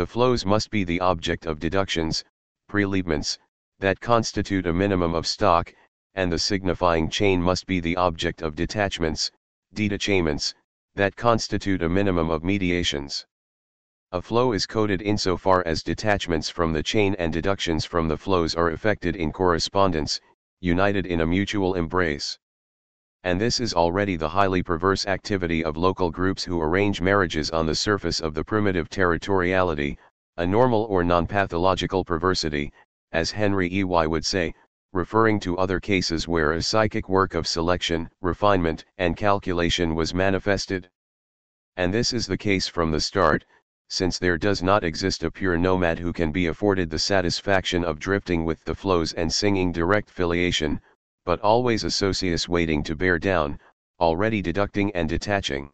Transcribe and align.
The 0.00 0.06
flows 0.06 0.46
must 0.46 0.70
be 0.70 0.82
the 0.82 1.00
object 1.00 1.44
of 1.44 1.60
deductions, 1.60 2.24
prelevements, 2.68 3.38
that 3.80 4.00
constitute 4.00 4.64
a 4.66 4.72
minimum 4.72 5.14
of 5.14 5.26
stock, 5.26 5.74
and 6.14 6.32
the 6.32 6.38
signifying 6.38 7.10
chain 7.10 7.42
must 7.42 7.66
be 7.66 7.80
the 7.80 7.96
object 7.96 8.40
of 8.40 8.56
detachments, 8.56 9.30
detachments, 9.74 10.54
that 10.94 11.16
constitute 11.16 11.82
a 11.82 11.88
minimum 11.90 12.30
of 12.30 12.42
mediations. 12.42 13.26
A 14.10 14.22
flow 14.22 14.52
is 14.52 14.64
coded 14.64 15.02
insofar 15.02 15.62
as 15.66 15.82
detachments 15.82 16.48
from 16.48 16.72
the 16.72 16.82
chain 16.82 17.14
and 17.18 17.30
deductions 17.30 17.84
from 17.84 18.08
the 18.08 18.16
flows 18.16 18.54
are 18.54 18.70
effected 18.70 19.16
in 19.16 19.32
correspondence, 19.32 20.18
united 20.60 21.04
in 21.04 21.20
a 21.20 21.26
mutual 21.26 21.74
embrace. 21.74 22.38
And 23.22 23.38
this 23.38 23.60
is 23.60 23.74
already 23.74 24.16
the 24.16 24.30
highly 24.30 24.62
perverse 24.62 25.06
activity 25.06 25.62
of 25.62 25.76
local 25.76 26.10
groups 26.10 26.42
who 26.42 26.62
arrange 26.62 27.02
marriages 27.02 27.50
on 27.50 27.66
the 27.66 27.74
surface 27.74 28.20
of 28.20 28.32
the 28.32 28.42
primitive 28.42 28.88
territoriality, 28.88 29.98
a 30.38 30.46
normal 30.46 30.84
or 30.84 31.04
non-pathological 31.04 32.02
perversity, 32.04 32.72
as 33.12 33.30
Henry 33.30 33.70
E. 33.70 33.84
Y. 33.84 34.06
would 34.06 34.24
say, 34.24 34.54
referring 34.92 35.38
to 35.38 35.58
other 35.58 35.78
cases 35.78 36.26
where 36.26 36.52
a 36.52 36.62
psychic 36.62 37.10
work 37.10 37.34
of 37.34 37.46
selection, 37.46 38.08
refinement, 38.22 38.86
and 38.96 39.16
calculation 39.16 39.94
was 39.94 40.14
manifested. 40.14 40.88
And 41.76 41.92
this 41.92 42.14
is 42.14 42.26
the 42.26 42.38
case 42.38 42.68
from 42.68 42.90
the 42.90 43.00
start, 43.00 43.44
since 43.88 44.18
there 44.18 44.38
does 44.38 44.62
not 44.62 44.82
exist 44.82 45.24
a 45.24 45.30
pure 45.30 45.58
nomad 45.58 45.98
who 45.98 46.12
can 46.12 46.32
be 46.32 46.46
afforded 46.46 46.88
the 46.88 46.98
satisfaction 46.98 47.84
of 47.84 47.98
drifting 47.98 48.44
with 48.44 48.64
the 48.64 48.74
flows 48.74 49.12
and 49.12 49.30
singing 49.30 49.72
direct 49.72 50.08
filiation, 50.08 50.80
but 51.24 51.40
always 51.40 51.84
associates 51.84 52.48
waiting 52.48 52.82
to 52.82 52.94
bear 52.94 53.18
down, 53.18 53.58
already 53.98 54.42
deducting 54.42 54.90
and 54.92 55.08
detaching. 55.08 55.70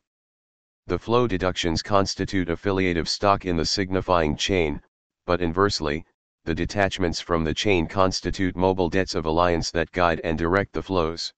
The 0.87 0.99
flow 0.99 1.27
deductions 1.27 1.83
constitute 1.83 2.49
affiliative 2.49 3.09
stock 3.09 3.45
in 3.45 3.57
the 3.57 3.65
signifying 3.65 4.37
chain, 4.37 4.81
but 5.27 5.41
inversely, 5.41 6.05
the 6.45 6.55
detachments 6.55 7.21
from 7.21 7.45
the 7.45 7.55
chain 7.55 7.87
constitute 7.87 8.57
mobile 8.57 8.89
debts 8.89 9.15
of 9.15 9.27
alliance 9.27 9.71
that 9.71 9.93
guide 9.93 10.21
and 10.25 10.39
direct 10.39 10.73
the 10.73 10.83
flows. 10.83 11.33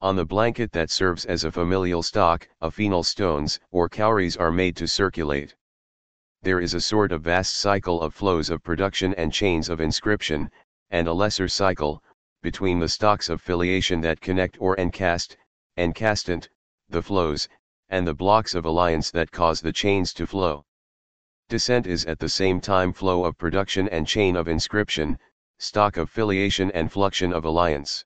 On 0.00 0.16
the 0.16 0.26
blanket 0.26 0.72
that 0.72 0.90
serves 0.90 1.24
as 1.24 1.44
a 1.44 1.52
familial 1.52 2.02
stock, 2.02 2.48
a 2.60 2.70
phenol 2.70 3.02
stones 3.02 3.58
or 3.70 3.88
cowries 3.88 4.36
are 4.36 4.52
made 4.52 4.76
to 4.76 4.86
circulate 4.86 5.54
there 6.42 6.60
is 6.60 6.72
a 6.72 6.80
sort 6.80 7.10
of 7.10 7.22
vast 7.22 7.56
cycle 7.56 8.00
of 8.00 8.14
flows 8.14 8.48
of 8.48 8.62
production 8.62 9.12
and 9.14 9.32
chains 9.32 9.68
of 9.68 9.80
inscription, 9.80 10.48
and 10.90 11.08
a 11.08 11.12
lesser 11.12 11.48
cycle, 11.48 12.00
between 12.42 12.78
the 12.78 12.88
stocks 12.88 13.28
of 13.28 13.40
filiation 13.40 14.00
that 14.00 14.20
connect 14.20 14.56
or 14.60 14.76
encast, 14.76 15.36
encastant, 15.76 16.48
the 16.88 17.02
flows, 17.02 17.48
and 17.88 18.06
the 18.06 18.14
blocks 18.14 18.54
of 18.54 18.64
alliance 18.64 19.10
that 19.10 19.30
cause 19.30 19.60
the 19.60 19.72
chains 19.72 20.12
to 20.12 20.26
flow. 20.26 20.64
Descent 21.48 21.86
is 21.86 22.04
at 22.04 22.18
the 22.18 22.28
same 22.28 22.60
time 22.60 22.92
flow 22.92 23.24
of 23.24 23.38
production 23.38 23.88
and 23.88 24.06
chain 24.06 24.36
of 24.36 24.48
inscription, 24.48 25.18
stock 25.58 25.96
of 25.96 26.10
filiation 26.10 26.70
and 26.72 26.92
fluxion 26.92 27.32
of 27.32 27.44
alliance. 27.44 28.04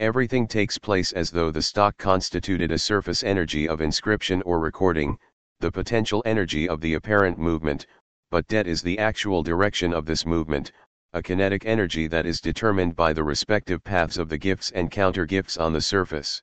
Everything 0.00 0.46
takes 0.46 0.78
place 0.78 1.12
as 1.12 1.30
though 1.30 1.50
the 1.50 1.62
stock 1.62 1.96
constituted 1.96 2.70
a 2.70 2.78
surface 2.78 3.24
energy 3.24 3.68
of 3.68 3.80
inscription 3.80 4.42
or 4.42 4.60
recording, 4.60 5.18
the 5.60 5.72
potential 5.72 6.22
energy 6.26 6.68
of 6.68 6.80
the 6.80 6.94
apparent 6.94 7.38
movement, 7.38 7.86
but 8.30 8.46
det 8.48 8.66
is 8.66 8.82
the 8.82 8.98
actual 8.98 9.42
direction 9.42 9.92
of 9.92 10.04
this 10.06 10.26
movement, 10.26 10.70
a 11.14 11.22
kinetic 11.22 11.64
energy 11.64 12.06
that 12.06 12.26
is 12.26 12.38
determined 12.38 12.94
by 12.94 13.14
the 13.14 13.24
respective 13.24 13.82
paths 13.82 14.18
of 14.18 14.28
the 14.28 14.36
gifts 14.36 14.70
and 14.72 14.90
counter-gifts 14.90 15.56
on 15.56 15.72
the 15.72 15.80
surface. 15.80 16.42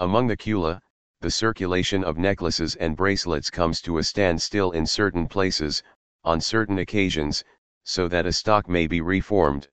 Among 0.00 0.26
the 0.26 0.36
Kula, 0.36 0.80
the 1.22 1.30
circulation 1.30 2.04
of 2.04 2.18
necklaces 2.18 2.76
and 2.76 2.94
bracelets 2.94 3.48
comes 3.48 3.80
to 3.82 3.96
a 3.96 4.02
standstill 4.02 4.72
in 4.72 4.86
certain 4.86 5.26
places, 5.26 5.82
on 6.24 6.42
certain 6.42 6.78
occasions, 6.78 7.42
so 7.84 8.06
that 8.08 8.26
a 8.26 8.32
stock 8.32 8.68
may 8.68 8.86
be 8.86 9.00
reformed. 9.00 9.68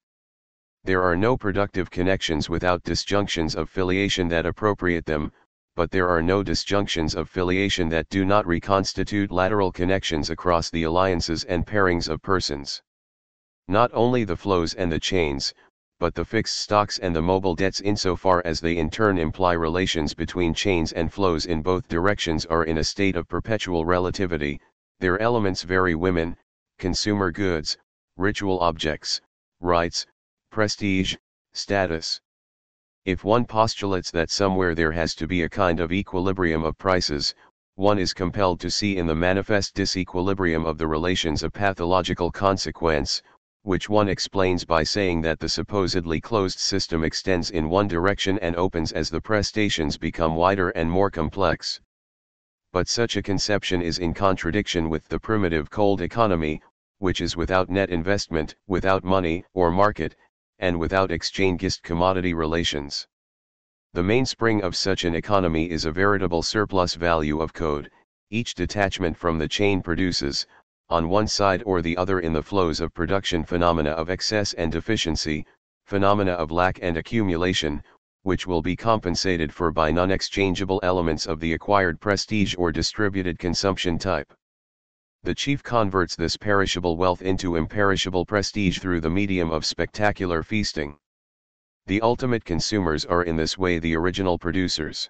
There 0.86 1.04
are 1.04 1.18
no 1.18 1.36
productive 1.36 1.92
connections 1.92 2.50
without 2.50 2.84
disjunctions 2.84 3.56
of 3.56 3.70
filiation 3.70 4.30
that 4.30 4.46
appropriate 4.46 5.06
them, 5.06 5.34
but 5.76 5.92
there 5.92 6.08
are 6.08 6.22
no 6.22 6.44
disjunctions 6.44 7.14
of 7.14 7.30
filiation 7.30 7.90
that 7.90 8.08
do 8.08 8.24
not 8.24 8.48
reconstitute 8.48 9.32
lateral 9.32 9.72
connections 9.72 10.30
across 10.30 10.70
the 10.70 10.84
alliances 10.84 11.44
and 11.44 11.68
pairings 11.68 12.08
of 12.08 12.22
persons. 12.22 12.82
Not 13.70 13.92
only 13.94 14.24
the 14.24 14.38
flows 14.38 14.74
and 14.74 14.90
the 14.90 15.00
chains, 15.00 15.54
but 16.00 16.16
the 16.16 16.24
fixed 16.24 16.60
stocks 16.60 17.00
and 17.00 17.14
the 17.14 17.22
mobile 17.22 17.54
debts 17.54 17.82
insofar 17.82 18.42
as 18.46 18.62
they 18.62 18.78
in 18.78 18.90
turn 18.90 19.18
imply 19.18 19.54
relations 19.54 20.14
between 20.14 20.54
chains 20.54 20.94
and 20.94 21.12
flows 21.12 21.46
in 21.46 21.62
both 21.62 21.88
directions 21.88 22.46
are 22.46 22.64
in 22.64 22.78
a 22.78 22.84
state 22.84 23.16
of 23.16 23.28
perpetual 23.28 23.84
relativity, 23.84 24.62
their 25.00 25.20
elements 25.20 25.64
vary 25.64 25.96
women, 25.96 26.38
consumer 26.80 27.32
goods, 27.32 27.78
ritual 28.16 28.60
objects, 28.60 29.20
rights, 29.60 30.06
prestige, 30.50 31.16
status. 31.54 32.22
If 33.04 33.24
one 33.24 33.46
postulates 33.46 34.12
that 34.12 34.30
somewhere 34.30 34.76
there 34.76 34.92
has 34.94 35.14
to 35.16 35.28
be 35.28 35.42
a 35.42 35.50
kind 35.50 35.82
of 35.82 35.92
equilibrium 35.92 36.64
of 36.64 36.78
prices, 36.78 37.36
one 37.76 38.00
is 38.00 38.14
compelled 38.14 38.60
to 38.62 38.72
see 38.72 38.98
in 38.98 39.08
the 39.08 39.16
manifest 39.16 39.76
disequilibrium 39.76 40.66
of 40.66 40.78
the 40.78 40.88
relations 40.88 41.44
a 41.44 41.50
pathological 41.50 42.32
consequence, 42.32 43.22
which 43.68 43.90
one 43.90 44.08
explains 44.08 44.64
by 44.64 44.82
saying 44.82 45.20
that 45.20 45.40
the 45.40 45.50
supposedly 45.50 46.22
closed 46.22 46.58
system 46.58 47.04
extends 47.04 47.52
in 47.52 47.68
one 47.68 47.86
direction 47.86 48.40
and 48.40 48.56
opens 48.56 48.94
as 48.94 49.10
the 49.10 49.20
prestations 49.20 49.98
become 49.98 50.38
wider 50.38 50.70
and 50.70 50.90
more 50.90 51.12
complex. 51.12 51.82
But 52.72 52.88
such 52.88 53.18
a 53.18 53.22
conception 53.22 53.82
is 53.82 54.00
in 54.00 54.14
contradiction 54.14 54.88
with 54.88 55.10
the 55.10 55.20
primitive 55.20 55.70
cold 55.70 56.00
economy, 56.00 56.62
which 57.00 57.20
is 57.20 57.36
without 57.36 57.70
net 57.70 57.90
investment, 57.90 58.56
without 58.68 59.04
money 59.04 59.44
or 59.54 59.70
market, 59.70 60.16
and 60.60 60.80
without 60.80 61.12
exchangeist 61.12 61.84
commodity 61.84 62.34
relations. 62.34 63.06
The 63.92 64.02
mainspring 64.02 64.64
of 64.64 64.78
such 64.78 65.04
an 65.04 65.14
economy 65.14 65.70
is 65.70 65.84
a 65.84 65.92
veritable 65.92 66.42
surplus 66.42 66.94
value 66.96 67.42
of 67.42 67.52
code, 67.52 67.92
each 68.30 68.56
detachment 68.56 69.18
from 69.18 69.38
the 69.40 69.48
chain 69.50 69.82
produces, 69.82 70.48
on 70.90 71.10
one 71.10 71.28
side 71.28 71.62
or 71.66 71.82
the 71.82 71.98
other 71.98 72.22
in 72.22 72.32
the 72.32 72.42
flows 72.42 72.80
of 72.80 72.94
production 72.94 73.44
phenomena 73.44 73.90
of 73.90 74.10
excess 74.10 74.54
and 74.54 74.72
deficiency, 74.72 75.46
phenomena 75.86 76.32
of 76.32 76.52
lack 76.52 76.80
and 76.82 76.96
accumulation, 76.98 77.84
which 78.24 78.48
will 78.48 78.62
be 78.62 78.76
compensated 78.76 79.54
for 79.54 79.72
by 79.72 79.92
non-exchangeable 79.92 80.80
elements 80.84 81.26
of 81.26 81.40
the 81.40 81.54
acquired 81.54 82.00
prestige 82.00 82.56
or 82.58 82.72
distributed 82.72 83.38
consumption 83.40 83.98
type. 83.98 84.34
The 85.24 85.36
chief 85.36 85.62
converts 85.62 86.16
this 86.16 86.38
perishable 86.38 86.96
wealth 86.96 87.22
into 87.22 87.56
imperishable 87.56 88.26
prestige 88.26 88.80
through 88.80 89.02
the 89.02 89.10
medium 89.10 89.52
of 89.52 89.66
spectacular 89.66 90.44
feasting. 90.44 90.98
The 91.86 92.02
ultimate 92.02 92.46
consumers 92.46 93.06
are 93.06 93.24
in 93.24 93.36
this 93.36 93.58
way 93.58 93.80
the 93.80 93.96
original 93.96 94.38
producers. 94.38 95.10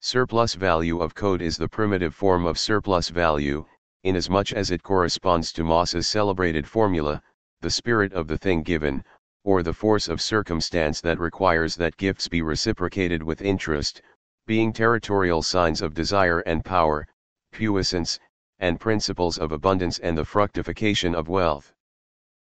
Surplus 0.00 0.54
value 0.54 1.00
of 1.00 1.14
code 1.14 1.40
is 1.40 1.56
the 1.56 1.68
primitive 1.68 2.14
form 2.14 2.44
of 2.44 2.58
surplus 2.58 3.08
value, 3.08 3.64
inasmuch 4.04 4.52
as 4.52 4.70
it 4.70 4.82
corresponds 4.82 5.52
to 5.52 5.62
Mauss's 5.62 6.08
celebrated 6.08 6.66
formula, 6.66 7.22
the 7.60 7.70
spirit 7.70 8.12
of 8.12 8.26
the 8.26 8.36
thing 8.36 8.62
given, 8.62 9.04
or 9.44 9.62
the 9.62 9.72
force 9.72 10.08
of 10.08 10.20
circumstance 10.20 11.00
that 11.00 11.18
requires 11.18 11.76
that 11.76 11.96
gifts 11.96 12.28
be 12.28 12.42
reciprocated 12.42 13.22
with 13.22 13.42
interest, 13.42 14.02
being 14.46 14.72
territorial 14.72 15.42
signs 15.42 15.80
of 15.80 15.94
desire 15.94 16.40
and 16.40 16.64
power, 16.64 17.06
puissance, 17.52 18.18
and 18.58 18.80
principles 18.80 19.38
of 19.38 19.52
abundance 19.52 19.98
and 19.98 20.16
the 20.16 20.24
fructification 20.24 21.14
of 21.14 21.28
wealth. 21.28 21.72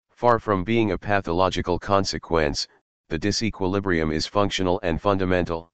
Far 0.09 0.39
from 0.39 0.63
being 0.63 0.91
a 0.91 0.97
pathological 0.97 1.79
consequence, 1.79 2.67
the 3.09 3.19
disequilibrium 3.19 4.13
is 4.13 4.27
functional 4.27 4.79
and 4.83 5.01
fundamental. 5.01 5.71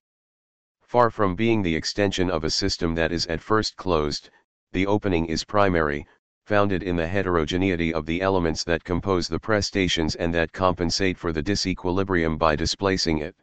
Far 0.82 1.10
from 1.10 1.36
being 1.36 1.62
the 1.62 1.76
extension 1.76 2.32
of 2.32 2.44
a 2.44 2.50
system 2.50 2.96
that 2.96 3.12
is 3.12 3.28
at 3.28 3.42
first 3.42 3.76
closed, 3.76 4.30
the 4.74 4.86
opening 4.86 5.26
is 5.26 5.44
primary, 5.44 6.06
founded 6.46 6.84
in 6.84 6.96
the 6.96 7.08
heterogeneity 7.08 7.94
of 7.94 8.06
the 8.06 8.22
elements 8.22 8.64
that 8.64 8.84
compose 8.84 9.28
the 9.28 9.40
prestations 9.40 10.16
and 10.16 10.34
that 10.34 10.54
compensate 10.54 11.18
for 11.18 11.34
the 11.34 11.44
disequilibrium 11.44 12.38
by 12.38 12.56
displacing 12.56 13.18
it. 13.18 13.36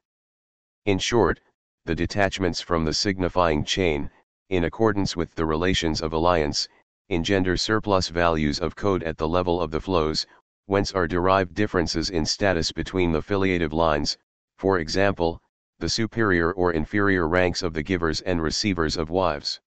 In 0.87 0.99
short, 0.99 1.41
the 1.85 1.95
detachments 1.95 2.61
from 2.61 2.85
the 2.85 2.95
signifying 2.95 3.65
chain, 3.65 4.11
in 4.49 4.65
accordance 4.65 5.17
with 5.17 5.35
the 5.35 5.45
relations 5.45 6.01
of 6.01 6.13
alliance, 6.13 6.69
engender 7.09 7.57
surplus 7.57 8.09
values 8.09 8.59
of 8.59 8.77
code 8.77 9.03
at 9.03 9.19
the 9.19 9.29
level 9.29 9.61
of 9.61 9.71
the 9.71 9.81
flows, 9.81 10.27
whence 10.67 10.93
are 10.93 11.07
derived 11.07 11.53
differences 11.55 12.09
in 12.09 12.25
status 12.25 12.73
between 12.73 13.13
the 13.13 13.21
filiative 13.21 13.73
lines, 13.73 14.17
for 14.57 14.79
example, 14.79 15.43
the 15.79 15.89
superior 15.89 16.53
or 16.53 16.73
inferior 16.73 17.29
ranks 17.29 17.63
of 17.63 17.75
the 17.75 17.83
givers 17.83 18.23
and 18.23 18.41
receivers 18.43 18.97
of 18.97 19.11
wives. 19.11 19.61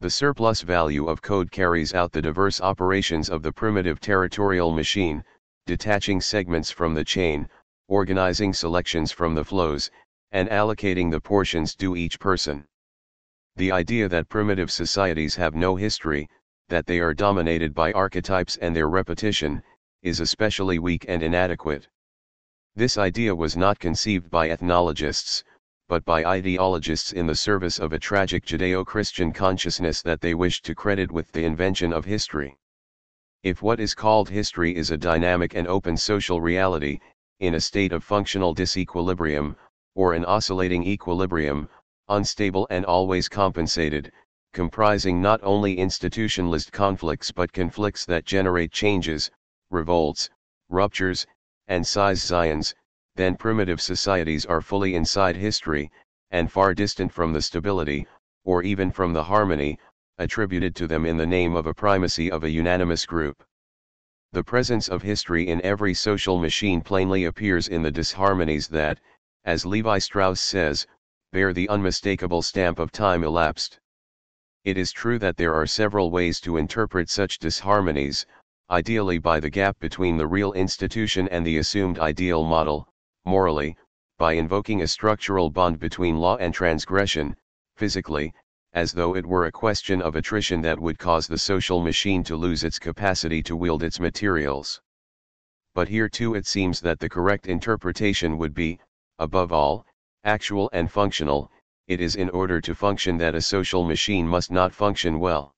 The 0.00 0.10
surplus 0.10 0.62
value 0.62 1.08
of 1.08 1.22
code 1.22 1.50
carries 1.50 1.92
out 1.92 2.12
the 2.12 2.22
diverse 2.22 2.60
operations 2.60 3.28
of 3.28 3.42
the 3.42 3.52
primitive 3.52 3.98
territorial 3.98 4.70
machine, 4.70 5.24
detaching 5.66 6.20
segments 6.20 6.70
from 6.70 6.94
the 6.94 7.02
chain, 7.04 7.48
organizing 7.88 8.52
selections 8.52 9.10
from 9.10 9.34
the 9.34 9.44
flows, 9.44 9.90
and 10.30 10.48
allocating 10.50 11.10
the 11.10 11.20
portions 11.20 11.74
due 11.74 11.96
each 11.96 12.20
person. 12.20 12.64
The 13.56 13.72
idea 13.72 14.08
that 14.08 14.28
primitive 14.28 14.70
societies 14.70 15.34
have 15.34 15.56
no 15.56 15.74
history, 15.74 16.28
that 16.68 16.86
they 16.86 17.00
are 17.00 17.12
dominated 17.12 17.74
by 17.74 17.90
archetypes 17.90 18.56
and 18.58 18.76
their 18.76 18.88
repetition, 18.88 19.64
is 20.02 20.20
especially 20.20 20.78
weak 20.78 21.06
and 21.08 21.24
inadequate. 21.24 21.88
This 22.76 22.98
idea 22.98 23.34
was 23.34 23.56
not 23.56 23.80
conceived 23.80 24.30
by 24.30 24.48
ethnologists, 24.48 25.42
but 25.88 26.04
by 26.04 26.22
ideologists 26.24 27.12
in 27.12 27.26
the 27.26 27.34
service 27.34 27.78
of 27.78 27.94
a 27.94 27.98
tragic 27.98 28.44
Judeo-Christian 28.44 29.32
consciousness 29.32 30.02
that 30.02 30.20
they 30.20 30.34
wished 30.34 30.64
to 30.66 30.74
credit 30.74 31.10
with 31.10 31.32
the 31.32 31.44
invention 31.44 31.94
of 31.94 32.04
history. 32.04 32.58
If 33.42 33.62
what 33.62 33.80
is 33.80 33.94
called 33.94 34.28
history 34.28 34.76
is 34.76 34.90
a 34.90 34.98
dynamic 34.98 35.54
and 35.54 35.66
open 35.66 35.96
social 35.96 36.40
reality, 36.42 37.00
in 37.40 37.54
a 37.54 37.60
state 37.60 37.92
of 37.92 38.04
functional 38.04 38.54
disequilibrium, 38.54 39.56
or 39.94 40.12
an 40.12 40.24
oscillating 40.26 40.84
equilibrium, 40.84 41.68
unstable 42.08 42.66
and 42.68 42.84
always 42.84 43.28
compensated, 43.28 44.12
comprising 44.52 45.22
not 45.22 45.40
only 45.42 45.78
institutionalized 45.78 46.72
conflicts 46.72 47.30
but 47.30 47.52
conflicts 47.52 48.04
that 48.04 48.24
generate 48.24 48.72
changes, 48.72 49.30
revolts, 49.70 50.28
ruptures, 50.68 51.26
and 51.68 51.86
scissions, 51.86 52.74
then 53.18 53.36
primitive 53.36 53.80
societies 53.80 54.46
are 54.46 54.60
fully 54.60 54.94
inside 54.94 55.34
history, 55.34 55.90
and 56.30 56.52
far 56.52 56.72
distant 56.72 57.12
from 57.12 57.32
the 57.32 57.42
stability, 57.42 58.06
or 58.44 58.62
even 58.62 58.92
from 58.92 59.12
the 59.12 59.24
harmony, 59.24 59.76
attributed 60.18 60.76
to 60.76 60.86
them 60.86 61.04
in 61.04 61.16
the 61.16 61.26
name 61.26 61.56
of 61.56 61.66
a 61.66 61.74
primacy 61.74 62.30
of 62.30 62.44
a 62.44 62.50
unanimous 62.50 63.04
group. 63.04 63.42
The 64.30 64.44
presence 64.44 64.88
of 64.88 65.02
history 65.02 65.48
in 65.48 65.60
every 65.62 65.94
social 65.94 66.38
machine 66.38 66.80
plainly 66.80 67.24
appears 67.24 67.66
in 67.66 67.82
the 67.82 67.90
disharmonies 67.90 68.68
that, 68.68 69.00
as 69.44 69.66
Levi 69.66 69.98
Strauss 69.98 70.40
says, 70.40 70.86
bear 71.32 71.52
the 71.52 71.68
unmistakable 71.68 72.42
stamp 72.42 72.78
of 72.78 72.92
time 72.92 73.24
elapsed. 73.24 73.80
It 74.64 74.78
is 74.78 74.92
true 74.92 75.18
that 75.18 75.36
there 75.36 75.54
are 75.54 75.66
several 75.66 76.12
ways 76.12 76.38
to 76.42 76.56
interpret 76.56 77.10
such 77.10 77.40
disharmonies, 77.40 78.26
ideally 78.70 79.18
by 79.18 79.40
the 79.40 79.50
gap 79.50 79.76
between 79.80 80.18
the 80.18 80.26
real 80.28 80.52
institution 80.52 81.26
and 81.30 81.44
the 81.44 81.56
assumed 81.58 81.98
ideal 81.98 82.44
model, 82.44 82.86
morally, 83.28 83.76
by 84.16 84.32
invoking 84.32 84.80
a 84.82 84.86
structural 84.88 85.50
bond 85.50 85.78
between 85.78 86.16
law 86.16 86.36
and 86.38 86.52
transgression, 86.52 87.36
physically, 87.76 88.34
as 88.72 88.92
though 88.92 89.14
it 89.14 89.26
were 89.26 89.44
a 89.44 89.52
question 89.52 90.00
of 90.00 90.16
attrition 90.16 90.62
that 90.62 90.80
would 90.80 90.98
cause 90.98 91.26
the 91.26 91.38
social 91.38 91.80
machine 91.80 92.24
to 92.24 92.34
lose 92.34 92.64
its 92.64 92.78
capacity 92.78 93.42
to 93.42 93.54
wield 93.54 93.82
its 93.82 94.00
materials. 94.00 94.80
But 95.74 95.88
here 95.88 96.08
too 96.08 96.34
it 96.34 96.46
seems 96.46 96.80
that 96.80 96.98
the 96.98 97.08
correct 97.08 97.46
interpretation 97.46 98.38
would 98.38 98.54
be, 98.54 98.80
above 99.18 99.52
all, 99.52 99.86
actual 100.24 100.70
and 100.72 100.90
functional, 100.90 101.50
it 101.86 102.00
is 102.00 102.16
in 102.16 102.30
order 102.30 102.60
to 102.60 102.74
function 102.74 103.18
that 103.18 103.34
a 103.34 103.40
social 103.40 103.84
machine 103.84 104.26
must 104.26 104.50
not 104.50 104.74
function 104.74 105.18
well. 105.18 105.54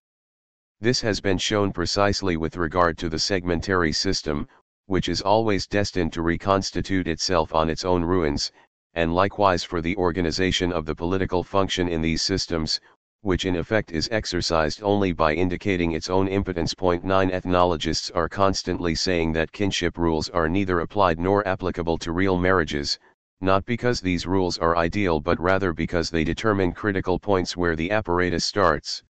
This 0.81 1.01
has 1.03 1.21
been 1.21 1.39
shown 1.39 1.73
precisely 1.73 2.37
with 2.37 2.57
regard 2.57 2.99
to 2.99 3.09
the 3.09 3.19
segmentary 3.19 3.95
system, 3.95 4.49
which 4.91 5.09
is 5.09 5.23
always 5.23 5.69
destined 5.69 6.13
to 6.13 6.21
reconstitute 6.21 7.07
itself 7.07 7.55
on 7.55 7.71
its 7.71 7.85
own 7.85 8.03
ruins, 8.03 8.51
and 8.93 9.15
likewise 9.15 9.63
for 9.63 9.81
the 9.81 9.97
organization 9.97 10.73
of 10.73 10.85
the 10.85 10.97
political 10.97 11.45
function 11.45 11.87
in 11.87 12.03
these 12.03 12.21
systems, 12.21 12.81
which 13.21 13.45
in 13.45 13.55
effect 13.55 13.93
is 13.93 14.09
exercised 14.11 14.83
only 14.83 15.13
by 15.13 15.33
indicating 15.33 15.93
its 15.93 16.11
own 16.11 16.27
impotence. 16.27 16.75
Point 16.75 17.05
9 17.05 17.31
Ethnologists 17.31 18.11
are 18.17 18.29
constantly 18.29 18.97
saying 18.97 19.33
that 19.33 19.53
kinship 19.53 19.97
rules 19.97 20.29
are 20.31 20.49
neither 20.49 20.81
applied 20.81 21.21
nor 21.21 21.47
applicable 21.47 21.97
to 21.99 22.11
real 22.11 22.37
marriages, 22.37 22.99
not 23.41 23.65
because 23.65 24.01
these 24.01 24.27
rules 24.27 24.59
are 24.59 24.77
ideal 24.77 25.21
but 25.21 25.39
rather 25.39 25.73
because 25.73 26.11
they 26.11 26.25
determine 26.25 26.73
critical 26.73 27.17
points 27.17 27.57
where 27.57 27.77
the 27.77 27.93
apparatus 27.93 28.45
starts. 28.45 29.05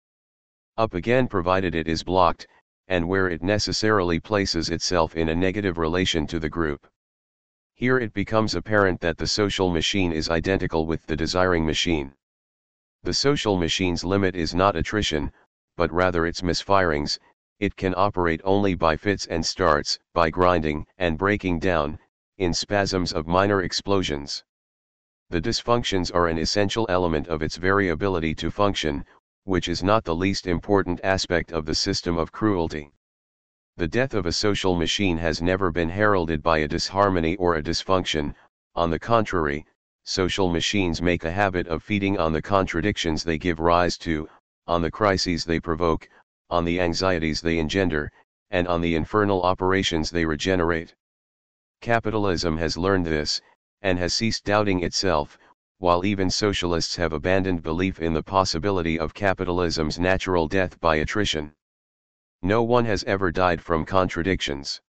Up 0.77 0.93
again 0.93 1.27
provided 1.27 1.75
it 1.75 1.89
is 1.89 2.03
blocked, 2.03 2.47
and 2.91 3.09
where 3.09 3.29
it 3.29 3.41
necessarily 3.41 4.19
places 4.19 4.69
itself 4.69 5.15
in 5.15 5.29
a 5.29 5.35
negative 5.35 5.79
relation 5.79 6.27
to 6.27 6.41
the 6.41 6.49
group. 6.51 6.89
Here 7.75 7.99
it 7.99 8.13
becomes 8.13 8.57
apparent 8.57 9.01
that 9.01 9.17
the 9.17 9.29
social 9.29 9.71
machine 9.71 10.13
is 10.13 10.29
identical 10.29 10.87
with 10.87 11.07
the 11.07 11.17
desiring 11.17 11.65
machine. 11.65 12.13
The 13.05 13.15
social 13.15 13.57
machine's 13.57 14.05
limit 14.05 14.35
is 14.35 14.57
not 14.57 14.75
attrition, 14.75 15.33
but 15.77 15.93
rather 15.93 16.27
its 16.27 16.43
misfirings, 16.43 17.19
it 17.61 17.77
can 17.77 17.95
operate 17.97 18.41
only 18.43 18.75
by 18.75 18.97
fits 18.97 19.25
and 19.27 19.47
starts, 19.47 19.99
by 20.13 20.29
grinding 20.29 20.85
and 20.99 21.17
breaking 21.17 21.61
down, 21.61 21.97
in 22.39 22.53
spasms 22.53 23.13
of 23.13 23.29
minor 23.29 23.63
explosions. 23.63 24.43
The 25.31 25.41
dysfunctions 25.41 26.13
are 26.13 26.27
an 26.27 26.39
essential 26.39 26.87
element 26.89 27.29
of 27.29 27.41
its 27.41 27.57
very 27.57 27.89
ability 27.89 28.35
to 28.35 28.51
function, 28.51 29.07
which 29.51 29.69
is 29.69 29.83
not 29.83 30.05
the 30.05 30.15
least 30.15 30.47
important 30.47 31.01
aspect 31.03 31.51
of 31.51 31.67
the 31.67 31.75
system 31.75 32.17
of 32.17 32.31
cruelty. 32.31 32.93
The 33.79 33.89
death 33.89 34.15
of 34.15 34.27
a 34.27 34.33
social 34.33 34.77
machine 34.77 35.19
has 35.19 35.43
never 35.43 35.73
been 35.73 35.89
heralded 35.89 36.41
by 36.41 36.59
a 36.59 36.69
disharmony 36.69 37.35
or 37.35 37.57
a 37.57 37.63
dysfunction, 37.63 38.33
on 38.77 38.91
the 38.91 38.99
contrary, 39.01 39.67
social 40.05 40.49
machines 40.49 41.03
make 41.03 41.25
a 41.25 41.33
habit 41.33 41.67
of 41.67 41.83
feeding 41.83 42.17
on 42.17 42.33
the 42.33 42.41
contradictions 42.41 43.25
they 43.25 43.39
give 43.39 43.59
rise 43.59 43.99
to, 43.99 44.29
on 44.69 44.83
the 44.83 44.91
crises 44.93 45.45
they 45.45 45.59
provoke, 45.59 46.09
on 46.49 46.65
the 46.65 46.81
anxieties 46.81 47.41
they 47.41 47.59
engender, 47.59 48.13
and 48.53 48.69
on 48.69 48.81
the 48.81 48.95
infernal 48.95 49.43
operations 49.43 50.11
they 50.11 50.25
regenerate. 50.25 50.95
Capitalism 51.81 52.57
has 52.57 52.79
learned 52.79 53.07
this, 53.07 53.41
and 53.83 53.99
has 53.99 54.15
ceased 54.15 54.45
doubting 54.45 54.85
itself, 54.85 55.37
while 55.81 56.05
even 56.05 56.29
socialists 56.29 56.95
have 56.95 57.15
abandoned 57.15 57.63
belief 57.63 58.01
in 58.01 58.13
the 58.13 58.23
possibility 58.23 58.99
of 58.99 59.15
capitalism's 59.15 59.99
natural 59.99 60.47
death 60.47 60.79
by 60.79 60.97
attrition. 60.97 61.51
No 62.43 62.63
one 62.63 62.85
has 62.85 63.03
ever 63.05 63.33
died 63.33 63.63
from 63.63 63.87
contradictions. 63.87 64.83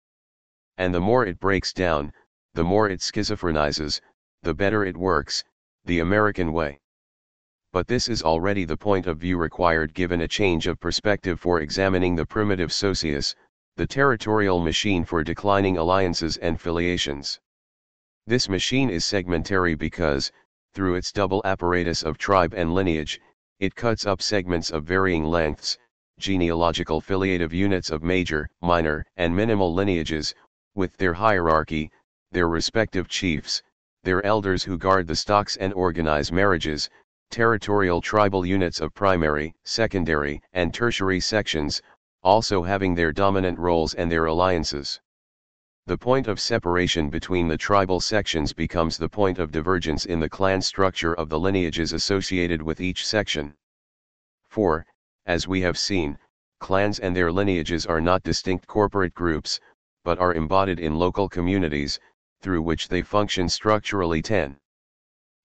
And 0.79 0.93
the 0.93 1.01
more 1.01 1.25
it 1.25 1.39
breaks 1.39 1.73
down, 1.73 2.13
the 2.55 2.65
more 2.65 2.89
it 2.89 2.99
schizophrenizes, 2.99 4.01
the 4.43 4.53
better 4.53 4.85
it 4.85 4.97
works, 4.97 5.45
the 5.85 6.01
American 6.01 6.53
way. 6.53 6.81
But 7.73 7.87
this 7.87 8.09
is 8.09 8.25
already 8.25 8.65
the 8.65 8.77
point 8.77 9.07
of 9.07 9.19
view 9.19 9.39
required 9.39 9.95
given 9.95 10.23
a 10.23 10.29
change 10.29 10.67
of 10.67 10.81
perspective 10.81 11.39
for 11.39 11.61
examining 11.61 12.17
the 12.17 12.27
primitive 12.27 12.73
socius, 12.73 13.37
the 13.77 13.87
territorial 13.87 14.59
machine 14.59 15.05
for 15.05 15.23
declining 15.23 15.77
alliances 15.79 16.37
and 16.39 16.61
filiations. 16.61 17.39
This 18.27 18.49
machine 18.49 18.91
is 18.91 19.05
segmentary 19.05 19.79
because, 19.79 20.33
through 20.73 20.95
its 20.95 21.13
double 21.13 21.43
apparatus 21.45 22.03
of 22.03 22.17
tribe 22.17 22.55
and 22.55 22.75
lineage, 22.75 23.21
it 23.59 23.75
cuts 23.75 24.07
up 24.07 24.23
segments 24.23 24.71
of 24.71 24.85
varying 24.85 25.25
lengths, 25.25 25.77
genealogical 26.19 27.01
filiative 27.01 27.53
units 27.53 27.91
of 27.91 28.03
major, 28.03 28.49
minor, 28.61 29.05
and 29.17 29.35
minimal 29.35 29.75
lineages, 29.75 30.35
with 30.75 30.97
their 30.97 31.15
hierarchy, 31.15 31.91
their 32.31 32.49
respective 32.49 33.09
chiefs, 33.09 33.63
their 34.05 34.25
elders 34.25 34.63
who 34.65 34.79
guard 34.79 35.07
the 35.07 35.17
stocks 35.17 35.57
and 35.57 35.73
organize 35.75 36.31
marriages, 36.31 36.89
territorial 37.31 38.01
tribal 38.01 38.47
units 38.47 38.81
of 38.81 38.95
primary, 38.95 39.55
secondary, 39.65 40.41
and 40.53 40.73
tertiary 40.73 41.21
sections, 41.21 41.83
also 42.23 42.63
having 42.63 42.95
their 42.95 43.13
dominant 43.13 43.59
roles 43.59 43.95
and 43.95 44.11
their 44.11 44.27
alliances. 44.27 45.01
The 45.91 45.99
point 45.99 46.29
of 46.29 46.39
separation 46.39 47.11
between 47.11 47.49
the 47.49 47.59
tribal 47.59 47.99
sections 47.99 48.53
becomes 48.53 48.97
the 48.97 49.09
point 49.09 49.41
of 49.41 49.51
divergence 49.51 50.05
in 50.05 50.21
the 50.21 50.29
clan 50.29 50.63
structure 50.63 51.15
of 51.15 51.29
the 51.29 51.41
lineages 51.41 51.93
associated 51.93 52.63
with 52.63 52.81
each 52.81 53.05
section. 53.05 53.57
For, 54.49 54.87
as 55.27 55.49
we 55.49 55.63
have 55.63 55.77
seen, 55.77 56.17
clans 56.61 57.01
and 57.01 57.17
their 57.17 57.33
lineages 57.33 57.87
are 57.87 58.01
not 58.01 58.23
distinct 58.23 58.69
corporate 58.69 59.15
groups, 59.15 59.59
but 60.05 60.21
are 60.21 60.33
embodied 60.33 60.79
in 60.79 60.97
local 60.97 61.29
communities, 61.29 61.99
through 62.41 62.63
which 62.63 62.87
they 62.87 63.03
function 63.03 63.49
structurally 63.49 64.23
10. 64.23 64.61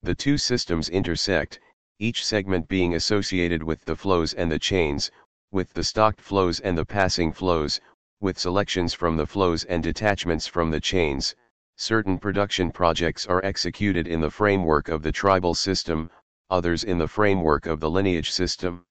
The 0.03 0.13
two 0.13 0.37
systems 0.37 0.89
intersect, 0.89 1.59
each 1.97 2.23
segment 2.23 2.67
being 2.67 2.93
associated 2.93 3.63
with 3.63 3.83
the 3.85 3.95
flows 3.95 4.35
and 4.35 4.51
the 4.51 4.59
chains, 4.59 5.09
with 5.49 5.73
the 5.73 5.83
stocked 5.83 6.21
flows 6.21 6.59
and 6.59 6.77
the 6.77 6.85
passing 6.85 7.33
flows, 7.33 7.81
with 8.21 8.39
selections 8.39 8.93
from 8.93 9.17
the 9.17 9.25
flows 9.25 9.63
and 9.65 9.83
detachments 9.83 10.47
from 10.47 10.71
the 10.71 10.79
chains, 10.79 11.35
certain 11.75 12.17
production 12.17 12.71
projects 12.71 13.27
are 13.27 13.43
executed 13.43 14.07
in 14.07 14.21
the 14.21 14.29
framework 14.29 14.87
of 14.87 15.03
the 15.03 15.11
tribal 15.11 15.53
system, 15.53 16.09
others 16.49 16.83
in 16.83 16.97
the 16.97 17.07
framework 17.07 17.65
of 17.65 17.79
the 17.79 17.89
lineage 17.89 18.31
system. 18.31 18.85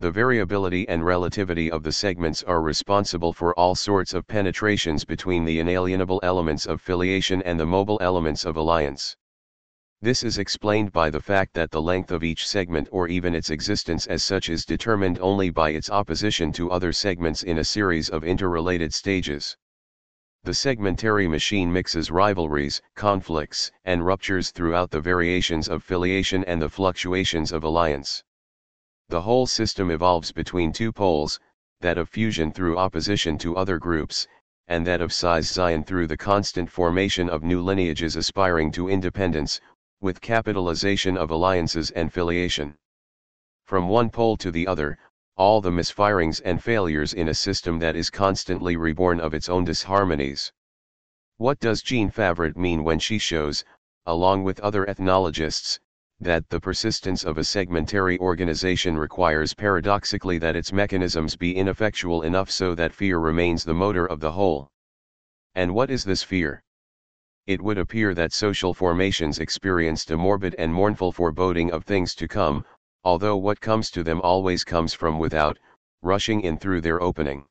The 0.00 0.10
variability 0.10 0.88
and 0.88 1.04
relativity 1.04 1.70
of 1.70 1.82
the 1.82 1.92
segments 1.92 2.42
are 2.42 2.60
responsible 2.60 3.32
for 3.32 3.58
all 3.58 3.74
sorts 3.74 4.12
of 4.12 4.26
penetrations 4.26 5.04
between 5.04 5.44
the 5.44 5.60
inalienable 5.60 6.20
elements 6.22 6.66
of 6.66 6.82
filiation 6.82 7.40
and 7.42 7.58
the 7.58 7.66
mobile 7.66 7.98
elements 8.02 8.44
of 8.44 8.56
alliance. 8.56 9.16
This 10.02 10.22
is 10.22 10.36
explained 10.36 10.92
by 10.92 11.08
the 11.08 11.20
fact 11.20 11.54
that 11.54 11.70
the 11.70 11.80
length 11.80 12.10
of 12.10 12.22
each 12.22 12.46
segment 12.46 12.88
or 12.92 13.08
even 13.08 13.34
its 13.34 13.48
existence 13.48 14.06
as 14.06 14.22
such 14.22 14.50
is 14.50 14.66
determined 14.66 15.18
only 15.18 15.48
by 15.48 15.70
its 15.70 15.88
opposition 15.88 16.52
to 16.52 16.70
other 16.70 16.92
segments 16.92 17.42
in 17.42 17.56
a 17.56 17.64
series 17.64 18.10
of 18.10 18.22
interrelated 18.22 18.92
stages. 18.92 19.56
The 20.42 20.52
segmentary 20.52 21.26
machine 21.26 21.72
mixes 21.72 22.10
rivalries, 22.10 22.82
conflicts, 22.94 23.72
and 23.86 24.04
ruptures 24.04 24.50
throughout 24.50 24.90
the 24.90 25.00
variations 25.00 25.68
of 25.68 25.82
filiation 25.82 26.44
and 26.44 26.60
the 26.60 26.68
fluctuations 26.68 27.50
of 27.50 27.64
alliance. 27.64 28.22
The 29.08 29.22
whole 29.22 29.46
system 29.46 29.90
evolves 29.90 30.32
between 30.32 30.70
two 30.70 30.92
poles, 30.92 31.40
that 31.80 31.96
of 31.96 32.10
fusion 32.10 32.52
through 32.52 32.76
opposition 32.76 33.38
to 33.38 33.56
other 33.56 33.78
groups, 33.78 34.26
and 34.68 34.86
that 34.86 35.00
of 35.00 35.12
scission 35.12 35.82
through 35.86 36.08
the 36.08 36.16
constant 36.18 36.70
formation 36.70 37.30
of 37.30 37.42
new 37.42 37.62
lineages 37.62 38.16
aspiring 38.16 38.70
to 38.72 38.90
independence, 38.90 39.62
with 40.04 40.20
capitalization 40.20 41.16
of 41.16 41.30
alliances 41.30 41.90
and 41.92 42.12
filiation. 42.12 42.76
From 43.64 43.88
one 43.88 44.10
pole 44.10 44.36
to 44.36 44.50
the 44.50 44.66
other, 44.66 44.98
all 45.38 45.62
the 45.62 45.70
misfirings 45.70 46.42
and 46.44 46.62
failures 46.62 47.14
in 47.14 47.28
a 47.28 47.34
system 47.34 47.78
that 47.78 47.96
is 47.96 48.10
constantly 48.10 48.76
reborn 48.76 49.18
of 49.18 49.32
its 49.32 49.48
own 49.48 49.64
disharmonies. 49.64 50.52
What 51.38 51.58
does 51.58 51.80
Jean 51.80 52.10
Favret 52.10 52.54
mean 52.54 52.84
when 52.84 52.98
she 52.98 53.16
shows, 53.16 53.64
along 54.04 54.44
with 54.44 54.60
other 54.60 54.86
ethnologists, 54.86 55.80
that 56.20 56.50
the 56.50 56.60
persistence 56.60 57.24
of 57.24 57.38
a 57.38 57.44
segmentary 57.44 58.18
organization 58.18 58.98
requires 58.98 59.54
paradoxically 59.54 60.36
that 60.36 60.54
its 60.54 60.70
mechanisms 60.70 61.34
be 61.34 61.56
ineffectual 61.56 62.20
enough 62.20 62.50
so 62.50 62.74
that 62.74 62.92
fear 62.92 63.18
remains 63.18 63.64
the 63.64 63.72
motor 63.72 64.04
of 64.04 64.20
the 64.20 64.32
whole? 64.32 64.68
And 65.54 65.74
what 65.74 65.90
is 65.90 66.04
this 66.04 66.22
fear? 66.22 66.62
It 67.46 67.60
would 67.60 67.76
appear 67.76 68.14
that 68.14 68.32
social 68.32 68.72
formations 68.72 69.38
experienced 69.38 70.10
a 70.10 70.16
morbid 70.16 70.54
and 70.56 70.72
mournful 70.72 71.12
foreboding 71.12 71.70
of 71.72 71.84
things 71.84 72.14
to 72.14 72.26
come, 72.26 72.64
although 73.04 73.36
what 73.36 73.60
comes 73.60 73.90
to 73.90 74.02
them 74.02 74.22
always 74.22 74.64
comes 74.64 74.94
from 74.94 75.18
without, 75.18 75.58
rushing 76.00 76.40
in 76.40 76.56
through 76.56 76.80
their 76.80 77.02
opening. 77.02 77.44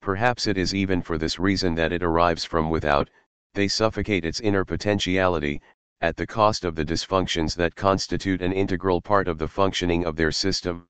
Perhaps 0.00 0.46
it 0.46 0.56
is 0.56 0.72
even 0.72 1.02
for 1.02 1.18
this 1.18 1.40
reason 1.40 1.74
that 1.74 1.90
it 1.92 2.04
arrives 2.04 2.44
from 2.44 2.70
without, 2.70 3.10
they 3.54 3.66
suffocate 3.66 4.24
its 4.24 4.38
inner 4.38 4.64
potentiality, 4.64 5.60
at 6.00 6.16
the 6.16 6.26
cost 6.26 6.64
of 6.64 6.76
the 6.76 6.84
dysfunctions 6.84 7.56
that 7.56 7.74
constitute 7.74 8.40
an 8.40 8.52
integral 8.52 9.00
part 9.00 9.26
of 9.26 9.38
the 9.38 9.48
functioning 9.48 10.04
of 10.04 10.14
their 10.14 10.30
system. 10.30 10.86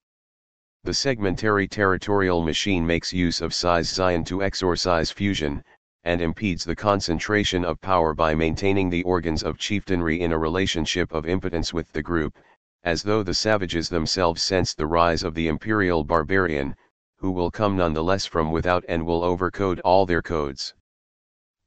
The 0.84 0.92
segmentary 0.92 1.66
territorial 1.66 2.42
machine 2.42 2.86
makes 2.86 3.12
use 3.12 3.40
of 3.40 3.52
scission 3.52 4.22
to 4.26 4.42
exorcise 4.42 5.10
fusion, 5.10 5.64
and 6.04 6.20
impedes 6.20 6.64
the 6.64 6.74
concentration 6.74 7.64
of 7.64 7.80
power 7.80 8.12
by 8.12 8.34
maintaining 8.34 8.90
the 8.90 9.02
organs 9.04 9.42
of 9.42 9.58
chieftainry 9.58 10.20
in 10.20 10.32
a 10.32 10.38
relationship 10.38 11.12
of 11.12 11.26
impotence 11.26 11.72
with 11.72 11.90
the 11.92 12.02
group, 12.02 12.36
as 12.84 13.02
though 13.02 13.22
the 13.22 13.34
savages 13.34 13.88
themselves 13.88 14.42
sensed 14.42 14.76
the 14.76 14.86
rise 14.86 15.22
of 15.22 15.34
the 15.34 15.46
imperial 15.46 16.02
barbarian, 16.02 16.74
who 17.18 17.30
will 17.30 17.50
come 17.50 17.76
nonetheless 17.76 18.26
from 18.26 18.50
without 18.50 18.84
and 18.88 19.06
will 19.06 19.22
overcode 19.22 19.80
all 19.84 20.04
their 20.04 20.22
codes. 20.22 20.74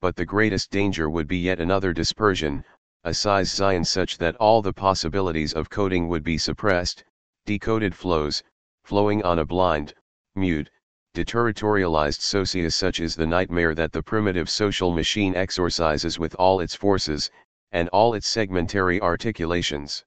But 0.01 0.18
the 0.18 0.25
greatest 0.25 0.70
danger 0.70 1.10
would 1.10 1.27
be 1.27 1.38
yet 1.38 1.62
another 1.62 1.94
dispersion, 1.94 2.65
a 3.06 3.12
scission 3.13 3.86
such 3.86 4.18
that 4.18 4.36
all 4.36 4.62
the 4.62 4.74
possibilities 4.74 5.54
of 5.54 5.70
coding 5.70 6.10
would 6.10 6.24
be 6.24 6.38
suppressed, 6.38 7.06
decoded 7.46 7.96
flows, 7.96 8.44
flowing 8.84 9.24
on 9.24 9.39
a 9.39 9.46
blind, 9.46 9.94
mute, 10.36 10.70
deterritorialized 11.15 12.19
socius 12.19 12.75
such 12.75 13.00
is 13.00 13.15
the 13.15 13.25
nightmare 13.25 13.74
that 13.74 13.93
the 13.93 14.03
primitive 14.03 14.50
social 14.50 14.91
machine 14.91 15.34
exorcises 15.34 16.19
with 16.19 16.36
all 16.36 16.60
its 16.60 16.75
forces, 16.75 17.31
and 17.72 17.88
all 17.89 18.13
its 18.13 18.27
segmentary 18.27 19.00
articulations. 19.00 20.03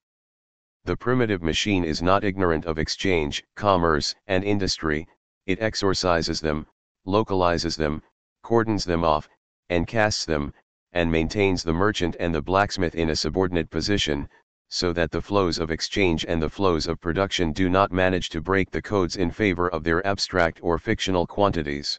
The 0.84 0.98
primitive 0.98 1.42
machine 1.42 1.82
is 1.82 2.02
not 2.02 2.24
ignorant 2.24 2.66
of 2.66 2.78
exchange, 2.78 3.42
commerce, 3.56 4.14
and 4.26 4.44
industry, 4.44 5.08
it 5.46 5.60
exorcises 5.60 6.42
them, 6.42 6.66
localizes 7.06 7.76
them, 7.76 8.02
cordons 8.42 8.84
them 8.84 9.02
off, 9.02 9.30
and 9.70 9.86
casts 9.86 10.26
them, 10.26 10.52
and 10.92 11.10
maintains 11.10 11.62
the 11.62 11.72
merchant 11.72 12.16
and 12.20 12.34
the 12.34 12.42
blacksmith 12.42 12.94
in 12.94 13.08
a 13.08 13.16
subordinate 13.16 13.70
position, 13.70 14.28
so 14.68 14.92
that 14.92 15.10
the 15.10 15.22
flows 15.22 15.58
of 15.58 15.70
exchange 15.70 16.26
and 16.28 16.42
the 16.42 16.50
flows 16.50 16.86
of 16.86 17.00
production 17.00 17.52
do 17.52 17.70
not 17.70 17.90
manage 17.90 18.28
to 18.28 18.40
break 18.40 18.70
the 18.70 18.82
codes 18.82 19.16
in 19.16 19.30
favor 19.30 19.68
of 19.68 19.82
their 19.82 20.06
abstract 20.06 20.60
or 20.62 20.78
fictional 20.78 21.26
quantities. 21.26 21.98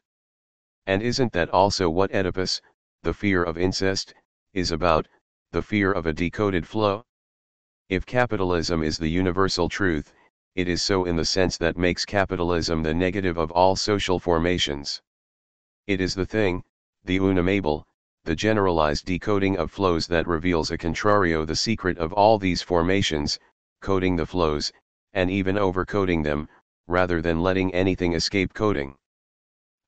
And 0.85 1.01
isn't 1.01 1.33
that 1.33 1.49
also 1.49 1.89
what 1.89 2.13
Oedipus, 2.13 2.61
the 3.03 3.13
fear 3.13 3.43
of 3.43 3.57
incest, 3.57 4.13
is 4.53 4.71
about, 4.71 5.07
the 5.51 5.61
fear 5.61 5.91
of 5.91 6.05
a 6.05 6.13
decoded 6.13 6.67
flow? 6.67 7.05
If 7.89 8.05
capitalism 8.05 8.83
is 8.83 8.99
the 8.99 9.09
universal 9.09 9.67
truth, 9.67 10.13
it 10.53 10.67
is 10.67 10.83
so 10.83 11.05
in 11.05 11.15
the 11.15 11.25
sense 11.25 11.57
that 11.57 11.77
makes 11.77 12.05
capitalism 12.05 12.83
the 12.83 12.93
negative 12.93 13.37
of 13.37 13.51
all 13.51 13.75
social 13.75 14.19
formations. 14.19 15.01
It 15.87 16.01
is 16.01 16.13
the 16.13 16.25
thing, 16.25 16.63
the 17.03 17.17
unamable, 17.17 17.87
the 18.29 18.35
generalized 18.35 19.07
decoding 19.07 19.57
of 19.57 19.71
flows 19.71 20.05
that 20.05 20.27
reveals 20.27 20.69
a 20.69 20.77
contrario 20.77 21.43
the 21.47 21.55
secret 21.55 21.97
of 21.97 22.13
all 22.13 22.37
these 22.37 22.61
formations, 22.61 23.39
coding 23.81 24.15
the 24.15 24.25
flows, 24.27 24.71
and 25.13 25.31
even 25.31 25.55
overcoding 25.55 26.23
them, 26.23 26.47
rather 26.85 27.23
than 27.23 27.41
letting 27.41 27.73
anything 27.73 28.13
escape 28.13 28.53
coding. 28.53 28.93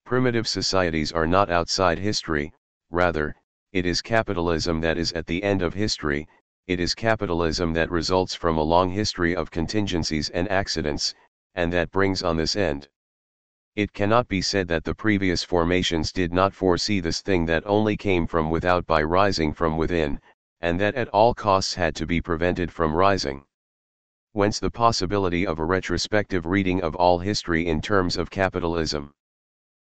Primitive 0.05 0.47
societies 0.47 1.11
are 1.11 1.27
not 1.27 1.51
outside 1.51 1.99
history, 1.99 2.51
rather, 2.89 3.35
it 3.73 3.85
is 3.85 4.01
capitalism 4.01 4.81
that 4.81 4.97
is 4.97 5.11
at 5.11 5.27
the 5.27 5.43
end 5.43 5.61
of 5.61 5.75
history, 5.75 6.27
it 6.65 6.79
is 6.79 6.95
capitalism 6.95 7.73
that 7.73 7.91
results 7.91 8.33
from 8.33 8.57
a 8.57 8.63
long 8.63 8.89
history 8.89 9.35
of 9.35 9.51
contingencies 9.51 10.31
and 10.31 10.49
accidents, 10.49 11.13
and 11.53 11.71
that 11.71 11.91
brings 11.91 12.23
on 12.23 12.37
this 12.37 12.55
end. 12.55 12.89
It 13.73 13.93
cannot 13.93 14.27
be 14.27 14.41
said 14.41 14.67
that 14.67 14.83
the 14.83 14.93
previous 14.93 15.45
formations 15.45 16.11
did 16.11 16.33
not 16.33 16.53
foresee 16.53 16.99
this 16.99 17.21
thing 17.21 17.45
that 17.45 17.63
only 17.65 17.95
came 17.95 18.27
from 18.27 18.49
without 18.49 18.85
by 18.85 19.01
rising 19.01 19.53
from 19.53 19.77
within, 19.77 20.19
and 20.59 20.77
that 20.81 20.95
at 20.95 21.07
all 21.09 21.33
costs 21.33 21.75
had 21.75 21.95
to 21.95 22.05
be 22.05 22.19
prevented 22.19 22.69
from 22.69 22.93
rising. 22.93 23.45
Whence 24.33 24.59
the 24.59 24.71
possibility 24.71 25.47
of 25.47 25.57
a 25.57 25.63
retrospective 25.63 26.45
reading 26.45 26.81
of 26.81 26.95
all 26.95 27.19
history 27.19 27.65
in 27.65 27.81
terms 27.81 28.17
of 28.17 28.29
capitalism. 28.29 29.13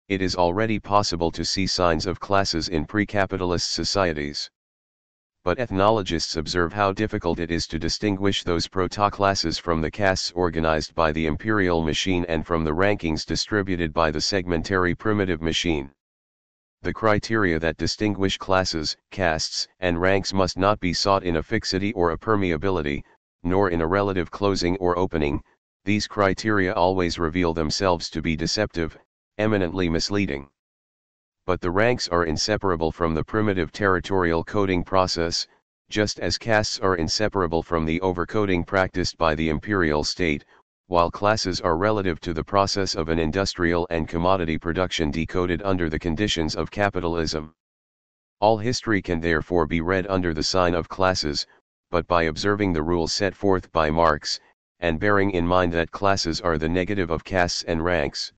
It 0.08 0.20
is 0.20 0.37
already 0.37 0.78
possible 0.78 1.30
to 1.30 1.44
see 1.44 1.66
signs 1.66 2.04
of 2.04 2.20
classes 2.20 2.68
in 2.68 2.84
pre-capitalist 2.84 3.70
societies 3.70 4.50
but 5.42 5.59
ethnologists 5.59 6.37
observe 6.37 6.70
how 6.70 6.92
difficult 6.92 7.38
it 7.38 7.50
is 7.50 7.66
to 7.66 7.78
distinguish 7.78 8.44
those 8.44 8.68
proto-classes 8.68 9.56
from 9.56 9.80
the 9.80 9.90
castes 9.90 10.30
organized 10.32 10.94
by 10.94 11.11
the 11.12 11.25
imperial 11.25 11.82
machine 11.82 12.26
and 12.28 12.47
from 12.47 12.62
the 12.62 12.75
rankings 12.75 13.25
distributed 13.25 13.90
by 13.90 14.11
the 14.11 14.20
segmentary 14.20 14.94
primitive 14.94 15.40
machine. 15.40 15.90
The 16.82 16.92
criteria 16.92 17.59
that 17.59 17.78
distinguish 17.78 18.37
classes, 18.37 18.99
castes, 19.11 19.66
and 19.78 19.99
ranks 19.99 20.35
must 20.35 20.59
not 20.59 20.78
be 20.78 20.92
sought 20.92 21.25
in 21.25 21.37
a 21.37 21.42
fixity 21.42 21.94
or 21.94 22.11
a 22.11 22.18
permeability, 22.18 23.02
nor 23.42 23.70
in 23.70 23.80
a 23.80 23.87
relative 23.87 24.30
closing 24.30 24.76
or 24.76 24.99
opening, 24.99 25.42
these 25.87 26.06
criteria 26.06 26.75
always 26.75 27.18
reveal 27.18 27.54
themselves 27.54 28.11
to 28.11 28.20
be 28.20 28.37
deceptive, 28.37 28.99
eminently 29.38 29.88
misleading 29.88 30.50
but 31.47 31.61
the 31.61 31.70
ranks 31.70 32.06
are 32.09 32.25
inseparable 32.25 32.92
from 32.92 33.14
the 33.14 33.25
primitive 33.25 33.73
territorial 33.73 34.44
coding 34.44 34.85
process, 34.85 35.47
just 35.88 36.20
as 36.20 36.38
castes 36.38 36.78
are 36.78 36.94
inseparable 36.97 37.62
from 37.62 37.85
the 37.85 37.99
overcoding 38.00 38.64
practiced 38.64 39.18
by 39.18 39.35
the 39.35 39.49
imperial 39.49 40.04
state, 40.04 40.44
while 40.87 41.11
classes 41.11 41.61
are 41.61 41.76
relative 41.76 42.20
to 42.20 42.32
the 42.32 42.44
process 42.44 42.94
of 42.94 43.09
an 43.09 43.18
industrial 43.18 43.87
and 43.90 44.06
commodity 44.06 44.59
production 44.59 45.11
decoded 45.11 45.62
under 45.62 45.88
the 45.88 45.99
conditions 45.99 46.54
of 46.54 46.70
capitalism. 46.70 47.54
All 48.40 48.59
history 48.59 49.00
can 49.00 49.20
therefore 49.20 49.66
be 49.66 49.80
read 49.80 50.06
under 50.09 50.35
the 50.35 50.42
sign 50.42 50.75
of 50.75 50.88
classes, 50.88 51.47
but 51.90 52.06
by 52.06 52.25
observing 52.25 52.73
the 52.73 52.82
rules 52.82 53.12
set 53.12 53.35
forth 53.35 53.73
by 53.73 53.90
Marx, 53.90 54.38
and 54.78 55.00
bearing 55.00 55.30
in 55.30 55.47
mind 55.47 55.73
that 55.73 55.90
classes 55.90 56.40
are 56.40 56.59
the 56.59 56.68
negative 56.68 57.11
of 57.11 57.25
castes 57.25 57.62
and 57.64 57.85
ranks 57.85 58.32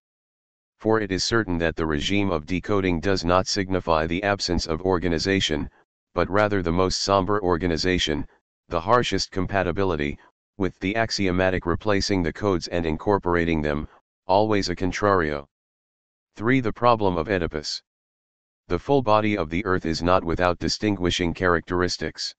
for 0.82 1.00
it 1.00 1.12
is 1.12 1.22
certain 1.22 1.58
that 1.58 1.76
the 1.76 1.86
regime 1.86 2.32
of 2.32 2.44
decoding 2.44 2.98
does 2.98 3.24
not 3.24 3.46
signify 3.46 4.04
the 4.04 4.20
absence 4.24 4.66
of 4.66 4.82
organization, 4.82 5.70
but 6.12 6.28
rather 6.28 6.60
the 6.60 6.72
most 6.72 7.02
somber 7.02 7.40
organization, 7.40 8.26
the 8.66 8.80
harshest 8.80 9.30
compatibility, 9.30 10.18
with 10.58 10.76
the 10.80 10.96
axiomatic 10.96 11.66
replacing 11.66 12.20
the 12.20 12.32
codes 12.32 12.66
and 12.66 12.84
incorporating 12.84 13.62
them, 13.62 13.86
always 14.26 14.68
a 14.70 14.74
contrario. 14.74 15.46
3. 16.34 16.58
The 16.58 16.72
problem 16.72 17.16
of 17.16 17.28
Oedipus. 17.28 17.80
The 18.66 18.80
full 18.80 19.02
body 19.02 19.38
of 19.38 19.50
the 19.50 19.64
earth 19.64 19.86
is 19.86 20.02
not 20.02 20.24
without 20.24 20.58
distinguishing 20.58 21.32
characteristics. 21.32 22.34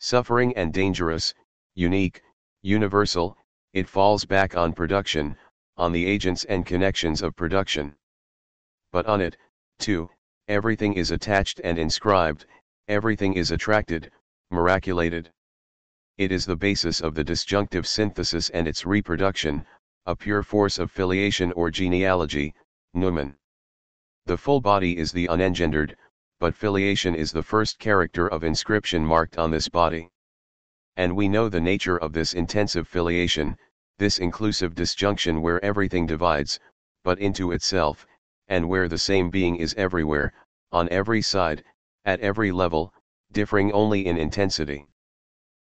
Suffering 0.00 0.52
and 0.56 0.72
dangerous, 0.72 1.32
unique, 1.76 2.22
universal, 2.62 3.36
it 3.72 3.88
falls 3.88 4.24
back 4.24 4.56
on 4.56 4.72
production, 4.72 5.36
on 5.82 5.90
the 5.90 6.06
agents 6.06 6.44
and 6.44 6.64
connections 6.64 7.22
of 7.22 7.34
production. 7.34 7.92
But 8.92 9.06
on 9.06 9.20
it, 9.20 9.36
too, 9.80 10.08
everything 10.46 10.94
is 10.94 11.10
attached 11.10 11.60
and 11.64 11.76
inscribed, 11.76 12.46
everything 12.86 13.34
is 13.34 13.50
attracted, 13.50 14.12
miraculated. 14.52 15.32
It 16.18 16.30
is 16.30 16.46
the 16.46 16.54
basis 16.54 17.00
of 17.00 17.16
the 17.16 17.24
disjunctive 17.24 17.84
synthesis 17.88 18.48
and 18.50 18.68
its 18.68 18.86
reproduction, 18.86 19.66
a 20.06 20.14
pure 20.14 20.44
force 20.44 20.78
of 20.78 20.88
filiation 20.88 21.50
or 21.50 21.68
genealogy, 21.68 22.54
numen. 22.94 23.34
The 24.26 24.38
full 24.38 24.60
body 24.60 24.96
is 24.96 25.10
the 25.10 25.26
unengendered, 25.26 25.96
but 26.38 26.54
filiation 26.54 27.16
is 27.16 27.32
the 27.32 27.42
first 27.42 27.80
character 27.80 28.28
of 28.28 28.44
inscription 28.44 29.04
marked 29.04 29.36
on 29.36 29.50
this 29.50 29.68
body. 29.68 30.10
And 30.96 31.16
we 31.16 31.26
know 31.26 31.48
the 31.48 31.60
nature 31.60 31.96
of 31.96 32.12
this 32.12 32.34
intensive 32.34 32.86
filiation, 32.86 33.58
this 33.98 34.18
inclusive 34.18 34.74
disjunction 34.74 35.42
where 35.42 35.64
everything 35.64 36.06
divides, 36.06 36.58
but 37.04 37.18
into 37.18 37.52
itself, 37.52 38.06
and 38.48 38.68
where 38.68 38.88
the 38.88 38.98
same 38.98 39.30
being 39.30 39.56
is 39.56 39.74
everywhere, 39.74 40.32
on 40.72 40.88
every 40.88 41.22
side, 41.22 41.64
at 42.04 42.20
every 42.20 42.52
level, 42.52 42.92
differing 43.32 43.72
only 43.72 44.06
in 44.06 44.16
intensity. 44.16 44.86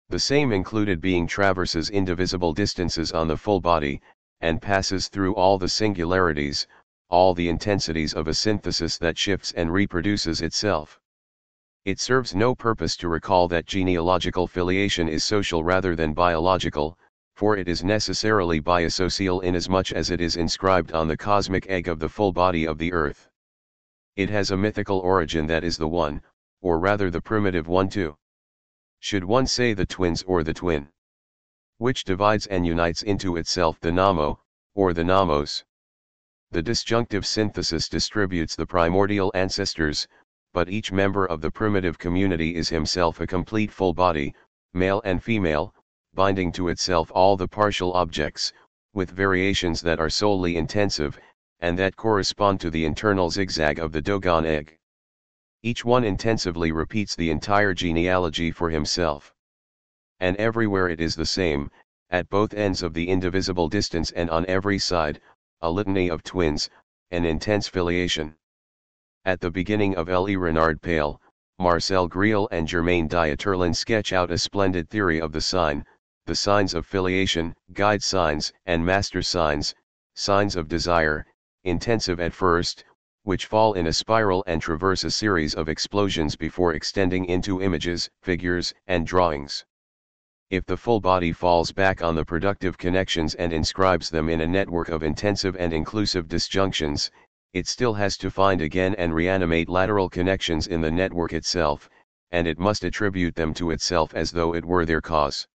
The 0.09 0.19
same 0.19 0.53
included 0.53 1.01
being 1.01 1.27
traverses 1.27 1.91
indivisible 1.91 2.55
distances 2.55 3.13
on 3.13 3.29
the 3.29 3.37
full 3.37 3.61
body, 3.61 4.01
and 4.41 4.63
passes 4.63 5.09
through 5.09 5.35
all 5.35 5.59
the 5.59 5.69
singularities, 5.69 6.67
all 7.11 7.35
the 7.35 7.49
intensities 7.49 8.15
of 8.15 8.29
a 8.29 8.35
synthesis 8.35 8.99
that 8.99 9.19
shifts 9.19 9.53
and 9.53 9.73
reproduces 9.73 10.41
itself. 10.41 11.01
It 11.85 12.01
serves 12.01 12.35
no 12.35 12.55
purpose 12.55 12.97
to 12.99 13.09
recall 13.09 13.49
that 13.49 13.67
genealogical 13.67 14.47
filiation 14.47 15.09
is 15.09 15.25
social 15.25 15.65
rather 15.65 15.97
than 15.97 16.13
biological, 16.13 16.99
for 17.39 17.57
it 17.57 17.69
is 17.69 17.85
necessarily 17.85 18.61
biosocial 18.61 19.41
inasmuch 19.45 19.93
as 19.93 20.11
it 20.11 20.21
is 20.21 20.35
inscribed 20.35 20.91
on 20.91 21.07
the 21.07 21.17
cosmic 21.17 21.69
egg 21.69 21.87
of 21.87 22.01
the 22.01 22.09
full 22.09 22.33
body 22.33 22.67
of 22.67 22.79
the 22.79 22.93
earth. 22.93 23.29
It 24.17 24.29
has 24.29 24.51
a 24.51 24.57
mythical 24.57 24.99
origin 24.99 25.47
that 25.47 25.63
is 25.63 25.77
the 25.79 25.87
one, 25.87 26.21
or 26.63 26.81
rather 26.81 27.13
the 27.13 27.21
primitive 27.21 27.69
one 27.69 27.89
too. 27.89 28.17
Should 28.99 29.23
one 29.23 29.47
say 29.47 29.73
the 29.73 29.87
twins 29.87 30.25
or 30.25 30.43
the 30.43 30.53
twin? 30.53 30.89
Which 31.77 32.03
divides 32.03 32.49
and 32.49 32.67
unites 32.67 33.05
into 33.05 33.37
itself 33.37 33.79
the 33.79 33.93
Nommo, 33.93 34.41
or 34.75 34.93
the 34.93 35.05
Nommos. 35.05 35.63
The 36.51 36.61
disjunctive 36.61 37.25
synthesis 37.25 37.89
distributes 37.89 38.57
the 38.57 38.67
primordial 38.67 39.31
ancestors, 39.33 40.09
but 40.53 40.69
each 40.69 40.91
member 40.91 41.25
of 41.25 41.41
the 41.41 41.53
primitive 41.53 42.01
community 42.01 42.57
is 42.57 42.69
himself 42.69 43.21
a 43.21 43.29
complete 43.29 43.71
full 43.71 43.95
body, 43.95 44.35
male 44.75 45.01
and 45.05 45.23
female, 45.23 45.73
binding 46.19 46.51
to 46.51 46.67
itself 46.67 47.13
all 47.15 47.37
the 47.37 47.47
partial 47.47 47.93
objects, 47.93 48.53
with 48.93 49.09
variations 49.09 49.81
that 49.81 50.01
are 50.01 50.11
solely 50.11 50.57
intensive, 50.57 51.17
and 51.61 51.79
that 51.79 51.95
correspond 51.95 52.61
to 52.61 52.71
the 52.71 52.85
internal 52.85 53.31
zigzag 53.31 53.79
of 53.79 53.93
the 53.93 54.03
Dogon 54.03 54.45
egg. 54.45 54.77
Each 55.63 55.85
one 55.85 56.03
intensively 56.03 56.73
repeats 56.73 57.15
the 57.15 57.31
entire 57.31 57.73
genealogy 57.73 58.51
for 58.51 58.69
himself. 58.69 59.33
And 60.19 60.37
everywhere 60.39 60.89
it 60.89 61.01
is 61.01 61.15
the 61.15 61.25
same, 61.25 61.71
at 62.11 62.29
both 62.29 62.53
ends 62.53 62.83
of 62.83 62.95
the 62.95 63.09
indivisible 63.09 63.69
distance 63.69 64.11
and 64.11 64.29
on 64.29 64.45
every 64.47 64.81
side, 64.81 65.21
a 65.61 65.71
litany 65.71 66.11
of 66.11 66.25
twins, 66.25 66.69
an 67.13 67.25
intense 67.25 67.69
filiation. 67.69 68.35
At 69.25 69.39
the 69.39 69.53
beginning 69.53 69.95
of 69.95 70.09
L. 70.09 70.29
E. 70.29 70.35
Renard 70.35 70.83
Pale, 70.83 71.21
Marcel 71.61 72.09
Griaule 72.09 72.49
and 72.51 72.67
Germain 72.67 73.09
Dieterlen 73.09 73.73
sketch 73.73 74.13
out 74.13 74.33
a 74.33 74.39
splendid 74.39 74.91
theory 74.91 75.21
of 75.21 75.31
the 75.31 75.41
sign, 75.41 75.87
the 76.29 76.35
signs 76.35 76.75
of 76.75 76.85
filiation, 76.85 77.55
guide 77.73 78.03
signs 78.03 78.53
and 78.67 78.85
master 78.85 79.23
signs, 79.23 79.75
signs 80.15 80.57
of 80.57 80.69
desire, 80.69 81.25
intensive 81.65 82.21
at 82.21 82.35
first, 82.35 82.85
which 83.23 83.47
fall 83.47 83.73
in 83.73 83.87
a 83.87 83.93
spiral 83.95 84.45
and 84.47 84.61
traverse 84.61 85.05
a 85.05 85.11
series 85.11 85.55
of 85.55 85.71
explosions 85.71 86.37
before 86.37 86.75
extending 86.75 87.25
into 87.25 87.63
images, 87.63 88.11
figures, 88.21 88.75
and 88.89 89.07
drawings. 89.07 89.65
If 90.51 90.67
the 90.67 90.77
full 90.77 91.01
body 91.01 91.33
falls 91.33 91.73
back 91.73 92.03
on 92.03 92.15
the 92.15 92.27
productive 92.27 92.77
connections 92.77 93.35
and 93.37 93.51
inscribes 93.51 94.11
them 94.11 94.29
in 94.29 94.43
a 94.43 94.47
network 94.47 94.91
of 94.91 95.03
intensive 95.03 95.57
and 95.57 95.73
inclusive 95.73 96.29
disjunctions, 96.29 97.11
it 97.55 97.67
still 97.67 97.95
has 97.95 98.19
to 98.19 98.31
find 98.31 98.61
again 98.61 98.95
and 98.97 99.15
reanimate 99.15 99.71
lateral 99.71 100.11
connections 100.11 100.67
in 100.67 100.83
the 100.83 100.91
network 100.91 101.33
itself, 101.33 101.89
and 102.31 102.47
it 102.47 102.59
must 102.59 102.85
attribute 102.85 103.35
them 103.35 103.55
to 103.55 103.71
itself 103.71 104.15
as 104.15 104.31
though 104.31 104.55
it 104.55 104.67
were 104.67 104.85
their 104.85 105.01
cause. 105.01 105.49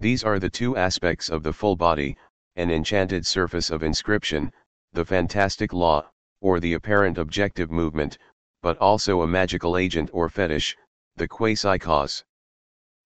These 0.00 0.24
are 0.24 0.38
the 0.38 0.50
two 0.50 0.76
aspects 0.76 1.28
of 1.28 1.42
the 1.42 1.52
full 1.52 1.76
body, 1.76 2.16
an 2.56 2.70
enchanted 2.70 3.26
surface 3.26 3.70
of 3.70 3.82
inscription, 3.82 4.52
the 4.92 5.04
fantastic 5.04 5.72
law, 5.72 6.10
or 6.40 6.60
the 6.60 6.74
apparent 6.74 7.16
objective 7.16 7.70
movement, 7.70 8.18
but 8.60 8.76
also 8.78 9.22
a 9.22 9.26
magical 9.26 9.76
agent 9.76 10.10
or 10.12 10.28
fetish, 10.28 10.76
the 11.16 11.28
quasi-cause. 11.28 12.24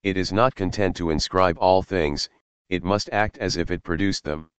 It 0.03 0.17
is 0.17 0.33
not 0.33 0.55
content 0.55 0.97
to 0.97 1.11
inscribe 1.11 1.59
all 1.59 1.83
things, 1.83 2.29
it 2.69 2.85
must 2.85 3.11
act 3.11 3.39
as 3.39 3.57
if 3.57 3.71
it 3.71 3.83
produced 3.83 4.25
them. 4.25 4.51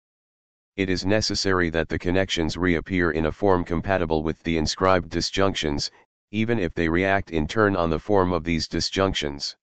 It 0.75 0.89
is 0.89 1.05
necessary 1.05 1.69
that 1.71 1.89
the 1.89 1.99
connections 1.99 2.57
reappear 2.57 3.11
in 3.11 3.25
a 3.25 3.31
form 3.31 3.63
compatible 3.63 4.23
with 4.23 4.41
the 4.43 4.57
inscribed 4.57 5.09
disjunctions, 5.09 5.91
even 6.31 6.59
if 6.59 6.73
they 6.73 6.89
react 6.89 7.31
in 7.31 7.47
turn 7.47 7.75
on 7.75 7.89
the 7.89 7.99
form 7.99 8.31
of 8.31 8.43
these 8.43 8.67
disjunctions. 8.67 9.55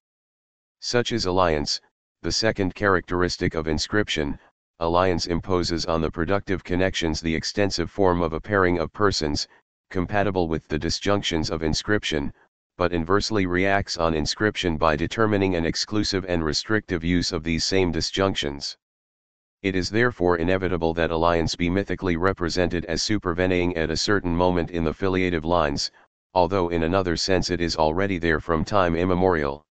Such 0.79 1.11
is 1.11 1.25
alliance, 1.25 1.81
the 2.23 2.31
second 2.31 2.73
characteristic 2.73 3.53
of 3.53 3.67
inscription, 3.67 4.39
alliance 4.79 5.27
imposes 5.27 5.85
on 5.85 6.01
the 6.01 6.09
productive 6.09 6.63
connections 6.63 7.21
the 7.21 7.35
extensive 7.35 7.91
form 7.91 8.21
of 8.21 8.33
a 8.33 8.41
pairing 8.41 8.79
of 8.79 8.91
persons, 8.91 9.47
compatible 9.91 10.47
with 10.47 10.67
the 10.67 10.79
disjunctions 10.79 11.51
of 11.51 11.61
inscription, 11.61 12.33
but 12.75 12.91
inversely 12.91 13.45
reacts 13.45 13.97
on 13.97 14.15
inscription 14.15 14.77
by 14.77 14.95
determining 14.95 15.55
an 15.55 15.65
exclusive 15.65 16.25
and 16.27 16.43
restrictive 16.43 17.03
use 17.03 17.31
of 17.31 17.43
these 17.43 17.63
same 17.63 17.91
disjunctions. 17.91 18.77
It 19.61 19.75
is 19.75 19.91
therefore 19.91 20.37
inevitable 20.37 20.95
that 20.95 21.11
alliance 21.11 21.55
be 21.55 21.69
mythically 21.69 22.17
represented 22.17 22.83
as 22.85 23.03
supervening 23.03 23.77
at 23.77 23.91
a 23.91 23.97
certain 23.97 24.35
moment 24.35 24.71
in 24.71 24.83
the 24.83 24.93
filiative 24.93 25.45
lines, 25.45 25.91
although 26.33 26.69
in 26.69 26.81
another 26.81 27.15
sense 27.15 27.51
it 27.51 27.61
is 27.61 27.75
already 27.75 28.17
there 28.17 28.39
from 28.39 28.65
time 28.65 28.95
immemorial. 28.95 29.66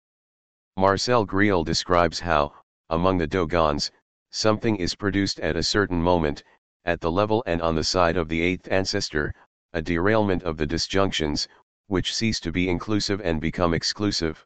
Marcel 0.76 1.24
Griaule 1.24 1.62
describes 1.62 2.18
how, 2.18 2.52
among 2.90 3.16
the 3.16 3.28
Dogons, 3.28 3.92
something 4.30 4.74
is 4.74 4.96
produced 4.96 5.38
at 5.38 5.54
a 5.54 5.62
certain 5.62 6.02
moment, 6.02 6.42
at 6.84 7.00
the 7.00 7.12
level 7.12 7.44
and 7.46 7.62
on 7.62 7.76
the 7.76 7.84
side 7.84 8.16
of 8.16 8.28
the 8.28 8.40
eighth 8.40 8.66
ancestor, 8.72 9.32
a 9.72 9.80
derailment 9.80 10.42
of 10.42 10.56
the 10.56 10.66
disjunctions, 10.66 11.46
which 11.87 12.12
cease 12.12 12.40
to 12.40 12.50
be 12.50 12.68
inclusive 12.68 13.20
and 13.20 13.40
become 13.40 13.72
exclusive. 13.72 14.44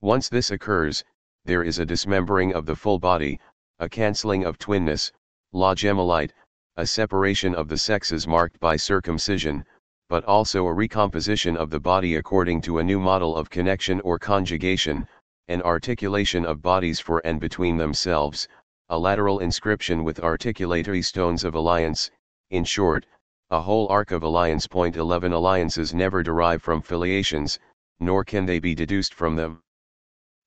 Once 0.00 0.30
this 0.30 0.50
occurs, 0.50 1.04
there 1.44 1.62
is 1.62 1.78
a 1.78 1.84
dismembering 1.84 2.54
of 2.54 2.64
the 2.64 2.74
full 2.74 2.98
body, 2.98 3.38
a 3.78 3.86
cancelling 3.86 4.44
of 4.44 4.56
twinness, 4.58 5.12
la 5.52 5.74
gemellite, 5.74 6.32
a 6.78 6.86
separation 6.86 7.54
of 7.54 7.68
the 7.68 7.76
sexes 7.76 8.26
marked 8.26 8.58
by 8.60 8.76
circumcision, 8.76 9.62
but 10.08 10.24
also 10.24 10.66
a 10.66 10.72
recomposition 10.72 11.54
of 11.54 11.68
the 11.68 11.80
body 11.80 12.16
according 12.16 12.62
to 12.62 12.78
a 12.78 12.82
new 12.82 12.98
model 12.98 13.36
of 13.36 13.50
connection 13.50 14.00
or 14.00 14.18
conjugation, 14.18 15.06
an 15.48 15.60
articulation 15.60 16.46
of 16.46 16.62
bodies 16.62 16.98
for 16.98 17.20
and 17.24 17.38
between 17.38 17.76
themselves, 17.76 18.48
a 18.88 18.98
lateral 18.98 19.40
inscription 19.40 20.02
with 20.02 20.20
articulatory 20.20 21.04
stones 21.04 21.44
of 21.44 21.54
alliance, 21.54 22.10
in 22.48 22.64
short, 22.64 23.04
a 23.50 23.60
whole 23.60 23.86
arc 23.88 24.10
of 24.10 24.22
alliance. 24.22 24.66
Point 24.66 24.96
11 24.96 25.32
Alliances 25.32 25.92
never 25.92 26.22
derive 26.22 26.62
from 26.62 26.80
filiations, 26.80 27.58
nor 28.00 28.24
can 28.24 28.46
they 28.46 28.58
be 28.58 28.74
deduced 28.74 29.12
from 29.12 29.36
them. 29.36 29.62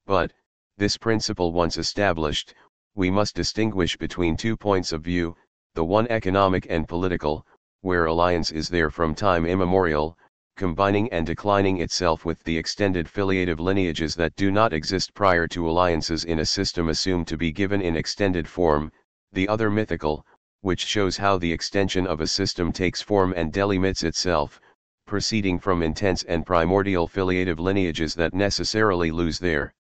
But, 0.08 0.34
this 0.78 0.98
principle 0.98 1.54
once 1.54 1.78
established, 1.78 2.56
we 2.96 3.12
must 3.12 3.36
distinguish 3.36 3.98
between 3.98 4.36
two 4.36 4.58
points 4.58 4.92
of 4.92 5.04
view, 5.04 5.36
the 5.76 5.86
one 5.86 6.08
economic 6.08 6.66
and 6.72 6.88
political, 6.88 7.46
where 7.82 8.06
alliance 8.06 8.52
is 8.52 8.68
there 8.68 8.90
from 8.90 9.14
time 9.14 9.46
immemorial, 9.46 10.18
combining 10.58 11.08
and 11.14 11.26
declining 11.26 11.80
itself 11.80 12.26
with 12.26 12.44
the 12.44 12.58
extended 12.58 13.08
filiative 13.08 13.60
lineages 13.60 14.16
that 14.16 14.36
do 14.36 14.52
not 14.52 14.74
exist 14.74 15.14
prior 15.14 15.48
to 15.48 15.70
alliances 15.70 16.26
in 16.26 16.40
a 16.40 16.46
system 16.46 16.90
assumed 16.90 17.28
to 17.28 17.38
be 17.38 17.52
given 17.52 17.82
in 17.82 17.96
extended 17.96 18.48
form, 18.48 18.92
the 19.32 19.48
other 19.48 19.70
mythical, 19.70 20.26
which 20.62 20.84
shows 20.84 21.16
how 21.16 21.38
the 21.38 21.54
extension 21.54 22.08
of 22.08 22.20
a 22.20 22.28
system 22.28 22.72
takes 22.72 23.02
form 23.02 23.34
and 23.38 23.54
delimits 23.54 24.04
itself, 24.04 24.60
proceeding 25.06 25.60
from 25.60 25.84
intense 25.84 26.24
and 26.24 26.46
primordial 26.46 27.08
filiative 27.08 27.60
lineages 27.60 28.16
that 28.16 28.34
necessarily 28.34 29.12
lose 29.12 29.40
their 29.40 29.74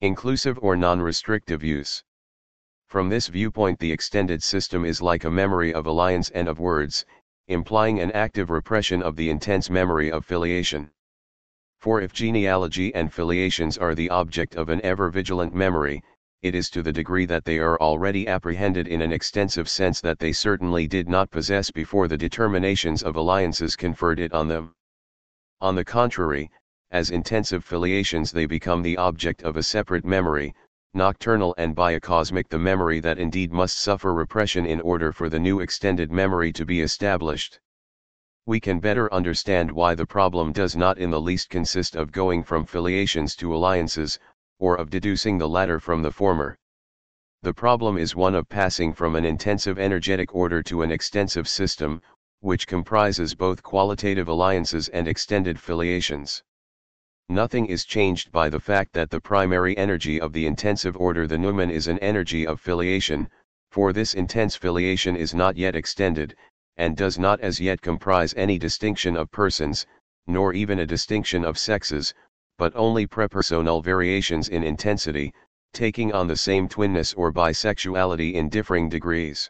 inclusive 0.00 0.58
or 0.62 0.74
non-restrictive 0.76 1.62
use. 1.62 2.02
From 2.88 3.08
this 3.08 3.28
viewpoint 3.28 3.78
the 3.78 3.92
extended 3.92 4.42
system 4.42 4.84
is 4.84 5.02
like 5.02 5.24
a 5.24 5.30
memory 5.30 5.72
of 5.72 5.86
alliance 5.86 6.30
and 6.30 6.48
of 6.48 6.58
words, 6.58 7.04
implying 7.50 7.98
an 7.98 8.12
active 8.12 8.48
repression 8.48 9.02
of 9.02 9.16
the 9.16 9.28
intense 9.28 9.68
memory 9.68 10.10
of 10.10 10.24
filiation. 10.24 10.90
For 11.80 12.00
if 12.00 12.12
genealogy 12.12 12.94
and 12.94 13.12
filiations 13.12 13.76
are 13.76 13.94
the 13.94 14.08
object 14.08 14.54
of 14.54 14.68
an 14.68 14.80
ever-vigilant 14.82 15.52
memory, 15.52 16.02
it 16.42 16.54
is 16.54 16.70
to 16.70 16.82
the 16.82 16.92
degree 16.92 17.26
that 17.26 17.44
they 17.44 17.58
are 17.58 17.78
already 17.80 18.28
apprehended 18.28 18.86
in 18.86 19.02
an 19.02 19.12
extensive 19.12 19.68
sense 19.68 20.00
that 20.00 20.18
they 20.18 20.32
certainly 20.32 20.86
did 20.86 21.08
not 21.08 21.30
possess 21.30 21.70
before 21.70 22.06
the 22.06 22.16
determinations 22.16 23.02
of 23.02 23.16
alliances 23.16 23.76
conferred 23.76 24.20
it 24.20 24.32
on 24.32 24.46
them. 24.46 24.74
On 25.60 25.74
the 25.74 25.84
contrary, 25.84 26.50
as 26.90 27.10
intensive 27.10 27.64
filiations 27.64 28.32
they 28.32 28.46
become 28.46 28.82
the 28.82 28.96
object 28.96 29.42
of 29.42 29.56
a 29.56 29.62
separate 29.62 30.04
memory, 30.04 30.54
nocturnal 30.94 31.54
and 31.56 31.76
biocosmic 31.76 32.48
the 32.48 32.58
memory 32.58 33.00
that 33.00 33.18
indeed 33.18 33.52
must 33.52 33.78
suffer 33.78 34.12
repression 34.12 34.66
in 34.66 34.80
order 34.80 35.12
for 35.12 35.28
the 35.28 35.38
new 35.38 35.60
extended 35.60 36.10
memory 36.10 36.52
to 36.52 36.64
be 36.64 36.80
established. 36.80 37.60
We 38.46 38.58
can 38.58 38.80
better 38.80 39.12
understand 39.12 39.70
why 39.70 39.94
the 39.94 40.06
problem 40.06 40.52
does 40.52 40.74
not 40.74 40.98
in 40.98 41.10
the 41.10 41.20
least 41.20 41.48
consist 41.48 41.94
of 41.94 42.10
going 42.10 42.42
from 42.42 42.66
filiations 42.66 43.36
to 43.36 43.54
alliances, 43.54 44.18
or 44.58 44.76
of 44.76 44.90
deducing 44.90 45.38
the 45.38 45.48
latter 45.48 45.78
from 45.78 46.02
the 46.02 46.10
former. 46.10 46.58
The 47.42 47.54
problem 47.54 47.96
is 47.96 48.16
one 48.16 48.34
of 48.34 48.48
passing 48.48 48.92
from 48.92 49.16
an 49.16 49.24
intensive 49.24 49.78
energetic 49.78 50.34
order 50.34 50.62
to 50.64 50.82
an 50.82 50.90
extensive 50.90 51.48
system, 51.48 52.02
which 52.40 52.66
comprises 52.66 53.34
both 53.34 53.62
qualitative 53.62 54.28
alliances 54.28 54.88
and 54.88 55.06
extended 55.06 55.60
filiations. 55.60 56.42
Nothing 57.30 57.66
is 57.66 57.84
changed 57.84 58.32
by 58.32 58.48
the 58.48 58.58
fact 58.58 58.92
that 58.94 59.08
the 59.08 59.20
primary 59.20 59.76
energy 59.78 60.20
of 60.20 60.32
the 60.32 60.46
intensive 60.46 60.96
order 60.96 61.28
the 61.28 61.38
numen 61.38 61.70
is 61.70 61.86
an 61.86 62.00
energy 62.00 62.44
of 62.44 62.60
filiation, 62.60 63.28
for 63.70 63.92
this 63.92 64.14
intense 64.14 64.56
filiation 64.56 65.14
is 65.14 65.32
not 65.32 65.56
yet 65.56 65.76
extended, 65.76 66.36
and 66.76 66.96
does 66.96 67.20
not 67.20 67.38
as 67.40 67.60
yet 67.60 67.82
comprise 67.82 68.34
any 68.36 68.58
distinction 68.58 69.14
of 69.16 69.30
persons, 69.30 69.86
nor 70.26 70.52
even 70.52 70.80
a 70.80 70.86
distinction 70.86 71.44
of 71.44 71.56
sexes, 71.56 72.12
but 72.58 72.74
only 72.74 73.06
prepersonal 73.06 73.80
variations 73.80 74.48
in 74.48 74.64
intensity, 74.64 75.32
taking 75.72 76.12
on 76.12 76.26
the 76.26 76.36
same 76.36 76.68
twinness 76.68 77.14
or 77.14 77.32
bisexuality 77.32 78.34
in 78.34 78.48
differing 78.48 78.88
degrees. 78.88 79.48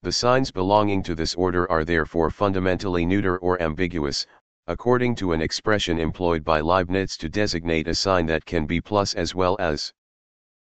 The 0.00 0.12
signs 0.12 0.50
belonging 0.50 1.02
to 1.02 1.14
this 1.14 1.34
order 1.34 1.70
are 1.70 1.84
therefore 1.84 2.30
fundamentally 2.30 3.04
neuter 3.04 3.36
or 3.36 3.60
ambiguous, 3.60 4.26
according 4.68 5.14
to 5.14 5.32
an 5.32 5.40
expression 5.40 5.98
employed 5.98 6.42
by 6.42 6.60
Leibniz 6.60 7.16
to 7.16 7.28
designate 7.28 7.86
a 7.86 7.94
sign 7.94 8.26
that 8.26 8.44
can 8.44 8.66
be 8.66 8.80
plus 8.80 9.14
as 9.14 9.32
well 9.32 9.56
as. 9.60 9.92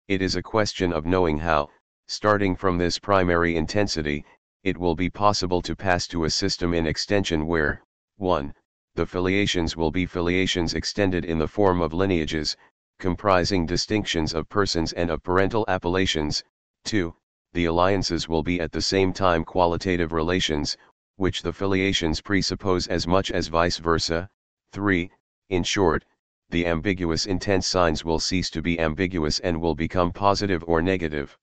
It 0.07 0.21
is 0.21 0.37
a 0.37 0.43
question 0.43 0.93
of 0.93 1.07
knowing 1.07 1.39
how, 1.39 1.71
starting 2.07 2.55
from 2.57 2.77
this 2.77 2.99
primary 2.99 3.57
intensity, 3.57 4.25
it 4.63 4.77
will 4.77 4.95
be 4.95 5.09
possible 5.09 5.63
to 5.63 5.75
pass 5.75 6.07
to 6.09 6.25
a 6.25 6.31
system 6.31 6.75
in 6.75 6.87
extension 6.87 7.47
where, 7.47 7.83
1. 8.17 8.53
The 8.97 9.07
filiations 9.07 9.77
will 9.77 9.91
be 9.91 10.05
filiations 10.05 10.75
extended 10.75 11.25
in 11.25 11.39
the 11.39 11.49
form 11.49 11.81
of 11.81 11.93
lineages, 11.93 12.57
comprising 12.99 13.65
distinctions 13.65 14.35
of 14.35 14.49
persons 14.49 14.93
and 14.93 15.11
of 15.11 15.23
parental 15.23 15.65
appellations, 15.69 16.45
2. 16.85 17.15
The 17.55 17.65
alliances 17.65 18.29
will 18.29 18.43
be 18.43 18.61
at 18.61 18.73
the 18.73 18.83
same 18.83 19.13
time 19.13 19.45
qualitative 19.45 20.13
relations, 20.13 20.77
which 21.17 21.43
the 21.43 21.53
filiations 21.53 22.21
presuppose 22.21 22.87
as 22.87 23.07
much 23.07 23.31
as 23.31 23.49
vice 23.49 23.79
versa, 23.79 24.29
3. 24.73 25.11
In 25.49 25.63
short, 25.63 26.05
the 26.51 26.67
ambiguous 26.67 27.27
intense 27.27 27.67
signs 27.67 28.05
will 28.05 28.21
cease 28.21 28.51
to 28.51 28.63
be 28.63 28.79
ambiguous 28.79 29.39
and 29.41 29.61
will 29.61 29.75
become 29.75 30.13
positive 30.13 30.63
or 30.67 30.81
negative. 30.81 31.37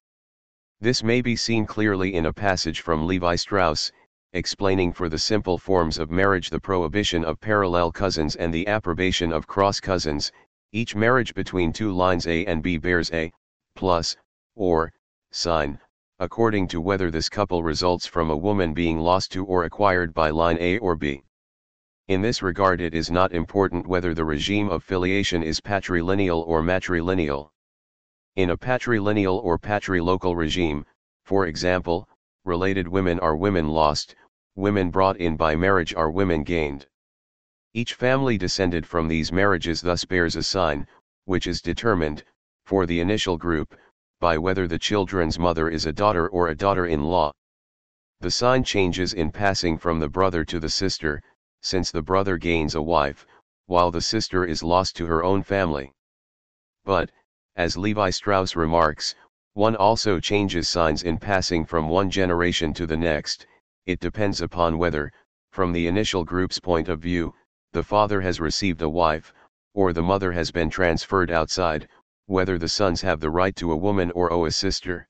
This 0.79 1.03
may 1.03 1.21
be 1.21 1.35
seen 1.35 1.65
clearly 1.65 2.13
in 2.13 2.25
a 2.25 2.33
passage 2.33 2.81
from 2.81 3.07
Levi 3.07 3.35
Strauss, 3.35 3.91
explaining 4.33 4.93
for 4.93 5.09
the 5.09 5.19
simple 5.19 5.57
forms 5.57 5.97
of 5.97 6.09
marriage 6.09 6.49
the 6.49 6.59
prohibition 6.59 7.23
of 7.23 7.39
parallel 7.39 7.91
cousins 7.91 8.35
and 8.35 8.53
the 8.53 8.67
approbation 8.67 9.31
of 9.31 9.47
cross 9.47 9.79
cousins, 9.79 10.31
each 10.71 10.95
marriage 10.95 11.33
between 11.33 11.71
two 11.71 11.91
lines 11.91 12.27
A 12.27 12.45
and 12.45 12.63
B 12.63 12.77
bears 12.77 13.11
a, 13.11 13.31
plus, 13.75 14.17
or, 14.55 14.91
sign, 15.31 15.79
according 16.23 16.69
to 16.69 16.79
whether 16.79 17.11
this 17.11 17.27
couple 17.27 17.63
results 17.63 18.07
from 18.07 18.31
a 18.31 18.37
woman 18.37 18.73
being 18.73 18.97
lost 18.97 19.29
to 19.29 19.43
or 19.43 19.65
acquired 19.65 20.13
by 20.13 20.29
line 20.29 20.57
A 20.61 20.77
or 20.77 20.95
B. 20.95 21.21
In 22.07 22.21
this 22.21 22.41
regard 22.41 22.79
it 22.79 22.95
is 22.95 23.11
not 23.11 23.33
important 23.33 23.85
whether 23.85 24.13
the 24.13 24.23
regime 24.23 24.69
of 24.69 24.85
filiation 24.85 25.43
is 25.43 25.59
patrilineal 25.59 26.47
or 26.47 26.61
matrilineal. 26.61 27.49
In 28.37 28.51
a 28.51 28.57
patrilineal 28.57 29.43
or 29.43 29.59
patrilocal 29.59 30.33
regime, 30.33 30.85
for 31.25 31.45
example, 31.45 32.07
related 32.45 32.87
women 32.87 33.19
are 33.19 33.35
women 33.35 33.67
lost, 33.67 34.15
women 34.55 34.91
brought 34.91 35.17
in 35.17 35.35
by 35.35 35.57
marriage 35.57 35.93
are 35.93 36.09
women 36.09 36.43
gained. 36.43 36.87
Each 37.73 37.95
family 37.95 38.37
descended 38.37 38.87
from 38.87 39.09
these 39.09 39.33
marriages 39.33 39.81
thus 39.81 40.05
bears 40.05 40.37
a 40.37 40.43
sign, 40.43 40.87
which 41.25 41.47
is 41.47 41.61
determined, 41.61 42.23
for 42.63 42.85
the 42.85 43.01
initial 43.01 43.35
group, 43.35 43.75
by 44.23 44.37
whether 44.37 44.69
the 44.69 44.79
children's 44.79 45.37
mother 45.37 45.67
is 45.67 45.85
a 45.85 45.91
daughter 45.91 46.29
or 46.29 46.47
a 46.47 46.55
daughter-in-law. 46.55 47.29
The 48.21 48.31
sign 48.31 48.63
changes 48.63 49.13
in 49.13 49.33
passing 49.33 49.77
from 49.77 49.99
the 49.99 50.07
brother 50.07 50.45
to 50.45 50.61
the 50.61 50.69
sister, 50.69 51.21
since 51.61 51.91
the 51.91 52.01
brother 52.01 52.37
gains 52.37 52.75
a 52.75 52.81
wife, 52.81 53.27
while 53.65 53.91
the 53.91 53.99
sister 53.99 54.45
is 54.45 54.63
lost 54.63 54.95
to 54.95 55.07
her 55.07 55.25
own 55.25 55.43
family. 55.43 55.91
But, 56.85 57.11
as 57.57 57.75
Levi 57.75 58.11
Strauss 58.11 58.55
remarks, 58.55 59.13
one 59.55 59.75
also 59.75 60.21
changes 60.21 60.69
signs 60.69 61.03
in 61.03 61.17
passing 61.17 61.65
from 61.65 61.89
one 61.89 62.09
generation 62.09 62.73
to 62.75 62.85
the 62.85 62.95
next, 62.95 63.45
it 63.85 63.99
depends 63.99 64.39
upon 64.39 64.77
whether, 64.77 65.11
from 65.51 65.73
the 65.73 65.85
initial 65.85 66.23
group's 66.23 66.61
point 66.61 66.87
of 66.87 67.01
view, 67.01 67.33
the 67.73 67.83
father 67.83 68.21
has 68.21 68.39
received 68.39 68.81
a 68.81 68.87
wife, 68.87 69.33
or 69.73 69.91
the 69.91 70.01
mother 70.01 70.31
has 70.31 70.49
been 70.49 70.69
transferred 70.69 71.29
outside, 71.29 71.89
whether 72.27 72.57
the 72.57 72.69
sons 72.69 73.01
have 73.01 73.19
the 73.19 73.29
right 73.29 73.55
to 73.55 73.71
a 73.71 73.77
woman 73.77 74.11
or 74.11 74.31
owe 74.31 74.45
a 74.45 74.51
sister. 74.51 75.07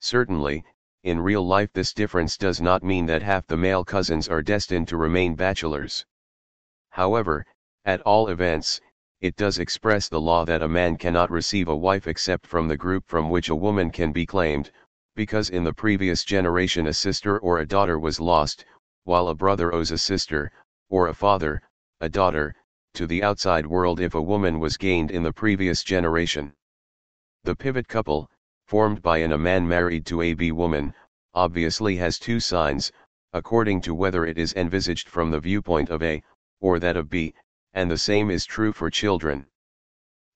Certainly, 0.00 0.64
in 1.04 1.20
real 1.20 1.46
life 1.46 1.72
this 1.72 1.92
difference 1.92 2.36
does 2.36 2.60
not 2.60 2.82
mean 2.82 3.06
that 3.06 3.22
half 3.22 3.46
the 3.46 3.56
male 3.56 3.84
cousins 3.84 4.28
are 4.28 4.42
destined 4.42 4.88
to 4.88 4.96
remain 4.96 5.34
bachelors. 5.34 6.06
However, 6.90 7.44
at 7.84 8.00
all 8.02 8.28
events, 8.28 8.80
it 9.20 9.36
does 9.36 9.58
express 9.58 10.08
the 10.08 10.20
law 10.20 10.44
that 10.44 10.62
a 10.62 10.68
man 10.68 10.96
cannot 10.96 11.30
receive 11.30 11.68
a 11.68 11.76
wife 11.76 12.06
except 12.06 12.46
from 12.46 12.68
the 12.68 12.76
group 12.76 13.06
from 13.06 13.30
which 13.30 13.48
a 13.48 13.54
woman 13.54 13.90
can 13.90 14.12
be 14.12 14.26
claimed, 14.26 14.70
because 15.14 15.50
in 15.50 15.64
the 15.64 15.72
previous 15.72 16.24
generation 16.24 16.86
a 16.86 16.92
sister 16.92 17.38
or 17.38 17.58
a 17.58 17.66
daughter 17.66 17.98
was 17.98 18.18
lost, 18.18 18.64
while 19.04 19.28
a 19.28 19.34
brother 19.34 19.74
owes 19.74 19.90
a 19.90 19.98
sister, 19.98 20.50
or 20.88 21.08
a 21.08 21.14
father, 21.14 21.62
a 22.00 22.08
daughter, 22.08 22.54
to 22.94 23.06
the 23.06 23.22
outside 23.22 23.66
world 23.66 24.00
if 24.00 24.14
a 24.14 24.22
woman 24.22 24.60
was 24.60 24.76
gained 24.76 25.10
in 25.10 25.22
the 25.22 25.32
previous 25.32 25.82
generation. 25.82 26.52
The 27.44 27.56
pivot 27.56 27.88
couple, 27.88 28.30
formed 28.66 29.02
by 29.02 29.18
an 29.18 29.32
a 29.32 29.38
man 29.38 29.66
married 29.66 30.06
to 30.06 30.22
a 30.22 30.34
B 30.34 30.52
woman, 30.52 30.94
obviously 31.34 31.96
has 31.96 32.18
two 32.18 32.40
signs, 32.40 32.92
according 33.32 33.80
to 33.80 33.94
whether 33.94 34.26
it 34.26 34.38
is 34.38 34.52
envisaged 34.54 35.08
from 35.08 35.30
the 35.30 35.40
viewpoint 35.40 35.88
of 35.88 36.02
A, 36.02 36.22
or 36.60 36.78
that 36.78 36.96
of 36.96 37.08
B, 37.08 37.34
and 37.72 37.90
the 37.90 37.96
same 37.96 38.30
is 38.30 38.44
true 38.44 38.72
for 38.72 38.90
children. 38.90 39.46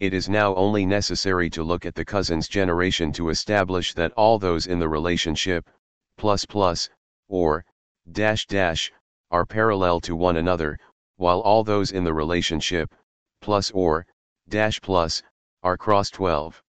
It 0.01 0.12
is 0.12 0.29
now 0.29 0.55
only 0.55 0.85
necessary 0.85 1.49
to 1.51 1.62
look 1.62 1.87
at 1.87 1.95
the 1.95 2.05
cousin's 2.05 2.49
generation 2.49 3.12
to 3.12 3.31
establish 3.31 3.95
that 3.95 4.12
all 4.12 4.38
those 4.38 4.66
in 4.66 4.79
the 4.79 4.88
relationship, 4.88 5.69
plus 6.16 6.45
plus, 6.45 6.90
or, 7.29 7.64
dash 8.11 8.47
dash, 8.47 8.92
are 9.31 9.47
parallel 9.47 10.01
to 10.01 10.14
one 10.14 10.37
another, 10.37 10.79
while 11.16 11.40
all 11.40 11.64
those 11.64 11.92
in 11.92 12.05
the 12.05 12.14
relationship, 12.14 12.94
plus 13.40 13.70
or, 13.70 14.07
dash 14.48 14.81
plus, 14.81 15.22
are 15.62 15.76
cross 15.76 16.11
12. 16.11 16.62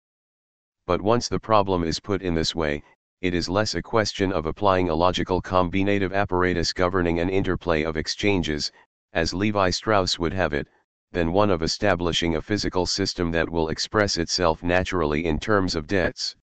But 0.85 1.01
once 1.01 1.27
the 1.27 1.39
problem 1.39 1.83
is 1.83 1.99
put 1.99 2.21
in 2.21 2.33
this 2.33 2.55
way, 2.55 2.83
it 3.21 3.33
is 3.33 3.49
less 3.49 3.75
a 3.75 3.81
question 3.81 4.31
of 4.31 4.45
applying 4.45 4.89
a 4.89 4.95
logical 4.95 5.41
combinative 5.41 6.13
apparatus 6.13 6.71
governing 6.71 7.19
an 7.19 7.29
interplay 7.29 7.83
of 7.83 7.97
exchanges, 7.97 8.71
as 9.11 9.33
Levi 9.33 9.69
Strauss 9.71 10.19
would 10.19 10.33
have 10.33 10.53
it, 10.53 10.67
than 11.11 11.31
one 11.31 11.49
of 11.49 11.63
establishing 11.63 12.35
a 12.35 12.41
physical 12.41 12.85
system 12.85 13.31
that 13.31 13.49
will 13.49 13.69
express 13.69 14.17
itself 14.17 14.61
naturally 14.61 15.25
in 15.25 15.39
terms 15.39 15.73
of 15.73 15.87
debts. 15.87 16.35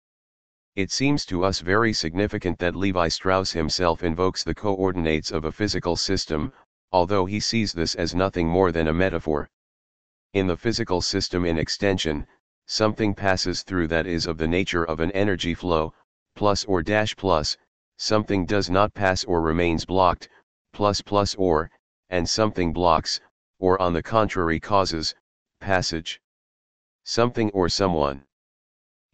It 0.75 0.91
seems 0.91 1.25
to 1.27 1.43
us 1.43 1.59
very 1.59 1.93
significant 1.93 2.57
that 2.57 2.75
Levi 2.75 3.07
Strauss 3.09 3.51
himself 3.51 4.03
invokes 4.03 4.43
the 4.43 4.55
coordinates 4.55 5.31
of 5.31 5.45
a 5.45 5.51
physical 5.51 5.95
system, 5.95 6.51
although 6.93 7.25
he 7.25 7.39
sees 7.39 7.73
this 7.73 7.95
as 7.95 8.13
nothing 8.13 8.47
more 8.47 8.71
than 8.71 8.87
a 8.87 8.93
metaphor. 8.93 9.49
In 10.33 10.47
the 10.47 10.55
physical 10.55 11.01
system 11.01 11.43
in 11.43 11.57
extension, 11.57 12.27
something 12.67 13.15
passes 13.15 13.63
through 13.63 13.87
that 13.87 14.07
is 14.07 14.27
of 14.27 14.37
the 14.37 14.47
nature 14.47 14.83
of 14.83 14.99
an 14.99 15.11
energy 15.11 15.55
flow, 15.55 15.93
plus 16.35 16.63
or 16.65 16.83
dash 16.83 17.15
plus, 17.15 17.57
something 17.97 18.45
does 18.45 18.69
not 18.69 18.93
pass 18.93 19.23
or 19.23 19.41
remains 19.41 19.85
blocked, 19.85 20.29
plus 20.71 21.01
plus 21.01 21.33
or, 21.35 21.71
and 22.09 22.29
something 22.29 22.71
blocks, 22.71 23.19
or 23.57 23.81
on 23.81 23.93
the 23.93 24.03
contrary 24.03 24.59
causes, 24.59 25.15
passage. 25.59 26.21
Something 27.03 27.49
or 27.51 27.69
someone. 27.69 28.23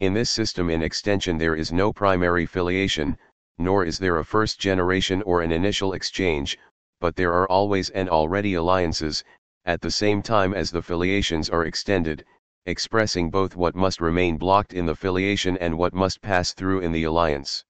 In 0.00 0.12
this 0.12 0.30
system 0.30 0.68
in 0.68 0.82
extension 0.82 1.38
there 1.38 1.56
is 1.56 1.72
no 1.72 1.92
primary 1.92 2.44
filiation, 2.46 3.18
nor 3.58 3.84
is 3.84 3.98
there 3.98 4.18
a 4.18 4.24
first 4.24 4.58
generation 4.58 5.22
or 5.22 5.42
an 5.42 5.52
initial 5.52 5.92
exchange, 5.92 6.58
but 7.00 7.16
there 7.16 7.32
are 7.32 7.50
always 7.50 7.90
and 7.90 8.08
already 8.08 8.54
alliances, 8.54 9.24
at 9.64 9.80
the 9.80 9.90
same 9.90 10.22
time 10.22 10.54
as 10.54 10.70
the 10.70 10.82
filiations 10.82 11.48
are 11.48 11.64
extended, 11.64 12.24
expressing 12.66 13.30
both 13.30 13.56
what 13.56 13.74
must 13.74 14.00
remain 14.00 14.36
blocked 14.36 14.74
in 14.74 14.86
the 14.86 14.94
filiation 14.94 15.56
and 15.58 15.76
what 15.76 15.94
must 15.94 16.20
pass 16.20 16.52
through 16.52 16.80
in 16.80 16.92
the 16.92 17.04
alliance. 17.04 17.64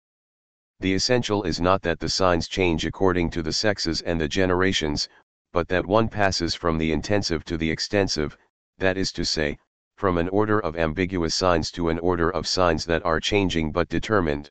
The 0.80 0.94
essential 0.94 1.42
is 1.44 1.60
not 1.60 1.82
that 1.82 2.00
the 2.00 2.08
signs 2.08 2.48
change 2.48 2.84
according 2.84 3.30
to 3.30 3.42
the 3.42 3.52
sexes 3.52 4.00
and 4.02 4.20
the 4.20 4.28
generations, 4.28 5.08
but 5.52 5.68
that 5.68 5.86
one 5.86 6.08
passes 6.08 6.54
from 6.54 6.78
the 6.78 6.90
intensive 6.90 7.44
to 7.44 7.56
the 7.56 7.70
extensive, 7.70 8.36
that 8.78 8.96
is 8.96 9.12
to 9.12 9.24
say, 9.24 9.58
from 9.96 10.16
an 10.16 10.28
order 10.30 10.58
of 10.58 10.76
ambiguous 10.76 11.34
signs 11.34 11.70
to 11.70 11.88
an 11.88 11.98
order 11.98 12.30
of 12.30 12.46
signs 12.46 12.84
that 12.86 13.04
are 13.04 13.20
changing 13.20 13.70
but 13.70 13.88
determined. 13.88 14.50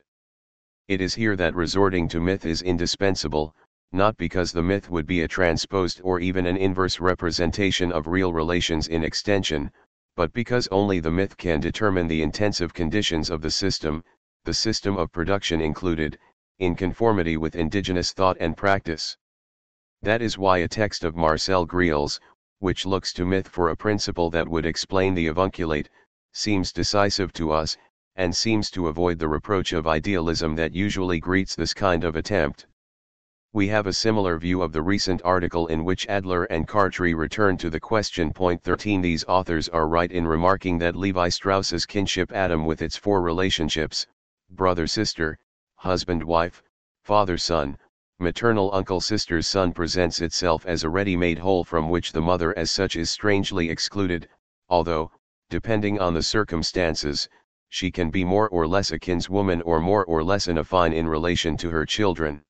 It 0.88 1.00
is 1.00 1.14
here 1.14 1.36
that 1.36 1.54
resorting 1.54 2.08
to 2.08 2.20
myth 2.20 2.46
is 2.46 2.62
indispensable, 2.62 3.54
not 3.92 4.16
because 4.16 4.52
the 4.52 4.62
myth 4.62 4.88
would 4.88 5.06
be 5.06 5.22
a 5.22 5.28
transposed 5.28 6.00
or 6.04 6.20
even 6.20 6.46
an 6.46 6.56
inverse 6.56 7.00
representation 7.00 7.90
of 7.90 8.06
real 8.06 8.32
relations 8.32 8.86
in 8.86 9.02
extension, 9.02 9.70
but 10.14 10.32
because 10.32 10.68
only 10.68 11.00
the 11.00 11.10
myth 11.10 11.36
can 11.36 11.58
determine 11.58 12.06
the 12.06 12.22
intensive 12.22 12.72
conditions 12.72 13.30
of 13.30 13.40
the 13.40 13.50
system, 13.50 14.04
the 14.44 14.54
system 14.54 14.96
of 14.96 15.10
production 15.10 15.60
included, 15.60 16.18
in 16.60 16.76
conformity 16.76 17.36
with 17.36 17.56
indigenous 17.56 18.12
thought 18.12 18.36
and 18.38 18.56
practice. 18.56 19.16
That 20.02 20.22
is 20.22 20.38
why 20.38 20.58
a 20.58 20.68
text 20.68 21.02
of 21.02 21.16
Marcel 21.16 21.66
Griaule, 21.66 22.20
which 22.60 22.86
looks 22.86 23.12
to 23.14 23.24
myth 23.24 23.48
for 23.48 23.70
a 23.70 23.76
principle 23.76 24.30
that 24.30 24.48
would 24.48 24.66
explain 24.66 25.14
the 25.14 25.26
avunculate, 25.26 25.88
seems 26.32 26.72
decisive 26.72 27.32
to 27.32 27.50
us, 27.50 27.76
and 28.14 28.36
seems 28.36 28.70
to 28.70 28.86
avoid 28.86 29.18
the 29.18 29.28
reproach 29.28 29.72
of 29.72 29.86
idealism 29.86 30.54
that 30.54 30.74
usually 30.74 31.18
greets 31.18 31.56
this 31.56 31.74
kind 31.74 32.04
of 32.04 32.14
attempt. 32.14 32.66
We 33.52 33.66
have 33.66 33.88
a 33.88 33.92
similar 33.92 34.38
view 34.38 34.62
of 34.62 34.70
the 34.70 34.80
recent 34.80 35.22
article 35.24 35.66
in 35.66 35.84
which 35.84 36.06
Adler 36.06 36.44
and 36.44 36.68
Cartry 36.68 37.16
return 37.16 37.56
to 37.56 37.68
the 37.68 37.80
question. 37.80 38.32
Point 38.32 38.62
13 38.62 39.00
These 39.00 39.24
authors 39.24 39.68
are 39.68 39.88
right 39.88 40.12
in 40.12 40.24
remarking 40.24 40.78
that 40.78 40.94
Levi 40.94 41.30
Strauss's 41.30 41.84
kinship 41.84 42.30
atom 42.30 42.64
with 42.64 42.80
its 42.80 42.96
four 42.96 43.20
relationships, 43.20 44.06
brother-sister, 44.50 45.36
husband-wife, 45.74 46.62
father-son, 47.02 47.76
maternal 48.20 48.72
uncle-sister's 48.72 49.48
son 49.48 49.72
presents 49.72 50.20
itself 50.20 50.64
as 50.64 50.84
a 50.84 50.88
ready-made 50.88 51.40
whole 51.40 51.64
from 51.64 51.90
which 51.90 52.12
the 52.12 52.22
mother 52.22 52.56
as 52.56 52.70
such 52.70 52.94
is 52.94 53.10
strangely 53.10 53.68
excluded, 53.68 54.28
although, 54.68 55.10
depending 55.48 55.98
on 55.98 56.14
the 56.14 56.22
circumstances, 56.22 57.28
she 57.68 57.90
can 57.90 58.10
be 58.10 58.24
more 58.24 58.48
or 58.50 58.68
less 58.68 58.92
a 58.92 58.98
kinswoman 59.00 59.60
or 59.62 59.80
more 59.80 60.04
or 60.04 60.22
less 60.22 60.46
an 60.46 60.56
affine 60.56 60.94
in 60.94 61.08
relation 61.08 61.56
to 61.56 61.70
her 61.70 61.84
children. 61.84 62.44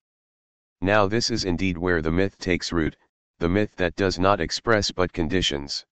Now 0.83 1.07
this 1.07 1.31
is 1.31 1.45
indeed 1.45 1.77
where 1.77 2.01
the 2.01 2.11
myth 2.11 2.39
takes 2.39 2.73
root, 2.73 2.97
the 3.39 3.51
myth 3.51 3.77
that 3.77 3.97
does 3.97 4.19
not 4.19 4.41
express 4.41 4.91
but 4.91 5.13
conditions. 5.13 5.85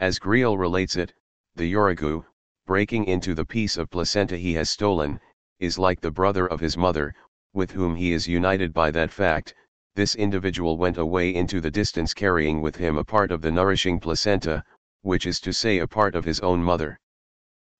As 0.00 0.18
Griaule 0.18 0.56
relates 0.56 0.96
it, 0.96 1.12
the 1.54 1.70
Yurugu, 1.70 2.24
breaking 2.66 3.04
into 3.04 3.34
the 3.34 3.44
piece 3.44 3.76
of 3.76 3.90
placenta 3.90 4.38
he 4.38 4.54
has 4.54 4.70
stolen, 4.70 5.20
is 5.60 5.78
like 5.78 6.00
the 6.00 6.10
brother 6.10 6.46
of 6.46 6.60
his 6.60 6.74
mother, 6.74 7.14
with 7.52 7.72
whom 7.72 7.96
he 7.96 8.12
is 8.14 8.26
united 8.26 8.72
by 8.72 8.90
that 8.92 9.10
fact, 9.10 9.54
this 9.94 10.14
individual 10.14 10.78
went 10.78 10.96
away 10.96 11.34
into 11.34 11.60
the 11.60 11.70
distance 11.70 12.14
carrying 12.14 12.62
with 12.62 12.76
him 12.76 12.96
a 12.96 13.04
part 13.04 13.30
of 13.30 13.42
the 13.42 13.52
nourishing 13.52 14.00
placenta, 14.00 14.64
which 15.02 15.26
is 15.26 15.38
to 15.38 15.52
say 15.52 15.80
a 15.80 15.86
part 15.86 16.14
of 16.14 16.24
his 16.24 16.40
own 16.40 16.62
mother. 16.62 16.98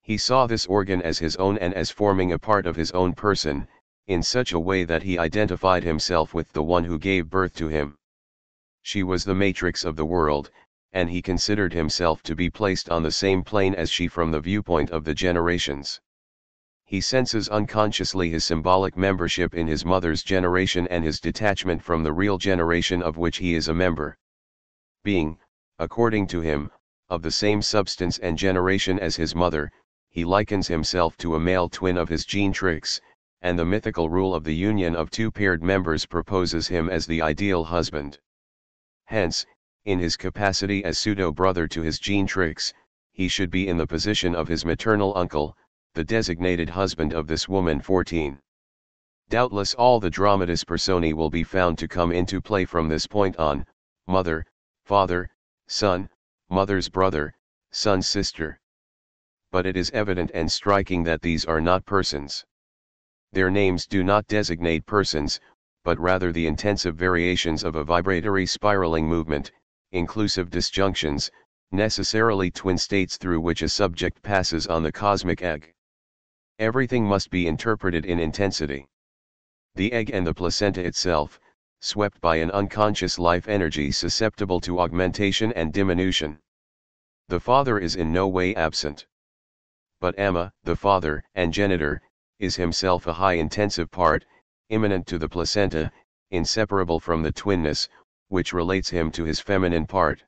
He 0.02 0.18
saw 0.18 0.46
this 0.46 0.66
organ 0.66 1.00
as 1.00 1.20
his 1.20 1.36
own 1.36 1.56
and 1.56 1.72
as 1.72 1.90
forming 1.90 2.32
a 2.32 2.38
part 2.38 2.66
of 2.66 2.76
his 2.76 2.90
own 2.90 3.14
person, 3.14 3.66
in 4.08 4.22
such 4.22 4.52
a 4.52 4.58
way 4.58 4.84
that 4.84 5.02
he 5.02 5.18
identified 5.18 5.84
himself 5.84 6.34
with 6.34 6.50
the 6.52 6.62
one 6.62 6.84
who 6.84 6.98
gave 6.98 7.30
birth 7.30 7.54
to 7.54 7.68
him. 7.68 7.96
She 8.82 9.02
was 9.02 9.24
the 9.24 9.34
matrix 9.34 9.84
of 9.84 9.96
the 9.96 10.06
world, 10.06 10.50
and 10.92 11.10
he 11.10 11.20
considered 11.20 11.74
himself 11.74 12.22
to 12.22 12.34
be 12.34 12.48
placed 12.48 12.88
on 12.88 13.02
the 13.02 13.10
same 13.10 13.44
plane 13.44 13.74
as 13.74 13.90
she 13.90 14.08
from 14.08 14.30
the 14.30 14.40
viewpoint 14.40 14.90
of 14.90 15.04
the 15.04 15.14
generations. 15.14 16.00
He 16.86 17.02
senses 17.02 17.50
unconsciously 17.50 18.30
his 18.30 18.46
symbolic 18.46 18.96
membership 18.96 19.54
in 19.54 19.66
his 19.66 19.84
mother's 19.84 20.22
generation 20.22 20.88
and 20.88 21.04
his 21.04 21.20
detachment 21.20 21.82
from 21.82 22.02
the 22.02 22.14
real 22.14 22.38
generation 22.38 23.02
of 23.02 23.18
which 23.18 23.36
he 23.36 23.54
is 23.54 23.68
a 23.68 23.74
member. 23.74 24.16
Being, 25.04 25.38
according 25.78 26.28
to 26.28 26.40
him, 26.40 26.70
of 27.10 27.20
the 27.20 27.30
same 27.30 27.60
substance 27.60 28.16
and 28.16 28.38
generation 28.38 28.98
as 28.98 29.16
his 29.16 29.34
mother, 29.34 29.70
he 30.08 30.24
likens 30.24 30.66
himself 30.66 31.14
to 31.18 31.34
a 31.34 31.40
male 31.40 31.68
twin 31.68 31.98
of 31.98 32.08
his 32.08 32.24
genitrix, 32.24 33.02
and 33.42 33.58
the 33.58 33.64
mythical 33.64 34.08
rule 34.08 34.34
of 34.34 34.42
the 34.44 34.54
union 34.54 34.96
of 34.96 35.10
two 35.10 35.30
paired 35.30 35.62
members 35.62 36.04
proposes 36.04 36.66
him 36.66 36.88
as 36.88 37.06
the 37.06 37.22
ideal 37.22 37.64
husband. 37.64 38.18
Hence, 39.04 39.46
in 39.84 39.98
his 39.98 40.16
capacity 40.16 40.84
as 40.84 40.98
pseudo-brother 40.98 41.68
to 41.68 41.82
his 41.82 42.00
genitrix, 42.00 42.72
he 43.12 43.28
should 43.28 43.50
be 43.50 43.68
in 43.68 43.76
the 43.76 43.86
position 43.86 44.34
of 44.34 44.48
his 44.48 44.64
maternal 44.64 45.16
uncle, 45.16 45.56
the 45.94 46.04
designated 46.04 46.68
husband 46.68 47.12
of 47.12 47.26
this 47.26 47.48
woman 47.48 47.80
14. 47.80 48.38
Doubtless 49.28 49.74
all 49.74 50.00
the 50.00 50.10
dramatis 50.10 50.64
personae 50.64 51.12
will 51.12 51.30
be 51.30 51.44
found 51.44 51.78
to 51.78 51.88
come 51.88 52.12
into 52.12 52.40
play 52.40 52.64
from 52.64 52.88
this 52.88 53.06
point 53.06 53.36
on, 53.36 53.66
mother, 54.06 54.46
father, 54.84 55.30
son, 55.66 56.08
mother's 56.48 56.88
brother, 56.88 57.34
son's 57.70 58.08
sister. 58.08 58.58
But 59.50 59.64
it 59.64 59.76
is 59.76 59.90
evident 59.90 60.30
and 60.34 60.50
striking 60.50 61.04
that 61.04 61.22
these 61.22 61.44
are 61.44 61.60
not 61.60 61.84
persons. 61.84 62.44
Their 63.32 63.50
names 63.50 63.86
do 63.86 64.02
not 64.02 64.26
designate 64.26 64.86
persons, 64.86 65.40
but 65.84 65.98
rather 65.98 66.32
the 66.32 66.46
intensive 66.46 66.96
variations 66.96 67.62
of 67.62 67.76
a 67.76 67.84
vibratory 67.84 68.46
spiraling 68.46 69.06
movement, 69.06 69.52
inclusive 69.92 70.50
disjunctions, 70.50 71.30
necessarily 71.70 72.50
twin 72.50 72.78
states 72.78 73.16
through 73.16 73.40
which 73.40 73.62
a 73.62 73.68
subject 73.68 74.22
passes 74.22 74.66
on 74.66 74.82
the 74.82 74.92
cosmic 74.92 75.42
egg. 75.42 75.74
Everything 76.58 77.04
must 77.04 77.30
be 77.30 77.46
interpreted 77.46 78.06
in 78.06 78.18
intensity. 78.18 78.88
The 79.74 79.92
egg 79.92 80.10
and 80.10 80.26
the 80.26 80.34
placenta 80.34 80.84
itself, 80.84 81.38
swept 81.80 82.20
by 82.20 82.36
an 82.36 82.50
unconscious 82.50 83.18
life 83.18 83.46
energy 83.46 83.92
susceptible 83.92 84.60
to 84.60 84.80
augmentation 84.80 85.52
and 85.52 85.72
diminution. 85.72 86.38
The 87.28 87.40
father 87.40 87.78
is 87.78 87.94
in 87.94 88.12
no 88.12 88.26
way 88.26 88.54
absent. 88.54 89.06
But 90.00 90.18
Amma, 90.18 90.52
the 90.64 90.76
father 90.76 91.22
and 91.34 91.52
genitor, 91.52 92.02
is 92.38 92.56
himself 92.56 93.06
a 93.06 93.12
high 93.12 93.34
intensive 93.34 93.90
part, 93.90 94.24
immanent 94.68 95.06
to 95.06 95.18
the 95.18 95.28
placenta, 95.28 95.90
inseparable 96.30 97.00
from 97.00 97.22
the 97.22 97.32
twinness, 97.32 97.88
which 98.28 98.52
relates 98.52 98.90
him 98.90 99.10
to 99.10 99.24
his 99.24 99.40
feminine 99.40 99.86
part. 99.86 100.22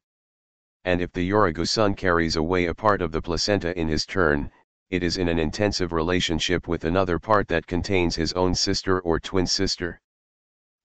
And 0.84 1.00
if 1.00 1.12
the 1.12 1.28
Yurugu 1.28 1.68
son 1.68 1.94
carries 1.94 2.36
away 2.36 2.66
a 2.66 2.74
part 2.74 3.02
of 3.02 3.12
the 3.12 3.22
placenta 3.22 3.78
in 3.78 3.86
his 3.86 4.06
turn, 4.06 4.50
it 4.88 5.02
is 5.02 5.18
in 5.18 5.28
an 5.28 5.38
intensive 5.38 5.92
relationship 5.92 6.66
with 6.66 6.84
another 6.84 7.18
part 7.18 7.46
that 7.48 7.66
contains 7.66 8.16
his 8.16 8.32
own 8.32 8.54
sister 8.54 8.98
or 9.00 9.20
twin 9.20 9.46
sister. 9.46 10.00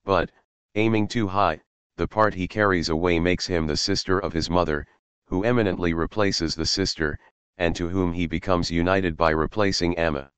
But, 0.03 0.31
aiming 0.75 1.07
too 1.07 1.27
high, 1.27 1.61
the 1.95 2.07
part 2.07 2.35
he 2.35 2.47
carries 2.47 2.89
away 2.89 3.19
makes 3.19 3.47
him 3.47 3.65
the 3.65 3.77
sister 3.77 4.19
of 4.19 4.33
his 4.33 4.49
mother, 4.49 4.85
who 5.25 5.43
eminently 5.43 5.93
replaces 5.93 6.53
the 6.53 6.67
sister, 6.67 7.17
and 7.57 7.75
to 7.77 7.89
whom 7.89 8.13
he 8.13 8.27
becomes 8.27 8.69
united 8.69 9.17
by 9.17 9.31
replacing 9.31 9.97
Amma. 9.97 10.29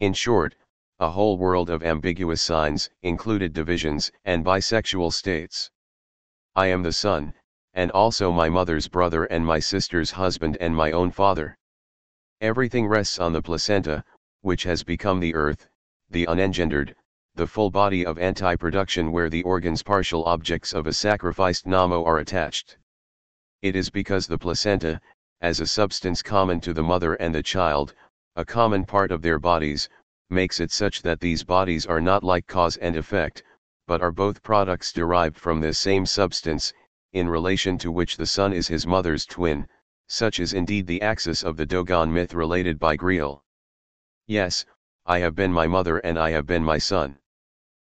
In 0.00 0.12
short, 0.12 0.54
a 1.00 1.10
whole 1.10 1.38
world 1.38 1.70
of 1.70 1.82
ambiguous 1.82 2.40
signs, 2.40 2.88
included 3.02 3.52
divisions 3.52 4.12
and 4.24 4.44
bisexual 4.44 5.12
states. 5.12 5.72
I 6.54 6.66
am 6.66 6.84
the 6.84 6.92
son, 6.92 7.34
and 7.74 7.90
also 7.90 8.30
my 8.30 8.48
mother's 8.48 8.86
brother 8.86 9.24
and 9.24 9.44
my 9.44 9.58
sister's 9.58 10.12
husband 10.12 10.56
and 10.60 10.76
my 10.76 10.92
own 10.92 11.10
father. 11.10 11.58
Everything 12.40 12.86
rests 12.86 13.18
on 13.18 13.32
the 13.32 13.42
placenta, 13.42 14.04
which 14.42 14.62
has 14.62 14.84
become 14.84 15.18
the 15.18 15.34
earth, 15.34 15.68
the 16.08 16.26
unengendered, 16.26 16.94
the 17.34 17.48
full 17.48 17.70
body 17.70 18.06
of 18.06 18.18
anti-production 18.18 19.10
where 19.10 19.28
the 19.28 19.42
organs 19.42 19.82
partial 19.82 20.24
objects 20.26 20.72
of 20.72 20.86
a 20.86 20.92
sacrificed 20.92 21.66
Nommo 21.66 22.04
are 22.04 22.18
attached. 22.18 22.78
It 23.62 23.74
is 23.74 23.90
because 23.90 24.28
the 24.28 24.38
placenta, 24.38 25.00
as 25.40 25.58
a 25.58 25.66
substance 25.66 26.22
common 26.22 26.60
to 26.60 26.72
the 26.72 26.84
mother 26.84 27.14
and 27.14 27.34
the 27.34 27.42
child, 27.42 27.94
a 28.38 28.44
common 28.44 28.84
part 28.84 29.10
of 29.10 29.20
their 29.20 29.40
bodies, 29.40 29.88
makes 30.30 30.60
it 30.60 30.70
such 30.70 31.02
that 31.02 31.18
these 31.18 31.42
bodies 31.42 31.86
are 31.86 32.00
not 32.00 32.22
like 32.22 32.46
cause 32.46 32.76
and 32.76 32.94
effect, 32.94 33.42
but 33.88 34.00
are 34.00 34.12
both 34.12 34.44
products 34.44 34.92
derived 34.92 35.36
from 35.36 35.60
this 35.60 35.76
same 35.76 36.06
substance, 36.06 36.72
in 37.12 37.28
relation 37.28 37.76
to 37.76 37.90
which 37.90 38.16
the 38.16 38.24
son 38.24 38.52
is 38.52 38.68
his 38.68 38.86
mother's 38.86 39.26
twin, 39.26 39.66
such 40.06 40.38
is 40.38 40.52
indeed 40.52 40.86
the 40.86 41.02
axis 41.02 41.42
of 41.42 41.56
the 41.56 41.66
Dogon 41.66 42.12
myth 42.12 42.32
related 42.32 42.78
by 42.78 42.94
Griaule. 42.94 43.42
Yes, 44.28 44.64
I 45.04 45.18
have 45.18 45.34
been 45.34 45.52
my 45.52 45.66
mother 45.66 45.98
and 45.98 46.16
I 46.16 46.30
have 46.30 46.46
been 46.46 46.62
my 46.62 46.78
son. 46.78 47.18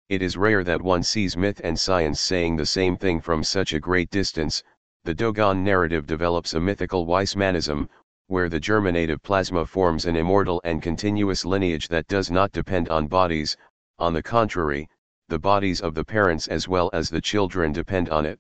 It 0.10 0.24
is 0.24 0.38
rare 0.38 0.64
that 0.64 0.82
one 0.82 1.04
sees 1.04 1.38
myth 1.38 1.62
and 1.64 1.80
science 1.80 2.20
saying 2.20 2.56
the 2.56 2.66
same 2.66 2.98
thing 2.98 3.22
from 3.22 3.44
such 3.44 3.74
a 3.74 3.80
great 3.80 4.10
distance, 4.10 4.64
the 5.04 5.14
Dogon 5.14 5.64
narrative 5.64 6.08
develops 6.08 6.56
a 6.56 6.60
mythical 6.60 7.06
Weismannism, 7.06 7.90
where 8.32 8.48
the 8.48 8.62
germinative 8.62 9.22
plasma 9.22 9.66
forms 9.66 10.06
an 10.06 10.16
immortal 10.16 10.62
and 10.64 10.82
continuous 10.82 11.44
lineage 11.44 11.90
that 11.90 12.08
does 12.08 12.32
not 12.32 12.50
depend 12.54 12.88
on 12.88 13.06
bodies, 13.06 13.58
on 14.00 14.14
the 14.14 14.24
contrary, 14.24 14.88
the 15.28 15.38
bodies 15.38 15.82
of 15.82 15.94
the 15.94 16.06
parents 16.06 16.48
as 16.48 16.66
well 16.66 16.90
as 16.94 17.10
the 17.10 17.20
children 17.20 17.74
depend 17.74 18.10
on 18.10 18.26
it. 18.26 18.40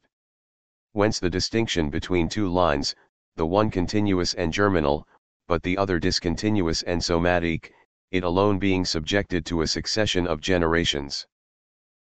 Whence 0.94 1.20
the 1.20 1.30
distinction 1.30 1.90
between 1.90 2.30
two 2.30 2.48
lines, 2.48 2.96
the 3.36 3.46
one 3.46 3.70
continuous 3.70 4.34
and 4.36 4.54
germinal, 4.54 5.06
but 5.50 5.62
the 5.62 5.78
other 5.78 6.00
discontinuous 6.00 6.84
and 6.84 7.04
somatic, 7.04 7.74
it 8.12 8.24
alone 8.24 8.60
being 8.60 8.86
subjected 8.86 9.46
to 9.48 9.62
a 9.62 9.68
succession 9.68 10.26
of 10.26 10.40
generations. 10.40 11.28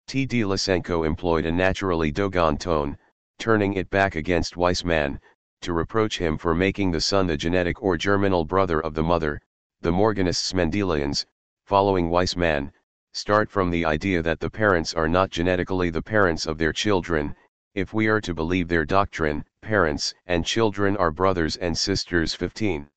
T. 0.08 0.26
D. 0.26 0.40
Lysenko 0.42 1.06
employed 1.06 1.46
a 1.46 1.52
naturally 1.52 2.10
Dogon 2.10 2.58
tone, 2.58 2.98
turning 3.38 3.74
it 3.74 3.88
back 3.90 4.16
against 4.16 4.56
Weismann, 4.56 5.20
to 5.60 5.72
reproach 5.72 6.18
him 6.18 6.38
for 6.38 6.54
making 6.54 6.90
the 6.90 7.00
son 7.00 7.26
the 7.26 7.36
genetic 7.36 7.82
or 7.82 7.96
germinal 7.96 8.44
brother 8.44 8.80
of 8.80 8.94
the 8.94 9.02
mother, 9.02 9.40
the 9.80 9.90
Morganists 9.90 10.52
Mendelians, 10.52 11.26
following 11.64 12.08
Weismann, 12.08 12.72
start 13.12 13.50
from 13.50 13.70
the 13.70 13.84
idea 13.84 14.22
that 14.22 14.38
the 14.40 14.50
parents 14.50 14.94
are 14.94 15.08
not 15.08 15.30
genetically 15.30 15.90
the 15.90 16.02
parents 16.02 16.46
of 16.46 16.58
their 16.58 16.72
children, 16.72 17.34
If 17.74 17.92
we 17.92 18.06
are 18.06 18.20
to 18.20 18.32
believe 18.32 18.68
their 18.68 18.84
doctrine, 18.84 19.44
parents 19.60 20.14
and 20.26 20.46
children 20.46 20.96
are 20.96 21.10
brothers 21.10 21.56
and 21.56 21.76
sisters 21.76 22.34
15. 22.34 22.88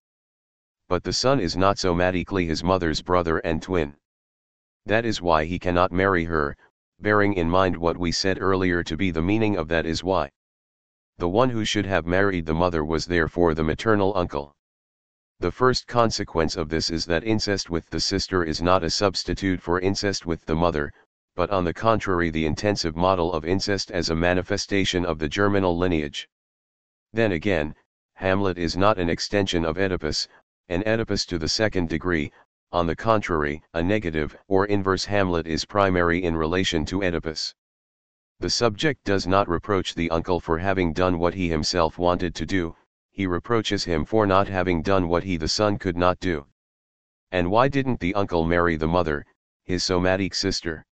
But 0.87 1.03
the 1.03 1.11
son 1.11 1.39
is 1.39 1.57
not 1.57 1.77
somatically 1.77 2.45
his 2.45 2.63
mother's 2.63 3.01
brother 3.01 3.39
and 3.39 3.61
twin. 3.61 3.95
That 4.85 5.05
is 5.05 5.21
why 5.21 5.45
he 5.45 5.59
cannot 5.59 5.91
marry 5.91 6.23
her, 6.25 6.55
bearing 6.99 7.33
in 7.33 7.49
mind 7.49 7.77
what 7.77 7.97
we 7.97 8.11
said 8.11 8.41
earlier 8.41 8.83
to 8.83 8.95
be 8.95 9.11
the 9.11 9.21
meaning 9.21 9.57
of 9.57 9.67
that 9.67 9.85
is 9.85 10.03
why. 10.03 10.29
The 11.19 11.27
one 11.27 11.49
who 11.49 11.65
should 11.65 11.85
have 11.85 12.05
married 12.05 12.45
the 12.45 12.53
mother 12.53 12.81
was 12.81 13.05
therefore 13.05 13.53
the 13.53 13.61
maternal 13.61 14.15
uncle. 14.15 14.55
The 15.41 15.51
first 15.51 15.85
consequence 15.85 16.55
of 16.55 16.69
this 16.69 16.89
is 16.89 17.05
that 17.07 17.25
incest 17.25 17.69
with 17.69 17.89
the 17.89 17.99
sister 17.99 18.41
is 18.41 18.61
not 18.61 18.85
a 18.85 18.89
substitute 18.89 19.61
for 19.61 19.81
incest 19.81 20.25
with 20.25 20.45
the 20.45 20.55
mother, 20.55 20.93
but 21.35 21.49
on 21.49 21.65
the 21.65 21.73
contrary 21.73 22.29
the 22.29 22.45
intensive 22.45 22.95
model 22.95 23.33
of 23.33 23.43
incest 23.43 23.91
as 23.91 24.09
a 24.09 24.15
manifestation 24.15 25.05
of 25.05 25.19
the 25.19 25.27
germinal 25.27 25.77
lineage. 25.77 26.29
Then 27.11 27.33
again, 27.33 27.75
Hamlet 28.13 28.57
is 28.57 28.77
not 28.77 28.97
an 28.97 29.09
extension 29.09 29.65
of 29.65 29.77
Oedipus, 29.77 30.29
an 30.69 30.83
Oedipus 30.87 31.25
to 31.25 31.37
the 31.37 31.49
second 31.49 31.89
degree, 31.89 32.31
on 32.71 32.87
the 32.87 32.95
contrary, 32.95 33.61
a 33.73 33.83
negative 33.83 34.37
or 34.47 34.67
inverse 34.67 35.03
Hamlet 35.03 35.47
is 35.47 35.65
primary 35.65 36.23
in 36.23 36.37
relation 36.37 36.85
to 36.85 37.03
Oedipus. 37.03 37.55
The 38.41 38.49
subject 38.49 39.03
does 39.03 39.27
not 39.27 39.49
reproach 39.49 39.93
the 39.93 40.09
uncle 40.11 40.39
for 40.39 40.59
having 40.59 40.93
done 40.93 41.19
what 41.19 41.33
he 41.33 41.49
himself 41.49 41.97
wanted 41.97 42.33
to 42.35 42.45
do, 42.45 42.73
he 43.11 43.27
reproaches 43.27 43.83
him 43.83 44.05
for 44.05 44.25
not 44.25 44.47
having 44.47 44.81
done 44.81 45.09
what 45.09 45.25
he 45.25 45.35
the 45.35 45.49
son 45.49 45.77
could 45.77 45.97
not 45.97 46.21
do. 46.21 46.45
And 47.33 47.51
why 47.51 47.67
didn't 47.67 47.99
the 47.99 48.15
uncle 48.15 48.45
marry 48.45 48.77
the 48.77 48.87
mother, 48.87 49.25
his 49.65 49.83
somatic 49.83 50.33
sister? 50.33 50.85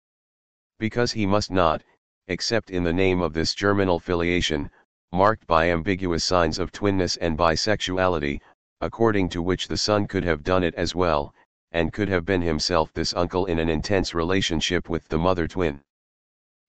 Because 0.81 1.13
he 1.13 1.25
must 1.25 1.53
not, 1.53 1.85
except 2.27 2.69
in 2.69 2.83
the 2.83 2.93
name 2.93 3.23
of 3.23 3.33
this 3.33 3.55
germinal 3.55 4.01
filiation, 4.01 4.69
marked 5.13 5.47
by 5.47 5.71
ambiguous 5.71 6.25
signs 6.25 6.59
of 6.59 6.73
twinness 6.73 7.17
and 7.17 7.39
bisexuality, 7.39 8.41
according 8.81 9.29
to 9.29 9.41
which 9.41 9.69
the 9.69 9.77
son 9.77 10.09
could 10.09 10.25
have 10.25 10.43
done 10.43 10.65
it 10.65 10.75
as 10.75 10.97
well, 10.97 11.33
and 11.71 11.93
could 11.93 12.09
have 12.09 12.25
been 12.25 12.43
himself 12.43 12.93
this 12.93 13.15
uncle 13.15 13.47
in 13.47 13.61
an 13.61 13.69
intense 13.69 14.17
relationship 14.17 14.89
with 14.89 15.07
the 15.07 15.19
mother 15.19 15.47
twin. 15.47 15.81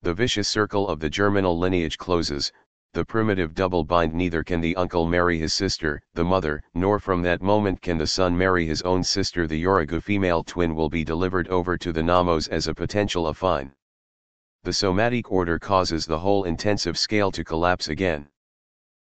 The 0.07 0.13
vicious 0.13 0.47
circle 0.47 0.87
of 0.87 1.01
the 1.01 1.09
germinal 1.09 1.59
lineage 1.59 1.97
closes, 1.97 2.53
the 2.93 3.03
primitive 3.03 3.53
double 3.53 3.83
bind 3.83 4.13
neither 4.13 4.41
can 4.41 4.61
the 4.61 4.73
uncle 4.77 5.05
marry 5.05 5.37
his 5.37 5.53
sister, 5.53 6.01
the 6.13 6.23
mother, 6.23 6.63
nor 6.73 6.97
from 6.97 7.21
that 7.23 7.41
moment 7.41 7.81
can 7.81 7.97
the 7.97 8.07
son 8.07 8.37
marry 8.37 8.65
his 8.65 8.81
own 8.83 9.03
sister 9.03 9.47
the 9.47 9.61
Yurugu 9.61 10.01
female 10.01 10.45
twin 10.45 10.75
will 10.75 10.89
be 10.89 11.03
delivered 11.03 11.49
over 11.49 11.77
to 11.77 11.91
the 11.91 12.01
Nommos 12.01 12.47
as 12.47 12.67
a 12.67 12.73
potential 12.73 13.25
affine. 13.25 13.73
The 14.63 14.71
somatic 14.71 15.29
order 15.29 15.59
causes 15.59 16.05
the 16.05 16.19
whole 16.19 16.45
intensive 16.45 16.97
scale 16.97 17.29
to 17.33 17.43
collapse 17.43 17.89
again. 17.89 18.29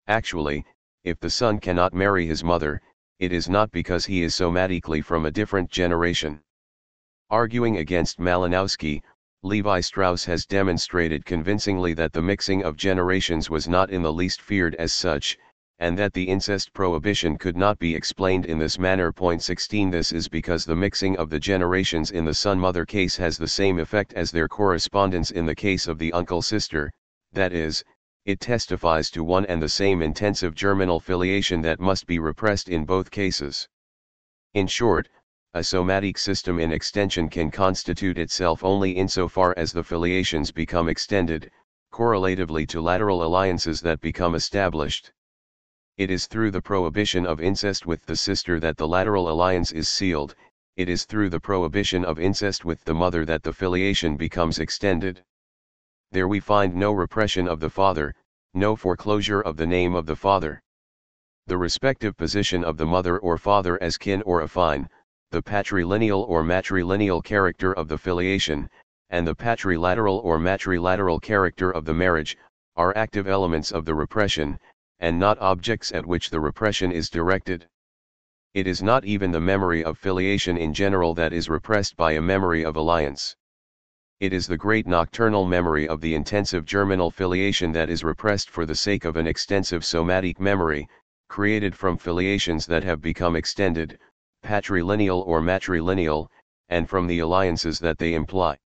Actually, 0.07 0.65
if 1.05 1.21
the 1.21 1.29
son 1.29 1.59
cannot 1.59 1.93
marry 1.93 2.25
his 2.25 2.43
mother, 2.43 2.81
it 3.19 3.35
is 3.35 3.51
not 3.51 3.71
because 3.71 4.07
he 4.07 4.23
is 4.23 4.35
somatically 4.35 5.05
from 5.05 5.27
a 5.27 5.31
different 5.31 5.71
generation. 5.71 6.41
Arguing 7.29 7.77
against 7.77 8.19
Malinowski, 8.19 9.03
Levi 9.47 9.79
Strauss 9.79 10.25
has 10.25 10.45
demonstrated 10.45 11.25
convincingly 11.25 11.95
that 11.95 12.13
the 12.13 12.21
mixing 12.21 12.65
of 12.65 12.77
generations 12.77 13.49
was 13.49 13.69
not 13.69 13.91
in 13.91 14.03
the 14.03 14.13
least 14.13 14.43
feared 14.43 14.75
as 14.75 14.93
such, 14.93 15.39
and 15.79 15.97
that 15.97 16.13
the 16.15 16.25
incest 16.25 16.73
prohibition 16.73 17.39
could 17.39 17.57
not 17.57 17.79
be 17.79 17.95
explained 17.95 18.45
in 18.45 18.59
this 18.59 18.77
manner. 18.77 19.13
Point 19.13 19.41
16 19.41 19.89
This 19.89 20.11
is 20.11 20.27
because 20.27 20.65
the 20.65 20.75
mixing 20.75 21.17
of 21.17 21.31
the 21.31 21.39
generations 21.39 22.11
in 22.11 22.25
the 22.25 22.35
son-mother 22.35 22.85
case 22.85 23.17
has 23.19 23.39
the 23.39 23.47
same 23.47 23.79
effect 23.79 24.13
as 24.15 24.33
their 24.33 24.49
correspondence 24.49 25.31
in 25.31 25.47
the 25.47 25.55
case 25.55 25.87
of 25.87 25.99
the 25.99 26.13
uncle-sister, 26.13 26.91
that 27.33 27.53
is, 27.53 27.85
it 28.25 28.41
testifies 28.41 29.11
to 29.13 29.23
one 29.23 29.47
and 29.47 29.63
the 29.63 29.69
same 29.69 30.03
intensive 30.03 30.57
germinal 30.57 30.99
filiation 30.99 31.61
that 31.61 31.79
must 31.79 32.09
be 32.09 32.19
repressed 32.19 32.69
in 32.69 32.85
both 32.85 33.13
cases. 33.13 33.69
In 34.55 34.67
short, 34.67 35.09
a 35.55 35.65
somatic 35.65 36.19
system 36.19 36.61
in 36.61 36.71
extension 36.71 37.29
can 37.29 37.51
constitute 37.51 38.19
itself 38.19 38.63
only 38.63 38.91
insofar 38.91 39.55
as 39.57 39.73
the 39.73 39.83
filiations 39.83 40.53
become 40.53 40.89
extended, 40.89 41.51
correlatively 41.91 42.67
to 42.67 42.81
lateral 42.81 43.23
alliances 43.23 43.81
that 43.81 44.01
become 44.01 44.35
established. 44.35 45.13
It 45.97 46.11
is 46.11 46.27
through 46.27 46.51
the 46.51 46.61
prohibition 46.61 47.25
of 47.25 47.41
incest 47.41 47.87
with 47.87 48.05
the 48.05 48.17
sister 48.17 48.61
that 48.61 48.77
the 48.77 48.87
lateral 48.87 49.31
alliance 49.31 49.73
is 49.73 49.89
sealed, 49.89 50.35
it 50.77 50.91
is 50.91 51.07
through 51.07 51.31
the 51.31 51.41
prohibition 51.41 52.05
of 52.05 52.19
incest 52.19 52.67
with 52.67 52.85
the 52.85 52.93
mother 52.93 53.25
that 53.25 53.43
the 53.43 53.53
filiation 53.55 54.15
becomes 54.15 54.59
extended. 54.59 55.25
There 56.13 56.29
we 56.29 56.39
find 56.39 56.75
no 56.75 56.93
repression 56.93 57.49
of 57.49 57.61
the 57.61 57.71
father, 57.71 58.15
no 58.53 58.77
foreclosure 58.77 59.41
of 59.41 59.57
the 59.57 59.67
name 59.67 59.95
of 59.95 60.05
the 60.05 60.17
father. 60.17 60.63
The 61.47 61.57
respective 61.57 62.15
position 62.15 62.63
of 62.63 62.77
the 62.77 62.85
mother 62.85 63.19
or 63.19 63.39
father 63.39 63.83
as 63.83 63.97
kin 63.97 64.21
or 64.23 64.43
affine, 64.43 64.89
the 65.31 65.43
patrilineal 65.43 66.25
or 66.29 66.43
matrilineal 66.43 67.23
character 67.23 67.73
of 67.73 67.89
the 67.89 67.99
filiation, 67.99 68.71
and 69.11 69.27
the 69.27 69.35
patrilateral 69.35 70.19
or 70.19 70.39
matrilateral 70.39 71.21
character 71.21 71.71
of 71.71 71.85
the 71.85 71.95
marriage, 71.95 72.37
are 72.77 72.97
active 72.97 73.27
elements 73.27 73.73
of 73.73 73.85
the 73.85 73.95
repression, 73.95 74.59
and 75.01 75.19
not 75.19 75.39
objects 75.39 75.93
at 75.93 76.07
which 76.07 76.31
the 76.31 76.41
repression 76.41 76.93
is 76.93 77.11
directed. 77.11 77.67
It 78.55 78.67
is 78.67 78.83
not 78.83 79.05
even 79.05 79.33
the 79.33 79.41
memory 79.41 79.85
of 79.85 79.99
filiation 79.99 80.57
in 80.57 80.73
general 80.73 81.13
that 81.15 81.33
is 81.33 81.51
repressed 81.51 81.97
by 81.97 82.13
a 82.13 82.23
memory 82.23 82.65
of 82.65 82.77
alliance. 82.77 83.37
It 84.21 84.33
is 84.33 84.47
the 84.47 84.57
great 84.57 84.87
nocturnal 84.87 85.45
memory 85.45 85.87
of 85.87 86.01
the 86.01 86.15
intensive 86.15 86.65
germinal 86.65 87.11
filiation 87.11 87.73
that 87.73 87.91
is 87.91 88.03
repressed 88.03 88.49
for 88.49 88.65
the 88.65 88.75
sake 88.75 89.05
of 89.05 89.17
an 89.17 89.27
extensive 89.27 89.85
somatic 89.85 90.41
memory, 90.41 90.89
created 91.29 91.75
from 91.75 91.99
filiations 91.99 92.65
that 92.67 92.85
have 92.85 93.03
become 93.03 93.37
extended, 93.37 93.99
patrilineal 94.47 95.27
or 95.27 95.41
matrilineal, 95.41 96.29
and 96.69 96.89
from 96.89 97.09
the 97.09 97.19
alliances 97.19 97.81
that 97.81 97.99
they 97.99 98.15
imply. 98.15 98.57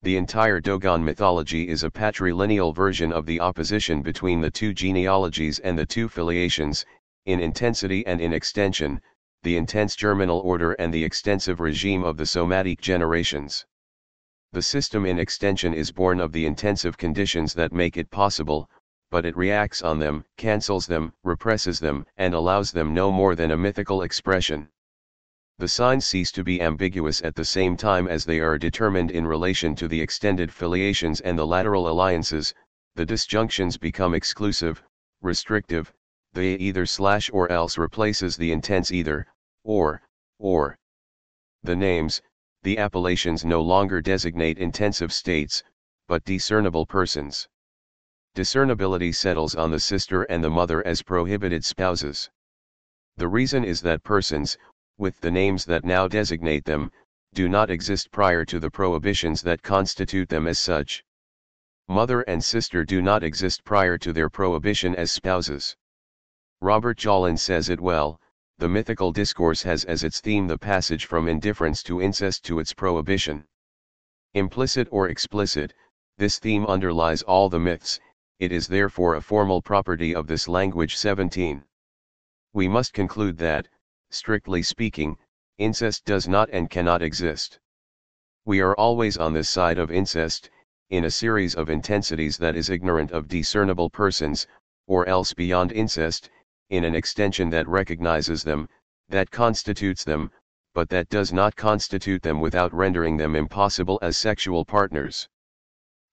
The 0.00 0.16
entire 0.16 0.60
Dogon 0.60 1.04
mythology 1.04 1.68
is 1.68 1.84
a 1.84 1.90
patrilineal 1.90 2.74
version 2.74 3.12
of 3.12 3.26
the 3.26 3.38
opposition 3.38 4.00
between 4.00 4.40
the 4.40 4.50
two 4.50 4.72
genealogies 4.72 5.58
and 5.58 5.78
the 5.78 5.84
two 5.84 6.08
filiations, 6.08 6.86
in 7.26 7.38
intensity 7.40 8.06
and 8.06 8.20
in 8.20 8.32
extension, 8.32 9.00
the 9.42 9.58
intense 9.58 9.94
germinal 9.94 10.40
order 10.40 10.72
and 10.72 10.92
the 10.92 11.04
extensive 11.04 11.60
regime 11.60 12.02
of 12.02 12.16
the 12.16 12.24
somatic 12.24 12.80
generations. 12.80 13.66
The 14.52 14.62
system 14.62 15.04
in 15.04 15.18
extension 15.18 15.74
is 15.74 15.92
born 15.92 16.18
of 16.18 16.32
the 16.32 16.46
intensive 16.46 16.96
conditions 16.96 17.52
that 17.54 17.72
make 17.72 17.98
it 17.98 18.10
possible, 18.10 18.70
but 19.10 19.26
it 19.26 19.36
reacts 19.36 19.82
on 19.82 19.98
them, 19.98 20.24
cancels 20.38 20.86
them, 20.86 21.12
represses 21.22 21.78
them, 21.78 22.06
and 22.16 22.32
allows 22.32 22.72
them 22.72 22.94
no 22.94 23.12
more 23.12 23.34
than 23.34 23.50
a 23.50 23.56
mythical 23.56 24.02
expression. 24.02 24.68
The 25.58 25.68
signs 25.68 26.04
cease 26.04 26.32
to 26.32 26.42
be 26.42 26.60
ambiguous 26.60 27.22
at 27.22 27.36
the 27.36 27.44
same 27.44 27.76
time 27.76 28.08
as 28.08 28.24
they 28.24 28.40
are 28.40 28.58
determined 28.58 29.12
in 29.12 29.24
relation 29.24 29.76
to 29.76 29.86
the 29.86 30.00
extended 30.00 30.52
filiations 30.52 31.20
and 31.20 31.38
the 31.38 31.46
lateral 31.46 31.88
alliances, 31.88 32.52
the 32.96 33.06
disjunctions 33.06 33.78
become 33.78 34.14
exclusive, 34.14 34.82
restrictive, 35.22 35.92
they 36.32 36.54
either 36.54 36.84
slash 36.86 37.30
or 37.32 37.50
else 37.52 37.78
replaces 37.78 38.36
the 38.36 38.50
intense 38.50 38.90
either, 38.90 39.28
or, 39.62 40.02
or. 40.40 40.76
The 41.62 41.76
names, 41.76 42.20
the 42.64 42.76
appellations 42.76 43.44
no 43.44 43.62
longer 43.62 44.00
designate 44.00 44.58
intensive 44.58 45.12
states, 45.12 45.62
but 46.08 46.24
discernible 46.24 46.84
persons. 46.84 47.48
Discernibility 48.34 49.12
settles 49.12 49.54
on 49.54 49.70
the 49.70 49.78
sister 49.78 50.24
and 50.24 50.42
the 50.42 50.50
mother 50.50 50.84
as 50.84 51.02
prohibited 51.02 51.64
spouses. 51.64 52.28
The 53.16 53.28
reason 53.28 53.62
is 53.62 53.80
that 53.82 54.02
persons, 54.02 54.58
with 54.98 55.20
the 55.20 55.30
names 55.30 55.64
that 55.64 55.84
now 55.84 56.06
designate 56.06 56.64
them, 56.64 56.90
do 57.32 57.48
not 57.48 57.70
exist 57.70 58.10
prior 58.10 58.44
to 58.44 58.60
the 58.60 58.70
prohibitions 58.70 59.42
that 59.42 59.62
constitute 59.62 60.28
them 60.28 60.46
as 60.46 60.58
such. 60.58 61.04
Mother 61.88 62.22
and 62.22 62.42
sister 62.42 62.84
do 62.84 63.02
not 63.02 63.22
exist 63.22 63.64
prior 63.64 63.98
to 63.98 64.12
their 64.12 64.30
prohibition 64.30 64.94
as 64.94 65.10
spouses. 65.10 65.76
Robert 66.60 66.96
Jaulin 66.96 67.38
says 67.38 67.68
it 67.68 67.80
well, 67.80 68.20
the 68.58 68.68
mythical 68.68 69.10
discourse 69.10 69.62
has 69.64 69.84
as 69.84 70.04
its 70.04 70.20
theme 70.20 70.46
the 70.46 70.56
passage 70.56 71.06
from 71.06 71.28
indifference 71.28 71.82
to 71.82 72.00
incest 72.00 72.44
to 72.44 72.60
its 72.60 72.72
prohibition. 72.72 73.44
Implicit 74.34 74.86
or 74.90 75.08
explicit, 75.08 75.74
this 76.18 76.38
theme 76.38 76.64
underlies 76.66 77.22
all 77.22 77.48
the 77.48 77.58
myths, 77.58 77.98
it 78.38 78.52
is 78.52 78.68
therefore 78.68 79.16
a 79.16 79.20
formal 79.20 79.60
property 79.60 80.14
of 80.14 80.28
this 80.28 80.46
language 80.46 80.96
17. 80.96 81.64
We 82.52 82.68
must 82.68 82.92
conclude 82.92 83.38
that, 83.38 83.66
strictly 84.10 84.62
speaking, 84.62 85.16
incest 85.58 86.04
does 86.04 86.26
not 86.28 86.48
and 86.50 86.70
cannot 86.70 87.02
exist. 87.02 87.58
We 88.44 88.60
are 88.60 88.74
always 88.74 89.16
on 89.16 89.32
this 89.32 89.48
side 89.48 89.78
of 89.78 89.90
incest, 89.90 90.50
in 90.90 91.04
a 91.04 91.10
series 91.10 91.54
of 91.54 91.70
intensities 91.70 92.36
that 92.38 92.56
is 92.56 92.70
ignorant 92.70 93.10
of 93.10 93.28
discernible 93.28 93.88
persons, 93.90 94.46
or 94.86 95.08
else 95.08 95.32
beyond 95.32 95.72
incest, 95.72 96.30
in 96.70 96.84
an 96.84 96.94
extension 96.94 97.50
that 97.50 97.68
recognizes 97.68 98.42
them, 98.42 98.68
that 99.08 99.30
constitutes 99.30 100.04
them, 100.04 100.30
but 100.74 100.88
that 100.88 101.08
does 101.08 101.32
not 101.32 101.56
constitute 101.56 102.22
them 102.22 102.40
without 102.40 102.74
rendering 102.74 103.16
them 103.16 103.34
impossible 103.34 103.98
as 104.02 104.18
sexual 104.18 104.64
partners. 104.64 105.28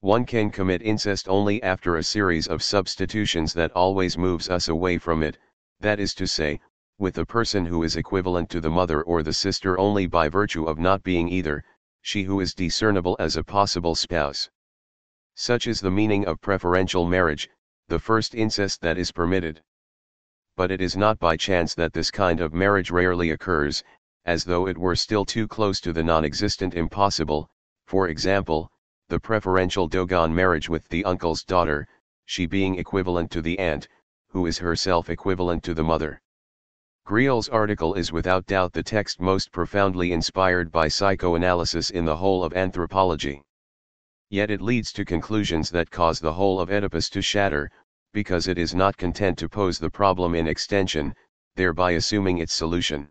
One 0.02 0.26
can 0.26 0.52
commit 0.52 0.82
incest 0.82 1.28
only 1.28 1.62
after 1.64 1.98
a 1.98 2.04
series 2.04 2.48
of 2.48 2.64
substitutions 2.64 3.54
that 3.54 3.72
always 3.72 4.18
moves 4.18 4.50
us 4.50 4.68
away 4.68 4.98
from 4.98 5.22
it, 5.22 5.38
that 5.80 6.00
is 6.00 6.14
to 6.16 6.28
say, 6.28 6.60
with 7.02 7.18
a 7.18 7.26
person 7.26 7.66
who 7.66 7.82
is 7.82 7.96
equivalent 7.96 8.48
to 8.48 8.62
the 8.62 8.70
mother 8.70 9.02
or 9.02 9.24
the 9.24 9.34
sister 9.34 9.76
only 9.80 10.06
by 10.06 10.30
virtue 10.30 10.66
of 10.66 10.78
not 10.78 11.02
being 11.02 11.28
either, 11.28 11.64
she 12.04 12.22
who 12.22 12.40
is 12.40 12.54
discernible 12.54 13.16
as 13.18 13.36
a 13.36 13.44
possible 13.44 13.96
spouse. 13.96 14.52
Such 15.34 15.66
is 15.66 15.80
the 15.80 15.90
meaning 15.90 16.28
of 16.28 16.40
preferential 16.42 17.08
marriage, 17.08 17.50
the 17.88 17.98
first 17.98 18.36
incest 18.36 18.82
that 18.82 19.00
is 19.00 19.12
permitted. 19.12 19.64
But 20.56 20.70
it 20.70 20.80
is 20.80 20.96
not 20.96 21.18
by 21.18 21.38
chance 21.38 21.74
that 21.74 21.92
this 21.92 22.12
kind 22.12 22.40
of 22.40 22.54
marriage 22.54 22.92
rarely 22.92 23.32
occurs, 23.32 23.84
as 24.26 24.44
though 24.44 24.68
it 24.68 24.78
were 24.78 24.96
still 24.96 25.26
too 25.26 25.48
close 25.48 25.82
to 25.82 25.94
the 25.94 26.04
non-existent 26.04 26.76
impossible, 26.76 27.50
for 27.88 28.10
example, 28.10 28.72
the 29.08 29.20
preferential 29.20 29.88
Dogon 29.88 30.36
marriage 30.36 30.70
with 30.70 30.88
the 30.90 31.04
uncle's 31.06 31.44
daughter, 31.44 31.88
she 32.26 32.46
being 32.46 32.78
equivalent 32.78 33.32
to 33.32 33.42
the 33.42 33.58
aunt, 33.58 33.88
who 34.28 34.46
is 34.46 34.60
herself 34.60 35.10
equivalent 35.10 35.64
to 35.64 35.74
the 35.74 35.84
mother. 35.84 36.22
Griaule's 37.12 37.50
article 37.50 37.94
is 37.96 38.14
without 38.14 38.46
doubt 38.46 38.72
the 38.72 38.82
text 38.82 39.20
most 39.20 39.52
profoundly 39.52 40.14
inspired 40.14 40.72
by 40.72 40.88
psychoanalysis 40.88 41.90
in 41.90 42.06
the 42.06 42.16
whole 42.16 42.42
of 42.42 42.54
anthropology. 42.54 43.42
Yet 44.30 44.50
it 44.50 44.62
leads 44.62 44.94
to 44.94 45.04
conclusions 45.04 45.70
that 45.72 45.92
cause 45.92 46.22
the 46.22 46.32
whole 46.32 46.62
of 46.62 46.70
Oedipus 46.70 47.10
to 47.10 47.22
shatter, 47.22 47.70
because 48.14 48.48
it 48.48 48.58
is 48.58 48.74
not 48.74 48.96
content 48.96 49.38
to 49.40 49.50
pose 49.50 49.78
the 49.78 49.90
problem 49.90 50.36
in 50.36 50.48
extension, 50.48 51.14
thereby 51.58 51.92
assuming 51.92 52.38
its 52.38 52.54
solution. 52.54 53.10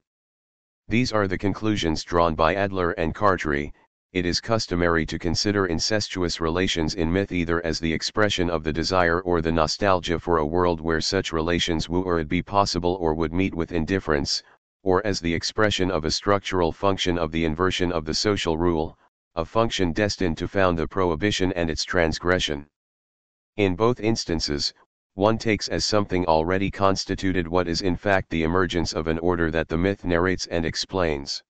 These 0.88 1.12
are 1.12 1.28
the 1.28 1.36
conclusions 1.36 2.02
drawn 2.02 2.34
by 2.34 2.54
Adler 2.54 2.92
and 2.92 3.14
Cartry, 3.14 3.70
it 4.12 4.26
is 4.26 4.40
customary 4.40 5.06
to 5.06 5.20
consider 5.20 5.66
incestuous 5.66 6.40
relations 6.40 6.96
in 6.96 7.12
myth 7.12 7.30
either 7.30 7.64
as 7.64 7.78
the 7.78 7.92
expression 7.92 8.50
of 8.50 8.64
the 8.64 8.72
desire 8.72 9.20
or 9.20 9.40
the 9.40 9.52
nostalgia 9.52 10.18
for 10.18 10.38
a 10.38 10.46
world 10.46 10.80
where 10.80 11.00
such 11.00 11.32
relations 11.32 11.88
would 11.88 12.28
be 12.28 12.42
possible 12.42 12.96
or 13.00 13.14
would 13.14 13.32
meet 13.32 13.54
with 13.54 13.70
indifference, 13.70 14.42
or 14.82 15.00
as 15.06 15.20
the 15.20 15.32
expression 15.32 15.92
of 15.92 16.04
a 16.04 16.10
structural 16.10 16.72
function 16.72 17.18
of 17.18 17.30
the 17.30 17.44
inversion 17.44 17.92
of 17.92 18.04
the 18.04 18.12
social 18.12 18.58
rule, 18.58 18.98
a 19.36 19.44
function 19.44 19.92
destined 19.92 20.36
to 20.36 20.48
found 20.48 20.76
the 20.76 20.88
prohibition 20.88 21.52
and 21.52 21.70
its 21.70 21.84
transgression. 21.84 22.66
In 23.56 23.76
both 23.76 24.00
instances, 24.00 24.74
one 25.14 25.38
takes 25.38 25.68
as 25.68 25.84
something 25.84 26.26
already 26.26 26.68
constituted 26.68 27.46
what 27.46 27.68
is 27.68 27.80
in 27.80 27.94
fact 27.94 28.30
the 28.30 28.42
emergence 28.42 28.92
of 28.92 29.06
an 29.06 29.20
order 29.20 29.52
that 29.52 29.68
the 29.68 29.78
myth 29.78 30.04
narrates 30.04 30.46
and 30.46 30.66
explains. 30.66 31.44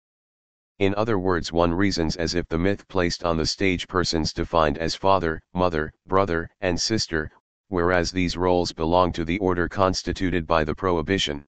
In 0.80 0.94
other 0.94 1.18
words 1.18 1.52
one 1.52 1.74
reasons 1.74 2.16
as 2.16 2.34
if 2.34 2.48
the 2.48 2.56
myth 2.56 2.88
placed 2.88 3.22
on 3.22 3.36
the 3.36 3.44
stage 3.44 3.86
persons 3.86 4.32
defined 4.32 4.78
as 4.78 4.94
father, 4.94 5.42
mother, 5.52 5.92
brother, 6.06 6.48
and 6.62 6.80
sister, 6.80 7.30
whereas 7.68 8.10
these 8.10 8.34
roles 8.34 8.72
belong 8.72 9.12
to 9.12 9.26
the 9.26 9.38
order 9.40 9.68
constituted 9.68 10.46
by 10.46 10.64
the 10.64 10.74
prohibition. 10.74 11.44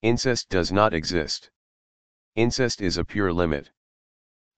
Incest 0.00 0.48
does 0.48 0.72
not 0.72 0.94
exist. 0.94 1.50
Incest 2.36 2.80
is 2.80 2.96
a 2.96 3.04
pure 3.04 3.34
limit. 3.34 3.70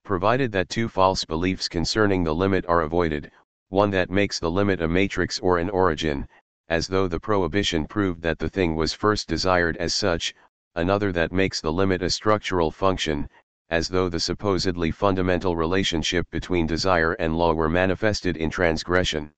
Provided 0.05 0.53
that 0.53 0.69
two 0.69 0.89
false 0.89 1.25
beliefs 1.25 1.67
concerning 1.67 2.23
the 2.23 2.33
limit 2.33 2.65
are 2.67 2.83
avoided, 2.83 3.33
one 3.71 3.91
that 3.91 4.09
makes 4.09 4.39
the 4.39 4.53
limit 4.53 4.81
a 4.81 4.87
matrix 4.87 5.41
or 5.41 5.59
an 5.59 5.69
origin, 5.69 6.29
as 6.69 6.87
though 6.87 7.09
the 7.09 7.19
prohibition 7.19 7.89
proved 7.89 8.23
that 8.23 8.39
the 8.39 8.49
thing 8.49 8.77
was 8.77 8.93
first 8.93 9.27
desired 9.27 9.77
as 9.79 9.93
such, 9.93 10.33
another 10.77 11.11
that 11.11 11.33
makes 11.33 11.61
the 11.61 11.73
limit 11.73 12.03
a 12.03 12.09
structural 12.09 12.71
function, 12.71 13.29
as 13.71 13.89
though 13.89 14.09
the 14.09 14.19
supposedly 14.19 14.91
fundamental 14.91 15.55
relationship 15.55 16.29
between 16.31 16.67
desire 16.67 17.13
and 17.13 17.37
law 17.37 17.53
were 17.53 17.69
manifested 17.69 18.37
in 18.37 18.51
transgression. 18.51 19.31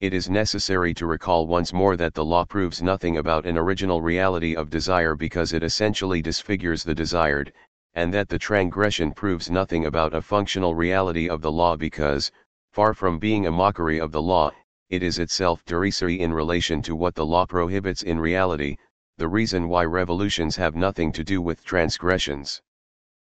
It 0.00 0.14
is 0.14 0.30
necessary 0.30 0.94
to 0.94 1.06
recall 1.06 1.46
once 1.46 1.72
more 1.72 1.96
that 1.96 2.14
the 2.14 2.24
law 2.24 2.44
proves 2.44 2.80
nothing 2.80 3.18
about 3.18 3.46
an 3.46 3.58
original 3.58 4.00
reality 4.00 4.54
of 4.54 4.70
desire 4.70 5.16
because 5.16 5.52
it 5.52 5.64
essentially 5.64 6.22
disfigures 6.22 6.84
the 6.84 6.94
desired, 6.94 7.52
and 7.94 8.14
that 8.14 8.28
the 8.28 8.38
transgression 8.38 9.12
proves 9.12 9.50
nothing 9.50 9.86
about 9.86 10.14
a 10.14 10.22
functional 10.22 10.76
reality 10.76 11.28
of 11.28 11.42
the 11.42 11.50
law 11.50 11.76
because, 11.76 12.30
far 12.70 12.94
from 12.94 13.18
being 13.18 13.46
a 13.46 13.50
mockery 13.50 14.00
of 14.00 14.12
the 14.12 14.22
law, 14.22 14.52
it 14.90 15.02
is 15.02 15.18
itself 15.18 15.64
derisory 15.64 16.20
in 16.20 16.32
relation 16.32 16.80
to 16.82 16.94
what 16.94 17.16
the 17.16 17.26
law 17.26 17.44
prohibits 17.44 18.02
in 18.02 18.18
reality, 18.18 18.76
the 19.18 19.28
reason 19.28 19.68
why 19.68 19.84
revolutions 19.84 20.54
have 20.54 20.76
nothing 20.76 21.10
to 21.10 21.24
do 21.24 21.42
with 21.42 21.64
transgressions. 21.64 22.62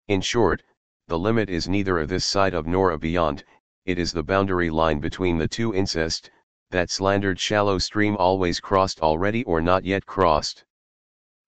In 0.08 0.20
short, 0.20 0.62
the 1.06 1.18
limit 1.18 1.50
is 1.50 1.68
neither 1.68 1.98
a 1.98 2.06
this 2.06 2.24
side 2.24 2.54
of 2.54 2.66
nor 2.66 2.90
a 2.90 2.98
beyond, 2.98 3.44
it 3.84 3.98
is 3.98 4.12
the 4.12 4.22
boundary 4.22 4.70
line 4.70 5.00
between 5.00 5.38
the 5.38 5.48
two 5.48 5.74
incest, 5.74 6.30
that 6.70 6.90
slandered 6.90 7.40
shallow 7.40 7.78
stream 7.78 8.16
always 8.16 8.60
crossed 8.60 9.00
already 9.00 9.42
or 9.44 9.60
not 9.60 9.84
yet 9.84 10.06
crossed. 10.06 10.64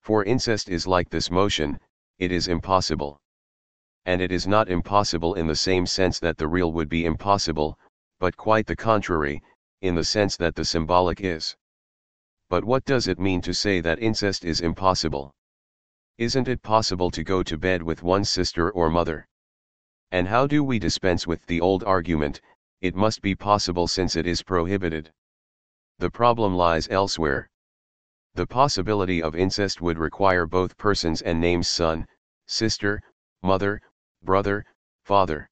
For 0.01 0.25
incest 0.25 0.69
is 0.69 0.87
like 0.87 1.11
this 1.11 1.31
motion, 1.31 1.79
it 2.19 2.33
is 2.33 2.49
impossible. 2.49 3.21
And 4.05 4.21
it 4.21 4.33
is 4.33 4.49
not 4.49 4.69
impossible 4.69 5.35
in 5.35 5.47
the 5.47 5.55
same 5.55 5.87
sense 5.87 6.19
that 6.19 6.39
the 6.39 6.49
real 6.49 6.73
would 6.73 6.89
be 6.89 7.05
impossible, 7.05 7.79
but 8.19 8.37
quite 8.37 8.67
the 8.67 8.75
contrary, 8.75 9.43
in 9.81 9.95
the 9.95 10.05
sense 10.05 10.37
that 10.37 10.57
the 10.57 10.65
symbolic 10.65 11.21
is. 11.21 11.57
But 12.49 12.65
what 12.65 12.85
does 12.85 13.07
it 13.07 13.21
mean 13.21 13.41
to 13.43 13.55
say 13.55 13.81
that 13.81 14.01
incest 14.01 14.45
is 14.45 14.61
impossible? 14.61 15.33
Isn't 16.19 16.47
it 16.47 16.63
possible 16.63 17.11
to 17.11 17.25
go 17.25 17.43
to 17.43 17.57
bed 17.57 17.83
with 17.83 18.03
one's 18.03 18.29
sister 18.29 18.71
or 18.71 18.91
mother? 18.91 19.27
And 20.11 20.29
how 20.29 20.47
do 20.47 20.63
we 20.63 20.79
dispense 20.79 21.27
with 21.27 21.47
the 21.47 21.61
old 21.61 21.83
argument, 21.85 22.41
it 22.83 22.95
must 22.95 23.23
be 23.23 23.35
possible 23.35 23.89
since 23.89 24.15
it 24.15 24.27
is 24.27 24.43
prohibited? 24.43 25.13
The 25.99 26.11
problem 26.11 26.55
lies 26.55 26.87
elsewhere. 26.91 27.49
The 28.35 28.47
possibility 28.47 29.23
of 29.23 29.35
incest 29.35 29.81
would 29.81 29.99
require 29.99 30.47
both 30.47 30.77
persons 30.77 31.23
and 31.23 31.41
names 31.41 31.69
son, 31.69 32.07
sister, 32.47 33.03
mother, 33.43 33.81
brother, 34.23 34.65
father. 35.05 35.49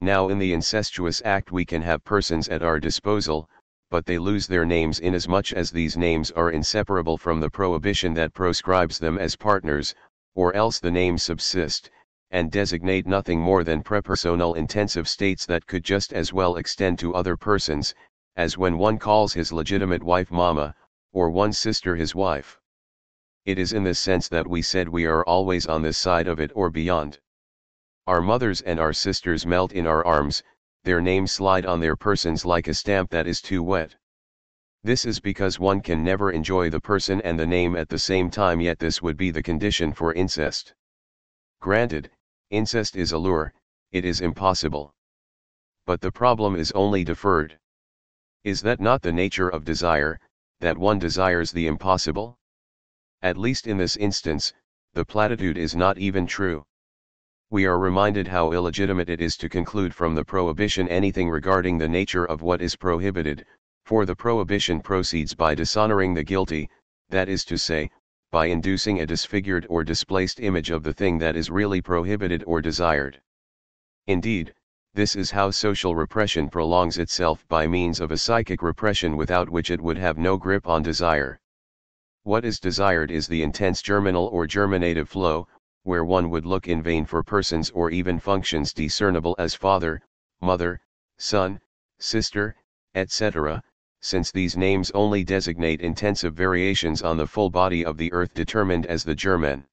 Now 0.00 0.28
in 0.28 0.38
the 0.38 0.52
incestuous 0.52 1.22
act 1.24 1.52
we 1.52 1.64
can 1.64 1.82
have 1.82 2.04
persons 2.04 2.48
at 2.48 2.62
our 2.62 2.80
disposal, 2.80 3.48
but 3.90 4.06
they 4.06 4.18
lose 4.18 4.46
their 4.46 4.64
names 4.64 5.00
inasmuch 5.00 5.52
as 5.52 5.72
these 5.72 5.96
names 5.96 6.30
are 6.30 6.52
inseparable 6.52 7.18
from 7.18 7.40
the 7.40 7.50
prohibition 7.50 8.14
that 8.14 8.32
proscribes 8.32 9.00
them 9.00 9.18
as 9.18 9.34
partners, 9.34 9.94
or 10.36 10.54
else 10.54 10.78
the 10.78 10.90
names 10.90 11.24
subsist, 11.24 11.90
and 12.30 12.52
designate 12.52 13.04
nothing 13.04 13.40
more 13.40 13.64
than 13.64 13.82
prepersonal 13.82 14.56
intensive 14.56 15.08
states 15.08 15.44
that 15.44 15.66
could 15.66 15.82
just 15.82 16.12
as 16.12 16.32
well 16.32 16.54
extend 16.54 16.98
to 16.98 17.14
other 17.14 17.36
persons, 17.36 17.92
as 18.36 18.56
when 18.56 18.78
one 18.78 18.96
calls 18.96 19.32
his 19.32 19.52
legitimate 19.52 20.04
wife 20.04 20.30
mama, 20.30 20.72
or 21.12 21.28
one's 21.28 21.58
sister 21.58 21.96
his 21.96 22.14
wife. 22.14 22.60
It 23.44 23.58
is 23.58 23.72
in 23.72 23.82
this 23.82 23.98
sense 23.98 24.28
that 24.28 24.46
we 24.46 24.62
said 24.62 24.88
we 24.88 25.06
are 25.06 25.24
always 25.24 25.66
on 25.66 25.82
this 25.82 25.98
side 25.98 26.28
of 26.28 26.38
it 26.38 26.52
or 26.54 26.70
beyond. 26.70 27.18
Our 28.06 28.20
mothers 28.20 28.60
and 28.60 28.78
our 28.78 28.92
sisters 28.92 29.44
melt 29.44 29.72
in 29.72 29.88
our 29.88 30.06
arms, 30.06 30.44
their 30.82 31.00
names 31.00 31.30
slide 31.30 31.66
on 31.66 31.78
their 31.78 31.94
persons 31.94 32.46
like 32.46 32.66
a 32.66 32.72
stamp 32.72 33.10
that 33.10 33.26
is 33.26 33.42
too 33.42 33.62
wet. 33.62 33.94
This 34.82 35.04
is 35.04 35.20
because 35.20 35.58
one 35.58 35.82
can 35.82 36.02
never 36.02 36.30
enjoy 36.30 36.70
the 36.70 36.80
person 36.80 37.20
and 37.20 37.38
the 37.38 37.46
name 37.46 37.76
at 37.76 37.90
the 37.90 37.98
same 37.98 38.30
time 38.30 38.60
yet 38.60 38.78
this 38.78 39.02
would 39.02 39.18
be 39.18 39.30
the 39.30 39.42
condition 39.42 39.92
for 39.92 40.14
incest. 40.14 40.72
Granted, 41.60 42.10
incest 42.48 42.96
is 42.96 43.12
a 43.12 43.18
lure, 43.18 43.52
it 43.92 44.06
is 44.06 44.22
impossible. 44.22 44.94
But 45.84 46.00
the 46.00 46.12
problem 46.12 46.56
is 46.56 46.72
only 46.72 47.04
deferred. 47.04 47.58
Is 48.42 48.62
that 48.62 48.80
not 48.80 49.02
the 49.02 49.12
nature 49.12 49.50
of 49.50 49.66
desire, 49.66 50.18
that 50.60 50.78
one 50.78 50.98
desires 50.98 51.52
the 51.52 51.66
impossible? 51.66 52.38
At 53.20 53.36
least 53.36 53.66
in 53.66 53.76
this 53.76 53.96
instance, 53.98 54.54
the 54.94 55.04
platitude 55.04 55.58
is 55.58 55.76
not 55.76 55.98
even 55.98 56.26
true 56.26 56.64
we 57.52 57.66
are 57.66 57.80
reminded 57.80 58.28
how 58.28 58.52
illegitimate 58.52 59.10
it 59.10 59.20
is 59.20 59.36
to 59.36 59.48
conclude 59.48 59.92
from 59.92 60.14
the 60.14 60.24
prohibition 60.24 60.86
anything 60.88 61.28
regarding 61.28 61.76
the 61.76 61.88
nature 61.88 62.24
of 62.24 62.42
what 62.42 62.62
is 62.62 62.76
prohibited, 62.76 63.44
for 63.84 64.06
the 64.06 64.14
prohibition 64.14 64.80
proceeds 64.80 65.34
by 65.34 65.52
dishonoring 65.52 66.14
the 66.14 66.22
guilty, 66.22 66.70
that 67.08 67.28
is 67.28 67.44
to 67.44 67.58
say, 67.58 67.90
by 68.30 68.46
inducing 68.46 69.00
a 69.00 69.06
disfigured 69.06 69.66
or 69.68 69.82
displaced 69.82 70.38
image 70.38 70.70
of 70.70 70.84
the 70.84 70.92
thing 70.92 71.18
that 71.18 71.34
is 71.34 71.50
really 71.50 71.82
prohibited 71.82 72.44
or 72.46 72.60
desired. 72.62 73.20
Indeed, 74.06 74.54
this 74.94 75.16
is 75.16 75.32
how 75.32 75.50
social 75.50 75.96
repression 75.96 76.48
prolongs 76.48 76.98
itself 76.98 77.44
by 77.48 77.66
means 77.66 77.98
of 77.98 78.12
a 78.12 78.16
psychic 78.16 78.62
repression 78.62 79.16
without 79.16 79.50
which 79.50 79.72
it 79.72 79.80
would 79.80 79.98
have 79.98 80.18
no 80.18 80.36
grip 80.36 80.68
on 80.68 80.84
desire. 80.84 81.40
What 82.22 82.44
is 82.44 82.60
desired 82.60 83.10
is 83.10 83.26
the 83.26 83.42
intense 83.42 83.82
germinal 83.82 84.26
or 84.26 84.46
germinative 84.46 85.08
flow, 85.08 85.48
where 85.82 86.04
one 86.04 86.28
would 86.30 86.44
look 86.44 86.68
in 86.68 86.82
vain 86.82 87.04
for 87.04 87.22
persons 87.22 87.70
or 87.70 87.90
even 87.90 88.18
functions 88.18 88.72
discernible 88.72 89.34
as 89.38 89.54
father, 89.54 90.02
mother, 90.40 90.80
son, 91.18 91.60
sister, 91.98 92.54
etc., 92.94 93.62
since 94.00 94.30
these 94.30 94.56
names 94.56 94.90
only 94.92 95.22
designate 95.22 95.80
intensive 95.80 96.34
variations 96.34 97.02
on 97.02 97.16
the 97.16 97.26
full 97.26 97.50
body 97.50 97.84
of 97.84 97.96
the 97.96 98.12
earth 98.12 98.32
determined 98.34 98.86
as 98.86 99.04
the 99.04 99.14
germen. 99.14 99.66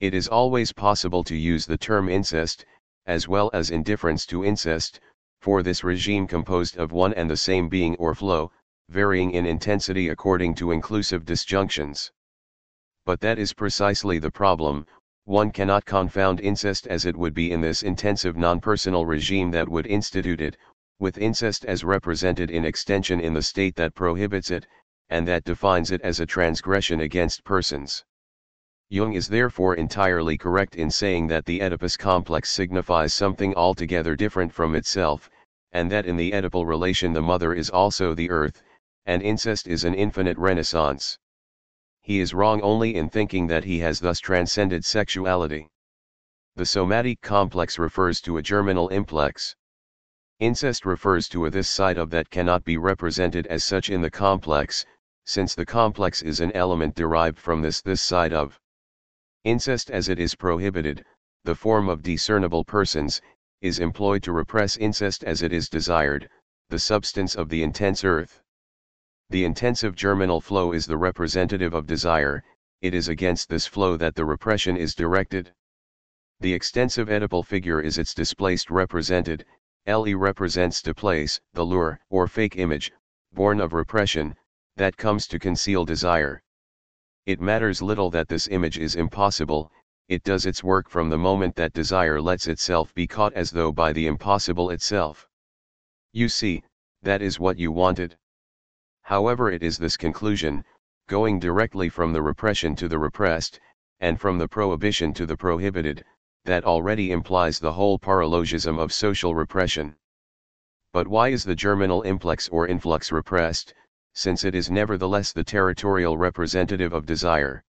It 0.00 0.14
is 0.14 0.28
always 0.28 0.72
possible 0.72 1.24
to 1.24 1.36
use 1.36 1.64
the 1.64 1.78
term 1.78 2.08
incest, 2.08 2.66
as 3.06 3.28
well 3.28 3.50
as 3.52 3.70
indifference 3.70 4.26
to 4.26 4.44
incest, 4.44 5.00
for 5.40 5.62
this 5.62 5.84
regime 5.84 6.26
composed 6.26 6.76
of 6.76 6.92
one 6.92 7.14
and 7.14 7.30
the 7.30 7.36
same 7.36 7.68
being 7.68 7.94
or 7.96 8.14
flow, 8.14 8.50
varying 8.88 9.30
in 9.30 9.46
intensity 9.46 10.08
according 10.08 10.54
to 10.56 10.72
inclusive 10.72 11.24
disjunctions. 11.24 12.10
But 13.04 13.20
that 13.20 13.38
is 13.38 13.52
precisely 13.52 14.18
the 14.18 14.30
problem, 14.30 14.86
one 15.26 15.50
cannot 15.50 15.84
confound 15.84 16.40
incest 16.40 16.86
as 16.86 17.04
it 17.04 17.16
would 17.16 17.34
be 17.34 17.50
in 17.50 17.60
this 17.60 17.82
intensive 17.82 18.36
non-personal 18.36 19.04
regime 19.04 19.50
that 19.50 19.68
would 19.68 19.86
institute 19.88 20.40
it, 20.40 20.56
with 21.00 21.18
incest 21.18 21.64
as 21.64 21.82
represented 21.82 22.48
in 22.48 22.64
extension 22.64 23.18
in 23.20 23.34
the 23.34 23.42
state 23.42 23.74
that 23.74 23.92
prohibits 23.92 24.52
it, 24.52 24.64
and 25.10 25.26
that 25.26 25.42
defines 25.42 25.90
it 25.90 26.00
as 26.02 26.20
a 26.20 26.26
transgression 26.26 27.00
against 27.00 27.42
persons. 27.42 28.04
Jung 28.88 29.14
is 29.14 29.26
therefore 29.26 29.74
entirely 29.74 30.38
correct 30.38 30.76
in 30.76 30.92
saying 30.92 31.26
that 31.26 31.44
the 31.44 31.60
Oedipus 31.60 31.96
complex 31.96 32.48
signifies 32.48 33.12
something 33.12 33.52
altogether 33.56 34.14
different 34.14 34.52
from 34.52 34.76
itself, 34.76 35.28
and 35.72 35.90
that 35.90 36.06
in 36.06 36.16
the 36.16 36.30
Oedipal 36.30 36.64
relation 36.64 37.12
the 37.12 37.20
mother 37.20 37.52
is 37.52 37.68
also 37.68 38.14
the 38.14 38.30
earth, 38.30 38.62
and 39.06 39.22
incest 39.22 39.66
is 39.66 39.82
an 39.82 39.94
infinite 39.94 40.38
renaissance. 40.38 41.18
He 42.06 42.20
is 42.20 42.32
wrong 42.32 42.62
only 42.62 42.94
in 42.94 43.10
thinking 43.10 43.48
that 43.48 43.64
he 43.64 43.80
has 43.80 43.98
thus 43.98 44.20
transcended 44.20 44.84
sexuality. 44.84 45.66
The 46.54 46.64
somatic 46.64 47.20
complex 47.20 47.80
refers 47.80 48.20
to 48.20 48.36
a 48.36 48.42
germinal 48.42 48.88
implex. 48.90 49.56
Incest 50.38 50.86
refers 50.86 51.28
to 51.30 51.46
a 51.46 51.50
this 51.50 51.68
side 51.68 51.98
of 51.98 52.10
that 52.10 52.30
cannot 52.30 52.62
be 52.62 52.76
represented 52.76 53.48
as 53.48 53.64
such 53.64 53.90
in 53.90 54.02
the 54.02 54.10
complex, 54.12 54.86
since 55.24 55.56
the 55.56 55.66
complex 55.66 56.22
is 56.22 56.38
an 56.38 56.52
element 56.52 56.94
derived 56.94 57.40
from 57.40 57.60
this 57.60 57.82
this 57.82 58.02
side 58.02 58.32
of. 58.32 58.60
Incest 59.42 59.90
as 59.90 60.08
it 60.08 60.20
is 60.20 60.36
prohibited, 60.36 61.04
the 61.42 61.56
form 61.56 61.88
of 61.88 62.02
discernible 62.02 62.64
persons, 62.64 63.20
is 63.60 63.80
employed 63.80 64.22
to 64.22 64.30
repress 64.30 64.76
incest 64.76 65.24
as 65.24 65.42
it 65.42 65.52
is 65.52 65.68
desired, 65.68 66.30
the 66.68 66.78
substance 66.78 67.34
of 67.34 67.48
the 67.48 67.64
intense 67.64 68.04
earth. 68.04 68.44
The 69.28 69.44
intensive 69.44 69.96
germinal 69.96 70.40
flow 70.40 70.72
is 70.72 70.86
the 70.86 70.96
representative 70.96 71.74
of 71.74 71.86
desire, 71.86 72.44
it 72.80 72.94
is 72.94 73.08
against 73.08 73.48
this 73.48 73.66
flow 73.66 73.96
that 73.96 74.14
the 74.14 74.24
repression 74.24 74.76
is 74.76 74.94
directed. 74.94 75.52
The 76.38 76.54
extensive 76.54 77.08
Oedipal 77.08 77.44
figure 77.44 77.80
is 77.80 77.98
its 77.98 78.14
displaced 78.14 78.70
represented, 78.70 79.44
LE 79.84 80.14
represents 80.14 80.80
to 80.82 80.94
place, 80.94 81.40
the 81.54 81.64
lure, 81.64 81.98
or 82.08 82.28
fake 82.28 82.56
image, 82.56 82.92
born 83.32 83.60
of 83.60 83.72
repression, 83.72 84.36
that 84.76 84.96
comes 84.96 85.26
to 85.26 85.40
conceal 85.40 85.84
desire. 85.84 86.40
It 87.24 87.40
matters 87.40 87.82
little 87.82 88.10
that 88.10 88.28
this 88.28 88.46
image 88.46 88.78
is 88.78 88.94
impossible, 88.94 89.72
it 90.08 90.22
does 90.22 90.46
its 90.46 90.62
work 90.62 90.88
from 90.88 91.10
the 91.10 91.18
moment 91.18 91.56
that 91.56 91.72
desire 91.72 92.20
lets 92.20 92.46
itself 92.46 92.94
be 92.94 93.08
caught 93.08 93.32
as 93.32 93.50
though 93.50 93.72
by 93.72 93.92
the 93.92 94.06
impossible 94.06 94.70
itself. 94.70 95.26
You 96.12 96.28
see, 96.28 96.62
that 97.02 97.22
is 97.22 97.40
what 97.40 97.58
you 97.58 97.72
wanted. 97.72 98.16
However 99.06 99.52
it 99.52 99.62
is 99.62 99.78
this 99.78 99.96
conclusion, 99.96 100.64
going 101.06 101.38
directly 101.38 101.88
from 101.88 102.12
the 102.12 102.22
repression 102.22 102.74
to 102.74 102.88
the 102.88 102.98
repressed, 102.98 103.60
and 104.00 104.20
from 104.20 104.36
the 104.36 104.48
prohibition 104.48 105.14
to 105.14 105.26
the 105.26 105.36
prohibited, 105.36 106.04
that 106.44 106.64
already 106.64 107.12
implies 107.12 107.60
the 107.60 107.72
whole 107.72 108.00
paralogism 108.00 108.80
of 108.80 108.92
social 108.92 109.32
repression. 109.32 109.94
But 110.92 111.06
why 111.06 111.28
is 111.28 111.44
the 111.44 111.54
germinal 111.54 112.02
implex 112.02 112.48
or 112.48 112.66
influx 112.66 113.12
repressed, 113.12 113.72
since 114.12 114.42
it 114.42 114.56
is 114.56 114.72
nevertheless 114.72 115.32
the 115.32 115.44
territorial 115.44 116.18
representative 116.18 116.92
of 116.92 117.06
desire. 117.06 117.62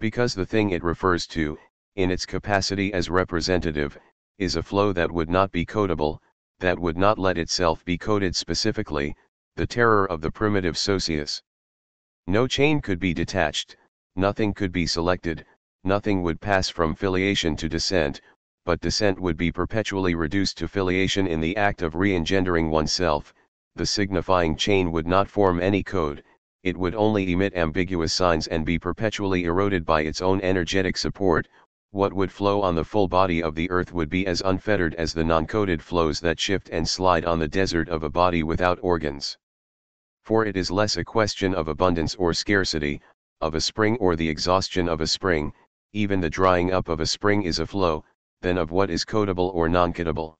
Because 0.00 0.34
the 0.34 0.46
thing 0.46 0.70
it 0.70 0.82
refers 0.82 1.26
to, 1.26 1.58
in 1.96 2.10
its 2.10 2.24
capacity 2.24 2.94
as 2.94 3.10
representative, 3.10 3.98
is 4.38 4.56
a 4.56 4.62
flow 4.62 4.94
that 4.94 5.12
would 5.12 5.28
not 5.28 5.52
be 5.52 5.66
codable, 5.66 6.18
that 6.60 6.78
would 6.78 6.96
not 6.96 7.18
let 7.18 7.36
itself 7.36 7.84
be 7.84 7.98
coded 7.98 8.34
specifically, 8.34 9.14
the 9.56 9.66
terror 9.66 10.04
of 10.10 10.20
the 10.20 10.30
primitive 10.30 10.76
socius. 10.76 11.42
No 12.26 12.46
chain 12.46 12.82
could 12.82 12.98
be 12.98 13.14
detached, 13.14 13.74
nothing 14.14 14.52
could 14.52 14.70
be 14.70 14.86
selected, 14.86 15.46
nothing 15.82 16.22
would 16.22 16.42
pass 16.42 16.68
from 16.68 16.94
filiation 16.94 17.56
to 17.56 17.66
descent, 17.66 18.20
but 18.66 18.80
descent 18.80 19.18
would 19.18 19.38
be 19.38 19.50
perpetually 19.50 20.14
reduced 20.14 20.58
to 20.58 20.68
filiation 20.68 21.26
in 21.26 21.40
the 21.40 21.56
act 21.56 21.80
of 21.80 21.94
re-engendering 21.94 22.68
oneself, 22.68 23.32
the 23.76 23.86
signifying 23.86 24.56
chain 24.56 24.92
would 24.92 25.06
not 25.06 25.26
form 25.26 25.58
any 25.58 25.82
code, 25.82 26.22
it 26.62 26.76
would 26.76 26.94
only 26.94 27.32
emit 27.32 27.54
ambiguous 27.56 28.12
signs 28.12 28.46
and 28.48 28.66
be 28.66 28.78
perpetually 28.78 29.44
eroded 29.44 29.86
by 29.86 30.02
its 30.02 30.20
own 30.20 30.38
energetic 30.42 30.98
support, 30.98 31.48
what 31.92 32.12
would 32.12 32.30
flow 32.30 32.60
on 32.60 32.74
the 32.74 32.84
full 32.84 33.08
body 33.08 33.42
of 33.42 33.54
the 33.54 33.70
earth 33.70 33.90
would 33.90 34.10
be 34.10 34.26
as 34.26 34.42
unfettered 34.42 34.94
as 34.96 35.14
the 35.14 35.24
non-coded 35.24 35.80
flows 35.80 36.20
that 36.20 36.38
shift 36.38 36.68
and 36.68 36.86
slide 36.86 37.24
on 37.24 37.38
the 37.38 37.48
desert 37.48 37.88
of 37.88 38.02
a 38.02 38.10
body 38.10 38.42
without 38.42 38.78
organs. 38.82 39.38
For 40.26 40.44
it 40.44 40.56
is 40.56 40.72
less 40.72 40.96
a 40.96 41.04
question 41.04 41.54
of 41.54 41.68
abundance 41.68 42.16
or 42.16 42.34
scarcity, 42.34 43.00
of 43.40 43.54
a 43.54 43.60
spring 43.60 43.96
or 43.98 44.16
the 44.16 44.28
exhaustion 44.28 44.88
of 44.88 45.00
a 45.00 45.06
spring, 45.06 45.52
even 45.92 46.20
the 46.20 46.28
drying 46.28 46.72
up 46.72 46.88
of 46.88 46.98
a 46.98 47.06
spring 47.06 47.44
is 47.44 47.60
a 47.60 47.66
flow, 47.66 48.04
than 48.40 48.58
of 48.58 48.72
what 48.72 48.90
is 48.90 49.04
codable 49.04 49.54
or 49.54 49.68
non-codable. 49.68 50.34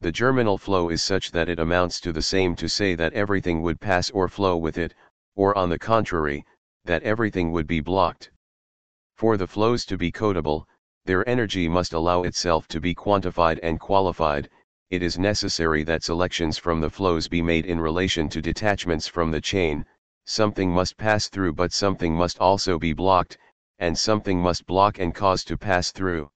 The 0.00 0.10
germinal 0.10 0.56
flow 0.56 0.88
is 0.88 1.02
such 1.02 1.32
that 1.32 1.50
it 1.50 1.58
amounts 1.58 2.00
to 2.00 2.14
the 2.14 2.22
same 2.22 2.56
to 2.56 2.66
say 2.66 2.94
that 2.94 3.12
everything 3.12 3.60
would 3.60 3.78
pass 3.78 4.08
or 4.08 4.26
flow 4.26 4.56
with 4.56 4.78
it, 4.78 4.94
or 5.36 5.54
on 5.54 5.68
the 5.68 5.78
contrary, 5.78 6.46
that 6.86 7.02
everything 7.02 7.52
would 7.52 7.66
be 7.66 7.80
blocked. 7.80 8.30
For 9.16 9.36
the 9.36 9.46
flows 9.46 9.84
to 9.84 9.98
be 9.98 10.12
codable, 10.12 10.64
their 11.04 11.28
energy 11.28 11.68
must 11.68 11.92
allow 11.92 12.22
itself 12.22 12.66
to 12.68 12.80
be 12.80 12.94
quantified 12.94 13.60
and 13.62 13.78
qualified, 13.78 14.48
it 14.90 15.02
is 15.02 15.18
necessary 15.18 15.82
that 15.82 16.02
selections 16.02 16.58
from 16.58 16.80
the 16.80 16.90
flows 16.90 17.26
be 17.26 17.42
made 17.42 17.66
in 17.66 17.80
relation 17.80 18.28
to 18.28 18.42
detachments 18.42 19.08
from 19.08 19.30
the 19.30 19.40
chain, 19.40 19.84
something 20.24 20.70
must 20.70 20.96
pass 20.96 21.28
through 21.28 21.52
but 21.52 21.72
something 21.72 22.14
must 22.14 22.38
also 22.38 22.78
be 22.78 22.92
blocked, 22.92 23.38
and 23.78 23.98
something 23.98 24.38
must 24.38 24.66
block 24.66 24.98
and 24.98 25.14
cause 25.14 25.42
to 25.44 25.56
pass 25.56 25.90
through. 25.90 26.30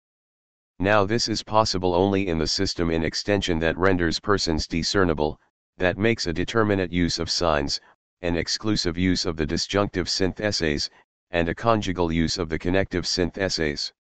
Now 0.78 1.04
this 1.04 1.28
is 1.28 1.42
possible 1.42 1.94
only 1.94 2.28
in 2.28 2.38
the 2.38 2.46
system 2.46 2.90
in 2.90 3.04
extension 3.04 3.58
that 3.58 3.76
renders 3.76 4.20
persons 4.20 4.66
discernible, 4.66 5.38
that 5.76 5.98
makes 5.98 6.26
a 6.26 6.32
determinate 6.32 6.92
use 6.92 7.18
of 7.18 7.30
signs, 7.30 7.80
an 8.22 8.36
exclusive 8.36 8.98
use 8.98 9.24
of 9.24 9.36
the 9.36 9.46
disjunctive 9.46 10.08
syntheses, 10.08 10.90
and 11.30 11.48
a 11.48 11.54
conjugal 11.54 12.10
use 12.10 12.38
of 12.38 12.48
the 12.48 12.58
connective 12.58 13.06
syntheses. 13.06 13.92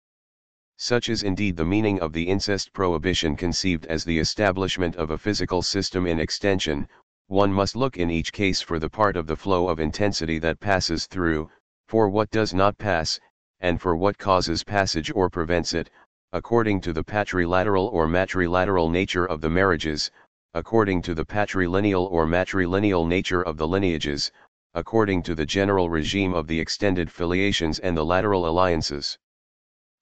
Such 0.79 1.09
is 1.09 1.23
indeed 1.23 1.57
the 1.57 1.65
meaning 1.65 1.99
of 2.01 2.13
the 2.13 2.27
incest 2.27 2.71
prohibition 2.71 3.35
conceived 3.35 3.87
as 3.87 4.03
the 4.03 4.19
establishment 4.19 4.95
of 4.95 5.09
a 5.09 5.17
physical 5.17 5.63
system 5.63 6.05
in 6.05 6.19
extension, 6.19 6.87
one 7.25 7.51
must 7.51 7.75
look 7.75 7.97
in 7.97 8.11
each 8.11 8.31
case 8.31 8.61
for 8.61 8.77
the 8.77 8.87
part 8.87 9.17
of 9.17 9.25
the 9.25 9.35
flow 9.35 9.69
of 9.69 9.79
intensity 9.79 10.37
that 10.37 10.59
passes 10.59 11.07
through, 11.07 11.49
for 11.87 12.09
what 12.09 12.29
does 12.29 12.53
not 12.53 12.77
pass, 12.77 13.19
and 13.59 13.81
for 13.81 13.95
what 13.95 14.19
causes 14.19 14.63
passage 14.63 15.11
or 15.15 15.31
prevents 15.31 15.73
it, 15.73 15.89
according 16.31 16.79
to 16.81 16.93
the 16.93 17.03
patrilateral 17.03 17.87
or 17.87 18.07
matrilateral 18.07 18.87
nature 18.87 19.25
of 19.25 19.41
the 19.41 19.49
marriages, 19.49 20.11
according 20.53 21.01
to 21.01 21.15
the 21.15 21.25
patrilineal 21.25 22.07
or 22.11 22.27
matrilineal 22.27 23.07
nature 23.07 23.41
of 23.41 23.57
the 23.57 23.67
lineages, 23.67 24.31
according 24.75 25.23
to 25.23 25.33
the 25.33 25.45
general 25.45 25.89
regime 25.89 26.35
of 26.35 26.45
the 26.45 26.59
extended 26.59 27.11
filiations 27.11 27.79
and 27.79 27.97
the 27.97 28.05
lateral 28.05 28.47
alliances. 28.47 29.17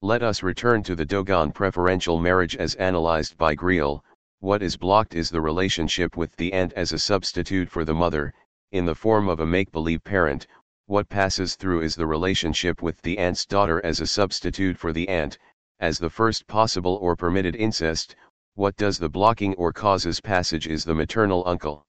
Let 0.06 0.22
us 0.22 0.43
return 0.43 0.84
to 0.84 0.95
the 0.95 1.03
Dogon 1.03 1.51
preferential 1.51 2.20
marriage 2.20 2.56
as 2.56 2.76
analyzed 2.76 3.39
by 3.39 3.56
Griaule, 3.56 4.03
what 4.39 4.62
is 4.62 4.78
blocked 4.78 5.16
is 5.16 5.32
the 5.32 5.41
relationship 5.41 6.16
with 6.16 6.36
the 6.36 6.53
aunt 6.53 6.74
as 6.74 6.93
a 6.93 6.99
substitute 6.99 7.72
for 7.72 7.84
the 7.84 7.95
mother, 7.95 8.32
in 8.72 8.86
the 8.86 8.93
form 8.93 9.28
of 9.28 9.39
a 9.39 9.47
make-believe 9.47 10.03
parent, 10.03 10.45
what 10.86 11.10
passes 11.10 11.56
through 11.56 11.82
is 11.82 11.95
the 11.95 12.06
relationship 12.06 12.84
with 12.84 13.01
the 13.01 13.18
aunt's 13.18 13.47
daughter 13.47 13.84
as 13.84 13.99
a 13.99 14.06
substitute 14.06 14.78
for 14.78 14.93
the 14.93 15.10
aunt, 15.10 15.39
as 15.80 15.97
the 15.97 16.12
first 16.12 16.45
possible 16.45 16.99
or 17.01 17.16
permitted 17.16 17.56
incest, 17.56 18.16
what 18.53 18.78
does 18.78 18.99
the 18.99 19.10
blocking 19.10 19.56
or 19.56 19.74
causes 19.74 20.22
passage 20.22 20.68
is 20.68 20.86
the 20.86 20.93
maternal 20.93 21.41
uncle. 21.47 21.84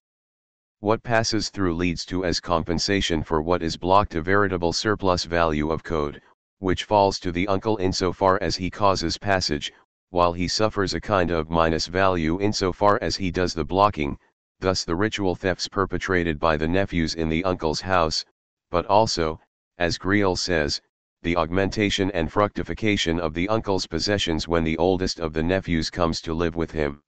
What 0.81 1.03
passes 1.03 1.51
through 1.51 1.75
leads 1.75 2.07
to 2.07 2.25
as 2.25 2.41
compensation 2.41 3.23
for 3.23 3.43
what 3.43 3.63
is 3.63 3.77
blocked 3.77 4.15
a 4.15 4.23
veritable 4.23 4.73
surplus 4.73 5.25
value 5.25 5.71
of 5.71 5.85
code, 5.85 6.23
which 6.59 6.85
falls 6.85 7.19
to 7.19 7.31
the 7.31 7.47
uncle 7.49 7.77
insofar 7.77 8.39
as 8.43 8.57
he 8.57 8.71
causes 8.71 9.19
passage, 9.19 9.73
while 10.11 10.33
he 10.33 10.49
suffers 10.49 10.95
a 10.95 11.01
kind 11.01 11.31
of 11.31 11.51
minus 11.51 11.87
value 11.87 12.41
insofar 12.41 12.99
as 13.03 13.17
he 13.17 13.31
does 13.31 13.53
the 13.55 13.65
blocking, 13.65 14.19
thus 14.61 14.85
the 14.85 14.95
ritual 14.95 15.35
thefts 15.35 15.69
perpetrated 15.69 16.39
by 16.39 16.57
the 16.57 16.69
nephews 16.69 17.15
in 17.15 17.29
the 17.29 17.45
uncle's 17.45 17.81
house, 17.81 18.25
but 18.71 18.87
also, 18.87 19.41
as 19.79 19.99
Griaule 19.99 20.37
says, 20.37 20.81
the 21.23 21.37
augmentation 21.37 22.11
and 22.13 22.33
fructification 22.33 23.21
of 23.21 23.35
the 23.35 23.49
uncle's 23.49 23.87
possessions 23.87 24.49
when 24.49 24.65
the 24.65 24.79
oldest 24.79 25.21
of 25.21 25.33
the 25.33 25.43
nephews 25.43 25.91
comes 25.91 26.21
to 26.21 26.33
live 26.33 26.57
with 26.57 26.71
him. 26.71 27.03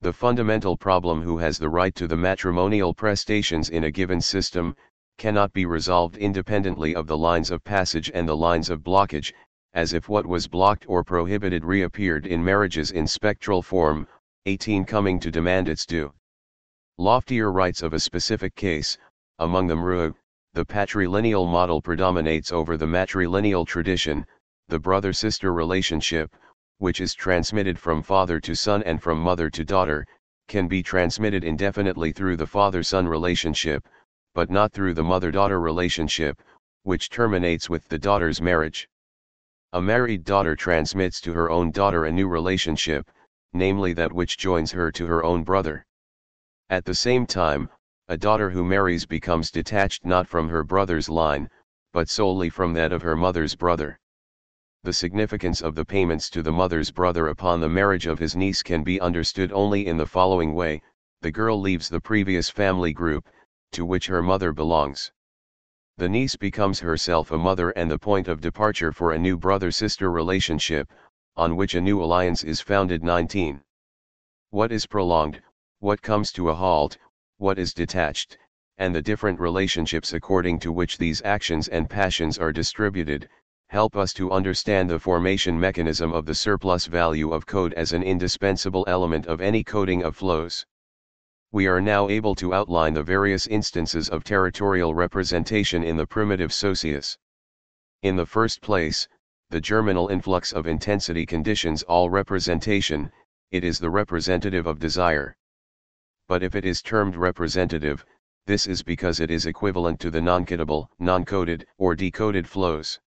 The 0.00 0.12
fundamental 0.12 0.76
problem 0.76 1.22
who 1.22 1.38
has 1.38 1.58
the 1.58 1.68
right 1.68 1.94
to 1.94 2.06
the 2.06 2.16
matrimonial 2.16 2.94
prestations 2.94 3.70
in 3.70 3.84
a 3.84 3.90
given 3.90 4.20
system, 4.20 4.76
cannot 5.18 5.52
be 5.52 5.66
resolved 5.66 6.16
independently 6.16 6.94
of 6.94 7.08
the 7.08 7.18
lines 7.18 7.50
of 7.50 7.64
passage 7.64 8.10
and 8.14 8.28
the 8.28 8.36
lines 8.36 8.70
of 8.70 8.84
blockage, 8.84 9.34
as 9.74 9.92
if 9.92 10.08
what 10.08 10.24
was 10.24 10.46
blocked 10.46 10.84
or 10.88 11.02
prohibited 11.02 11.64
reappeared 11.64 12.24
in 12.24 12.42
marriages 12.42 12.92
in 12.92 13.06
spectral 13.06 13.60
form, 13.60 14.06
18 14.46 14.84
Coming 14.84 15.18
to 15.18 15.30
demand 15.30 15.68
its 15.68 15.84
due. 15.84 16.12
Loftier 16.98 17.50
rights 17.50 17.82
of 17.82 17.92
a 17.92 18.00
specific 18.00 18.54
case, 18.54 18.96
among 19.40 19.66
them 19.66 19.82
Rua, 19.82 20.14
the 20.54 20.64
patrilineal 20.64 21.50
model 21.50 21.82
predominates 21.82 22.52
over 22.52 22.76
the 22.76 22.86
matrilineal 22.86 23.66
tradition, 23.66 24.24
the 24.68 24.78
brother-sister 24.78 25.52
relationship, 25.52 26.34
which 26.78 27.00
is 27.00 27.12
transmitted 27.12 27.78
from 27.78 28.02
father 28.02 28.40
to 28.40 28.54
son 28.54 28.82
and 28.84 29.02
from 29.02 29.20
mother 29.20 29.50
to 29.50 29.64
daughter, 29.64 30.06
can 30.46 30.68
be 30.68 30.82
transmitted 30.82 31.42
indefinitely 31.42 32.12
through 32.12 32.36
the 32.36 32.46
father-son 32.46 33.06
relationship, 33.06 33.86
but 34.38 34.50
not 34.50 34.72
through 34.72 34.94
the 34.94 35.02
mother-daughter 35.02 35.58
relationship, 35.60 36.40
which 36.84 37.10
terminates 37.10 37.68
with 37.68 37.88
the 37.88 37.98
daughter's 37.98 38.40
marriage. 38.40 38.88
A 39.72 39.82
married 39.82 40.22
daughter 40.22 40.54
transmits 40.54 41.20
to 41.22 41.32
her 41.32 41.50
own 41.50 41.72
daughter 41.72 42.04
a 42.04 42.12
new 42.12 42.28
relationship, 42.28 43.10
namely 43.52 43.92
that 43.94 44.12
which 44.12 44.38
joins 44.38 44.70
her 44.70 44.92
to 44.92 45.06
her 45.06 45.24
own 45.24 45.42
brother. 45.42 45.84
At 46.70 46.84
the 46.84 46.94
same 46.94 47.26
time, 47.26 47.68
a 48.06 48.16
daughter 48.16 48.48
who 48.48 48.64
marries 48.64 49.04
becomes 49.06 49.50
detached 49.50 50.04
not 50.04 50.28
from 50.28 50.48
her 50.50 50.62
brother's 50.62 51.08
line, 51.08 51.50
but 51.92 52.08
solely 52.08 52.48
from 52.48 52.74
that 52.74 52.92
of 52.92 53.02
her 53.02 53.16
mother's 53.16 53.56
brother. 53.56 53.98
The 54.84 54.92
significance 54.92 55.60
of 55.60 55.74
the 55.74 55.84
payments 55.84 56.30
to 56.30 56.44
the 56.44 56.52
mother's 56.52 56.92
brother 56.92 57.26
upon 57.26 57.58
the 57.58 57.68
marriage 57.68 58.06
of 58.06 58.20
his 58.20 58.36
niece 58.36 58.62
can 58.62 58.84
be 58.84 59.00
understood 59.00 59.50
only 59.52 59.88
in 59.88 59.96
the 59.96 60.06
following 60.06 60.54
way, 60.54 60.80
the 61.22 61.32
girl 61.32 61.60
leaves 61.60 61.88
the 61.88 62.00
previous 62.00 62.48
family 62.48 62.92
group, 62.92 63.28
to 63.72 63.84
which 63.84 64.06
her 64.06 64.22
mother 64.22 64.52
belongs. 64.52 65.12
The 65.98 66.08
niece 66.08 66.36
becomes 66.36 66.80
herself 66.80 67.30
a 67.30 67.38
mother 67.38 67.70
and 67.70 67.90
the 67.90 67.98
point 67.98 68.28
of 68.28 68.40
departure 68.40 68.92
for 68.92 69.12
a 69.12 69.18
new 69.18 69.36
brother-sister 69.36 70.10
relationship, 70.10 70.92
on 71.36 71.56
which 71.56 71.74
a 71.74 71.80
new 71.80 72.02
alliance 72.02 72.44
is 72.44 72.60
founded 72.60 73.02
19. 73.02 73.60
What 74.50 74.72
is 74.72 74.86
prolonged, 74.86 75.42
what 75.80 76.02
comes 76.02 76.32
to 76.32 76.50
a 76.50 76.54
halt, 76.54 76.98
what 77.36 77.58
is 77.58 77.74
detached, 77.74 78.38
and 78.78 78.94
the 78.94 79.02
different 79.02 79.40
relationships 79.40 80.12
according 80.12 80.60
to 80.60 80.72
which 80.72 80.98
these 80.98 81.20
actions 81.22 81.68
and 81.68 81.90
passions 81.90 82.38
are 82.38 82.52
distributed, 82.52 83.28
help 83.68 83.96
us 83.96 84.12
to 84.14 84.30
understand 84.30 84.88
the 84.88 84.98
formation 84.98 85.58
mechanism 85.58 86.12
of 86.12 86.26
the 86.26 86.34
surplus 86.34 86.86
value 86.86 87.32
of 87.32 87.44
code 87.44 87.74
as 87.74 87.92
an 87.92 88.02
indispensable 88.02 88.84
element 88.88 89.26
of 89.26 89.40
any 89.40 89.62
coding 89.62 90.02
of 90.02 90.16
flows. 90.16 90.64
We 91.52 91.66
are 91.66 91.80
now 91.80 92.08
able 92.08 92.34
to 92.36 92.54
outline 92.54 92.94
the 92.94 93.02
various 93.02 93.46
instances 93.46 94.08
of 94.08 94.24
territorial 94.24 94.94
representation 94.94 95.82
in 95.82 95.96
the 95.96 96.06
primitive 96.06 96.52
socius. 96.52 97.18
In 98.02 98.16
the 98.16 98.26
first 98.26 98.60
place, 98.60 99.08
the 99.50 99.60
germinal 99.60 100.08
influx 100.08 100.52
of 100.52 100.66
intensity 100.66 101.26
conditions 101.26 101.82
all 101.82 102.10
representation, 102.10 103.10
it 103.50 103.64
is 103.64 103.78
the 103.78 103.90
representative 103.90 104.66
of 104.66 104.78
desire 104.78 105.36
but 106.28 106.42
if 106.42 106.54
it 106.54 106.66
is 106.66 106.82
termed 106.82 107.16
representative, 107.16 108.04
this 108.44 108.66
is 108.66 108.82
because 108.82 109.18
it 109.18 109.30
is 109.30 109.46
equivalent 109.46 109.98
to 109.98 110.10
the 110.10 110.20
non-codable, 110.20 110.86
non-coded, 110.98 111.66
or 111.78 111.96
decoded 111.96 112.46
flows. 112.46 113.00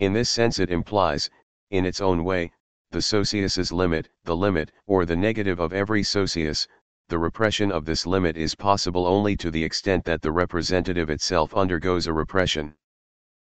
In 0.00 0.12
this 0.12 0.28
sense 0.28 0.58
it 0.58 0.68
implies, 0.68 1.30
in 1.70 1.86
its 1.86 2.00
own 2.00 2.24
way, 2.24 2.50
the 2.90 3.00
socius's 3.00 3.70
limit, 3.70 4.08
the 4.24 4.34
limit, 4.34 4.72
or 4.86 5.06
the 5.06 5.14
negative 5.14 5.60
of 5.60 5.72
every 5.72 6.02
socius, 6.02 6.66
the 7.12 7.18
repression 7.18 7.70
of 7.70 7.84
this 7.84 8.06
limit 8.06 8.38
is 8.38 8.54
possible 8.54 9.06
only 9.06 9.36
to 9.36 9.50
the 9.50 9.62
extent 9.62 10.02
that 10.02 10.22
the 10.22 10.32
representative 10.32 11.10
itself 11.10 11.54
undergoes 11.54 12.06
a 12.06 12.12
repression. 12.14 12.74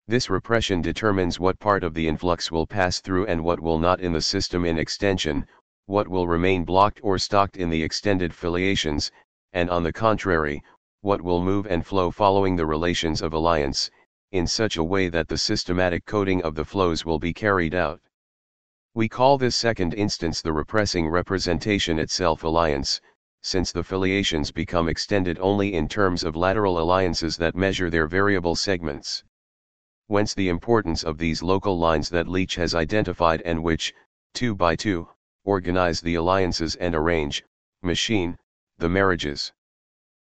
This 0.09 0.29
repression 0.29 0.81
determines 0.81 1.39
what 1.39 1.57
part 1.57 1.81
of 1.85 1.93
the 1.93 2.05
influx 2.05 2.51
will 2.51 2.67
pass 2.67 2.99
through 2.99 3.27
and 3.27 3.41
what 3.41 3.61
will 3.61 3.79
not 3.79 4.01
in 4.01 4.11
the 4.11 4.19
system 4.19 4.65
in 4.65 4.77
extension, 4.77 5.47
what 5.85 6.09
will 6.09 6.27
remain 6.27 6.65
blocked 6.65 6.99
or 7.01 7.17
stocked 7.17 7.55
in 7.55 7.69
the 7.69 7.81
extended 7.81 8.33
filiations, 8.33 9.09
and 9.53 9.69
on 9.69 9.83
the 9.83 9.93
contrary, 9.93 10.61
what 10.99 11.21
will 11.21 11.41
move 11.41 11.65
and 11.65 11.87
flow 11.87 12.11
following 12.11 12.57
the 12.57 12.65
relations 12.65 13.21
of 13.21 13.31
alliance, 13.31 13.89
in 14.33 14.45
such 14.45 14.75
a 14.75 14.83
way 14.83 15.07
that 15.07 15.29
the 15.29 15.37
systematic 15.37 16.03
coding 16.03 16.43
of 16.43 16.55
the 16.55 16.65
flows 16.65 17.05
will 17.05 17.19
be 17.19 17.31
carried 17.31 17.73
out. 17.73 18.01
We 18.93 19.07
call 19.07 19.37
this 19.37 19.55
second 19.55 19.93
instance 19.93 20.41
the 20.41 20.51
repressing 20.51 21.07
representation 21.07 21.99
itself 21.99 22.43
alliance, 22.43 22.99
since 23.47 23.71
the 23.71 23.83
filiations 23.83 24.51
become 24.51 24.89
extended 24.89 25.37
only 25.39 25.75
in 25.75 25.87
terms 25.87 26.23
of 26.23 26.35
lateral 26.35 26.79
alliances 26.79 27.37
that 27.37 27.53
measure 27.55 27.91
their 27.91 28.07
variable 28.07 28.55
segments. 28.55 29.23
Whence 30.07 30.33
the 30.33 30.49
importance 30.49 31.03
of 31.03 31.19
these 31.19 31.43
local 31.43 31.77
lines 31.77 32.09
that 32.09 32.27
Leach 32.27 32.55
has 32.55 32.73
identified 32.73 33.43
and 33.43 33.61
which, 33.61 33.93
two 34.33 34.55
by 34.55 34.75
two, 34.75 35.07
organize 35.43 36.01
the 36.01 36.15
alliances 36.15 36.75
and 36.77 36.95
arrange, 36.95 37.43
machine, 37.83 38.35
the 38.79 38.89
marriages. 38.89 39.53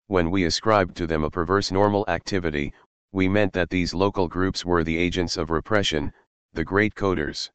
When 0.09 0.29
we 0.29 0.45
ascribed 0.45 0.97
to 0.97 1.07
them 1.07 1.23
a 1.23 1.31
perverse 1.31 1.71
normal 1.71 2.05
activity, 2.09 2.75
we 3.13 3.29
meant 3.29 3.53
that 3.53 3.71
these 3.71 3.95
local 3.95 4.27
groups 4.27 4.65
were 4.65 4.83
the 4.83 4.99
agents 4.99 5.37
of 5.37 5.51
repression, 5.51 6.13
the 6.53 6.65
great 6.65 6.97
coders. 6.97 7.49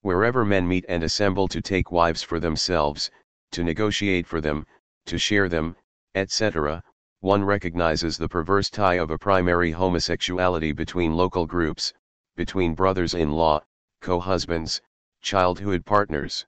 Wherever 0.00 0.42
men 0.42 0.66
meet 0.66 0.86
and 0.88 1.02
assemble 1.02 1.48
to 1.48 1.60
take 1.60 1.92
wives 1.92 2.22
for 2.22 2.40
themselves, 2.40 3.10
to 3.52 3.64
negotiate 3.64 4.26
for 4.26 4.40
them, 4.40 4.66
to 5.06 5.18
share 5.18 5.48
them, 5.48 5.76
etc., 6.14 6.82
one 7.20 7.44
recognizes 7.44 8.16
the 8.16 8.28
perverse 8.28 8.70
tie 8.70 8.94
of 8.94 9.10
a 9.10 9.18
primary 9.18 9.72
homosexuality 9.72 10.72
between 10.72 11.16
local 11.16 11.46
groups, 11.46 11.92
between 12.36 12.74
brothers-in-law, 12.74 13.60
co-husbands, 14.00 14.80
childhood 15.20 15.84
partners 15.84 16.46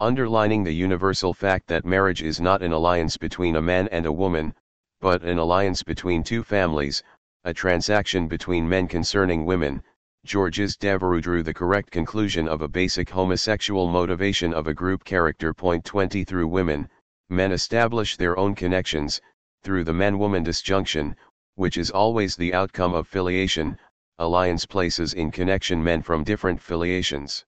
underlining 0.00 0.62
the 0.62 0.72
universal 0.72 1.34
fact 1.34 1.66
that 1.66 1.84
marriage 1.84 2.22
is 2.22 2.40
not 2.40 2.62
an 2.62 2.70
alliance 2.70 3.16
between 3.16 3.56
a 3.56 3.62
man 3.62 3.88
and 3.88 4.06
a 4.06 4.12
woman, 4.12 4.54
but 5.00 5.22
an 5.22 5.38
alliance 5.38 5.82
between 5.82 6.22
two 6.22 6.44
families, 6.44 7.02
a 7.42 7.52
transaction 7.52 8.28
between 8.28 8.68
men 8.68 8.86
concerning 8.86 9.44
women, 9.44 9.82
Georges 10.28 10.76
Devereux 10.76 11.22
drew 11.22 11.42
the 11.42 11.54
correct 11.54 11.90
conclusion 11.90 12.48
of 12.48 12.60
a 12.60 12.68
basic 12.68 13.08
homosexual 13.08 13.86
motivation 13.86 14.52
of 14.52 14.66
a 14.66 14.74
group 14.74 15.02
character. 15.02 15.54
Point 15.54 15.86
20 15.86 16.22
Through 16.22 16.48
women, 16.48 16.86
men 17.30 17.50
establish 17.50 18.14
their 18.14 18.36
own 18.36 18.54
connections, 18.54 19.22
through 19.62 19.84
the 19.84 19.94
man-woman 19.94 20.42
disjunction, 20.42 21.16
which 21.54 21.78
is 21.78 21.90
always 21.90 22.36
the 22.36 22.52
outcome 22.52 22.92
of 22.92 23.08
filiation, 23.08 23.78
alliance 24.18 24.66
places 24.66 25.14
in 25.14 25.30
connection 25.30 25.82
men 25.82 26.02
from 26.02 26.24
different 26.24 26.60
filiations. 26.60 27.46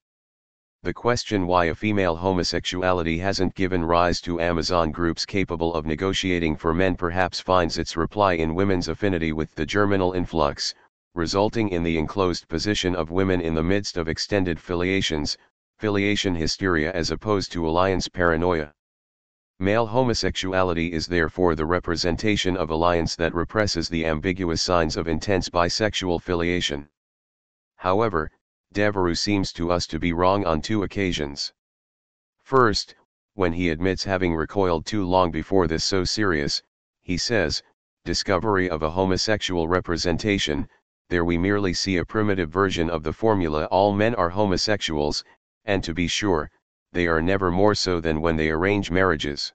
The 0.82 0.94
question 0.94 1.46
why 1.46 1.66
a 1.66 1.74
female 1.74 2.16
homosexuality 2.16 3.18
hasn't 3.18 3.54
given 3.54 3.84
rise 3.84 4.22
to 4.22 4.40
Amazon 4.40 4.90
groups 4.90 5.26
capable 5.26 5.74
of 5.74 5.84
negotiating 5.84 6.56
for 6.56 6.72
men 6.72 6.96
perhaps 6.96 7.40
finds 7.40 7.76
its 7.76 7.94
reply 7.94 8.32
in 8.32 8.54
women's 8.54 8.88
affinity 8.88 9.32
with 9.34 9.54
the 9.54 9.66
germinal 9.66 10.14
influx, 10.14 10.72
resulting 11.14 11.68
in 11.68 11.82
the 11.82 11.98
enclosed 11.98 12.46
position 12.48 12.94
of 12.94 13.11
women 13.11 13.40
in 13.40 13.54
the 13.54 13.62
midst 13.62 13.96
of 13.96 14.08
extended 14.08 14.61
filiations, 14.61 15.36
filiation 15.78 16.34
hysteria 16.34 16.92
as 16.92 17.11
opposed 17.11 17.50
to 17.50 17.68
alliance 17.68 18.08
paranoia. 18.08 18.72
Male 19.58 19.86
homosexuality 19.86 20.92
is 20.92 21.06
therefore 21.06 21.54
the 21.54 21.66
representation 21.66 22.56
of 22.56 22.70
alliance 22.70 23.16
that 23.16 23.34
represses 23.34 23.88
the 23.88 24.06
ambiguous 24.06 24.62
signs 24.62 24.96
of 24.96 25.08
intense 25.08 25.48
bisexual 25.50 26.22
filiation. 26.22 26.88
However, 27.76 28.30
Devereux 28.72 29.16
seems 29.16 29.52
to 29.54 29.70
us 29.70 29.86
to 29.88 29.98
be 29.98 30.12
wrong 30.12 30.46
on 30.46 30.62
two 30.62 30.82
occasions. 30.82 31.52
First, 32.42 32.94
when 33.34 33.52
he 33.52 33.68
admits 33.68 34.04
having 34.04 34.34
recoiled 34.34 34.86
too 34.86 35.04
long 35.04 35.30
before 35.30 35.66
this 35.66 35.84
so 35.84 36.04
serious, 36.04 36.62
he 37.02 37.16
says, 37.16 37.62
discovery 38.04 38.70
of 38.70 38.82
a 38.82 38.90
homosexual 38.90 39.66
representation, 39.66 40.68
there 41.11 41.24
we 41.24 41.36
merely 41.36 41.74
see 41.74 41.96
a 41.96 42.04
primitive 42.04 42.50
version 42.50 42.88
of 42.88 43.02
the 43.02 43.12
formula 43.12 43.66
all 43.66 43.92
men 43.92 44.14
are 44.14 44.30
homosexuals, 44.30 45.24
and 45.64 45.82
to 45.82 45.92
be 45.92 46.06
sure, 46.06 46.50
they 46.92 47.06
are 47.06 47.20
never 47.20 47.50
more 47.50 47.74
so 47.74 48.00
than 48.00 48.20
when 48.20 48.36
they 48.36 48.48
arrange 48.48 48.90
marriages. 48.90 49.52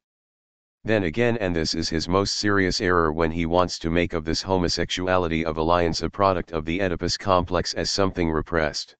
Then 0.84 1.04
again 1.04 1.38
and 1.38 1.56
this 1.56 1.74
is 1.74 1.90
his 1.90 2.08
most 2.10 2.36
serious 2.36 2.80
error 2.82 3.12
when 3.12 3.32
he 3.32 3.46
wants 3.46 3.80
to 3.80 3.90
make 3.90 4.14
of 4.14 4.26
this 4.26 4.44
homosexuality 4.44 5.44
of 5.44 5.58
alliance 5.58 6.04
a 6.04 6.10
product 6.10 6.52
of 6.52 6.66
the 6.66 6.82
Oedipus 6.82 7.18
complex 7.18 7.74
as 7.74 7.90
something 7.90 8.30
repressed. 8.30 8.96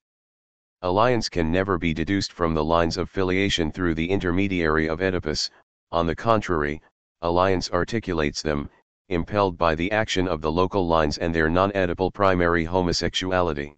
Alliance 0.82 1.30
can 1.30 1.52
never 1.52 1.78
be 1.78 1.94
deduced 1.94 2.32
from 2.32 2.54
the 2.54 2.64
lines 2.64 2.96
of 2.96 3.10
filiation 3.10 3.72
through 3.72 3.96
the 3.96 4.10
intermediary 4.10 4.88
of 4.88 5.02
Oedipus, 5.02 5.52
on 5.92 6.08
the 6.08 6.16
contrary, 6.16 6.82
alliance 7.22 7.70
articulates 7.70 8.42
them, 8.42 8.70
impelled 9.10 9.58
by 9.58 9.76
the 9.76 9.92
action 9.92 10.28
of 10.28 10.42
the 10.42 10.52
local 10.52 10.88
lines 10.88 11.18
and 11.18 11.34
their 11.34 11.50
non-Oedipal 11.50 12.14
primary 12.14 12.66
homosexuality. 12.66 13.76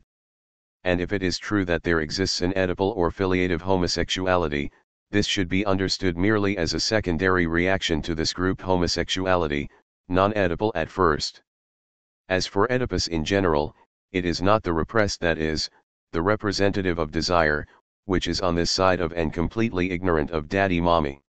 And 0.84 1.02
if 1.02 1.12
it 1.12 1.22
is 1.22 1.38
true 1.38 1.66
that 1.66 1.84
there 1.84 2.00
exists 2.00 2.42
an 2.42 2.54
Oedipal 2.54 2.96
or 2.96 3.12
filiative 3.12 3.62
homosexuality, 3.62 4.72
this 5.12 5.28
should 5.28 5.50
be 5.50 5.66
understood 5.66 6.18
merely 6.18 6.58
as 6.58 6.74
a 6.74 6.80
secondary 6.80 7.48
reaction 7.48 8.02
to 8.04 8.16
this 8.16 8.34
group 8.34 8.62
homosexuality, 8.62 9.70
non-Oedipal 10.08 10.72
at 10.76 10.90
first. 10.90 11.42
As 12.30 12.46
for 12.46 12.72
Oedipus 12.72 13.08
in 13.08 13.26
general, 13.26 13.76
it 14.12 14.26
is 14.26 14.42
not 14.42 14.64
the 14.64 14.74
repressed 14.74 15.20
that 15.22 15.38
is, 15.38 15.70
the 16.14 16.22
representative 16.22 17.00
of 17.00 17.12
desire, 17.12 17.68
which 18.06 18.28
is 18.28 18.40
on 18.40 18.56
this 18.56 18.72
side 18.72 19.02
of 19.02 19.12
and 19.12 19.34
completely 19.34 19.92
ignorant 19.92 20.32
of 20.32 20.48
daddy 20.48 20.80
mommy. 20.80 21.22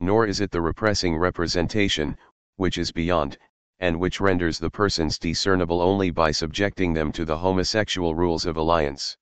Nor 0.00 0.26
is 0.26 0.40
it 0.40 0.50
the 0.50 0.62
repressing 0.62 1.16
representation, 1.18 2.16
which 2.56 2.78
is 2.78 2.92
beyond, 2.92 3.38
and 3.78 3.98
which 3.98 4.20
renders 4.20 4.58
the 4.58 4.70
persons 4.70 5.18
discernible 5.18 5.80
only 5.80 6.10
by 6.10 6.30
subjecting 6.30 6.92
them 6.92 7.10
to 7.12 7.24
the 7.24 7.38
homosexual 7.38 8.14
rules 8.14 8.44
of 8.44 8.56
alliance. 8.56 9.16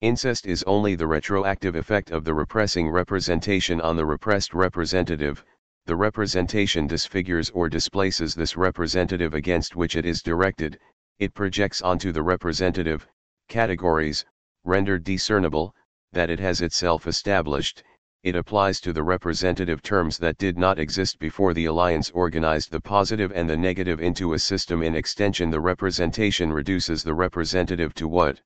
Incest 0.00 0.46
is 0.46 0.62
only 0.64 0.94
the 0.94 1.06
retroactive 1.06 1.74
effect 1.76 2.10
of 2.10 2.24
the 2.24 2.34
repressing 2.34 2.88
representation 2.88 3.80
on 3.80 3.96
the 3.96 4.06
repressed 4.06 4.54
representative, 4.54 5.44
the 5.86 5.96
representation 5.96 6.86
disfigures 6.86 7.50
or 7.50 7.68
displaces 7.68 8.34
this 8.34 8.56
representative 8.56 9.34
against 9.34 9.76
which 9.76 9.96
it 9.96 10.04
is 10.04 10.22
directed, 10.22 10.78
it 11.18 11.34
projects 11.34 11.82
onto 11.82 12.12
the 12.12 12.22
representative, 12.22 13.06
categories, 13.48 14.24
rendered 14.64 15.04
discernible, 15.04 15.74
that 16.12 16.30
it 16.30 16.38
has 16.38 16.60
itself 16.60 17.06
established, 17.06 17.82
it 18.22 18.36
applies 18.36 18.82
to 18.82 18.92
the 18.92 19.02
representative 19.02 19.80
terms 19.80 20.18
that 20.18 20.36
did 20.36 20.58
not 20.58 20.78
exist 20.78 21.18
before 21.18 21.54
the 21.54 21.64
alliance 21.64 22.10
organized 22.10 22.70
the 22.70 22.80
positive 22.80 23.32
and 23.32 23.48
the 23.48 23.56
negative 23.56 23.98
into 23.98 24.34
a 24.34 24.38
system 24.38 24.82
in 24.82 24.94
extension 24.94 25.50
the 25.50 25.60
representation 25.60 26.52
reduces 26.52 27.02
the 27.02 27.14
representative 27.14 27.94
to 27.94 28.06
what 28.06 28.42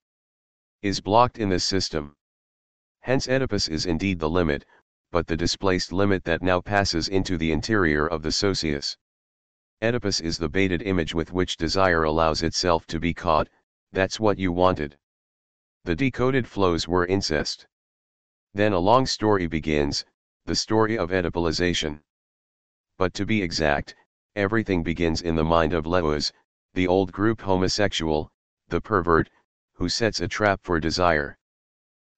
is 0.82 1.00
blocked 1.00 1.38
in 1.38 1.48
this 1.48 1.64
system. 1.64 2.14
Hence 3.00 3.28
Oedipus 3.28 3.66
is 3.66 3.84
indeed 3.84 4.20
the 4.20 4.30
limit, 4.30 4.64
but 5.10 5.26
the 5.26 5.36
displaced 5.36 5.92
limit 5.92 6.22
that 6.22 6.40
now 6.40 6.60
passes 6.60 7.08
into 7.08 7.36
the 7.36 7.50
interior 7.50 8.06
of 8.06 8.22
the 8.22 8.30
socius. 8.30 8.96
Oedipus 9.82 10.20
is 10.20 10.38
the 10.38 10.48
baited 10.48 10.82
image 10.82 11.14
with 11.14 11.32
which 11.32 11.56
desire 11.56 12.04
allows 12.04 12.44
itself 12.44 12.86
to 12.86 13.00
be 13.00 13.12
caught, 13.12 13.48
that's 13.90 14.20
what 14.20 14.38
you 14.38 14.52
wanted. 14.52 14.96
The 15.84 15.96
decoded 15.96 16.46
flows 16.46 16.86
were 16.86 17.06
incest. 17.06 17.66
Then 18.56 18.72
a 18.72 18.78
long 18.78 19.04
story 19.04 19.48
begins, 19.48 20.04
the 20.46 20.54
story 20.54 20.96
of 20.96 21.10
Oedipalization. 21.10 22.00
But 22.96 23.12
to 23.14 23.26
be 23.26 23.42
exact, 23.42 23.96
everything 24.36 24.84
begins 24.84 25.20
in 25.22 25.34
the 25.34 25.42
mind 25.42 25.72
of 25.72 25.86
Laius, 25.86 26.32
the 26.72 26.86
old 26.86 27.10
group 27.10 27.40
homosexual, 27.40 28.30
the 28.68 28.80
pervert, 28.80 29.28
who 29.72 29.88
sets 29.88 30.20
a 30.20 30.28
trap 30.28 30.60
for 30.62 30.78
desire. 30.78 31.36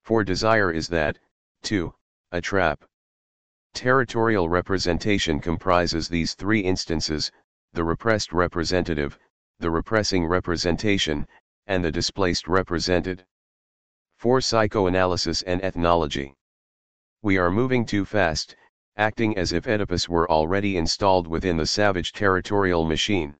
For 0.02 0.24
desire 0.24 0.70
is 0.70 0.88
that, 0.88 1.18
too, 1.62 1.94
a 2.30 2.42
trap. 2.42 2.84
Territorial 3.72 4.50
representation 4.50 5.40
comprises 5.40 6.08
these 6.08 6.34
three 6.34 6.60
instances, 6.60 7.32
the 7.72 7.84
repressed 7.84 8.34
representative, 8.34 9.18
the 9.58 9.70
repressing 9.70 10.26
representation, 10.26 11.26
and 11.66 11.82
the 11.82 11.90
displaced 11.90 12.46
represented. 12.46 13.24
For 14.26 14.40
psychoanalysis 14.40 15.42
and 15.42 15.62
ethnology. 15.62 16.34
We 17.22 17.38
are 17.38 17.48
moving 17.48 17.86
too 17.86 18.04
fast, 18.04 18.56
acting 18.96 19.38
as 19.38 19.52
if 19.52 19.68
Oedipus 19.68 20.08
were 20.08 20.28
already 20.28 20.76
installed 20.76 21.28
within 21.28 21.56
the 21.56 21.64
savage 21.64 22.12
territorial 22.12 22.84
machine. 22.84 23.36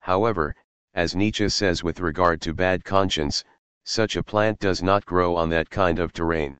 However, 0.00 0.56
as 0.92 1.14
Nietzsche 1.14 1.48
says 1.48 1.84
with 1.84 2.00
regard 2.00 2.40
to 2.40 2.52
bad 2.52 2.82
conscience, 2.82 3.44
such 3.84 4.16
a 4.16 4.24
plant 4.24 4.58
does 4.58 4.82
not 4.82 5.06
grow 5.06 5.36
on 5.36 5.50
that 5.50 5.70
kind 5.70 6.00
of 6.00 6.12
terrain. 6.12 6.58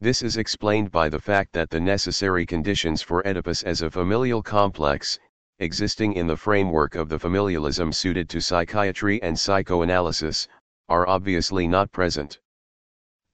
This 0.00 0.22
is 0.22 0.36
explained 0.36 0.92
by 0.92 1.08
the 1.08 1.18
fact 1.18 1.52
that 1.54 1.70
the 1.70 1.80
necessary 1.80 2.46
conditions 2.46 3.02
for 3.02 3.26
Oedipus 3.26 3.64
as 3.64 3.82
a 3.82 3.90
familial 3.90 4.44
complex, 4.44 5.18
existing 5.58 6.12
in 6.12 6.28
the 6.28 6.36
framework 6.36 6.94
of 6.94 7.08
the 7.08 7.18
familialism 7.18 7.92
suited 7.92 8.28
to 8.28 8.40
psychiatry 8.40 9.20
and 9.24 9.36
psychoanalysis, 9.36 10.46
are 10.88 11.08
obviously 11.08 11.66
not 11.66 11.90
present. 11.90 12.38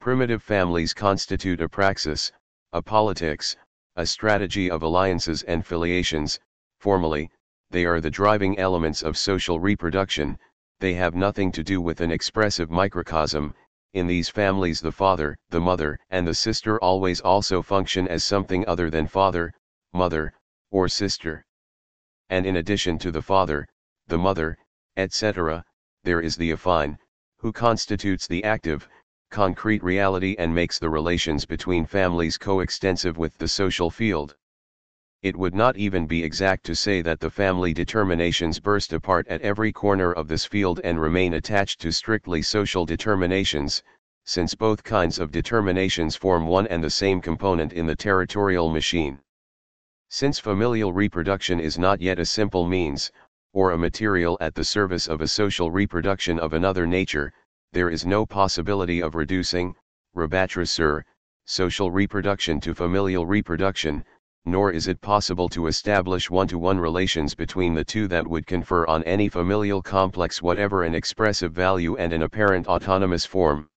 Primitive 0.01 0.43
families 0.43 0.95
constitute 0.95 1.61
a 1.61 1.69
praxis, 1.69 2.33
a 2.73 2.81
politics, 2.81 3.55
a 3.97 4.07
strategy 4.07 4.71
of 4.71 4.83
alliances 4.83 5.43
and 5.43 5.67
filiations, 5.67 6.41
formally, 6.79 7.31
they 7.69 7.85
are 7.85 8.01
the 8.01 8.11
driving 8.11 8.59
elements 8.59 9.03
of 9.03 9.19
social 9.19 9.61
reproduction, 9.61 10.39
they 10.79 10.95
have 10.95 11.15
nothing 11.15 11.53
to 11.53 11.63
do 11.63 11.83
with 11.83 12.01
an 12.01 12.11
expressive 12.11 12.71
microcosm, 12.71 13.55
in 13.93 14.07
these 14.07 14.31
families 14.31 14.81
the 14.81 14.91
father, 14.91 15.37
the 15.51 15.61
mother, 15.61 15.99
and 16.09 16.27
the 16.27 16.35
sister 16.35 16.83
always 16.83 17.21
also 17.21 17.61
function 17.61 18.09
as 18.09 18.25
something 18.25 18.67
other 18.67 18.89
than 18.89 19.07
father, 19.07 19.53
mother, 19.93 20.33
or 20.71 20.89
sister. 20.89 21.45
And 22.31 22.47
in 22.47 22.57
addition 22.57 22.99
to 23.01 23.11
the 23.11 23.21
father, 23.21 23.69
the 24.07 24.17
mother, 24.17 24.57
etc., 24.97 25.63
there 26.05 26.23
is 26.23 26.37
the 26.37 26.53
affine, 26.53 26.97
who 27.37 27.53
constitutes 27.53 28.27
the 28.27 28.43
active, 28.45 28.89
concrete 29.31 29.83
reality 29.83 30.35
and 30.39 30.55
makes 30.55 30.79
the 30.79 30.91
relations 30.91 31.47
between 31.47 31.87
families 31.87 32.37
coextensive 32.37 33.17
with 33.17 33.39
the 33.39 33.49
social 33.49 33.89
field. 33.89 34.37
It 35.23 35.37
would 35.37 35.55
not 35.55 35.77
even 35.77 36.07
be 36.07 36.25
exact 36.25 36.65
to 36.65 36.75
say 36.75 37.01
that 37.03 37.21
the 37.21 37.31
family 37.31 37.73
determinations 37.73 38.59
burst 38.59 38.93
apart 38.93 39.29
at 39.29 39.43
every 39.43 39.71
corner 39.71 40.13
of 40.13 40.29
this 40.29 40.45
field 40.45 40.81
and 40.83 41.01
remain 41.01 41.35
attached 41.35 41.81
to 41.83 41.93
strictly 41.93 42.43
social 42.43 42.85
determinations, 42.85 43.83
since 44.25 44.55
both 44.55 44.83
kinds 44.83 45.19
of 45.19 45.31
determinations 45.31 46.17
form 46.17 46.47
one 46.47 46.67
and 46.67 46.83
the 46.83 46.91
same 46.91 47.21
component 47.21 47.73
in 47.73 47.87
the 47.87 47.97
territorial 47.97 48.69
machine. 48.69 49.21
Since 50.09 50.39
familial 50.39 50.93
reproduction 50.93 51.61
is 51.61 51.79
not 51.79 52.01
yet 52.01 52.19
a 52.19 52.25
simple 52.25 52.67
means, 52.67 53.13
or 53.53 53.71
a 53.71 53.79
material 53.79 54.39
at 54.41 54.55
the 54.55 54.65
service 54.65 55.07
of 55.07 55.21
a 55.21 55.29
social 55.29 55.71
reproduction 55.71 56.39
of 56.39 56.53
another 56.53 56.87
nature, 56.87 57.33
there 57.73 57.91
is 57.91 58.05
no 58.05 58.27
possibility 58.27 59.01
of 59.01 59.15
reducing, 59.15 59.75
rabattre 60.17 61.05
social 61.45 61.91
reproduction 61.91 62.61
to 62.61 62.75
familial 62.75 63.27
reproduction, 63.27 64.05
nor 64.45 64.73
is 64.73 64.89
it 64.89 65.01
possible 65.01 65.49
to 65.49 65.69
establish 65.69 66.29
one-to-one 66.31 66.79
-one 66.79 66.83
relations 66.83 67.35
between 67.35 67.75
the 67.75 67.85
two 67.85 68.09
that 68.09 68.27
would 68.27 68.47
confer 68.47 68.85
on 68.87 69.05
any 69.05 69.29
familial 69.29 69.81
complex 69.83 70.43
whatever 70.43 70.83
an 70.83 70.97
expressive 70.97 71.53
value 71.53 71.97
and 71.97 72.13
an 72.13 72.23
apparent 72.23 72.67
autonomous 72.67 73.25
form. 73.25 73.69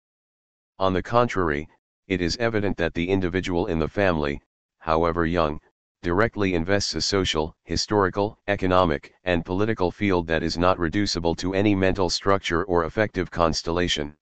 On 0.80 0.94
the 0.94 1.04
contrary, 1.04 1.68
it 2.08 2.20
is 2.20 2.38
evident 2.38 2.78
that 2.78 2.96
the 2.96 3.10
individual 3.10 3.68
in 3.68 3.78
the 3.78 3.88
family, 3.88 4.42
however 4.80 5.26
young, 5.26 5.60
directly 6.04 6.54
invests 6.54 6.96
a 6.96 7.02
social, 7.02 7.56
historical, 7.64 8.38
economic, 8.50 9.14
and 9.24 9.46
political 9.46 9.90
field 9.90 10.28
that 10.28 10.44
is 10.44 10.58
not 10.58 10.78
reducible 10.78 11.34
to 11.34 11.54
any 11.54 11.74
mental 11.74 12.10
structure 12.10 12.66
or 12.66 12.84
affective 12.84 13.32
constellation. 13.32 14.14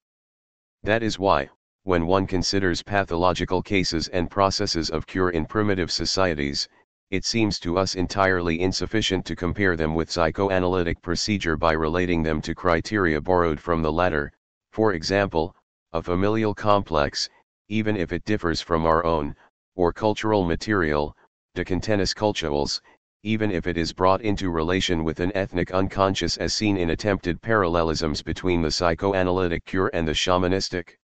That 0.83 1.01
is 1.01 1.17
why, 1.17 1.49
when 1.81 2.05
one 2.05 2.27
considers 2.27 2.83
pathological 2.83 3.63
cases 3.63 4.07
and 4.09 4.29
processes 4.29 4.91
of 4.91 5.07
cure 5.07 5.31
in 5.31 5.47
primitive 5.47 5.91
societies, 5.91 6.69
it 7.09 7.25
seems 7.25 7.59
to 7.61 7.79
us 7.79 7.95
entirely 7.95 8.61
insufficient 8.61 9.25
to 9.25 9.35
compare 9.35 9.75
them 9.75 9.95
with 9.95 10.11
psychoanalytic 10.11 11.01
procedure 11.01 11.57
by 11.57 11.71
relating 11.71 12.21
them 12.21 12.41
to 12.41 12.53
criteria 12.53 13.19
borrowed 13.19 13.59
from 13.59 13.81
the 13.81 13.91
latter, 13.91 14.31
for 14.71 14.93
example, 14.93 15.55
a 15.93 16.03
familial 16.03 16.53
complex, 16.53 17.27
even 17.69 17.97
if 17.97 18.13
it 18.13 18.23
differs 18.23 18.61
from 18.61 18.85
our 18.85 19.03
own, 19.03 19.35
or 19.75 19.91
cultural 19.91 20.45
material, 20.45 21.17
de 21.53 21.65
contenus 21.65 22.13
culturals, 22.13 22.79
even 23.23 23.51
if 23.51 23.67
it 23.67 23.75
is 23.75 23.91
brought 23.91 24.21
into 24.21 24.49
relation 24.49 25.03
with 25.03 25.19
an 25.19 25.35
ethnic 25.35 25.69
unconscious 25.71 26.37
as 26.37 26.53
seen 26.53 26.77
in 26.77 26.91
attempted 26.91 27.41
parallelisms 27.41 28.21
between 28.21 28.61
the 28.61 28.71
psychoanalytic 28.71 29.65
cure 29.65 29.91
and 29.93 30.07
the 30.07 30.13
shamanistic 30.13 30.97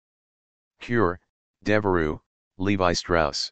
cure, 0.80 1.18
Devereux, 1.64 2.20
Levi 2.58 2.92
Strauss. 2.92 3.50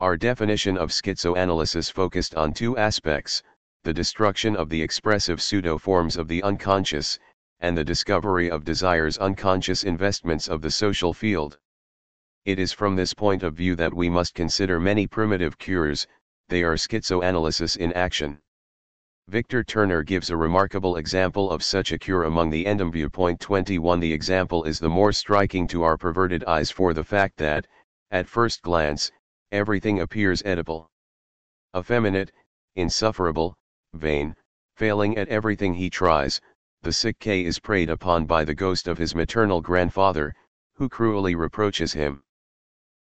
Our 0.00 0.16
definition 0.16 0.76
of 0.76 0.90
schizoanalysis 0.90 1.92
focused 1.92 2.34
on 2.34 2.54
two 2.54 2.76
aspects, 2.76 3.44
the 3.84 3.94
destruction 3.94 4.56
of 4.56 4.68
the 4.68 4.82
expressive 4.82 5.40
pseudo-forms 5.40 6.16
of 6.16 6.26
the 6.26 6.42
unconscious, 6.42 7.20
and 7.60 7.78
the 7.78 7.84
discovery 7.84 8.50
of 8.50 8.64
desire's 8.64 9.16
unconscious 9.18 9.84
investments 9.84 10.48
of 10.48 10.60
the 10.60 10.72
social 10.72 11.14
field. 11.14 11.58
It 12.46 12.58
is 12.58 12.72
from 12.72 12.96
this 12.96 13.12
point 13.12 13.42
of 13.42 13.52
view 13.52 13.76
that 13.76 13.92
we 13.92 14.08
must 14.08 14.34
consider 14.34 14.80
many 14.80 15.06
primitive 15.06 15.58
cures, 15.58 16.06
they 16.48 16.62
are 16.62 16.74
schizoanalysis 16.74 17.76
in 17.76 17.92
action. 17.92 18.40
Victor 19.28 19.62
Turner 19.62 20.02
gives 20.02 20.30
a 20.30 20.38
remarkable 20.38 20.96
example 20.96 21.50
of 21.50 21.62
such 21.62 21.92
a 21.92 21.98
cure 21.98 22.24
among 22.24 22.48
the 22.48 22.64
Ndembu. 22.64 23.12
Point 23.12 23.40
21 23.40 24.00
The 24.00 24.12
example 24.14 24.64
is 24.64 24.78
the 24.78 24.88
more 24.88 25.12
striking 25.12 25.68
to 25.68 25.82
our 25.82 25.98
perverted 25.98 26.42
eyes 26.44 26.70
for 26.70 26.94
the 26.94 27.04
fact 27.04 27.36
that, 27.36 27.66
at 28.10 28.26
first 28.26 28.62
glance, 28.62 29.12
everything 29.52 30.00
appears 30.00 30.42
Oedipal. 30.42 30.88
Effeminate, 31.76 32.32
insufferable, 32.74 33.54
vain, 33.92 34.34
failing 34.76 35.18
at 35.18 35.28
everything 35.28 35.74
he 35.74 35.90
tries, 35.90 36.40
the 36.80 36.92
sick 36.92 37.18
K 37.18 37.44
is 37.44 37.60
preyed 37.60 37.90
upon 37.90 38.24
by 38.24 38.46
the 38.46 38.54
ghost 38.54 38.88
of 38.88 38.96
his 38.96 39.14
maternal 39.14 39.60
grandfather, 39.60 40.34
who 40.76 40.88
cruelly 40.88 41.34
reproaches 41.34 41.92
him. 41.92 42.22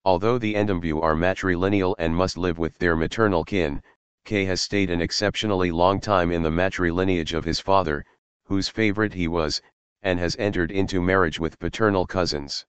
Although 0.08 0.38
the 0.38 0.54
Ndembu 0.54 1.02
are 1.02 1.16
matrilineal 1.16 1.96
and 1.98 2.16
must 2.16 2.38
live 2.38 2.60
with 2.60 2.78
their 2.78 2.96
maternal 2.96 3.44
kin, 3.44 3.82
K 4.24 4.46
has 4.46 4.62
stayed 4.62 4.92
an 4.92 5.02
exceptionally 5.02 5.72
long 5.72 6.00
time 6.00 6.32
in 6.32 6.44
the 6.44 6.52
matrilineage 6.52 7.34
of 7.34 7.44
his 7.44 7.60
father, 7.60 8.06
whose 8.44 8.70
favorite 8.70 9.16
he 9.16 9.28
was, 9.28 9.64
and 10.04 10.20
has 10.20 10.36
entered 10.38 10.70
into 10.70 11.02
marriage 11.02 11.40
with 11.40 11.58
paternal 11.58 12.06
cousins. 12.06 12.68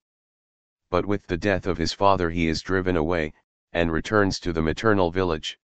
but 0.88 1.04
with 1.04 1.26
the 1.26 1.36
death 1.36 1.66
of 1.66 1.76
his 1.76 1.92
father 1.92 2.30
he 2.30 2.48
is 2.48 2.62
driven 2.62 2.96
away, 2.96 3.34
and 3.70 3.92
returns 3.92 4.40
to 4.40 4.50
the 4.50 4.62
maternal 4.62 5.10
village. 5.10 5.58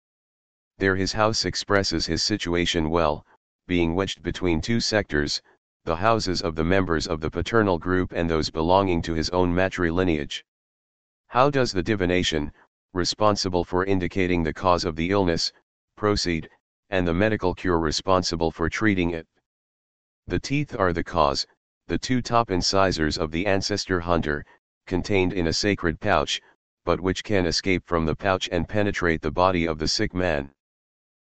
There 0.78 0.97
his 0.97 1.13
house 1.13 1.45
expresses 1.45 2.05
his 2.05 2.22
situation 2.22 2.89
well, 2.89 3.26
being 3.65 3.95
wedged 3.95 4.22
between 4.22 4.59
two 4.59 4.82
sectors, 4.82 5.41
the 5.86 5.95
houses 5.95 6.41
of 6.41 6.55
the 6.55 6.65
members 6.65 7.07
of 7.07 7.22
the 7.22 7.32
paternal 7.32 7.80
group 7.80 8.11
and 8.11 8.30
those 8.30 8.49
belonging 8.49 9.01
to 9.03 9.13
his 9.13 9.30
own 9.30 9.55
matrilineage. 9.55 10.43
How 11.32 11.49
does 11.49 11.71
the 11.71 11.82
divination, 11.82 12.51
responsible 12.91 13.63
for 13.63 13.86
indicating 13.86 14.43
the 14.43 14.53
cause 14.53 14.84
of 14.84 14.97
the 14.97 15.11
illness, 15.11 15.53
proceed, 15.95 16.49
and 16.89 17.07
the 17.07 17.13
medical 17.13 17.55
cure 17.55 17.79
responsible 17.79 18.51
for 18.51 18.69
treating 18.69 19.11
it? 19.11 19.25
The 20.27 20.41
teeth 20.41 20.75
are 20.77 20.91
the 20.91 21.05
cause, 21.05 21.47
the 21.88 21.97
two 21.97 22.21
top 22.21 22.51
incisors 22.51 23.17
of 23.17 23.32
the 23.32 23.45
ancestor 23.45 24.01
hunter, 24.01 24.43
contained 24.88 25.32
in 25.32 25.47
a 25.47 25.53
sacred 25.53 26.01
pouch, 26.01 26.41
but 26.84 26.99
which 26.99 27.23
can 27.23 27.45
escape 27.45 27.84
from 27.86 28.05
the 28.05 28.15
pouch 28.17 28.49
and 28.51 28.67
penetrate 28.67 29.21
the 29.21 29.32
body 29.32 29.65
of 29.65 29.79
the 29.79 29.88
sick 29.88 30.13
man. 30.13 30.51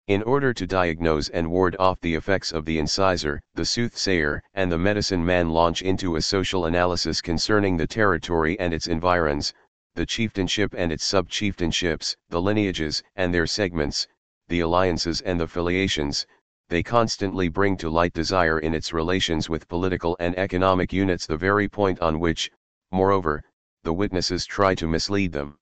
In 0.07 0.23
order 0.23 0.55
to 0.55 0.65
diagnose 0.65 1.29
and 1.29 1.51
ward 1.51 1.75
off 1.81 2.01
the 2.03 2.15
effects 2.15 2.53
of 2.53 2.65
the 2.67 2.79
incisor, 2.79 3.43
the 3.55 3.65
soothsayer 3.65 4.45
and 4.55 4.71
the 4.71 4.79
medicine 4.79 5.25
man 5.25 5.51
launch 5.51 5.83
into 5.83 6.15
a 6.15 6.23
social 6.23 6.67
analysis 6.67 7.21
concerning 7.21 7.77
the 7.77 7.89
territory 7.89 8.57
and 8.61 8.73
its 8.73 8.87
environs, 8.87 9.53
the 9.99 10.07
chieftainship 10.07 10.77
and 10.79 10.93
its 10.93 11.05
sub-chieftainships, 11.05 12.15
the 12.29 12.41
lineages 12.41 13.03
and 13.17 13.35
their 13.35 13.49
segments, 13.49 14.07
the 14.47 14.61
alliances 14.61 15.21
and 15.23 15.41
the 15.41 15.49
filiations, 15.49 16.25
they 16.69 16.85
constantly 16.85 17.49
bring 17.49 17.77
to 17.77 17.91
light 17.91 18.13
desire 18.13 18.61
in 18.61 18.75
its 18.75 18.93
relations 18.93 19.51
with 19.51 19.67
political 19.67 20.17
and 20.21 20.39
economic 20.39 20.93
units 20.93 21.27
the 21.27 21.37
very 21.37 21.69
point 21.69 21.99
on 21.99 22.21
which, 22.21 22.49
moreover, 22.93 23.43
the 23.83 23.93
witnesses 23.93 24.47
try 24.47 24.73
to 24.73 24.87
mislead 24.87 25.33
them. 25.33 25.59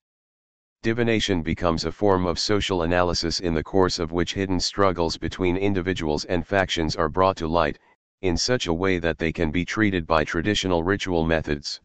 Divination 0.83 1.41
becomes 1.41 1.87
a 1.87 1.91
form 1.91 2.27
of 2.27 2.39
social 2.39 2.83
analysis 2.83 3.41
in 3.41 3.55
the 3.55 3.65
course 3.65 3.99
of 3.99 4.13
which 4.13 4.35
hidden 4.35 4.61
struggles 4.61 5.17
between 5.17 5.57
individuals 5.57 6.27
and 6.27 6.47
factions 6.47 6.95
are 6.95 7.09
brought 7.09 7.39
to 7.39 7.49
light, 7.49 7.79
in 8.21 8.37
such 8.37 8.67
a 8.67 8.75
way 8.75 8.99
that 8.99 9.17
they 9.17 9.33
can 9.33 9.51
be 9.51 9.65
treated 9.65 10.07
by 10.07 10.25
traditional 10.25 10.85
ritual 10.85 11.25
methods. 11.25 11.81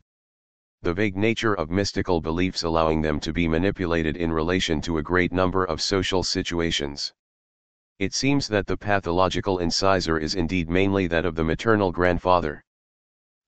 The 0.84 0.96
vague 0.96 1.16
nature 1.16 1.54
of 1.54 1.70
mystical 1.70 2.22
beliefs 2.22 2.64
allowing 2.64 3.04
them 3.04 3.20
to 3.20 3.32
be 3.32 3.48
manipulated 3.48 4.18
in 4.18 4.32
relation 4.32 4.82
to 4.82 4.98
a 4.98 5.04
great 5.04 5.32
number 5.32 5.64
of 5.64 5.80
social 5.80 6.24
situations. 6.24 7.14
It 8.00 8.16
seems 8.16 8.48
that 8.48 8.66
the 8.66 8.76
pathological 8.76 9.60
incisor 9.60 10.18
is 10.18 10.34
indeed 10.34 10.72
mainly 10.72 11.06
that 11.06 11.24
of 11.24 11.36
the 11.36 11.44
maternal 11.44 11.92
grandfather. 11.92 12.64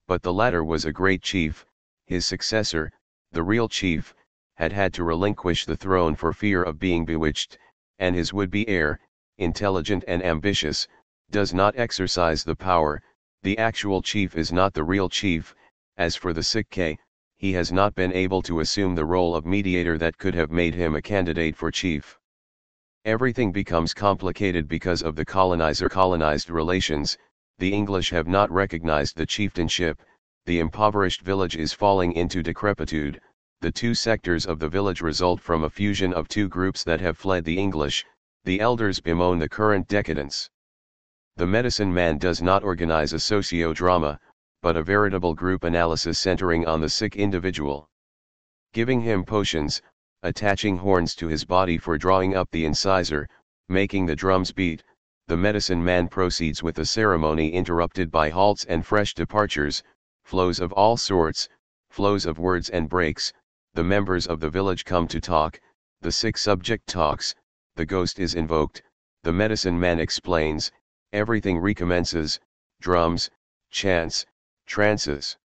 But 0.07 0.21
the 0.21 0.31
latter 0.31 0.63
was 0.63 0.85
a 0.85 0.93
great 0.93 1.23
chief, 1.23 1.65
his 2.05 2.23
successor, 2.23 2.91
the 3.31 3.41
real 3.41 3.67
chief, 3.67 4.13
had 4.57 4.71
had 4.71 4.93
to 4.93 5.03
relinquish 5.03 5.65
the 5.65 5.75
throne 5.75 6.15
for 6.15 6.33
fear 6.33 6.61
of 6.61 6.77
being 6.77 7.03
bewitched, 7.03 7.57
and 7.97 8.15
his 8.15 8.31
would-be 8.31 8.67
heir, 8.67 8.99
intelligent 9.39 10.03
and 10.07 10.23
ambitious, 10.23 10.87
does 11.31 11.51
not 11.51 11.75
exercise 11.77 12.43
the 12.43 12.55
power, 12.55 13.01
the 13.41 13.57
actual 13.57 14.03
chief 14.03 14.37
is 14.37 14.51
not 14.51 14.75
the 14.75 14.83
real 14.83 15.09
chief, 15.09 15.55
as 15.97 16.15
for 16.15 16.31
the 16.31 16.43
sick 16.43 16.69
K, 16.69 16.99
he 17.43 17.51
has 17.51 17.73
not 17.73 17.93
been 17.93 18.13
able 18.13 18.41
to 18.41 18.61
assume 18.61 18.95
the 18.95 19.03
role 19.03 19.35
of 19.35 19.45
mediator 19.45 19.97
that 19.97 20.17
could 20.17 20.33
have 20.33 20.49
made 20.49 20.73
him 20.73 20.95
a 20.95 21.01
candidate 21.01 21.57
for 21.57 21.69
chief. 21.69 22.17
Everything 23.03 23.51
becomes 23.51 23.93
complicated 23.93 24.65
because 24.65 25.03
of 25.03 25.17
the 25.17 25.25
colonizer-colonized 25.25 26.49
relations, 26.49 27.17
the 27.57 27.73
English 27.73 28.09
have 28.09 28.27
not 28.27 28.49
recognized 28.49 29.17
the 29.17 29.25
chieftainship, 29.25 30.01
the 30.45 30.59
impoverished 30.59 31.21
village 31.21 31.57
is 31.57 31.73
falling 31.73 32.13
into 32.13 32.41
decrepitude, 32.41 33.19
the 33.59 33.73
two 33.73 33.93
sectors 33.93 34.45
of 34.45 34.57
the 34.57 34.69
village 34.69 35.01
result 35.01 35.41
from 35.41 35.65
a 35.65 35.69
fusion 35.69 36.13
of 36.13 36.29
two 36.29 36.47
groups 36.47 36.81
that 36.85 37.01
have 37.01 37.17
fled 37.17 37.43
the 37.43 37.59
English, 37.59 38.05
the 38.45 38.61
elders 38.61 39.01
bemoan 39.01 39.37
the 39.37 39.49
current 39.49 39.85
decadence. 39.89 40.49
The 41.35 41.47
medicine 41.47 41.93
man 41.93 42.19
does 42.19 42.41
not 42.41 42.63
organize 42.63 43.11
a 43.11 43.19
socio-drama, 43.19 44.17
but 44.63 44.77
a 44.77 44.81
veritable 44.81 45.33
group 45.33 45.65
analysis 45.65 46.17
centering 46.17 46.65
on 46.65 46.79
the 46.79 46.87
sick 46.87 47.17
individual. 47.17 47.89
Giving 48.71 49.01
him 49.01 49.25
potions, 49.25 49.81
attaching 50.21 50.77
horns 50.77 51.15
to 51.15 51.27
his 51.27 51.43
body 51.43 51.77
for 51.77 51.97
drawing 51.97 52.33
up 52.33 52.49
the 52.51 52.63
incisor, 52.63 53.27
making 53.67 54.05
the 54.05 54.15
drums 54.15 54.53
beat, 54.53 54.81
the 55.27 55.35
medicine 55.35 55.83
man 55.83 56.07
proceeds 56.07 56.63
with 56.63 56.75
the 56.75 56.85
ceremony 56.85 57.51
interrupted 57.51 58.09
by 58.09 58.29
halts 58.29 58.63
and 58.63 58.85
fresh 58.85 59.13
departures, 59.13 59.83
flows 60.23 60.61
of 60.61 60.71
all 60.71 60.95
sorts, 60.95 61.49
flows 61.89 62.25
of 62.25 62.39
words 62.39 62.69
and 62.69 62.87
breaks, 62.87 63.33
the 63.73 63.83
members 63.83 64.25
of 64.27 64.39
the 64.39 64.49
village 64.49 64.85
come 64.85 65.09
to 65.09 65.19
talk, 65.19 65.59
the 65.99 66.11
sick 66.11 66.37
subject 66.37 66.87
talks, 66.87 67.35
the 67.75 67.85
ghost 67.85 68.17
is 68.17 68.33
invoked, 68.33 68.81
the 69.23 69.33
medicine 69.33 69.77
man 69.77 69.99
explains, 69.99 70.71
everything 71.11 71.59
recommences, 71.59 72.39
drums, 72.79 73.29
chants, 73.69 74.25
trances. 74.65 75.37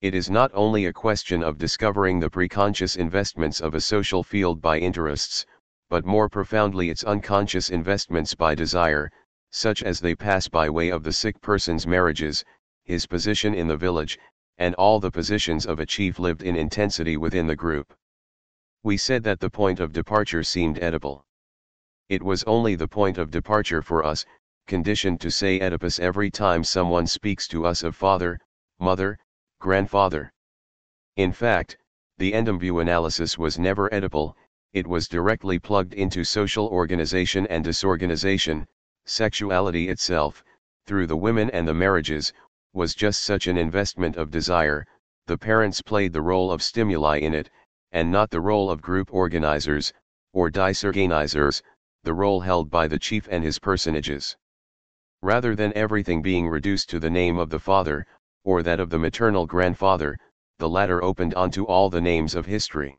It 0.00 0.14
is 0.14 0.28
not 0.28 0.50
only 0.52 0.86
a 0.86 0.92
question 0.92 1.42
of 1.42 1.58
discovering 1.58 2.18
the 2.18 2.28
preconscious 2.28 2.96
investments 2.96 3.60
of 3.60 3.74
a 3.74 3.80
social 3.80 4.22
field 4.22 4.60
by 4.60 4.78
interests, 4.78 5.46
but 5.88 6.04
more 6.04 6.28
profoundly 6.28 6.90
its 6.90 7.04
unconscious 7.04 7.70
investments 7.70 8.34
by 8.34 8.54
desire, 8.54 9.10
such 9.50 9.82
as 9.82 10.00
they 10.00 10.14
pass 10.14 10.48
by 10.48 10.68
way 10.68 10.88
of 10.88 11.02
the 11.02 11.12
sick 11.12 11.40
person's 11.40 11.86
marriages, 11.86 12.44
his 12.84 13.06
position 13.06 13.54
in 13.54 13.68
the 13.68 13.76
village, 13.76 14.18
and 14.58 14.74
all 14.74 14.98
the 14.98 15.10
positions 15.10 15.66
of 15.66 15.78
a 15.78 15.86
chief 15.86 16.18
lived 16.18 16.42
in 16.42 16.56
intensity 16.56 17.16
within 17.16 17.46
the 17.46 17.54
group. 17.54 17.94
We 18.82 18.96
said 18.96 19.22
that 19.24 19.40
the 19.40 19.50
point 19.50 19.78
of 19.78 19.92
departure 19.92 20.42
seemed 20.42 20.78
Oedipal. 20.78 21.24
It 22.08 22.22
was 22.22 22.42
only 22.44 22.74
the 22.74 22.88
point 22.88 23.18
of 23.18 23.30
departure 23.30 23.82
for 23.82 24.04
us, 24.04 24.26
conditioned 24.66 25.20
to 25.20 25.30
say 25.30 25.60
Oedipus 25.60 25.98
every 25.98 26.30
time 26.30 26.64
someone 26.64 27.06
speaks 27.06 27.46
to 27.48 27.66
us 27.66 27.82
of 27.82 27.94
father, 27.94 28.40
mother, 28.78 29.18
grandfather. 29.60 30.32
In 31.16 31.32
fact, 31.32 31.76
the 32.18 32.32
Ndembu 32.32 32.80
analysis 32.80 33.36
was 33.36 33.58
never 33.58 33.90
Oedipal, 33.90 34.34
it 34.72 34.86
was 34.86 35.08
directly 35.08 35.58
plugged 35.58 35.92
into 35.92 36.24
social 36.24 36.66
organization 36.68 37.46
and 37.48 37.62
disorganization, 37.62 38.66
sexuality 39.04 39.88
itself, 39.88 40.42
through 40.86 41.06
the 41.06 41.16
women 41.16 41.50
and 41.50 41.68
the 41.68 41.74
marriages, 41.74 42.32
was 42.72 42.94
just 42.94 43.22
such 43.22 43.46
an 43.46 43.58
investment 43.58 44.16
of 44.16 44.30
desire, 44.30 44.86
the 45.26 45.36
parents 45.36 45.82
played 45.82 46.12
the 46.12 46.22
role 46.22 46.50
of 46.50 46.62
stimuli 46.62 47.18
in 47.18 47.34
it, 47.34 47.50
and 47.92 48.10
not 48.10 48.30
the 48.30 48.40
role 48.40 48.70
of 48.70 48.80
group 48.80 49.12
organizers, 49.12 49.92
or 50.32 50.50
disorganizers, 50.50 51.62
the 52.02 52.14
role 52.14 52.40
held 52.40 52.70
by 52.70 52.88
the 52.88 52.98
chief 52.98 53.28
and 53.30 53.44
his 53.44 53.58
personages. 53.58 54.36
Rather 55.22 55.54
than 55.54 55.72
everything 55.76 56.20
being 56.20 56.48
reduced 56.48 56.90
to 56.90 56.98
the 56.98 57.08
name 57.08 57.38
of 57.38 57.48
the 57.48 57.60
father, 57.60 58.04
or 58.42 58.60
that 58.62 58.80
of 58.80 58.90
the 58.90 58.98
maternal 58.98 59.46
grandfather, 59.46 60.18
the 60.58 60.68
latter 60.68 61.02
opened 61.02 61.32
onto 61.34 61.64
all 61.64 61.88
the 61.88 62.00
names 62.00 62.34
of 62.34 62.44
history. 62.44 62.98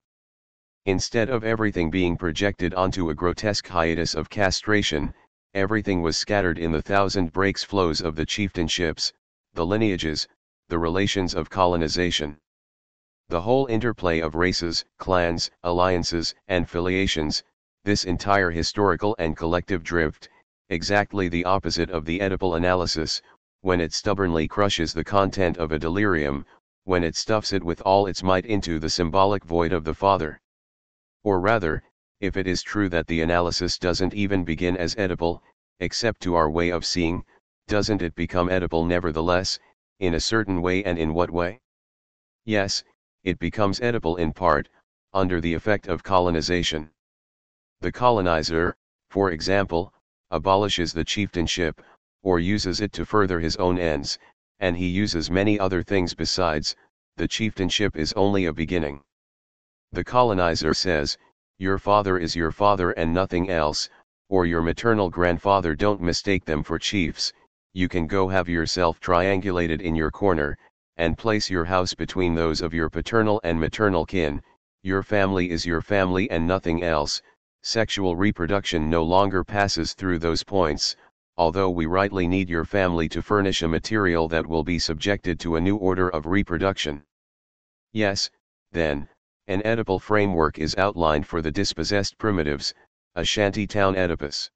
Instead 0.85 1.29
of 1.29 1.43
everything 1.43 1.89
being 1.89 2.15
projected 2.15 2.73
onto 2.73 3.09
a 3.09 3.13
grotesque 3.13 3.67
hiatus 3.67 4.15
of 4.15 4.29
castration, 4.29 5.13
everything 5.53 6.01
was 6.01 6.15
scattered 6.15 6.57
in 6.57 6.71
the 6.71 6.81
thousand 6.81 7.33
breaks 7.33 7.63
flows 7.63 7.99
of 7.99 8.15
the 8.15 8.25
chieftainships, 8.25 9.11
the 9.53 9.65
lineages, 9.65 10.27
the 10.69 10.79
relations 10.79 11.35
of 11.35 11.49
colonization. 11.49 12.37
The 13.27 13.41
whole 13.41 13.65
interplay 13.67 14.19
of 14.19 14.35
races, 14.35 14.85
clans, 14.97 15.51
alliances, 15.61 16.33
and 16.47 16.69
filiations, 16.69 17.43
this 17.83 18.05
entire 18.05 18.51
historical 18.51 19.13
and 19.19 19.35
collective 19.35 19.83
drift, 19.83 20.29
exactly 20.69 21.27
the 21.27 21.45
opposite 21.45 21.89
of 21.89 22.05
the 22.05 22.19
Oedipal 22.19 22.57
analysis, 22.57 23.21
when 23.61 23.79
it 23.79 23.93
stubbornly 23.93 24.47
crushes 24.47 24.93
the 24.93 25.03
content 25.03 25.57
of 25.57 25.71
a 25.71 25.79
delirium, 25.79 26.45
when 26.83 27.03
it 27.03 27.15
stuffs 27.15 27.53
it 27.53 27.63
with 27.63 27.81
all 27.81 28.07
its 28.07 28.23
might 28.23 28.45
into 28.45 28.79
the 28.79 28.89
symbolic 28.89 29.43
void 29.45 29.71
of 29.71 29.83
the 29.83 29.93
Father. 29.93 30.41
Or 31.23 31.39
rather, 31.39 31.83
if 32.19 32.37
it 32.37 32.47
is 32.47 32.61
true 32.61 32.89
that 32.89 33.07
the 33.07 33.21
analysis 33.21 33.77
doesn't 33.77 34.13
even 34.13 34.43
begin 34.43 34.77
as 34.77 34.95
Oedipal, 34.95 35.41
except 35.79 36.21
to 36.21 36.35
our 36.35 36.49
way 36.49 36.69
of 36.69 36.85
seeing, 36.85 37.23
doesn't 37.67 38.01
it 38.01 38.15
become 38.15 38.49
Oedipal 38.49 38.85
nevertheless, 38.85 39.59
in 39.99 40.13
a 40.13 40.19
certain 40.19 40.61
way 40.61 40.83
and 40.83 40.97
in 40.97 41.13
what 41.13 41.31
way? 41.31 41.61
Yes, 42.45 42.83
it 43.23 43.39
becomes 43.39 43.79
Oedipal 43.79 44.19
in 44.19 44.33
part, 44.33 44.67
under 45.13 45.39
the 45.39 45.53
effect 45.53 45.87
of 45.87 46.03
colonization. 46.03 46.89
The 47.79 47.91
colonizer, 47.91 48.75
for 49.09 49.31
example, 49.31 49.93
abolishes 50.33 50.91
the 50.91 51.05
chieftainship, 51.05 51.81
or 52.23 52.39
uses 52.39 52.81
it 52.81 52.91
to 52.91 53.05
further 53.05 53.39
his 53.39 53.55
own 53.57 53.77
ends, 53.77 54.17
and 54.59 54.75
he 54.75 54.87
uses 54.87 55.29
many 55.29 55.59
other 55.59 55.83
things 55.83 56.13
besides, 56.13 56.75
the 57.17 57.27
chieftainship 57.27 57.95
is 57.95 58.11
only 58.13 58.45
a 58.45 58.53
beginning. 58.53 59.01
The 59.91 60.03
colonizer 60.03 60.73
says, 60.73 61.17
your 61.59 61.77
father 61.77 62.17
is 62.17 62.35
your 62.35 62.51
father 62.51 62.91
and 62.91 63.13
nothing 63.13 63.49
else, 63.49 63.89
or 64.27 64.47
your 64.47 64.63
maternal 64.63 65.09
grandfather 65.09 65.75
don't 65.75 66.01
mistake 66.01 66.45
them 66.45 66.63
for 66.63 66.79
chiefs, 66.79 67.31
you 67.73 67.87
can 67.87 68.07
go 68.07 68.27
have 68.27 68.49
yourself 68.49 68.99
triangulated 68.99 69.81
in 69.81 69.95
your 69.95 70.09
corner, 70.09 70.57
and 70.97 71.17
place 71.17 71.49
your 71.49 71.65
house 71.65 71.93
between 71.93 72.33
those 72.33 72.61
of 72.61 72.73
your 72.73 72.89
paternal 72.89 73.39
and 73.43 73.59
maternal 73.59 74.05
kin, 74.05 74.41
your 74.81 75.03
family 75.03 75.51
is 75.51 75.65
your 75.65 75.81
family 75.81 76.29
and 76.31 76.47
nothing 76.47 76.83
else, 76.83 77.21
sexual 77.65 78.17
reproduction 78.17 78.89
no 78.89 79.01
longer 79.01 79.41
passes 79.41 79.93
through 79.93 80.19
those 80.19 80.43
points, 80.43 80.97
although 81.37 81.69
we 81.69 81.85
rightly 81.85 82.27
need 82.27 82.49
your 82.49 82.65
family 82.65 83.07
to 83.07 83.21
furnish 83.21 83.61
a 83.61 83.67
material 83.67 84.27
that 84.27 84.45
will 84.45 84.65
be 84.65 84.77
subjected 84.77 85.39
to 85.39 85.55
a 85.55 85.61
new 85.61 85.77
order 85.77 86.09
of 86.09 86.25
reproduction. 86.25 87.01
Yes, 87.93 88.29
then, 88.73 89.07
an 89.47 89.61
Oedipal 89.61 90.01
framework 90.01 90.59
is 90.59 90.75
outlined 90.75 91.25
for 91.25 91.41
the 91.41 91.51
dispossessed 91.51 92.17
primitives, 92.17 92.73
a 93.15 93.23
shantytown 93.23 93.95
Oedipus. 93.95 94.51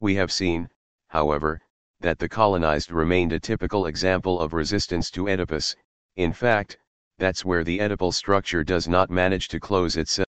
We 0.00 0.14
have 0.16 0.30
seen, 0.30 0.68
however, 1.08 1.62
that 2.00 2.18
the 2.18 2.28
colonized 2.28 2.92
remained 2.92 3.32
a 3.32 3.40
typical 3.40 3.86
example 3.86 4.38
of 4.38 4.52
resistance 4.52 5.10
to 5.12 5.28
Oedipus, 5.28 5.74
in 6.16 6.34
fact, 6.34 6.78
that's 7.18 7.44
where 7.44 7.64
the 7.64 7.78
Oedipal 7.78 8.12
structure 8.12 8.62
does 8.62 8.86
not 8.86 9.08
manage 9.08 9.48
to 9.48 9.58
close 9.58 9.96
itself. 9.96 10.27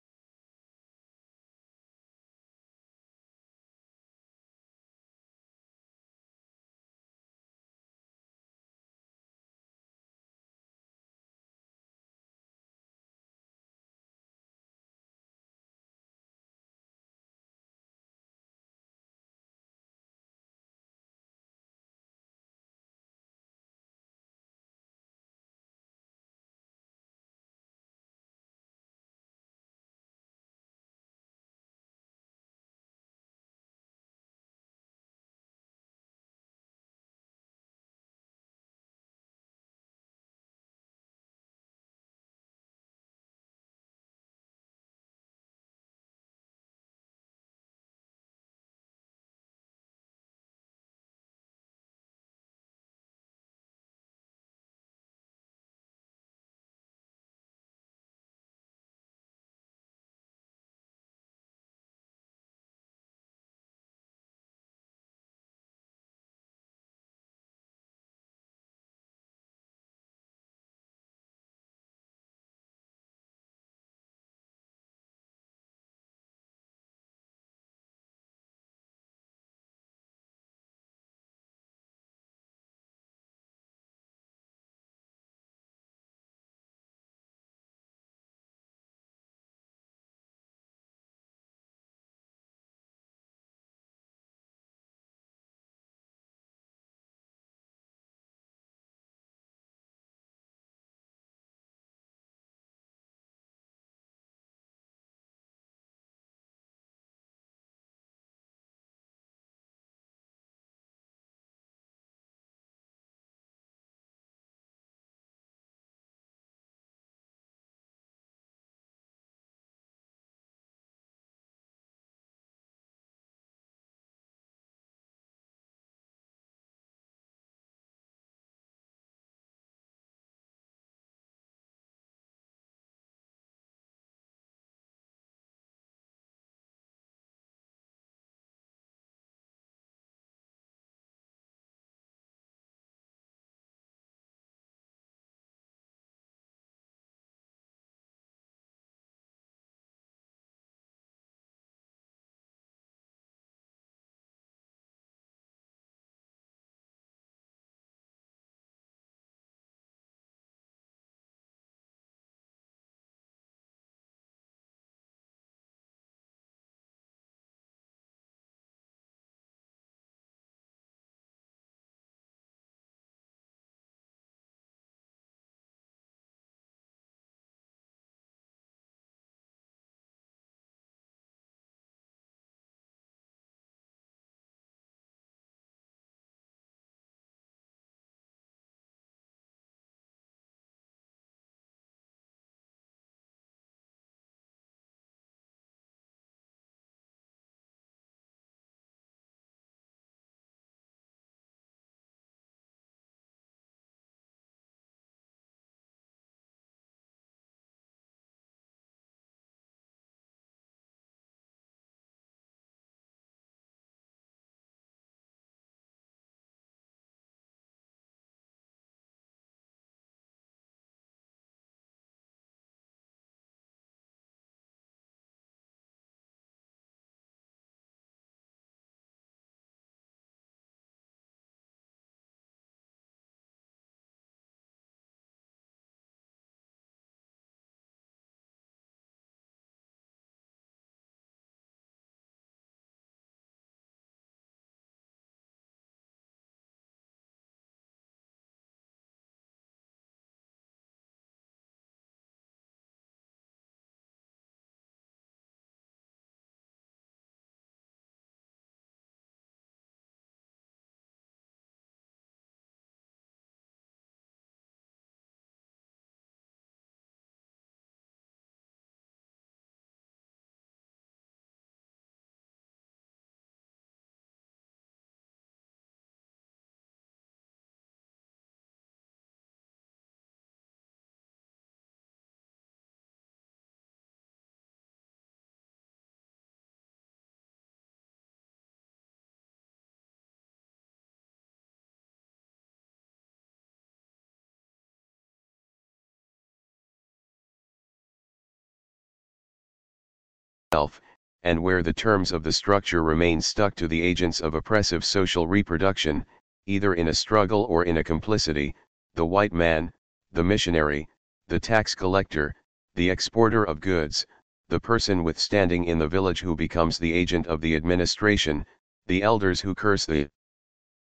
And 301.42 301.62
where 301.62 301.82
the 301.82 301.92
terms 301.92 302.32
of 302.32 302.42
the 302.42 302.52
structure 302.52 303.02
remain 303.02 303.42
stuck 303.42 303.74
to 303.74 303.86
the 303.86 304.00
agents 304.00 304.40
of 304.40 304.54
oppressive 304.54 305.04
social 305.04 305.46
reproduction, 305.46 306.24
either 306.66 306.94
in 306.94 307.08
a 307.08 307.14
struggle 307.14 307.64
or 307.64 307.84
in 307.84 307.98
a 307.98 308.04
complicity, 308.04 308.74
the 309.14 309.26
white 309.26 309.52
man, 309.52 309.92
the 310.30 310.42
missionary, 310.42 311.06
the 311.48 311.60
tax 311.60 311.94
collector, 311.94 312.54
the 312.94 313.10
exporter 313.10 313.64
of 313.64 313.80
goods, 313.80 314.24
the 314.70 314.80
person 314.80 315.22
with 315.22 315.38
standing 315.38 315.84
in 315.84 315.98
the 315.98 316.08
village 316.08 316.40
who 316.40 316.56
becomes 316.56 316.96
the 316.96 317.12
agent 317.12 317.46
of 317.48 317.60
the 317.60 317.76
administration, 317.76 318.64
the 319.08 319.22
elders 319.22 319.60
who 319.60 319.74
curse 319.74 320.06
the 320.06 320.26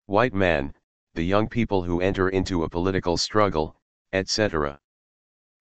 white 0.04 0.34
man, 0.34 0.74
the 1.14 1.24
young 1.24 1.48
people 1.48 1.82
who 1.82 2.02
enter 2.02 2.28
into 2.28 2.64
a 2.64 2.68
political 2.68 3.16
struggle, 3.16 3.74
etc. 4.12 4.78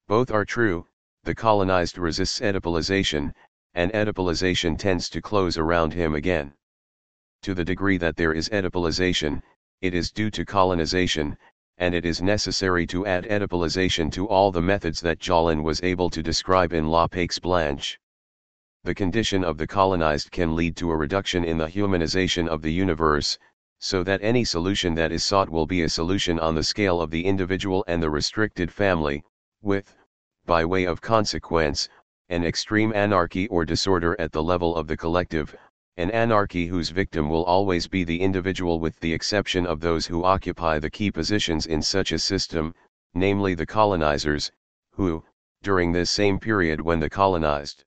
Both 0.09 0.29
are 0.29 0.43
true, 0.43 0.87
the 1.23 1.33
colonized 1.33 1.97
resists 1.97 2.41
Oedipalization, 2.41 3.33
and 3.75 3.91
Oedipalization 3.93 4.77
tends 4.77 5.09
to 5.09 5.21
close 5.21 5.57
around 5.57 5.93
him 5.93 6.15
again. 6.15 6.53
To 7.41 7.53
the 7.53 7.65
degree 7.65 7.97
that 7.97 8.15
there 8.15 8.33
is 8.33 8.49
Oedipalization, 8.49 9.41
it 9.81 9.93
is 9.93 10.11
due 10.11 10.29
to 10.31 10.45
colonization, 10.45 11.37
and 11.77 11.95
it 11.95 12.05
is 12.05 12.21
necessary 12.21 12.85
to 12.87 13.05
add 13.05 13.25
Oedipalization 13.25 14.11
to 14.11 14.27
all 14.27 14.51
the 14.51 14.61
methods 14.61 15.01
that 15.01 15.19
Jaulin 15.19 15.63
was 15.63 15.81
able 15.83 16.09
to 16.11 16.21
describe 16.21 16.71
in 16.71 16.87
La 16.87 17.07
Paix 17.07 17.39
Blanche. 17.39 17.99
The 18.83 18.93
condition 18.93 19.43
of 19.43 19.57
the 19.57 19.67
colonized 19.67 20.31
can 20.31 20.55
lead 20.55 20.75
to 20.77 20.91
a 20.91 20.95
reduction 20.95 21.43
in 21.43 21.57
the 21.57 21.67
humanization 21.67 22.47
of 22.47 22.61
the 22.61 22.71
universe, 22.71 23.39
so 23.79 24.03
that 24.03 24.21
any 24.21 24.45
solution 24.45 24.93
that 24.95 25.11
is 25.11 25.25
sought 25.25 25.49
will 25.49 25.65
be 25.65 25.81
a 25.81 25.89
solution 25.89 26.39
on 26.39 26.55
the 26.55 26.63
scale 26.63 27.01
of 27.01 27.09
the 27.09 27.25
individual 27.25 27.83
and 27.87 28.03
the 28.03 28.09
restricted 28.09 28.71
family, 28.71 29.23
with, 29.61 29.95
by 30.45 30.63
way 30.63 30.85
of 30.85 31.01
consequence, 31.01 31.89
an 32.29 32.43
extreme 32.43 32.93
anarchy 32.93 33.47
or 33.47 33.65
disorder 33.65 34.15
at 34.19 34.31
the 34.31 34.41
level 34.41 34.75
of 34.75 34.87
the 34.87 34.97
collective, 34.97 35.55
an 35.97 36.09
anarchy 36.11 36.65
whose 36.65 36.89
victim 36.89 37.29
will 37.29 37.43
always 37.43 37.87
be 37.87 38.03
the 38.03 38.19
individual 38.19 38.79
with 38.79 38.99
the 38.99 39.13
exception 39.13 39.65
of 39.67 39.79
those 39.79 40.07
who 40.07 40.23
occupy 40.23 40.79
the 40.79 40.89
key 40.89 41.11
positions 41.11 41.65
in 41.67 41.81
such 41.81 42.11
a 42.11 42.17
system, 42.17 42.73
namely 43.13 43.53
the 43.53 43.65
colonizers, 43.65 44.51
who, 44.91 45.23
during 45.61 45.91
this 45.91 46.09
same 46.09 46.39
period 46.39 46.81
when 46.81 46.99
the 46.99 47.09
colonized 47.09 47.83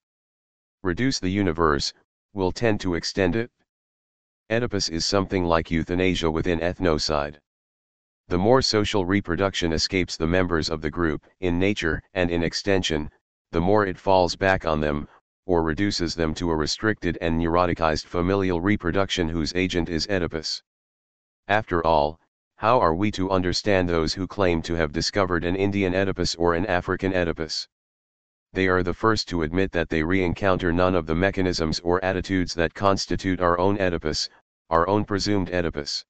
reduce 0.82 1.18
the 1.18 1.30
universe, 1.30 1.92
will 2.32 2.52
tend 2.52 2.78
to 2.78 2.94
extend 2.94 3.34
it? 3.34 3.50
Oedipus 4.50 4.88
is 4.88 5.04
something 5.04 5.44
like 5.44 5.70
euthanasia 5.70 6.30
within 6.30 6.60
ethnocide. 6.60 7.40
The 8.28 8.38
more 8.38 8.62
social 8.62 9.04
reproduction 9.04 9.72
escapes 9.72 10.16
the 10.16 10.26
members 10.26 10.70
of 10.70 10.80
the 10.80 10.90
group 10.90 11.26
in 11.40 11.58
nature 11.58 12.02
and 12.14 12.30
in 12.30 12.44
extension, 12.44 13.10
the 13.52 13.60
more 13.60 13.86
it 13.86 13.98
falls 13.98 14.36
back 14.36 14.64
on 14.64 14.80
them, 14.80 15.08
or 15.46 15.62
reduces 15.62 16.14
them 16.14 16.34
to 16.34 16.50
a 16.50 16.56
restricted 16.56 17.16
and 17.20 17.40
neuroticized 17.40 18.04
familial 18.04 18.60
reproduction 18.60 19.28
whose 19.28 19.54
agent 19.54 19.88
is 19.88 20.06
Oedipus. 20.08 20.62
After 21.48 21.86
all, 21.86 22.18
how 22.56 22.80
are 22.80 22.94
we 22.94 23.10
to 23.12 23.30
understand 23.30 23.88
those 23.88 24.14
who 24.14 24.26
claim 24.26 24.62
to 24.62 24.74
have 24.74 24.90
discovered 24.90 25.44
an 25.44 25.54
Indian 25.54 25.94
Oedipus 25.94 26.34
or 26.34 26.54
an 26.54 26.66
African 26.66 27.12
Oedipus? 27.14 27.68
They 28.52 28.66
are 28.66 28.82
the 28.82 28.94
first 28.94 29.28
to 29.28 29.42
admit 29.42 29.72
that 29.72 29.90
they 29.90 30.02
re-encounter 30.02 30.72
none 30.72 30.94
of 30.94 31.06
the 31.06 31.14
mechanisms 31.14 31.78
or 31.80 32.02
attitudes 32.02 32.54
that 32.54 32.74
constitute 32.74 33.40
our 33.40 33.58
own 33.58 33.78
Oedipus, 33.78 34.28
our 34.70 34.88
own 34.88 35.04
presumed 35.04 35.50
Oedipus. 35.50 36.04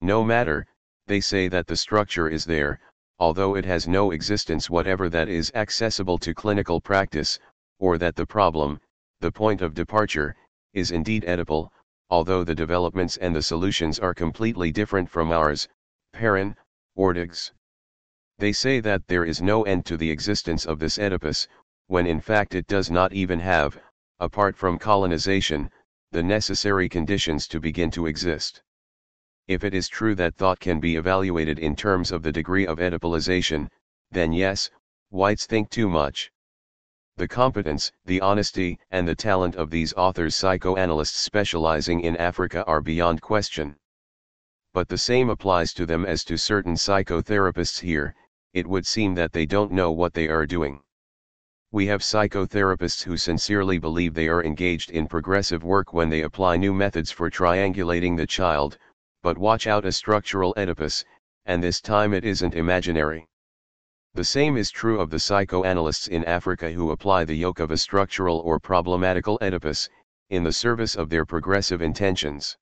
No 0.00 0.24
matter, 0.24 0.66
they 1.06 1.20
say 1.20 1.48
that 1.48 1.66
the 1.66 1.76
structure 1.76 2.28
is 2.28 2.44
there, 2.44 2.80
although 3.20 3.56
it 3.56 3.64
has 3.64 3.88
no 3.88 4.12
existence 4.12 4.70
whatever 4.70 5.08
that 5.08 5.28
is 5.28 5.50
accessible 5.54 6.18
to 6.18 6.32
clinical 6.32 6.80
practice, 6.80 7.38
or 7.80 7.98
that 7.98 8.14
the 8.14 8.26
problem, 8.26 8.80
the 9.20 9.32
point 9.32 9.60
of 9.60 9.74
departure, 9.74 10.36
is 10.72 10.92
indeed 10.92 11.24
Oedipal, 11.24 11.68
although 12.10 12.44
the 12.44 12.54
developments 12.54 13.16
and 13.16 13.34
the 13.34 13.42
solutions 13.42 13.98
are 13.98 14.14
completely 14.14 14.70
different 14.70 15.10
from 15.10 15.32
ours, 15.32 15.68
Parin, 16.14 16.54
Ortigues. 16.96 17.50
They 18.38 18.52
say 18.52 18.78
that 18.80 19.08
there 19.08 19.24
is 19.24 19.42
no 19.42 19.64
end 19.64 19.84
to 19.86 19.96
the 19.96 20.10
existence 20.10 20.64
of 20.64 20.78
this 20.78 20.98
Oedipus, 20.98 21.48
when 21.88 22.06
in 22.06 22.20
fact 22.20 22.54
it 22.54 22.68
does 22.68 22.88
not 22.88 23.12
even 23.12 23.40
have, 23.40 23.80
apart 24.20 24.56
from 24.56 24.78
colonization, 24.78 25.70
the 26.12 26.22
necessary 26.22 26.88
conditions 26.88 27.48
to 27.48 27.58
begin 27.58 27.90
to 27.90 28.06
exist. 28.06 28.62
If 29.48 29.64
it 29.64 29.72
is 29.72 29.88
true 29.88 30.14
that 30.16 30.34
thought 30.34 30.60
can 30.60 30.78
be 30.78 30.96
evaluated 30.96 31.58
in 31.58 31.74
terms 31.74 32.12
of 32.12 32.22
the 32.22 32.30
degree 32.30 32.66
of 32.66 32.78
Oedipalization, 32.78 33.70
then 34.10 34.30
yes, 34.30 34.70
whites 35.08 35.46
think 35.46 35.70
too 35.70 35.88
much. 35.88 36.30
The 37.16 37.28
competence, 37.28 37.90
the 38.04 38.20
honesty, 38.20 38.78
and 38.90 39.08
the 39.08 39.14
talent 39.14 39.56
of 39.56 39.70
these 39.70 39.94
authors 39.94 40.36
psychoanalysts 40.36 41.16
specializing 41.16 42.02
in 42.02 42.14
Africa 42.18 42.62
are 42.64 42.82
beyond 42.82 43.22
question. 43.22 43.76
But 44.74 44.88
the 44.88 44.98
same 44.98 45.30
applies 45.30 45.72
to 45.74 45.86
them 45.86 46.04
as 46.04 46.24
to 46.24 46.36
certain 46.36 46.74
psychotherapists 46.74 47.80
here, 47.80 48.14
it 48.52 48.66
would 48.66 48.86
seem 48.86 49.14
that 49.14 49.32
they 49.32 49.46
don't 49.46 49.72
know 49.72 49.92
what 49.92 50.12
they 50.12 50.28
are 50.28 50.44
doing. 50.44 50.82
We 51.72 51.86
have 51.86 52.02
psychotherapists 52.02 53.02
who 53.02 53.16
sincerely 53.16 53.78
believe 53.78 54.12
they 54.12 54.28
are 54.28 54.44
engaged 54.44 54.90
in 54.90 55.08
progressive 55.08 55.64
work 55.64 55.94
when 55.94 56.10
they 56.10 56.20
apply 56.20 56.58
new 56.58 56.74
methods 56.74 57.10
for 57.10 57.30
triangulating 57.30 58.14
the 58.14 58.26
child, 58.26 58.76
but 59.28 59.36
watch 59.36 59.66
out 59.66 59.84
a 59.84 59.92
structural 59.92 60.54
Oedipus, 60.56 61.04
and 61.44 61.62
this 61.62 61.82
time 61.82 62.14
it 62.14 62.24
isn't 62.24 62.54
imaginary. 62.54 63.28
The 64.14 64.24
same 64.24 64.56
is 64.56 64.70
true 64.70 64.98
of 65.02 65.10
the 65.10 65.18
psychoanalysts 65.18 66.08
in 66.08 66.24
Africa 66.24 66.70
who 66.70 66.92
apply 66.92 67.26
the 67.26 67.34
yoke 67.34 67.60
of 67.60 67.70
a 67.70 67.76
structural 67.76 68.38
or 68.38 68.58
problematical 68.58 69.38
Oedipus, 69.42 69.90
in 70.30 70.44
the 70.44 70.52
service 70.52 70.96
of 70.96 71.10
their 71.10 71.26
progressive 71.26 71.82
intentions. 71.82 72.56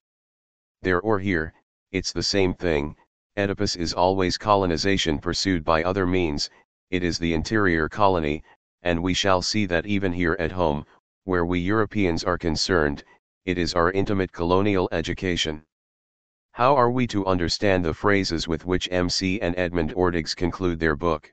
There 0.83 1.01
or 1.01 1.21
here, 1.21 1.55
it's 1.93 2.11
the 2.11 2.25
same 2.25 2.53
thing, 2.53 2.97
Oedipus 3.37 3.77
is 3.77 3.95
always 3.95 4.37
colonization 4.37 5.21
pursued 5.21 5.63
by 5.63 5.85
other 5.85 6.05
means, 6.05 6.51
it 6.91 7.05
is 7.05 7.17
the 7.17 7.33
interior 7.33 7.89
colony, 7.89 8.43
and 8.83 9.05
we 9.05 9.15
shall 9.15 9.41
see 9.41 9.67
that 9.67 9.87
even 9.87 10.13
here 10.13 10.35
at 10.41 10.51
home, 10.51 10.85
where 11.23 11.47
we 11.47 11.61
Europeans 11.61 12.25
are 12.25 12.37
concerned, 12.37 13.05
it 13.45 13.57
is 13.57 13.73
our 13.73 13.93
intimate 13.93 14.33
colonial 14.33 14.89
education. 14.91 15.63
How 16.57 16.75
are 16.75 16.91
we 16.91 17.07
to 17.09 17.27
understand 17.27 17.85
the 17.85 17.93
phrases 17.93 18.49
with 18.49 18.65
which 18.65 18.89
MC 18.91 19.39
and 19.43 19.55
Edmond 19.59 19.93
Ortigues 19.93 20.35
conclude 20.35 20.81
their 20.81 20.97
book? 20.97 21.31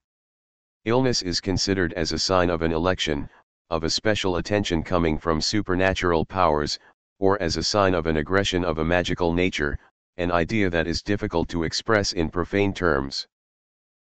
Illness 0.83 1.21
is 1.21 1.39
considered 1.39 1.93
as 1.93 2.11
a 2.11 2.19
sign 2.19 2.49
of 2.49 2.61
an 2.61 2.73
election, 2.73 3.29
of 3.69 3.85
a 3.85 3.89
special 3.89 4.35
attention 4.35 4.83
coming 4.83 5.17
from 5.17 5.39
supernatural 5.39 6.25
powers, 6.25 6.77
or 7.19 7.41
as 7.41 7.55
a 7.55 7.63
sign 7.63 7.93
of 7.93 8.05
an 8.05 8.17
aggression 8.17 8.65
of 8.65 8.79
a 8.79 8.83
magical 8.83 9.31
nature, 9.31 9.79
an 10.17 10.29
idea 10.29 10.69
that 10.69 10.87
is 10.87 11.01
difficult 11.01 11.47
to 11.47 11.63
express 11.63 12.11
in 12.11 12.27
profane 12.27 12.73
terms. 12.73 13.25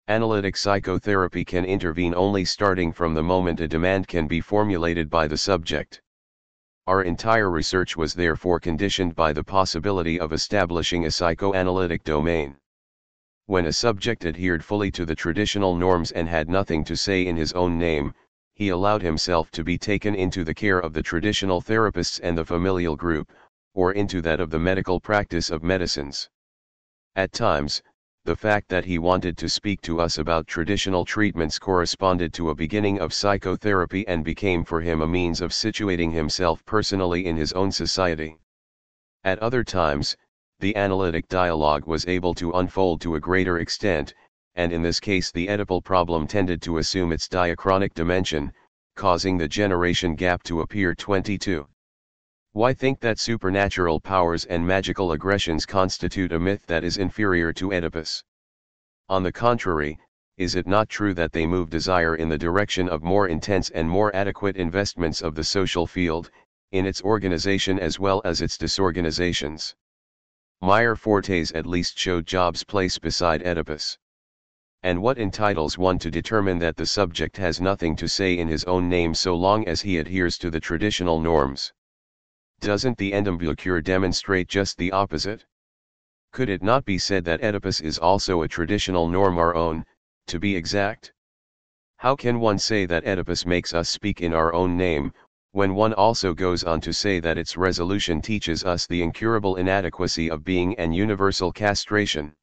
Analytic 0.07 0.55
psychotherapy 0.55 1.43
can 1.43 1.65
intervene 1.65 2.13
only 2.13 2.45
starting 2.45 2.91
from 2.91 3.15
the 3.15 3.23
moment 3.23 3.59
a 3.59 3.67
demand 3.67 4.07
can 4.07 4.27
be 4.27 4.39
formulated 4.39 5.09
by 5.09 5.27
the 5.27 5.35
subject. 5.35 5.99
Our 6.87 7.01
entire 7.03 7.49
research 7.49 7.97
was 7.97 8.13
therefore 8.13 8.61
conditioned 8.61 9.13
by 9.13 9.33
the 9.33 9.43
possibility 9.43 10.17
of 10.17 10.31
establishing 10.31 11.05
a 11.05 11.11
psychoanalytic 11.11 12.05
domain. 12.05 12.55
When 13.45 13.65
a 13.65 13.73
subject 13.73 14.25
adhered 14.25 14.63
fully 14.63 14.89
to 14.91 15.05
the 15.05 15.13
traditional 15.13 15.75
norms 15.75 16.13
and 16.13 16.29
had 16.29 16.47
nothing 16.47 16.85
to 16.85 16.95
say 16.95 17.27
in 17.27 17.35
his 17.35 17.51
own 17.51 17.77
name, 17.77 18.13
he 18.53 18.69
allowed 18.69 19.01
himself 19.01 19.51
to 19.51 19.65
be 19.65 19.77
taken 19.77 20.15
into 20.15 20.45
the 20.45 20.53
care 20.53 20.79
of 20.79 20.93
the 20.93 21.03
traditional 21.03 21.59
therapists 21.59 22.21
and 22.23 22.37
the 22.37 22.45
familial 22.45 22.95
group, 22.95 23.33
or 23.73 23.91
into 23.91 24.21
that 24.21 24.39
of 24.39 24.49
the 24.49 24.59
medical 24.59 25.01
practice 25.01 25.49
of 25.49 25.61
medicines. 25.63 26.29
At 27.17 27.33
times, 27.33 27.83
the 28.27 28.35
fact 28.35 28.67
that 28.67 28.83
he 28.83 28.99
wanted 28.99 29.37
to 29.37 29.47
speak 29.47 29.79
to 29.79 30.01
us 30.01 30.17
about 30.17 30.47
traditional 30.47 31.05
treatments 31.05 31.57
corresponded 31.57 32.33
to 32.33 32.49
a 32.49 32.55
beginning 32.55 32.99
of 32.99 33.13
psychotherapy 33.13 34.05
and 34.05 34.21
became 34.25 34.65
for 34.65 34.81
him 34.81 35.01
a 35.01 35.07
means 35.07 35.39
of 35.39 35.51
situating 35.51 36.11
himself 36.11 36.61
personally 36.65 37.25
in 37.25 37.37
his 37.37 37.53
own 37.53 37.71
society. 37.71 38.37
At 39.23 39.39
other 39.39 39.63
times, 39.63 40.17
the 40.59 40.75
analytic 40.75 41.29
dialogue 41.29 41.87
was 41.87 42.05
able 42.05 42.33
to 42.33 42.51
unfold 42.51 42.99
to 42.99 43.15
a 43.15 43.19
greater 43.21 43.59
extent, 43.59 44.13
and 44.55 44.73
in 44.73 44.81
this 44.81 44.99
case 44.99 45.31
the 45.31 45.47
Oedipal 45.47 45.81
problem 45.81 46.27
tended 46.27 46.61
to 46.63 46.79
assume 46.79 47.13
its 47.13 47.29
diachronic 47.29 47.93
dimension, 47.93 48.51
causing 48.95 49.37
the 49.37 49.47
generation 49.47 50.15
gap 50.15 50.43
to 50.43 50.59
appear 50.59 50.93
22. 50.93 51.65
Why 52.57 52.73
think 52.73 53.01
that 53.01 53.19
supernatural 53.19 53.99
powers 53.99 54.43
and 54.45 54.65
magical 54.65 55.11
aggressions 55.11 55.63
constitute 55.63 56.31
a 56.31 56.39
myth 56.39 56.65
that 56.65 56.83
is 56.83 56.97
inferior 56.97 57.53
to 57.53 57.71
Oedipus? 57.71 58.23
On 59.07 59.21
the 59.21 59.31
contrary, 59.31 59.99
is 60.37 60.55
it 60.55 60.65
not 60.65 60.89
true 60.89 61.13
that 61.13 61.33
they 61.33 61.45
move 61.45 61.69
desire 61.69 62.15
in 62.15 62.29
the 62.29 62.37
direction 62.39 62.89
of 62.89 63.03
more 63.03 63.27
intense 63.27 63.69
and 63.69 63.87
more 63.87 64.09
adequate 64.15 64.57
investments 64.57 65.21
of 65.21 65.35
the 65.35 65.43
social 65.43 65.85
field, 65.85 66.31
in 66.71 66.87
its 66.87 66.99
organization 67.03 67.77
as 67.77 67.99
well 67.99 68.23
as 68.25 68.41
its 68.41 68.57
disorganizations? 68.57 69.75
Meyer 70.59 70.95
Fortes 70.95 71.51
at 71.51 71.67
least 71.67 71.99
showed 71.99 72.25
Job's 72.25 72.63
place 72.63 72.97
beside 72.97 73.45
Oedipus. 73.45 73.99
And 74.81 75.03
what 75.03 75.19
entitles 75.19 75.77
one 75.77 75.99
to 75.99 76.09
determine 76.09 76.57
that 76.57 76.77
the 76.77 76.87
subject 76.87 77.37
has 77.37 77.61
nothing 77.61 77.95
to 77.97 78.09
say 78.09 78.35
in 78.35 78.47
his 78.47 78.63
own 78.63 78.89
name 78.89 79.13
so 79.13 79.35
long 79.35 79.67
as 79.67 79.81
he 79.81 79.99
adheres 79.99 80.39
to 80.39 80.49
the 80.49 80.59
traditional 80.59 81.21
norms? 81.21 81.71
Doesn't 82.59 82.97
the 82.97 83.13
embouchure 83.13 83.81
demonstrate 83.81 84.47
just 84.47 84.77
the 84.77 84.91
opposite? 84.91 85.45
Could 86.31 86.49
it 86.49 86.63
not 86.63 86.85
be 86.85 86.97
said 86.97 87.23
that 87.25 87.43
Oedipus 87.43 87.81
is 87.81 87.97
also 87.97 88.41
a 88.41 88.47
traditional 88.47 89.07
norm 89.07 89.37
our 89.37 89.55
own, 89.55 89.85
to 90.27 90.39
be 90.39 90.55
exact? 90.55 91.13
How 91.97 92.15
can 92.15 92.39
one 92.39 92.59
say 92.59 92.85
that 92.85 93.05
Oedipus 93.07 93.45
makes 93.45 93.73
us 93.73 93.89
speak 93.89 94.21
in 94.21 94.33
our 94.33 94.53
own 94.53 94.75
name, 94.75 95.13
when 95.51 95.73
one 95.73 95.93
also 95.93 96.33
goes 96.33 96.63
on 96.63 96.81
to 96.81 96.93
say 96.93 97.19
that 97.19 97.37
its 97.37 97.57
resolution 97.57 98.21
teaches 98.21 98.63
us 98.63 98.85
the 98.85 99.01
incurable 99.01 99.55
inadequacy 99.55 100.29
of 100.29 100.43
being 100.43 100.77
and 100.77 100.95
universal 100.95 101.51
castration? 101.51 102.35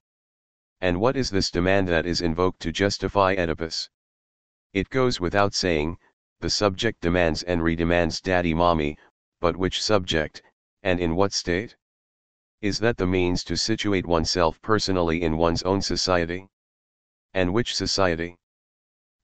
And 0.81 1.01
what 1.01 1.17
is 1.17 1.31
this 1.31 1.51
demand 1.51 1.89
that 1.89 2.07
is 2.07 2.21
invoked 2.21 2.61
to 2.61 2.73
justify 2.73 3.35
Oedipus? 3.35 3.89
It 4.73 4.91
goes 4.91 5.21
without 5.21 5.55
saying, 5.55 5.99
the 6.41 6.51
subject 6.51 7.01
demands 7.01 7.43
and 7.43 7.63
redemands 7.63 8.21
daddy 8.21 8.55
mommy, 8.55 8.99
but 9.45 9.59
which 9.59 9.83
subject, 9.83 10.43
and 10.83 10.99
in 10.99 11.15
what 11.15 11.31
state? 11.31 11.77
Is 12.63 12.79
that 12.79 12.97
the 12.97 13.07
means 13.07 13.45
to 13.45 13.59
situate 13.59 14.07
oneself 14.07 14.59
personally 14.63 15.21
in 15.21 15.37
one's 15.37 15.63
own 15.65 15.83
society? 15.83 16.49
And 17.35 17.53
which 17.53 17.77
society? 17.77 18.39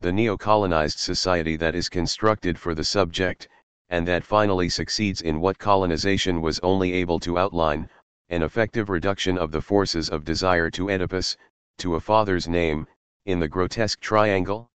The 0.00 0.12
neo-colonized 0.12 0.98
society 0.98 1.56
that 1.56 1.74
is 1.74 1.88
constructed 1.88 2.58
for 2.58 2.74
the 2.74 2.84
subject, 2.84 3.48
and 3.88 4.06
that 4.08 4.22
finally 4.22 4.68
succeeds 4.68 5.22
in 5.22 5.40
what 5.40 5.58
colonization 5.58 6.42
was 6.42 6.58
only 6.58 6.92
able 6.92 7.18
to 7.20 7.38
outline, 7.38 7.88
an 8.28 8.42
effective 8.42 8.90
reduction 8.90 9.38
of 9.38 9.52
the 9.52 9.62
forces 9.62 10.10
of 10.10 10.26
desire 10.26 10.70
to 10.72 10.90
Oedipus, 10.90 11.34
to 11.78 11.94
a 11.94 12.00
father's 12.00 12.46
name, 12.46 12.86
in 13.24 13.40
the 13.40 13.48
grotesque 13.48 14.00
triangle? 14.00 14.69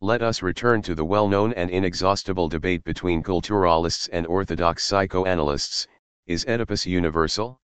Let 0.00 0.22
us 0.22 0.42
return 0.42 0.80
to 0.82 0.94
the 0.94 1.04
well-known 1.04 1.52
and 1.54 1.68
inexhaustible 1.70 2.48
debate 2.48 2.84
between 2.84 3.20
culturalists 3.20 4.08
and 4.12 4.28
orthodox 4.28 4.84
psychoanalysts, 4.84 5.88
is 6.24 6.46
Oedipus 6.46 6.86
universal? 6.86 7.60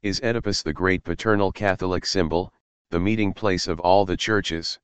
Is 0.00 0.20
Oedipus 0.22 0.62
the 0.62 0.72
great 0.72 1.02
paternal 1.02 1.50
Catholic 1.50 2.06
symbol, 2.06 2.52
the 2.90 3.00
meeting 3.00 3.32
place 3.34 3.66
of 3.66 3.80
all 3.80 4.04
the 4.04 4.16
churches? 4.16 4.78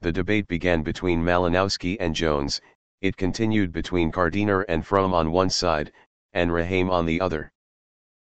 The 0.00 0.12
debate 0.12 0.48
began 0.48 0.82
between 0.82 1.22
Malinowski 1.22 1.98
and 2.00 2.14
Jones, 2.14 2.62
it 3.02 3.18
continued 3.18 3.70
between 3.70 4.10
Kardiner 4.10 4.64
and 4.70 4.86
Fromm 4.86 5.12
on 5.12 5.30
one 5.30 5.50
side, 5.50 5.92
and 6.32 6.50
Róheim 6.50 6.90
on 6.90 7.04
the 7.04 7.20
other. 7.20 7.51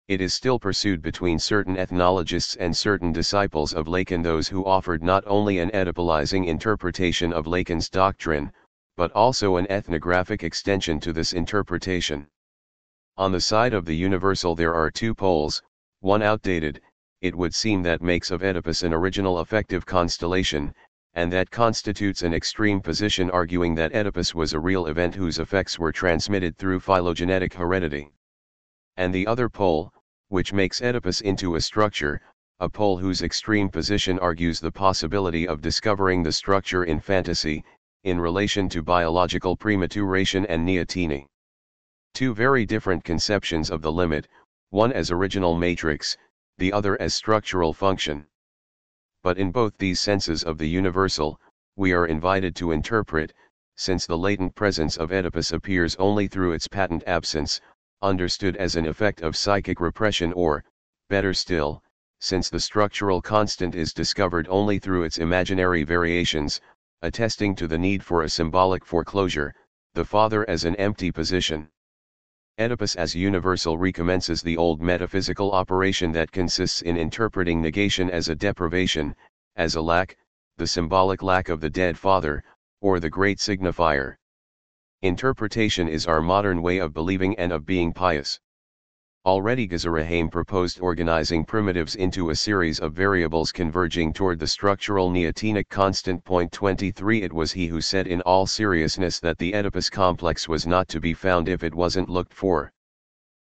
It 0.07 0.22
is 0.22 0.36
still 0.36 0.60
pursued 0.60 1.02
between 1.02 1.40
certain 1.40 1.77
ethnologists 1.77 2.56
and 2.56 2.77
certain 2.77 3.11
disciples 3.11 3.73
of 3.73 3.88
Lacan 3.88 4.22
those 4.22 4.48
who 4.48 4.64
offered 4.64 5.02
not 5.02 5.23
only 5.26 5.57
an 5.57 5.72
Oedipalizing 5.72 6.45
interpretation 6.45 7.34
of 7.34 7.48
Lacan's 7.48 7.90
doctrine, 7.90 8.52
but 8.95 9.11
also 9.14 9.56
an 9.56 9.65
ethnographic 9.68 10.44
extension 10.44 10.99
to 10.99 11.11
this 11.11 11.34
interpretation. 11.34 12.27
On 13.18 13.32
the 13.32 13.41
side 13.41 13.73
of 13.73 13.86
the 13.86 13.95
universal 13.95 14.53
there 14.53 14.76
are 14.76 14.91
two 14.91 15.15
poles, 15.15 15.64
one 16.02 16.22
outdated, 16.22 16.80
it 17.22 17.34
would 17.34 17.56
seem 17.56 17.82
that 17.82 18.03
makes 18.03 18.30
of 18.30 18.44
Oedipus 18.44 18.84
an 18.84 18.94
original 18.94 19.41
effective 19.41 19.88
constellation, 19.88 20.76
and 21.15 21.34
that 21.34 21.49
constitutes 21.49 22.22
an 22.22 22.32
extreme 22.32 22.80
position 22.80 23.32
arguing 23.32 23.73
that 23.73 23.95
Oedipus 23.95 24.36
was 24.36 24.53
a 24.53 24.60
real 24.60 24.86
event 24.86 25.15
whose 25.15 25.40
effects 25.40 25.80
were 25.80 25.91
transmitted 25.91 26.56
through 26.60 26.80
phylogenetic 26.80 27.56
heredity. 27.56 28.11
And 28.97 29.13
the 29.13 29.27
other 29.27 29.49
pole, 29.49 29.93
which 30.30 30.53
makes 30.53 30.81
Oedipus 30.81 31.22
into 31.22 31.55
a 31.55 31.61
structure, 31.61 32.22
a 32.59 32.69
pole 32.69 32.97
whose 32.97 33.22
extreme 33.22 33.69
position 33.69 34.19
argues 34.19 34.59
the 34.59 34.72
possibility 34.72 35.47
of 35.47 35.61
discovering 35.61 36.23
the 36.23 36.31
structure 36.31 36.84
in 36.84 36.99
fantasy, 36.99 37.63
in 38.03 38.19
relation 38.19 38.69
to 38.69 38.81
biological 38.81 39.57
prematuration 39.57 40.45
and 40.47 40.65
neoteny. 40.65 41.27
Two 42.13 42.34
very 42.34 42.65
different 42.65 43.03
conceptions 43.03 43.69
of 43.69 43.81
the 43.81 43.91
limit, 43.91 44.27
one 44.69 44.93
as 44.93 45.11
original 45.11 45.55
matrix, 45.55 46.17
the 46.57 46.72
other 46.72 46.99
as 47.01 47.13
structural 47.13 47.73
function 47.73 48.27
but 49.26 49.39
in 49.39 49.49
both 49.49 49.76
these 49.80 49.99
senses 49.99 50.43
of 50.43 50.59
the 50.59 50.69
universal, 50.69 51.41
we 51.76 51.91
are 51.91 52.05
invited 52.05 52.55
to 52.55 52.72
interpret, 52.72 53.34
since 53.76 54.05
the 54.05 54.15
latent 54.15 54.53
presence 54.53 54.97
of 54.97 55.11
Oedipus 55.11 55.51
appears 55.51 55.95
only 55.95 56.27
through 56.27 56.51
its 56.51 56.67
patent 56.67 57.01
absence, 57.07 57.59
understood 58.06 58.56
as 58.57 58.76
an 58.76 58.86
effect 58.86 59.22
of 59.22 59.36
psychic 59.36 59.82
repression 59.82 60.32
or, 60.34 60.64
better 61.10 61.34
still, 61.34 61.84
since 62.19 62.49
the 62.49 62.60
structural 62.60 63.22
constant 63.22 63.76
is 63.76 63.94
discovered 63.94 64.48
only 64.49 64.80
through 64.80 65.03
its 65.03 65.18
imaginary 65.18 65.84
variations, 65.84 66.61
attesting 67.02 67.56
to 67.56 67.68
the 67.68 67.77
need 67.77 68.03
for 68.03 68.23
a 68.23 68.30
symbolic 68.30 68.86
foreclosure, 68.86 69.53
the 69.94 70.06
father 70.06 70.49
as 70.49 70.65
an 70.65 70.76
empty 70.77 71.11
position. 71.11 71.68
Oedipus 72.57 72.95
as 72.95 73.14
universal 73.14 73.77
recommences 73.77 74.41
the 74.41 74.56
old 74.56 74.82
metaphysical 74.82 75.52
operation 75.52 76.11
that 76.14 76.32
consists 76.32 76.82
in 76.82 76.95
interpreting 76.95 77.61
negation 77.61 78.10
as 78.10 78.30
a 78.30 78.36
deprivation, 78.36 79.14
as 79.57 79.76
a 79.76 79.82
lack, 79.82 80.15
the 80.57 80.65
symbolic 80.65 81.22
lack 81.22 81.49
of 81.49 81.60
the 81.60 81.69
dead 81.69 81.98
father, 81.98 82.44
or 82.80 82.99
the 82.99 83.10
great 83.10 83.40
signifier. 83.40 84.15
Interpretation 85.06 85.88
is 85.88 86.07
our 86.07 86.19
modern 86.19 86.64
way 86.64 86.80
of 86.80 86.91
believing 86.91 87.38
and 87.38 87.52
of 87.52 87.64
being 87.64 87.94
pious. 87.94 88.40
Already 89.23 89.68
Géza 89.68 89.91
Róheim 89.91 90.32
proposed 90.32 90.80
organizing 90.80 91.45
primitives 91.45 91.94
into 91.95 92.32
a 92.32 92.36
series 92.36 92.80
of 92.80 92.94
variables 92.94 93.52
converging 93.52 94.11
toward 94.11 94.40
the 94.40 94.48
structural 94.48 95.11
neotenic 95.11 95.69
constant. 95.69 96.26
Point 96.26 96.52
23 96.52 97.22
It 97.22 97.32
was 97.32 97.52
he 97.52 97.68
who 97.68 97.82
said 97.82 98.07
in 98.07 98.22
all 98.22 98.48
seriousness 98.48 99.19
that 99.19 99.38
the 99.38 99.53
Oedipus 99.53 99.91
complex 99.91 100.49
was 100.49 100.65
not 100.65 100.88
to 100.88 100.99
be 100.99 101.14
found 101.14 101.48
if 101.48 101.64
it 101.64 101.76
wasn't 101.76 102.10
looked 102.10 102.34
for. 102.34 102.73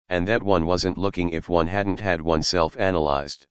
And 0.09 0.27
that 0.27 0.43
one 0.43 0.67
wasn't 0.67 0.99
looking 0.99 1.31
if 1.31 1.49
one 1.49 1.65
hadn't 1.65 1.99
had 1.99 2.21
oneself 2.21 2.77
analyzed. 2.77 3.47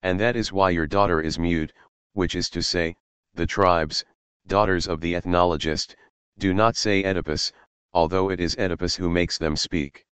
And 0.00 0.20
that 0.20 0.36
is 0.36 0.52
why 0.52 0.70
your 0.70 0.86
daughter 0.86 1.20
is 1.20 1.40
mute, 1.40 1.72
which 2.12 2.36
is 2.36 2.48
to 2.50 2.62
say, 2.62 2.94
the 3.34 3.48
tribes, 3.48 4.04
daughters 4.46 4.86
of 4.86 5.00
the 5.00 5.14
ethnologist, 5.14 5.96
do 6.38 6.52
not 6.52 6.76
say 6.76 7.02
Oedipus, 7.02 7.50
although 7.94 8.30
it 8.30 8.40
is 8.40 8.56
Oedipus 8.58 8.94
who 8.96 9.08
makes 9.08 9.38
them 9.38 9.56
speak. 9.56 10.04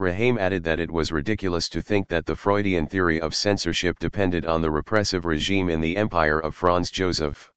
Róheim 0.00 0.38
added 0.38 0.64
that 0.64 0.80
it 0.80 0.90
was 0.90 1.12
ridiculous 1.12 1.68
to 1.68 1.80
think 1.80 2.08
that 2.08 2.26
the 2.26 2.34
Freudian 2.34 2.86
theory 2.86 3.20
of 3.20 3.34
censorship 3.34 3.98
depended 3.98 4.44
on 4.44 4.60
the 4.60 4.70
repressive 4.70 5.24
regime 5.24 5.70
in 5.70 5.80
the 5.80 5.96
empire 5.96 6.40
of 6.40 6.56
Franz 6.56 6.90
Joseph. 6.90 7.52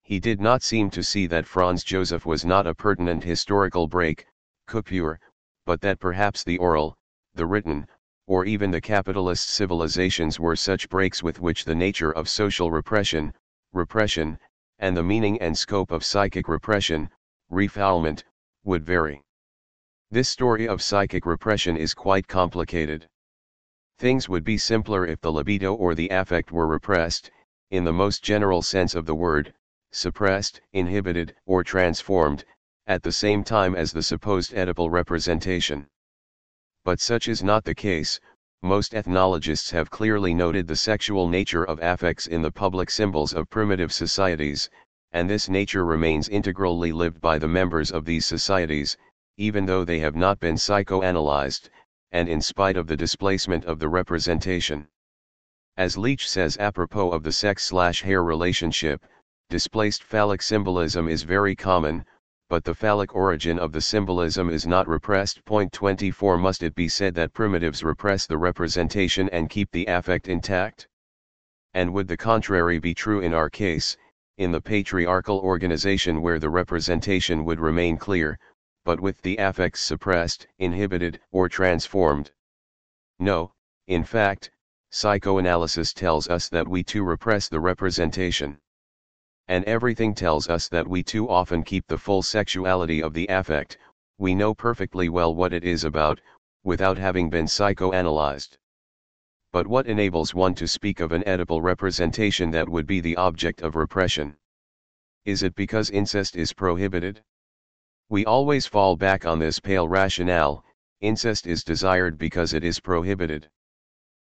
He 0.00 0.18
did 0.18 0.40
not 0.40 0.62
seem 0.62 0.90
to 0.90 1.02
see 1.02 1.26
that 1.26 1.46
Franz 1.46 1.84
Joseph 1.84 2.24
was 2.24 2.44
not 2.46 2.66
a 2.66 2.74
pertinent 2.74 3.22
historical 3.22 3.86
break, 3.86 4.26
coupure, 4.66 5.20
but 5.66 5.82
that 5.82 6.00
perhaps 6.00 6.42
the 6.42 6.58
oral, 6.58 6.96
the 7.34 7.46
written, 7.46 7.86
or 8.26 8.46
even 8.46 8.70
the 8.70 8.80
capitalist 8.80 9.50
civilizations 9.50 10.40
were 10.40 10.56
such 10.56 10.88
breaks 10.88 11.22
with 11.22 11.40
which 11.40 11.64
the 11.64 11.74
nature 11.74 12.12
of 12.12 12.28
social 12.28 12.70
repression, 12.70 13.34
repression, 13.72 14.38
and 14.82 14.96
the 14.96 15.02
meaning 15.02 15.40
and 15.40 15.56
scope 15.56 15.92
of 15.92 16.04
psychic 16.04 16.48
repression, 16.48 17.08
refoulement, 17.52 18.24
would 18.64 18.84
vary. 18.84 19.22
This 20.10 20.28
story 20.28 20.66
of 20.66 20.82
psychic 20.82 21.24
repression 21.24 21.76
is 21.76 21.94
quite 21.94 22.26
complicated. 22.26 23.08
Things 23.98 24.28
would 24.28 24.42
be 24.42 24.58
simpler 24.58 25.06
if 25.06 25.20
the 25.20 25.30
libido 25.30 25.72
or 25.72 25.94
the 25.94 26.08
affect 26.08 26.50
were 26.50 26.66
repressed, 26.66 27.30
in 27.70 27.84
the 27.84 27.92
most 27.92 28.24
general 28.24 28.60
sense 28.60 28.96
of 28.96 29.06
the 29.06 29.14
word, 29.14 29.54
suppressed, 29.92 30.60
inhibited, 30.72 31.36
or 31.46 31.62
transformed, 31.62 32.44
at 32.88 33.04
the 33.04 33.12
same 33.12 33.44
time 33.44 33.76
as 33.76 33.92
the 33.92 34.02
supposed 34.02 34.52
Oedipal 34.52 34.90
representation. 34.90 35.86
But 36.84 36.98
such 36.98 37.28
is 37.28 37.44
not 37.44 37.62
the 37.62 37.76
case, 37.76 38.18
most 38.62 38.94
ethnologists 38.94 39.70
have 39.70 39.90
clearly 39.90 40.32
noted 40.32 40.68
the 40.68 40.76
sexual 40.76 41.28
nature 41.28 41.64
of 41.64 41.80
affects 41.82 42.28
in 42.28 42.42
the 42.42 42.50
public 42.50 42.90
symbols 42.90 43.34
of 43.34 43.50
primitive 43.50 43.92
societies, 43.92 44.70
and 45.10 45.28
this 45.28 45.48
nature 45.48 45.84
remains 45.84 46.28
integrally 46.28 46.92
lived 46.92 47.20
by 47.20 47.38
the 47.38 47.48
members 47.48 47.90
of 47.90 48.04
these 48.04 48.24
societies, 48.24 48.96
even 49.36 49.66
though 49.66 49.84
they 49.84 49.98
have 49.98 50.14
not 50.14 50.38
been 50.38 50.54
psychoanalyzed, 50.54 51.68
and 52.12 52.28
in 52.28 52.40
spite 52.40 52.76
of 52.76 52.86
the 52.86 52.96
displacement 52.96 53.64
of 53.64 53.78
the 53.78 53.88
representation. 53.88 54.86
As 55.76 55.98
Leach 55.98 56.28
says 56.28 56.56
apropos 56.58 57.10
of 57.10 57.22
the 57.22 57.32
sex-slash-hair 57.32 58.22
relationship, 58.22 59.04
displaced 59.48 60.04
phallic 60.04 60.40
symbolism 60.40 61.08
is 61.08 61.24
very 61.24 61.56
common, 61.56 62.04
but 62.52 62.64
the 62.64 62.74
phallic 62.74 63.14
origin 63.14 63.58
of 63.58 63.72
the 63.72 63.80
symbolism 63.80 64.50
is 64.50 64.66
not 64.66 64.86
repressed. 64.86 65.42
Point 65.46 65.72
24 65.72 66.36
Must 66.36 66.62
it 66.62 66.74
be 66.74 66.86
said 66.86 67.14
that 67.14 67.32
primitives 67.32 67.82
repress 67.82 68.26
the 68.26 68.36
representation 68.36 69.26
and 69.30 69.48
keep 69.48 69.70
the 69.70 69.86
affect 69.86 70.28
intact? 70.28 70.86
And 71.72 71.94
would 71.94 72.08
the 72.08 72.16
contrary 72.18 72.78
be 72.78 72.92
true 72.92 73.20
in 73.20 73.32
our 73.32 73.48
case, 73.48 73.96
in 74.36 74.52
the 74.52 74.60
patriarchal 74.60 75.38
organization 75.38 76.20
where 76.20 76.38
the 76.38 76.50
representation 76.50 77.46
would 77.46 77.58
remain 77.58 77.96
clear, 77.96 78.38
but 78.84 79.00
with 79.00 79.22
the 79.22 79.38
affects 79.38 79.80
suppressed, 79.80 80.46
inhibited, 80.58 81.20
or 81.30 81.48
transformed. 81.48 82.32
No, 83.18 83.54
in 83.86 84.04
fact, 84.04 84.50
psychoanalysis 84.90 85.94
tells 85.94 86.28
us 86.28 86.50
that 86.50 86.68
we 86.68 86.84
too 86.84 87.02
repress 87.02 87.48
the 87.48 87.60
representation. 87.60 88.58
And 89.52 89.66
everything 89.66 90.14
tells 90.14 90.48
us 90.48 90.66
that 90.70 90.88
we 90.88 91.02
too 91.02 91.28
often 91.28 91.62
keep 91.62 91.86
the 91.86 91.98
full 91.98 92.22
sexuality 92.22 93.02
of 93.02 93.12
the 93.12 93.26
affect, 93.28 93.76
we 94.16 94.34
know 94.34 94.54
perfectly 94.54 95.10
well 95.10 95.34
what 95.34 95.52
it 95.52 95.62
is 95.62 95.84
about, 95.84 96.22
without 96.64 96.96
having 96.96 97.28
been 97.28 97.44
psychoanalyzed. 97.44 98.56
But 99.52 99.66
what 99.66 99.86
enables 99.86 100.32
one 100.32 100.54
to 100.54 100.66
speak 100.66 101.00
of 101.00 101.12
an 101.12 101.22
Oedipal 101.24 101.62
representation 101.62 102.50
that 102.52 102.66
would 102.66 102.86
be 102.86 103.00
the 103.00 103.14
object 103.16 103.60
of 103.60 103.76
repression? 103.76 104.38
Is 105.26 105.42
it 105.42 105.54
because 105.54 105.90
incest 105.90 106.34
is 106.34 106.54
prohibited? 106.54 107.22
We 108.08 108.24
always 108.24 108.66
fall 108.66 108.96
back 108.96 109.26
on 109.26 109.38
this 109.38 109.60
pale 109.60 109.86
rationale, 109.86 110.64
incest 111.02 111.46
is 111.46 111.62
desired 111.62 112.16
because 112.16 112.54
it 112.54 112.64
is 112.64 112.80
prohibited. 112.80 113.50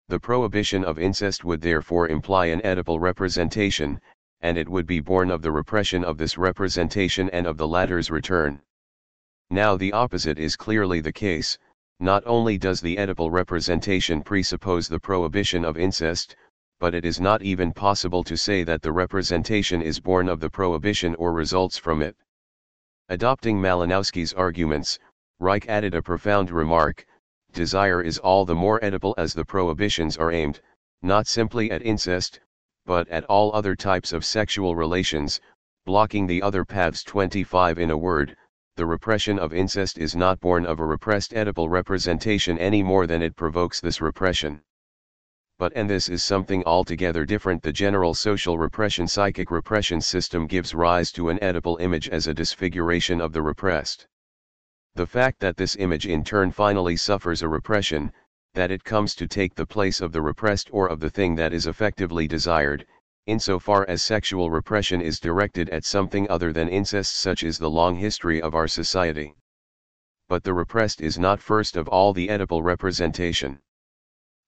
The 0.09 0.21
prohibition 0.21 0.85
of 0.85 0.99
incest 0.99 1.47
would 1.47 1.63
therefore 1.63 2.09
imply 2.09 2.49
an 2.49 2.61
Oedipal 2.61 3.01
representation, 3.01 4.03
and 4.45 4.59
it 4.59 4.69
would 4.69 4.87
be 4.87 5.01
born 5.01 5.31
of 5.31 5.41
the 5.41 5.51
repression 5.51 6.05
of 6.05 6.19
this 6.19 6.37
representation 6.37 7.31
and 7.31 7.47
of 7.47 7.57
the 7.57 7.67
latter's 7.67 8.11
return. 8.11 8.61
Now 9.49 9.75
the 9.75 9.95
opposite 9.95 10.39
is 10.39 10.55
clearly 10.55 11.01
the 11.01 11.15
case, 11.15 11.59
not 11.99 12.23
only 12.27 12.59
does 12.59 12.83
the 12.83 12.97
Oedipal 12.97 13.33
representation 13.33 14.23
presuppose 14.23 14.87
the 14.87 15.01
prohibition 15.01 15.65
of 15.65 15.79
incest, 15.79 16.37
but 16.79 16.95
it 16.95 17.07
is 17.07 17.19
not 17.19 17.41
even 17.41 17.73
possible 17.73 18.23
to 18.23 18.37
say 18.37 18.65
that 18.65 18.83
the 18.83 18.93
representation 18.93 19.81
is 19.81 19.99
born 19.99 20.29
of 20.29 20.41
the 20.41 20.51
prohibition 20.51 21.15
or 21.15 21.33
results 21.33 21.79
from 21.79 22.03
it. 22.03 22.15
Adopting 23.09 23.59
Malinowski's 23.59 24.35
arguments, 24.35 24.99
Reich 25.41 25.67
added 25.71 25.95
a 25.95 26.03
profound 26.03 26.51
remark, 26.51 27.07
desire 27.55 28.03
is 28.03 28.19
all 28.19 28.45
the 28.45 28.55
more 28.55 28.79
Oedipal 28.81 29.15
as 29.17 29.33
the 29.33 29.45
prohibitions 29.47 30.19
are 30.19 30.33
aimed, 30.33 30.61
not 31.01 31.27
simply 31.27 31.71
at 31.71 31.81
incest, 31.81 32.41
but 32.87 33.09
at 33.09 33.25
all 33.25 33.55
other 33.55 33.75
types 33.75 34.13
of 34.13 34.25
sexual 34.25 34.77
relations, 34.77 35.41
blocking 35.87 36.27
the 36.27 36.43
other 36.43 36.65
paths 36.65 37.03
25 37.03 37.79
in 37.79 37.91
a 37.91 37.97
word, 37.97 38.37
the 38.77 38.85
repression 38.85 39.39
of 39.39 39.55
incest 39.55 39.99
is 39.99 40.17
not 40.17 40.41
born 40.41 40.67
of 40.67 40.81
a 40.81 40.85
repressed 40.85 41.33
Oedipal 41.33 41.71
representation 41.71 42.59
any 42.59 42.83
more 42.83 43.07
than 43.07 43.23
it 43.23 43.37
provokes 43.37 43.81
this 43.81 44.01
repression. 44.01 44.61
But 45.59 45.73
and 45.77 45.89
this 45.89 46.09
is 46.09 46.25
something 46.25 46.65
altogether 46.65 47.25
different 47.25 47.63
the 47.63 47.73
general 47.73 48.13
social 48.13 48.59
repression 48.59 49.07
psychic 49.07 49.51
repression 49.51 50.01
system 50.01 50.49
gives 50.49 50.75
rise 50.75 51.13
to 51.13 51.29
an 51.29 51.39
Oedipal 51.39 51.81
image 51.81 52.09
as 52.09 52.27
a 52.27 52.35
disfiguration 52.35 53.21
of 53.21 53.33
the 53.33 53.43
repressed. 53.43 54.09
The 54.97 55.07
fact 55.07 55.39
that 55.41 55.57
this 55.57 55.77
image 55.77 56.07
in 56.07 56.25
turn 56.25 56.51
finally 56.51 56.97
suffers 56.97 57.43
a 57.43 57.49
repression, 57.49 58.13
that 58.55 58.71
it 58.71 58.83
comes 58.83 59.15
to 59.15 59.29
take 59.29 59.55
the 59.55 59.67
place 59.67 60.01
of 60.01 60.13
the 60.13 60.23
repressed 60.23 60.71
or 60.73 60.89
of 60.89 61.01
the 61.01 61.11
thing 61.11 61.35
that 61.35 61.53
is 61.53 61.67
effectively 61.67 62.27
desired, 62.27 62.87
insofar 63.27 63.85
as 63.89 64.03
sexual 64.03 64.51
repression 64.51 65.01
is 65.01 65.21
directed 65.21 65.69
at 65.71 65.85
something 65.85 66.29
other 66.31 66.53
than 66.53 66.69
incest 66.69 67.17
such 67.17 67.43
is 67.43 67.59
the 67.59 67.71
long 67.71 67.97
history 67.97 68.41
of 68.41 68.55
our 68.55 68.69
society. 68.69 69.35
But 70.29 70.45
the 70.45 70.55
repressed 70.55 71.01
is 71.01 71.19
not 71.19 71.41
first 71.41 71.77
of 71.77 71.89
all 71.89 72.13
the 72.13 72.29
Oedipal 72.29 72.63
representation. 72.63 73.61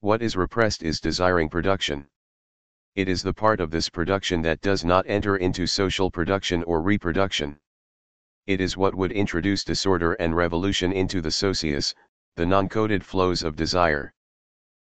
What 0.01 0.23
is 0.23 0.37
repressed 0.37 0.83
is 0.83 1.01
desiring 1.01 1.49
production. 1.49 2.07
It 2.95 3.09
is 3.09 3.23
the 3.23 3.35
part 3.35 3.61
of 3.61 3.71
this 3.71 3.89
production 3.89 4.41
that 4.43 4.61
does 4.61 4.85
not 4.85 5.05
enter 5.09 5.37
into 5.37 5.67
social 5.67 6.11
production 6.11 6.63
or 6.63 6.81
reproduction. 6.81 7.59
It 8.47 8.61
is 8.61 8.77
what 8.77 8.95
would 8.95 9.11
introduce 9.11 9.65
disorder 9.65 10.13
and 10.15 10.37
revolution 10.37 10.93
into 10.93 11.21
the 11.21 11.31
socius, 11.31 11.95
the 12.37 12.45
non-coded 12.45 13.03
flows 13.03 13.43
of 13.43 13.57
desire. 13.57 14.13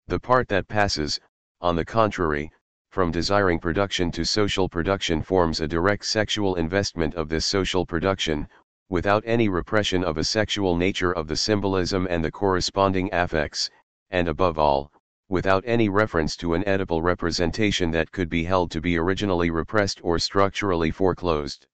The 0.08 0.20
part 0.20 0.48
that 0.48 0.68
passes, 0.68 1.20
on 1.62 1.76
the 1.76 1.86
contrary, 1.86 2.52
from 2.90 3.12
desiring 3.12 3.60
production 3.60 4.12
to 4.14 4.26
social 4.26 4.68
production 4.68 5.22
forms 5.22 5.62
a 5.62 5.68
direct 5.68 6.06
sexual 6.06 6.56
investment 6.56 7.14
of 7.14 7.30
this 7.30 7.46
social 7.46 7.86
production, 7.86 8.48
without 8.90 9.22
any 9.28 9.48
repression 9.48 10.04
of 10.04 10.18
a 10.18 10.24
sexual 10.24 10.76
nature 10.76 11.12
of 11.12 11.28
the 11.28 11.36
symbolism 11.36 12.08
and 12.10 12.24
the 12.24 12.32
corresponding 12.32 13.10
affects, 13.14 13.70
and 14.10 14.28
above 14.28 14.58
all, 14.58 14.92
without 15.30 15.64
any 15.68 15.88
reference 15.88 16.36
to 16.38 16.56
an 16.56 16.64
Oedipal 16.64 17.04
representation 17.04 17.92
that 17.92 18.12
could 18.12 18.30
be 18.30 18.44
held 18.44 18.72
to 18.72 18.82
be 18.82 18.98
originally 18.98 19.52
repressed 19.52 20.00
or 20.04 20.18
structurally 20.18 20.90
foreclosed. 20.90 21.68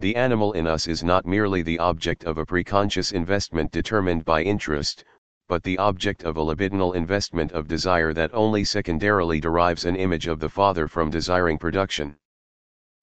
The 0.00 0.16
animal 0.16 0.54
in 0.54 0.66
us 0.66 0.88
is 0.88 1.04
not 1.04 1.26
merely 1.26 1.60
the 1.60 1.78
object 1.78 2.24
of 2.24 2.38
a 2.38 2.46
preconscious 2.46 3.12
investment 3.12 3.70
determined 3.70 4.24
by 4.24 4.42
interest, 4.42 5.04
but 5.46 5.62
the 5.62 5.76
object 5.76 6.24
of 6.24 6.38
a 6.38 6.40
libidinal 6.40 6.94
investment 6.94 7.52
of 7.52 7.68
desire 7.68 8.14
that 8.14 8.32
only 8.32 8.64
secondarily 8.64 9.40
derives 9.40 9.84
an 9.84 9.96
image 9.96 10.26
of 10.26 10.40
the 10.40 10.48
father 10.48 10.88
from 10.88 11.10
desiring 11.10 11.58
production. 11.58 12.16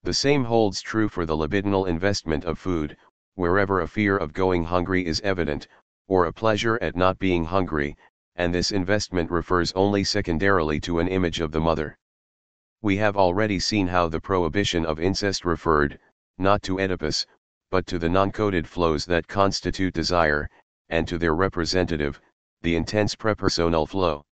The 0.02 0.14
same 0.15 0.45
holds 0.45 0.82
true 0.82 1.07
for 1.07 1.28
the 1.28 1.38
libidinal 1.38 1.88
investment 1.88 2.45
of 2.45 2.57
food, 2.57 2.98
wherever 3.36 3.80
a 3.80 3.88
fear 3.88 4.18
of 4.18 4.34
going 4.34 4.64
hungry 4.64 5.06
is 5.06 5.22
evident, 5.22 5.68
or 6.07 6.26
a 6.26 6.34
pleasure 6.34 6.80
at 6.82 6.95
not 6.95 7.19
being 7.19 7.45
hungry, 7.45 7.95
and 8.36 8.52
this 8.52 8.72
investment 8.72 9.30
refers 9.30 9.72
only 9.74 10.03
secondarily 10.03 10.80
to 10.80 10.98
an 10.98 11.07
image 11.07 11.41
of 11.41 11.52
the 11.52 11.61
mother. 11.61 11.99
We 12.82 12.98
have 12.98 13.15
already 13.15 13.60
seen 13.60 13.86
how 13.86 14.07
the 14.07 14.19
prohibition 14.19 14.84
of 14.84 14.99
incest 14.99 15.45
referred, 15.45 15.99
not 16.38 16.61
to 16.64 16.80
Oedipus, 16.80 17.26
but 17.69 17.85
to 17.88 17.99
the 17.99 18.09
non-coded 18.09 18.68
flows 18.68 19.05
that 19.05 19.27
constitute 19.27 19.93
desire, 19.93 20.49
and 20.89 21.07
to 21.07 21.18
their 21.18 21.35
representative, 21.35 22.22
the 22.61 22.76
intense 22.76 23.15
prepersonal 23.15 23.88
flow. 23.88 24.26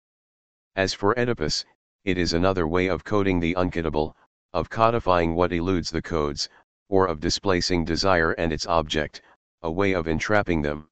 As 0.75 0.93
for 0.93 1.17
Oedipus, 1.17 1.65
it 2.03 2.17
is 2.17 2.34
another 2.34 2.67
way 2.67 2.88
of 2.88 3.03
coding 3.03 3.39
the 3.39 3.55
uncodable, 3.55 4.13
of 4.53 4.69
codifying 4.69 5.35
what 5.35 5.51
eludes 5.51 5.89
the 5.89 6.01
codes, 6.01 6.49
or 6.89 7.07
of 7.07 7.19
displacing 7.19 7.85
desire 7.85 8.34
and 8.34 8.51
its 8.51 8.67
object, 8.67 9.21
a 9.61 9.71
way 9.71 9.93
of 9.93 10.07
entrapping 10.07 10.61
them. 10.61 10.89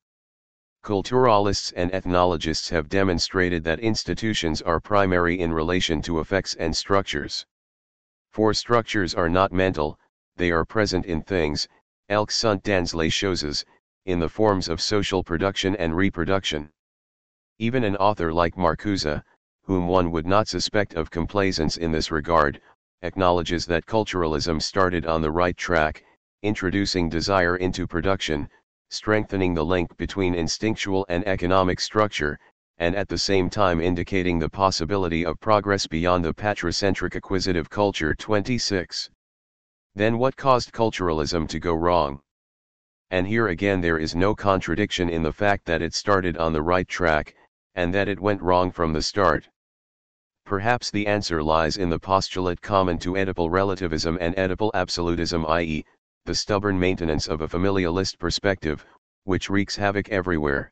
Culturalists 0.83 1.71
and 1.75 1.93
ethnologists 1.93 2.69
have 2.69 2.89
demonstrated 2.89 3.63
that 3.65 3.79
institutions 3.79 4.61
are 4.63 4.79
primary 4.79 5.39
in 5.39 5.53
relation 5.53 6.01
to 6.01 6.19
effects 6.19 6.55
and 6.55 6.75
structures. 6.75 7.45
For 8.31 8.53
structures 8.53 9.13
are 9.13 9.29
not 9.29 9.51
mental, 9.51 9.99
they 10.37 10.51
are 10.51 10.65
present 10.65 11.05
in 11.05 11.21
things, 11.21 11.67
elles 12.09 12.33
sont 12.33 12.63
dans 12.63 12.93
les 12.93 13.09
choses, 13.09 13.65
in 14.05 14.19
the 14.19 14.29
forms 14.29 14.67
of 14.67 14.81
social 14.81 15.23
production 15.23 15.75
and 15.75 15.95
reproduction. 15.95 16.69
Even 17.59 17.83
an 17.83 17.95
author 17.97 18.33
like 18.33 18.55
Marcuse, 18.55 19.21
whom 19.63 19.87
one 19.87 20.11
would 20.11 20.25
not 20.25 20.47
suspect 20.47 20.95
of 20.95 21.11
complaisance 21.11 21.77
in 21.77 21.91
this 21.91 22.09
regard, 22.09 22.59
acknowledges 23.03 23.65
that 23.65 23.85
culturalism 23.85 24.61
started 24.61 25.05
on 25.05 25.21
the 25.21 25.31
right 25.31 25.57
track, 25.57 26.03
introducing 26.43 27.07
desire 27.09 27.57
into 27.57 27.85
production, 27.85 28.49
strengthening 28.89 29.53
the 29.53 29.63
link 29.63 29.95
between 29.97 30.33
instinctual 30.33 31.05
and 31.09 31.27
economic 31.27 31.79
structure, 31.79 32.39
and 32.79 32.95
at 32.95 33.07
the 33.07 33.17
same 33.17 33.49
time 33.49 33.79
indicating 33.79 34.39
the 34.39 34.49
possibility 34.49 35.23
of 35.23 35.39
progress 35.39 35.85
beyond 35.85 36.25
the 36.25 36.33
patricentric 36.33 37.15
acquisitive 37.15 37.69
culture 37.69 38.15
26. 38.15 39.09
Then 39.93 40.17
what 40.17 40.37
caused 40.37 40.71
culturalism 40.71 41.47
to 41.49 41.59
go 41.59 41.73
wrong? 41.73 42.21
And 43.09 43.27
here 43.27 43.49
again 43.49 43.81
there 43.81 43.97
is 43.97 44.15
no 44.15 44.33
contradiction 44.33 45.09
in 45.09 45.21
the 45.21 45.33
fact 45.33 45.65
that 45.65 45.81
it 45.81 45.93
started 45.93 46.37
on 46.37 46.53
the 46.53 46.61
right 46.61 46.87
track, 46.87 47.35
and 47.75 47.93
that 47.93 48.07
it 48.07 48.19
went 48.19 48.41
wrong 48.41 48.71
from 48.71 48.93
the 48.93 49.01
start. 49.01 49.49
Perhaps 50.45 50.91
the 50.91 51.07
answer 51.07 51.43
lies 51.43 51.75
in 51.75 51.89
the 51.89 51.99
postulate 51.99 52.61
common 52.61 52.99
to 52.99 53.13
Oedipal 53.13 53.51
relativism 53.51 54.17
and 54.21 54.33
Oedipal 54.35 54.71
absolutism 54.73 55.45
i.e., 55.47 55.83
the 56.25 56.35
stubborn 56.35 56.79
maintenance 56.79 57.27
of 57.27 57.41
a 57.41 57.47
familialist 57.47 58.17
perspective, 58.17 58.85
which 59.25 59.49
wreaks 59.49 59.75
havoc 59.75 60.07
everywhere. 60.09 60.71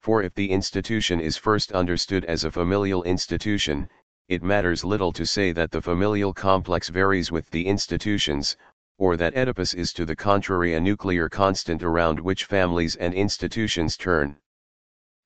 For 0.00 0.22
if 0.22 0.34
the 0.34 0.50
institution 0.50 1.20
is 1.20 1.36
first 1.36 1.72
understood 1.72 2.24
as 2.26 2.44
a 2.44 2.52
familial 2.52 3.02
institution, 3.04 3.88
it 4.28 4.42
matters 4.42 4.84
little 4.84 5.12
to 5.12 5.24
say 5.24 5.52
that 5.52 5.70
the 5.70 5.80
familial 5.80 6.34
complex 6.34 6.88
varies 6.88 7.30
with 7.30 7.48
the 7.50 7.66
institutions, 7.66 8.56
or 8.98 9.16
that 9.16 9.36
Oedipus 9.36 9.72
is 9.72 9.92
to 9.92 10.04
the 10.04 10.16
contrary 10.16 10.74
a 10.74 10.80
nuclear 10.80 11.28
constant 11.28 11.82
around 11.82 12.18
which 12.18 12.44
families 12.44 12.96
and 12.96 13.14
institutions 13.14 13.96
turn. 13.96 14.36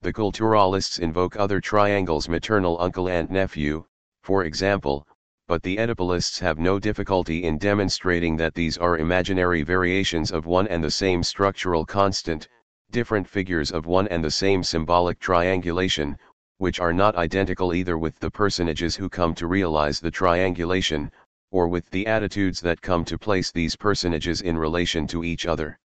The 0.02 0.12
culturalists 0.12 0.98
invoke 0.98 1.36
other 1.36 1.62
triangles 1.62 2.28
maternal 2.28 2.78
uncle 2.78 3.08
and 3.08 3.30
nephew, 3.30 3.86
for 4.22 4.44
example, 4.44 5.06
but 5.48 5.62
the 5.62 5.78
Oedipalists 5.78 6.38
have 6.40 6.58
no 6.58 6.78
difficulty 6.78 7.44
in 7.44 7.56
demonstrating 7.56 8.36
that 8.36 8.54
these 8.54 8.76
are 8.76 8.98
imaginary 8.98 9.62
variations 9.62 10.30
of 10.30 10.44
one 10.44 10.68
and 10.68 10.84
the 10.84 10.90
same 10.90 11.22
structural 11.22 11.86
constant, 11.86 12.48
different 12.90 13.26
figures 13.26 13.70
of 13.70 13.86
one 13.86 14.08
and 14.08 14.22
the 14.22 14.30
same 14.30 14.62
symbolic 14.62 15.18
triangulation, 15.18 16.18
which 16.60 16.78
are 16.78 16.92
not 16.92 17.16
identical 17.16 17.72
either 17.72 17.96
with 17.96 18.18
the 18.18 18.30
personages 18.30 18.94
who 18.94 19.08
come 19.08 19.34
to 19.34 19.46
realize 19.46 19.98
the 19.98 20.10
triangulation, 20.10 21.10
or 21.50 21.66
with 21.66 21.88
the 21.88 22.06
attitudes 22.06 22.60
that 22.60 22.82
come 22.82 23.02
to 23.02 23.16
place 23.16 23.50
these 23.50 23.74
personages 23.74 24.42
in 24.42 24.58
relation 24.58 25.06
to 25.06 25.24
each 25.24 25.46
other. 25.46 25.78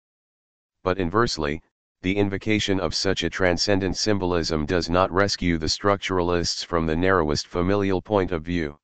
But 0.84 0.98
inversely, 0.98 1.62
the 2.02 2.18
invocation 2.18 2.80
of 2.80 2.96
such 2.96 3.22
a 3.22 3.30
transcendent 3.30 3.98
symbolism 3.98 4.66
does 4.66 4.90
not 4.90 5.12
rescue 5.12 5.60
the 5.60 5.68
structuralists 5.68 6.66
from 6.66 6.88
the 6.88 6.96
narrowest 6.96 7.46
familial 7.46 8.02
point 8.02 8.32
of 8.32 8.42
view. 8.42 8.80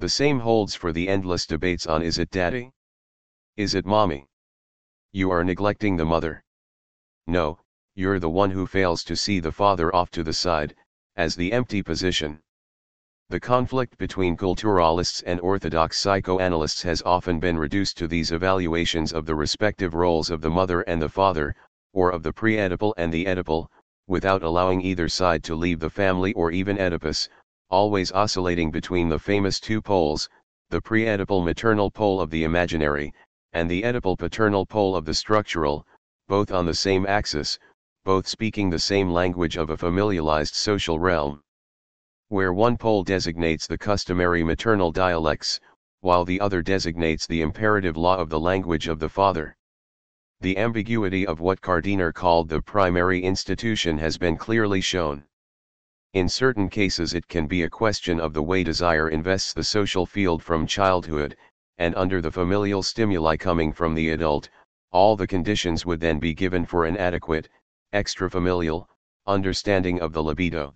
The 0.00 0.10
same 0.10 0.40
holds 0.40 0.74
for 0.74 0.92
the 0.92 1.08
endless 1.08 1.46
debates 1.46 1.86
on 1.86 2.02
is 2.02 2.18
it 2.18 2.28
daddy? 2.28 2.70
Is 3.56 3.74
it 3.74 3.86
mommy? 3.86 4.28
You 5.12 5.30
are 5.30 5.42
neglecting 5.42 5.96
the 5.96 6.04
mother. 6.04 6.44
No, 7.26 7.60
you're 7.94 8.20
the 8.20 8.28
one 8.28 8.50
who 8.50 8.66
fails 8.66 9.02
to 9.04 9.16
see 9.16 9.40
the 9.40 9.50
father 9.50 9.92
off 9.96 10.10
to 10.10 10.22
the 10.22 10.34
side, 10.34 10.76
as 11.18 11.34
the 11.34 11.52
empty 11.52 11.82
position. 11.82 12.38
The 13.28 13.40
conflict 13.40 13.98
between 13.98 14.36
culturalists 14.36 15.22
and 15.26 15.40
orthodox 15.40 16.00
psychoanalysts 16.00 16.80
has 16.82 17.02
often 17.02 17.40
been 17.40 17.58
reduced 17.58 17.98
to 17.98 18.06
these 18.06 18.30
evaluations 18.30 19.12
of 19.12 19.26
the 19.26 19.34
respective 19.34 19.94
roles 19.94 20.30
of 20.30 20.40
the 20.40 20.48
mother 20.48 20.82
and 20.82 21.02
the 21.02 21.08
father, 21.08 21.56
or 21.92 22.10
of 22.10 22.22
the 22.22 22.32
pre-Oedipal 22.32 22.94
and 22.96 23.12
the 23.12 23.26
Oedipal, 23.26 23.66
without 24.06 24.44
allowing 24.44 24.80
either 24.80 25.08
side 25.08 25.42
to 25.42 25.56
leave 25.56 25.80
the 25.80 25.90
family 25.90 26.32
or 26.34 26.52
even 26.52 26.78
Oedipus, 26.78 27.28
always 27.68 28.12
oscillating 28.12 28.70
between 28.70 29.08
the 29.08 29.18
famous 29.18 29.58
two 29.58 29.82
poles, 29.82 30.30
the 30.70 30.80
pre-Oedipal 30.80 31.44
maternal 31.44 31.90
pole 31.90 32.20
of 32.20 32.30
the 32.30 32.44
imaginary, 32.44 33.12
and 33.52 33.68
the 33.68 33.82
Oedipal 33.82 34.16
paternal 34.16 34.64
pole 34.64 34.94
of 34.94 35.04
the 35.04 35.14
structural, 35.14 35.84
both 36.28 36.52
on 36.52 36.64
the 36.64 36.74
same 36.74 37.04
axis, 37.06 37.58
both 38.04 38.26
speaking 38.26 38.70
the 38.70 38.78
same 38.78 39.10
language 39.10 39.56
of 39.56 39.70
a 39.70 39.76
familialized 39.76 40.54
social 40.54 40.98
realm. 40.98 41.42
Where 42.28 42.52
one 42.52 42.76
pole 42.76 43.04
designates 43.04 43.66
the 43.66 43.78
customary 43.78 44.42
maternal 44.42 44.92
dialects, 44.92 45.60
while 46.00 46.24
the 46.24 46.40
other 46.40 46.62
designates 46.62 47.26
the 47.26 47.42
imperative 47.42 47.96
law 47.96 48.16
of 48.16 48.28
the 48.28 48.38
language 48.38 48.86
of 48.88 48.98
the 48.98 49.08
father. 49.08 49.56
The 50.40 50.56
ambiguity 50.56 51.26
of 51.26 51.40
what 51.40 51.60
Kardiner 51.60 52.12
called 52.14 52.48
the 52.48 52.62
primary 52.62 53.20
institution 53.20 53.98
has 53.98 54.16
been 54.16 54.36
clearly 54.36 54.80
shown. 54.80 55.24
In 56.14 56.28
certain 56.28 56.68
cases 56.68 57.12
it 57.12 57.26
can 57.28 57.46
be 57.46 57.64
a 57.64 57.70
question 57.70 58.20
of 58.20 58.32
the 58.32 58.42
way 58.42 58.62
desire 58.62 59.08
invests 59.08 59.52
the 59.52 59.64
social 59.64 60.06
field 60.06 60.42
from 60.42 60.66
childhood, 60.66 61.36
and 61.78 61.94
under 61.96 62.20
the 62.20 62.30
familial 62.30 62.82
stimuli 62.82 63.36
coming 63.36 63.72
from 63.72 63.94
the 63.94 64.10
adult, 64.10 64.48
all 64.92 65.16
the 65.16 65.26
conditions 65.26 65.84
would 65.84 66.00
then 66.00 66.18
be 66.18 66.32
given 66.32 66.64
for 66.64 66.86
an 66.86 66.96
adequate, 66.96 67.48
extrafamilial, 67.92 68.86
understanding 69.26 70.00
of 70.00 70.12
the 70.12 70.22
libido. 70.22 70.74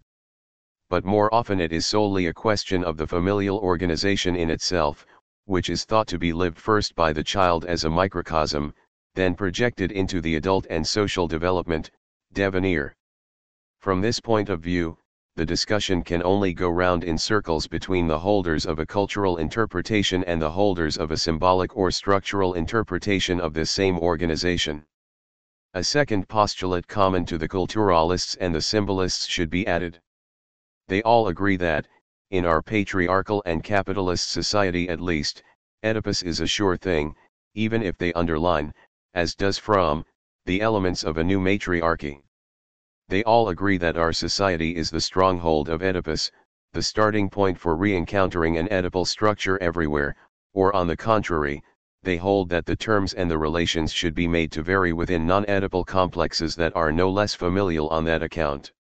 But 0.88 1.04
more 1.04 1.32
often 1.34 1.60
it 1.60 1.72
is 1.72 1.86
solely 1.86 2.26
a 2.26 2.34
question 2.34 2.84
of 2.84 2.96
the 2.96 3.06
familial 3.06 3.58
organization 3.58 4.36
in 4.36 4.50
itself, 4.50 5.06
which 5.46 5.70
is 5.70 5.84
thought 5.84 6.06
to 6.08 6.18
be 6.18 6.32
lived 6.32 6.58
first 6.58 6.94
by 6.94 7.12
the 7.12 7.24
child 7.24 7.64
as 7.64 7.84
a 7.84 7.90
microcosm, 7.90 8.74
then 9.14 9.34
projected 9.34 9.92
into 9.92 10.20
the 10.20 10.36
adult 10.36 10.66
and 10.70 10.86
social 10.86 11.26
development, 11.26 11.90
devenir. 12.32 12.94
From 13.80 14.00
this 14.00 14.20
point 14.20 14.48
of 14.48 14.60
view, 14.60 14.96
the 15.34 15.46
discussion 15.46 16.02
can 16.02 16.22
only 16.22 16.52
go 16.52 16.68
round 16.68 17.04
in 17.04 17.16
circles 17.18 17.66
between 17.66 18.06
the 18.06 18.18
holders 18.18 18.66
of 18.66 18.78
a 18.78 18.86
cultural 18.86 19.38
interpretation 19.38 20.22
and 20.24 20.40
the 20.40 20.50
holders 20.50 20.96
of 20.98 21.10
a 21.10 21.16
symbolic 21.16 21.76
or 21.76 21.90
structural 21.90 22.54
interpretation 22.54 23.40
of 23.40 23.54
this 23.54 23.70
same 23.70 23.98
organization. 23.98 24.84
A 25.74 25.82
second 25.82 26.28
postulate 26.28 26.86
common 26.86 27.24
to 27.24 27.38
the 27.38 27.48
culturalists 27.48 28.36
and 28.36 28.54
the 28.54 28.60
symbolists 28.60 29.24
should 29.26 29.48
be 29.48 29.66
added. 29.66 29.98
They 30.88 31.02
all 31.02 31.28
agree 31.28 31.56
that, 31.56 31.88
in 32.30 32.44
our 32.44 32.60
patriarchal 32.60 33.42
and 33.46 33.64
capitalist 33.64 34.30
society 34.30 34.90
at 34.90 35.00
least, 35.00 35.42
Oedipus 35.82 36.22
is 36.22 36.40
a 36.40 36.46
sure 36.46 36.76
thing, 36.76 37.16
even 37.54 37.82
if 37.82 37.96
they 37.96 38.12
underline, 38.12 38.74
as 39.14 39.34
does 39.34 39.56
Fromm, 39.56 40.04
the 40.44 40.60
elements 40.60 41.04
of 41.04 41.16
a 41.16 41.24
new 41.24 41.40
matriarchy. 41.40 42.22
They 43.08 43.24
all 43.24 43.48
agree 43.48 43.78
that 43.78 43.96
our 43.96 44.12
society 44.12 44.76
is 44.76 44.90
the 44.90 45.00
stronghold 45.00 45.70
of 45.70 45.82
Oedipus, 45.82 46.30
the 46.74 46.82
starting 46.82 47.30
point 47.30 47.58
for 47.58 47.76
re-encountering 47.76 48.58
an 48.58 48.68
Oedipal 48.68 49.06
structure 49.06 49.56
everywhere, 49.62 50.16
or 50.52 50.76
on 50.76 50.86
the 50.86 50.98
contrary, 50.98 51.62
they 52.04 52.16
hold 52.16 52.48
that 52.48 52.66
the 52.66 52.74
terms 52.74 53.14
and 53.14 53.30
the 53.30 53.38
relations 53.38 53.92
should 53.92 54.14
be 54.14 54.26
made 54.26 54.50
to 54.50 54.62
vary 54.62 54.92
within 54.92 55.26
non-Oedipal 55.26 55.86
complexes 55.86 56.56
that 56.56 56.74
are 56.74 56.90
no 56.90 57.08
less 57.08 57.34
familial 57.34 57.88
on 57.90 58.04
that 58.04 58.22
account. 58.22 58.72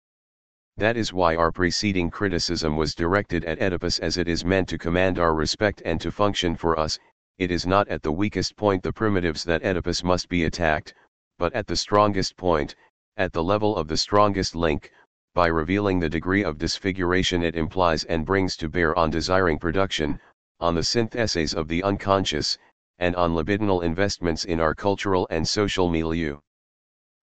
That 0.78 0.96
is 0.96 1.12
why 1.12 1.36
our 1.36 1.52
preceding 1.52 2.10
criticism 2.10 2.76
was 2.76 2.94
directed 2.94 3.44
at 3.44 3.60
Oedipus 3.60 3.98
as 3.98 4.16
it 4.16 4.26
is 4.26 4.44
meant 4.44 4.68
to 4.70 4.78
command 4.78 5.18
our 5.18 5.34
respect 5.34 5.82
and 5.84 6.00
to 6.00 6.10
function 6.10 6.56
for 6.56 6.78
us, 6.78 6.98
it 7.36 7.50
is 7.50 7.66
not 7.66 7.88
at 7.88 8.02
the 8.02 8.12
weakest 8.12 8.56
point 8.56 8.82
the 8.82 8.92
primitives 8.92 9.44
that 9.44 9.62
Oedipus 9.62 10.02
must 10.02 10.30
be 10.30 10.44
attacked, 10.44 10.94
but 11.38 11.52
at 11.52 11.66
the 11.66 11.76
strongest 11.76 12.36
point, 12.38 12.74
at 13.18 13.34
the 13.34 13.44
level 13.44 13.76
of 13.76 13.88
the 13.88 13.96
strongest 13.96 14.54
link, 14.54 14.90
by 15.34 15.46
revealing 15.46 15.98
the 15.98 16.08
degree 16.08 16.42
of 16.42 16.56
disfiguration 16.56 17.42
it 17.42 17.54
implies 17.54 18.04
and 18.04 18.24
brings 18.24 18.56
to 18.56 18.68
bear 18.68 18.98
on 18.98 19.10
desiring 19.10 19.58
production, 19.58 20.18
on 20.60 20.74
the 20.74 20.82
syntheses 20.82 21.52
of 21.52 21.68
the 21.68 21.82
unconscious, 21.82 22.56
and 23.00 23.16
on 23.16 23.34
libidinal 23.34 23.82
investments 23.82 24.44
in 24.44 24.60
our 24.60 24.74
cultural 24.74 25.26
and 25.30 25.48
social 25.48 25.90
milieu. 25.90 26.38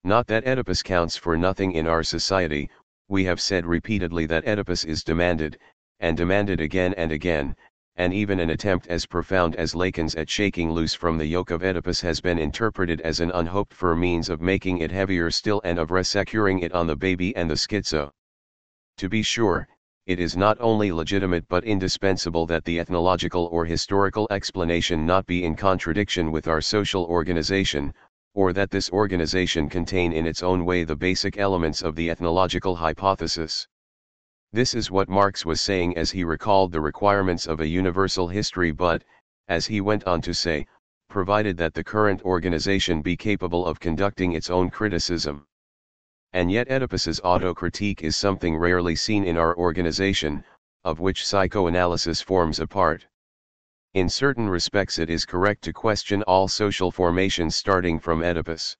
Not 0.04 0.28
that 0.28 0.45
Oedipus 0.45 0.84
counts 0.84 1.16
for 1.16 1.38
nothing 1.38 1.72
in 1.72 1.88
our 1.88 2.04
society, 2.04 2.70
we 3.08 3.24
have 3.24 3.40
said 3.40 3.66
repeatedly 3.66 4.26
that 4.26 4.45
Oedipus 4.45 4.84
is 4.84 5.04
demanded, 5.04 5.58
and 5.99 6.18
demanded 6.18 6.60
again 6.60 6.94
and 6.95 7.12
again, 7.12 7.56
and 7.95 8.14
even 8.14 8.40
an 8.40 8.49
attempt 8.49 8.88
as 8.88 9.06
profound 9.06 9.56
as 9.56 9.74
Lacan's 9.74 10.16
at 10.16 10.30
shaking 10.30 10.72
loose 10.72 10.94
from 10.94 11.18
the 11.18 11.26
yoke 11.26 11.52
of 11.52 11.64
Oedipus 11.64 12.02
has 12.02 12.22
been 12.22 12.38
interpreted 12.38 13.02
as 13.02 13.20
an 13.20 13.32
unhoped 13.32 13.74
for 13.74 13.95
means 13.95 14.30
of 14.30 14.41
making 14.41 14.80
it 14.80 14.91
heavier 14.91 15.32
still 15.32 15.62
and 15.64 15.80
of 15.80 15.90
resecuring 15.90 16.62
it 16.62 16.74
on 16.74 16.88
the 16.88 16.95
baby 16.95 17.36
and 17.36 17.49
the 17.49 17.56
schizo. 17.56 18.12
To 18.98 19.10
be 19.10 19.24
sure, 19.24 19.68
it 20.08 20.22
is 20.22 20.38
not 20.38 20.58
only 20.62 20.90
legitimate 20.90 21.46
but 21.50 21.66
indispensable 21.66 22.46
that 22.46 22.64
the 22.64 22.80
ethnological 22.80 23.48
or 23.52 23.66
historical 23.66 24.26
explanation 24.32 25.06
not 25.06 25.26
be 25.26 25.44
in 25.44 25.54
contradiction 25.54 26.32
with 26.32 26.48
our 26.48 26.62
social 26.62 27.04
organization, 27.04 27.94
or 28.34 28.54
that 28.54 28.72
this 28.72 28.90
organization 28.92 29.68
contain 29.68 30.14
in 30.14 30.26
its 30.26 30.42
own 30.42 30.64
way 30.64 30.86
the 30.86 30.96
basic 30.96 31.38
elements 31.38 31.82
of 31.82 31.94
the 31.94 32.10
ethnological 32.10 32.74
hypothesis. 32.74 33.68
This 34.54 34.74
is 34.74 34.90
what 34.90 35.10
Marx 35.10 35.46
was 35.46 35.60
saying 35.60 35.98
as 35.98 36.10
he 36.10 36.24
recalled 36.24 36.72
the 36.72 36.80
requirements 36.80 37.46
of 37.46 37.60
a 37.60 37.68
universal 37.68 38.30
history 38.30 38.72
but, 38.72 39.04
as 39.50 39.66
he 39.66 39.82
went 39.82 40.06
on 40.06 40.22
to 40.22 40.34
say, 40.34 40.66
provided 41.10 41.58
that 41.58 41.74
the 41.74 41.84
current 41.84 42.22
organization 42.22 43.02
be 43.02 43.18
capable 43.18 43.66
of 43.66 43.82
conducting 43.82 44.32
its 44.32 44.50
own 44.50 44.70
criticism. 44.70 45.46
And 46.34 46.52
yet 46.52 46.70
Oedipus's 46.70 47.22
autocritique 47.22 48.02
is 48.02 48.16
something 48.16 48.58
rarely 48.58 48.95
seen 48.95 49.24
in 49.24 49.38
our 49.38 49.56
organization, 49.58 50.44
of 50.84 50.99
which 50.99 51.26
psychoanalysis 51.26 52.22
forms 52.22 52.60
a 52.60 52.68
part. 52.68 53.08
In 53.94 54.08
certain 54.08 54.48
respects 54.48 54.99
it 54.99 55.10
is 55.10 55.26
correct 55.26 55.64
to 55.64 55.74
question 55.74 56.22
all 56.24 56.48
social 56.48 56.91
formations 56.91 57.56
starting 57.56 57.98
from 57.98 58.22
Oedipus. 58.22 58.78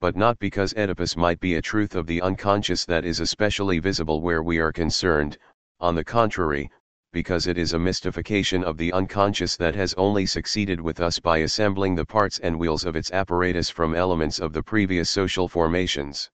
But 0.00 0.16
not 0.16 0.38
because 0.40 0.74
Oedipus 0.74 1.16
might 1.16 1.40
be 1.40 1.54
a 1.54 1.62
truth 1.62 1.94
of 1.94 2.06
the 2.06 2.20
unconscious 2.20 2.84
that 2.84 3.04
is 3.04 3.20
especially 3.20 3.78
visible 3.78 4.20
where 4.20 4.42
we 4.42 4.58
are 4.58 4.72
concerned, 4.72 5.38
on 5.80 5.94
the 5.94 6.04
contrary, 6.04 6.70
because 7.12 7.46
it 7.46 7.56
is 7.56 7.72
a 7.72 7.78
mystification 7.78 8.62
of 8.62 8.76
the 8.76 8.92
unconscious 8.92 9.56
that 9.56 9.74
has 9.76 9.94
only 9.94 10.26
succeeded 10.26 10.80
with 10.80 11.00
us 11.00 11.18
by 11.18 11.38
assembling 11.38 11.94
the 11.94 12.04
parts 12.04 12.40
and 12.40 12.58
wheels 12.58 12.84
of 12.84 12.96
its 12.96 13.12
apparatus 13.12 13.70
from 13.70 13.94
elements 13.94 14.38
of 14.38 14.52
the 14.52 14.62
previous 14.62 15.08
social 15.08 15.48
formations 15.48 16.30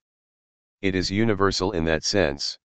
it 0.85 0.95
is 0.95 1.11
universal 1.11 1.73
in 1.73 1.83
that 1.83 2.05
sense. 2.05 2.59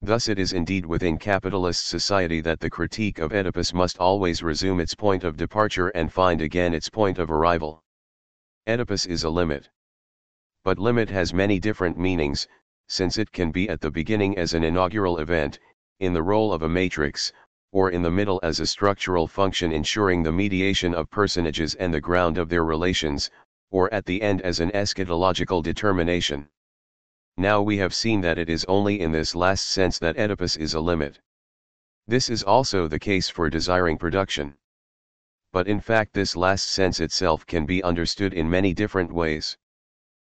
Thus 0.00 0.28
it 0.28 0.38
is 0.38 0.52
indeed 0.52 0.86
within 0.86 1.18
capitalist 1.18 1.88
society 1.88 2.40
that 2.40 2.60
the 2.60 2.70
critique 2.70 3.18
of 3.18 3.32
Oedipus 3.32 3.74
must 3.74 3.98
always 3.98 4.44
resume 4.44 4.78
its 4.78 4.94
point 4.94 5.24
of 5.24 5.36
departure 5.36 5.88
and 5.88 6.12
find 6.12 6.40
again 6.40 6.72
its 6.72 6.88
point 6.88 7.18
of 7.18 7.32
arrival. 7.32 7.82
Oedipus 8.68 9.06
is 9.06 9.24
a 9.24 9.28
limit. 9.28 9.68
But 10.62 10.78
limit 10.78 11.10
has 11.10 11.34
many 11.34 11.58
different 11.58 11.98
meanings, 11.98 12.46
since 12.86 13.18
it 13.18 13.32
can 13.32 13.50
be 13.50 13.68
at 13.68 13.80
the 13.80 13.90
beginning 13.90 14.38
as 14.38 14.54
an 14.54 14.62
inaugural 14.62 15.18
event, 15.18 15.58
in 15.98 16.12
the 16.12 16.22
role 16.22 16.52
of 16.52 16.62
a 16.62 16.68
matrix, 16.68 17.32
or 17.72 17.90
in 17.90 18.02
the 18.02 18.10
middle 18.12 18.38
as 18.44 18.60
a 18.60 18.66
structural 18.68 19.26
function 19.26 19.72
ensuring 19.72 20.22
the 20.22 20.30
mediation 20.30 20.94
of 20.94 21.10
personages 21.10 21.74
and 21.74 21.92
the 21.92 22.00
ground 22.00 22.38
of 22.38 22.48
their 22.48 22.64
relations, 22.64 23.32
or 23.72 23.92
at 23.92 24.06
the 24.06 24.22
end 24.22 24.42
as 24.42 24.60
an 24.60 24.70
eschatological 24.70 25.60
determination. 25.60 26.48
Now 27.42 27.60
we 27.60 27.78
have 27.78 27.92
seen 27.92 28.20
that 28.20 28.38
it 28.38 28.48
is 28.48 28.64
only 28.66 29.00
in 29.00 29.10
this 29.10 29.34
last 29.34 29.66
sense 29.66 29.98
that 29.98 30.16
Oedipus 30.16 30.56
is 30.56 30.74
a 30.74 30.80
limit. 30.80 31.18
This 32.06 32.30
is 32.30 32.44
also 32.44 32.86
the 32.86 33.00
case 33.00 33.28
for 33.28 33.50
desiring 33.50 33.98
production. 33.98 34.54
But 35.52 35.66
in 35.66 35.80
fact 35.80 36.12
this 36.12 36.36
last 36.36 36.68
sense 36.68 37.00
itself 37.00 37.44
can 37.44 37.66
be 37.66 37.82
understood 37.82 38.32
in 38.32 38.48
many 38.48 38.72
different 38.72 39.12
ways. 39.12 39.58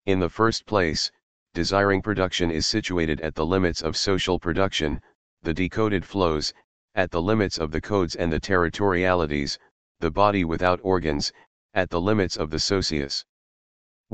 In 0.08 0.20
the 0.20 0.32
first 0.32 0.66
place, 0.66 1.12
desiring 1.54 2.02
production 2.02 2.50
is 2.50 2.66
situated 2.66 3.22
at 3.22 3.36
the 3.36 3.46
limits 3.46 3.84
of 3.84 3.96
social 3.96 4.40
production, 4.40 5.00
the 5.44 5.54
decoded 5.54 6.06
flows, 6.06 6.56
at 6.96 7.12
the 7.12 7.22
limits 7.22 7.60
of 7.60 7.70
the 7.70 7.82
codes 7.82 8.16
and 8.16 8.34
the 8.34 8.40
territorialities, 8.40 9.60
the 10.00 10.10
body 10.10 10.44
without 10.44 10.80
organs, 10.82 11.32
at 11.76 11.92
the 11.92 12.02
limits 12.02 12.36
of 12.36 12.50
the 12.50 12.60
socius. 12.60 13.26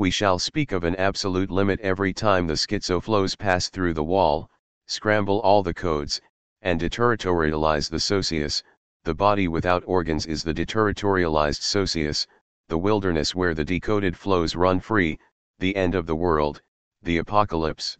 We 0.02 0.10
shall 0.10 0.36
speak 0.36 0.72
of 0.72 0.82
an 0.82 0.96
absolute 0.96 1.48
limit 1.48 1.78
every 1.78 2.12
time 2.12 2.44
the 2.48 2.56
schizo 2.56 3.00
flows 3.00 3.36
pass 3.36 3.68
through 3.68 3.94
the 3.94 4.02
wall, 4.02 4.50
scramble 4.88 5.38
all 5.42 5.62
the 5.62 5.72
codes, 5.72 6.20
and 6.62 6.80
deterritorialize 6.80 7.88
the 7.88 8.00
socius, 8.00 8.64
the 9.04 9.14
body 9.14 9.46
without 9.46 9.84
organs 9.86 10.26
is 10.26 10.42
the 10.42 10.52
deterritorialized 10.52 11.62
socius, 11.62 12.26
the 12.66 12.76
wilderness 12.76 13.32
where 13.32 13.54
the 13.54 13.64
decoded 13.64 14.16
flows 14.16 14.56
run 14.56 14.80
free, 14.80 15.16
the 15.60 15.76
end 15.76 15.94
of 15.94 16.06
the 16.06 16.16
world, 16.16 16.60
the 17.02 17.18
apocalypse. 17.18 17.96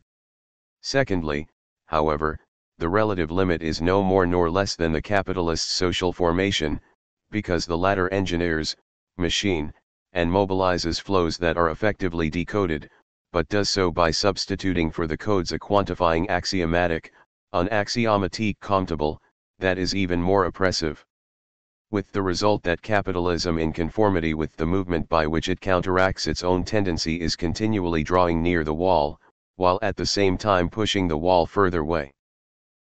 Secondly, 0.81 1.47
however, 1.87 2.37
the 2.79 2.89
relative 2.89 3.31
limit 3.31 3.63
is 3.63 3.81
no 3.81 4.03
more 4.03 4.27
nor 4.27 4.51
less 4.51 4.75
than 4.75 4.91
the 4.91 5.01
capitalist 5.01 5.71
social 5.71 6.13
formation, 6.13 6.81
because 7.31 7.65
the 7.65 7.79
latter 7.79 8.13
engineers, 8.13 8.75
machine, 9.17 9.73
and 10.13 10.31
mobilizes 10.31 11.01
flows 11.01 11.37
that 11.39 11.57
are 11.57 11.71
effectively 11.71 12.29
decoded, 12.29 12.91
but 13.33 13.49
does 13.49 13.71
so 13.71 13.91
by 13.91 14.11
substituting 14.11 14.91
for 14.91 15.07
the 15.07 15.17
codes 15.17 15.53
a 15.53 15.59
quantifying 15.59 16.29
axiomatic, 16.29 17.13
an 17.55 17.69
axiomatique 17.69 18.59
comptable, 18.61 19.19
that 19.59 19.79
is 19.79 19.95
even 19.95 20.21
more 20.21 20.45
oppressive. 20.45 21.05
With 21.91 22.11
the 22.13 22.23
result 22.23 22.63
that 22.63 22.83
capitalism 22.83 23.59
in 23.59 23.73
conformity 23.73 24.35
with 24.35 24.57
the 24.57 24.67
movement 24.67 25.09
by 25.09 25.27
which 25.27 25.49
it 25.49 25.61
counteracts 25.61 26.27
its 26.27 26.43
own 26.43 26.65
tendency 26.65 27.21
is 27.21 27.37
continually 27.37 28.03
drawing 28.03 28.43
near 28.43 28.65
the 28.65 28.75
wall, 28.75 29.21
while 29.57 29.79
at 29.83 29.97
the 29.97 30.07
same 30.07 30.37
time 30.37 30.69
pushing 30.69 31.09
the 31.09 31.19
wall 31.19 31.47
further 31.47 31.81
away. 31.81 32.13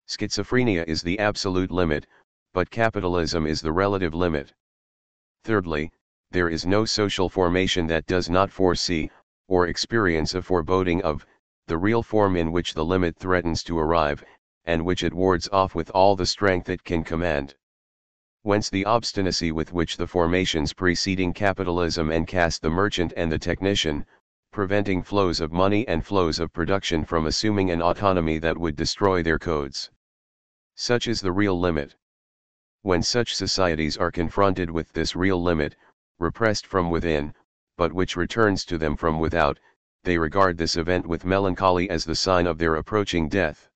Schizophrenia 0.06 0.84
is 0.86 1.02
the 1.02 1.18
absolute 1.18 1.70
limit, 1.70 2.06
but 2.52 2.70
capitalism 2.70 3.46
is 3.46 3.60
the 3.60 3.72
relative 3.72 4.14
limit. 4.14 4.52
Thirdly, 5.44 5.92
there 6.32 6.48
is 6.48 6.64
no 6.64 6.84
social 6.84 7.28
formation 7.28 7.86
that 7.88 8.06
does 8.06 8.30
not 8.30 8.52
foresee, 8.52 9.10
or 9.48 9.66
experience 9.66 10.34
a 10.34 10.40
foreboding 10.40 11.02
of, 11.02 11.26
the 11.66 11.76
real 11.76 12.02
form 12.02 12.36
in 12.36 12.52
which 12.52 12.74
the 12.74 12.84
limit 12.84 13.16
threatens 13.16 13.64
to 13.64 13.78
arrive, 13.78 14.22
and 14.64 14.84
which 14.84 15.02
it 15.02 15.12
wards 15.12 15.48
off 15.48 15.74
with 15.74 15.90
all 15.90 16.14
the 16.14 16.26
strength 16.26 16.68
it 16.68 16.84
can 16.84 17.02
command. 17.02 17.54
Whence 18.42 18.70
the 18.70 18.84
obstinacy 18.84 19.50
with 19.50 19.72
which 19.72 19.96
the 19.96 20.06
formations 20.06 20.72
preceding 20.72 21.32
capitalism 21.32 22.10
encast 22.10 22.62
the 22.62 22.70
merchant 22.70 23.12
and 23.16 23.30
the 23.30 23.38
technician, 23.38 24.06
preventing 24.52 25.02
flows 25.02 25.40
of 25.40 25.52
money 25.52 25.86
and 25.88 26.06
flows 26.06 26.38
of 26.38 26.52
production 26.52 27.04
from 27.04 27.26
assuming 27.26 27.70
an 27.70 27.82
autonomy 27.82 28.38
that 28.38 28.56
would 28.56 28.76
destroy 28.76 29.22
their 29.22 29.38
codes. 29.38 29.90
Such 30.74 31.08
is 31.08 31.20
the 31.20 31.32
real 31.32 31.58
limit. 31.58 31.96
When 32.82 33.02
such 33.02 33.34
societies 33.34 33.96
are 33.96 34.10
confronted 34.10 34.70
with 34.70 34.92
this 34.92 35.14
real 35.14 35.42
limit, 35.42 35.76
repressed 36.20 36.66
from 36.66 36.90
within, 36.90 37.34
but 37.76 37.92
which 37.92 38.14
returns 38.14 38.64
to 38.64 38.78
them 38.78 38.94
from 38.94 39.18
without, 39.18 39.58
they 40.04 40.16
regard 40.16 40.56
this 40.56 40.76
event 40.76 41.06
with 41.06 41.24
melancholy 41.24 41.90
as 41.90 42.04
the 42.04 42.14
sign 42.14 42.46
of 42.46 42.58
their 42.58 42.76
approaching 42.76 43.28
death. 43.28 43.68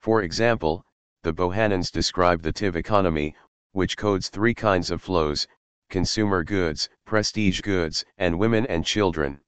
For 0.00 0.22
example, 0.22 0.84
the 1.22 1.32
Bohannans 1.32 1.90
describe 1.90 2.42
the 2.42 2.52
Tiv 2.52 2.76
economy, 2.76 3.34
which 3.72 3.96
codes 3.96 4.28
three 4.28 4.54
kinds 4.54 4.90
of 4.90 5.02
flows, 5.02 5.48
consumer 5.90 6.44
goods, 6.44 6.88
prestige 7.06 7.60
goods, 7.62 8.04
and 8.18 8.38
women 8.38 8.66
and 8.66 8.84
children. 8.84 9.40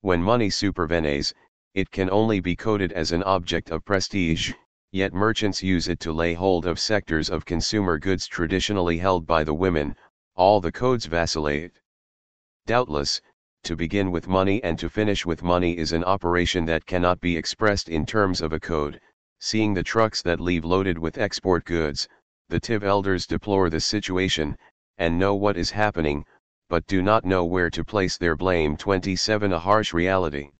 When 0.00 0.22
money 0.22 0.48
supervenes, 0.48 1.34
it 1.74 1.90
can 1.90 2.08
only 2.08 2.40
be 2.40 2.56
coded 2.56 2.92
as 2.92 3.12
an 3.12 3.22
object 3.24 3.70
of 3.70 3.84
prestige, 3.84 4.54
yet 4.90 5.12
merchants 5.12 5.62
use 5.62 5.88
it 5.88 6.00
to 6.00 6.12
lay 6.12 6.32
hold 6.32 6.64
of 6.64 6.80
sectors 6.80 7.28
of 7.28 7.44
consumer 7.44 7.98
goods 7.98 8.26
traditionally 8.26 8.96
held 8.96 9.26
by 9.26 9.44
the 9.44 9.52
women, 9.52 9.94
all 10.36 10.60
the 10.60 10.70
codes 10.70 11.06
vacillate. 11.06 11.80
Doubtless, 12.66 13.22
to 13.64 13.74
begin 13.74 14.10
with 14.10 14.28
money 14.28 14.62
and 14.62 14.78
to 14.78 14.90
finish 14.90 15.24
with 15.24 15.42
money 15.42 15.76
is 15.78 15.92
an 15.92 16.04
operation 16.04 16.66
that 16.66 16.84
cannot 16.84 17.20
be 17.20 17.36
expressed 17.36 17.88
in 17.88 18.04
terms 18.04 18.42
of 18.42 18.52
a 18.52 18.60
code, 18.60 19.00
seeing 19.40 19.72
the 19.72 19.82
trucks 19.82 20.20
that 20.22 20.38
leave 20.38 20.64
loaded 20.64 20.98
with 20.98 21.16
export 21.16 21.64
goods, 21.64 22.06
the 22.48 22.60
Tiv 22.60 22.84
elders 22.84 23.26
deplore 23.26 23.70
the 23.70 23.80
situation, 23.80 24.56
and 24.98 25.18
know 25.18 25.34
what 25.34 25.56
is 25.56 25.70
happening, 25.70 26.24
but 26.68 26.86
do 26.86 27.02
not 27.02 27.24
know 27.24 27.44
where 27.44 27.70
to 27.70 27.82
place 27.82 28.18
their 28.18 28.36
blame 28.36 28.76
27 28.76 29.52
A 29.52 29.58
harsh 29.58 29.94
reality. 29.94 30.50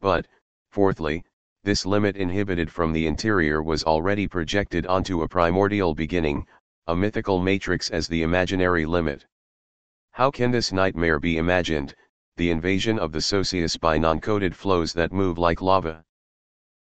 But, 0.00 0.26
fourthly, 0.70 1.24
this 1.64 1.84
limit 1.84 2.16
inhibited 2.16 2.70
from 2.70 2.92
the 2.92 3.06
interior 3.06 3.62
was 3.62 3.84
already 3.84 4.28
projected 4.28 4.86
onto 4.86 5.22
a 5.22 5.28
primordial 5.28 5.94
beginning, 5.94 6.46
a 6.86 6.94
mythical 6.94 7.40
matrix 7.40 7.88
as 7.88 8.08
the 8.08 8.22
imaginary 8.22 8.84
limit. 8.84 9.24
How 10.10 10.30
can 10.30 10.50
this 10.50 10.70
nightmare 10.70 11.18
be 11.18 11.38
imagined, 11.38 11.94
the 12.36 12.50
invasion 12.50 12.98
of 12.98 13.10
the 13.10 13.22
socius 13.22 13.78
by 13.78 13.96
non-coded 13.96 14.54
flows 14.54 14.92
that 14.92 15.10
move 15.10 15.38
like 15.38 15.62
lava? 15.62 16.04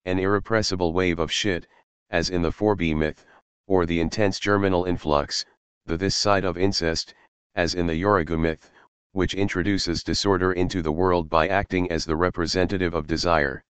An 0.07 0.19
irrepressible 0.19 0.95
wave 0.95 1.19
of 1.19 1.31
shit, 1.31 1.67
as 2.09 2.31
in 2.31 2.41
the 2.41 2.51
4B 2.51 2.97
myth, 2.97 3.27
or 3.67 3.85
the 3.85 4.01
intense 4.01 4.41
germinal 4.41 4.87
influx, 4.87 5.45
the 5.85 5.99
this 5.99 6.17
side 6.17 6.45
of 6.47 6.57
incest, 6.57 7.13
as 7.55 7.75
in 7.75 7.87
the 7.87 8.01
Yurugu 8.01 8.39
myth, 8.39 8.71
which 9.13 9.35
introduces 9.35 10.03
disorder 10.03 10.53
into 10.53 10.81
the 10.81 10.93
world 10.93 11.29
by 11.29 11.47
acting 11.47 11.91
as 11.91 12.07
the 12.07 12.17
representative 12.17 12.95
of 12.95 13.07
desire. 13.07 13.63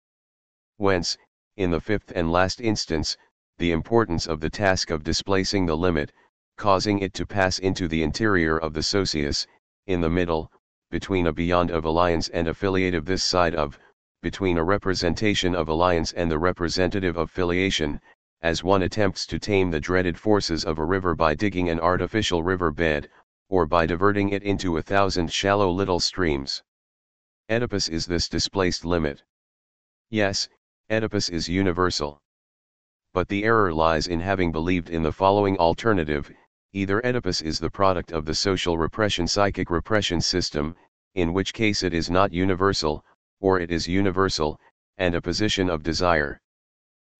Whence, 0.77 1.19
in 1.57 1.73
the 1.73 1.81
fifth 1.81 2.12
and 2.15 2.31
last 2.31 2.61
instance, 2.61 3.16
the 3.59 3.73
importance 3.73 4.27
of 4.28 4.40
the 4.40 4.48
task 4.48 4.90
of 4.90 5.02
displacing 5.02 5.66
the 5.66 5.77
limit, 5.77 6.12
causing 6.61 6.99
it 6.99 7.15
to 7.15 7.24
pass 7.24 7.59
into 7.61 7.89
the 7.89 8.03
interior 8.03 8.59
of 8.59 8.74
the 8.74 8.82
socius, 8.82 9.47
in 9.87 10.03
the 10.03 10.11
middle, 10.11 10.53
between 10.91 11.27
a 11.27 11.32
beyond 11.32 11.70
of 11.70 11.87
alliance 11.87 12.28
and 12.28 12.47
affiliative 12.49 13.07
this 13.07 13.24
side 13.24 13.55
of, 13.55 13.78
between 14.20 14.59
a 14.59 14.62
representation 14.62 15.55
of 15.55 15.70
alliance 15.70 16.12
and 16.12 16.31
the 16.31 16.39
representative 16.39 17.16
of 17.16 17.31
filiation, 17.31 17.99
as 18.43 18.62
one 18.62 18.82
attempts 18.82 19.24
to 19.27 19.39
tame 19.39 19.70
the 19.70 19.81
dreaded 19.81 20.19
forces 20.19 20.62
of 20.66 20.78
a 20.78 20.85
river 20.85 21.15
by 21.15 21.35
digging 21.35 21.70
an 21.70 21.81
artificial 21.81 22.43
river 22.43 22.70
bed, 22.70 23.09
or 23.49 23.65
by 23.65 23.87
diverting 23.87 24.28
it 24.28 24.43
into 24.43 24.77
a 24.77 24.82
thousand 24.82 25.32
shallow 25.32 25.70
little 25.70 25.99
streams. 25.99 26.62
Oedipus 27.49 27.89
is 27.89 28.05
this 28.05 28.28
displaced 28.28 28.85
limit. 28.85 29.23
Yes, 30.11 30.47
Oedipus 30.91 31.31
is 31.31 31.49
universal. 31.49 32.20
But 33.15 33.28
the 33.28 33.45
error 33.45 33.73
lies 33.73 34.07
in 34.07 34.20
having 34.20 34.53
believed 34.53 34.91
in 34.91 35.03
the 35.03 35.11
following 35.11 35.57
alternative, 35.57 36.31
either 36.73 37.05
Oedipus 37.05 37.43
is 37.43 37.59
the 37.59 37.71
product 37.71 38.13
of 38.13 38.25
the 38.25 38.35
social 38.35 38.79
repression 38.79 39.27
psychic 39.27 39.71
repression 39.71 40.21
system, 40.21 40.77
in 41.15 41.33
which 41.33 41.53
case 41.53 41.83
it 41.83 41.93
is 41.93 42.09
not 42.11 42.33
universal, 42.33 43.05
or 43.41 43.59
it 43.59 43.73
is 43.73 43.89
universal, 43.89 44.61
and 44.97 45.15
a 45.15 45.21
position 45.21 45.69
of 45.69 45.83
desire. 45.83 46.41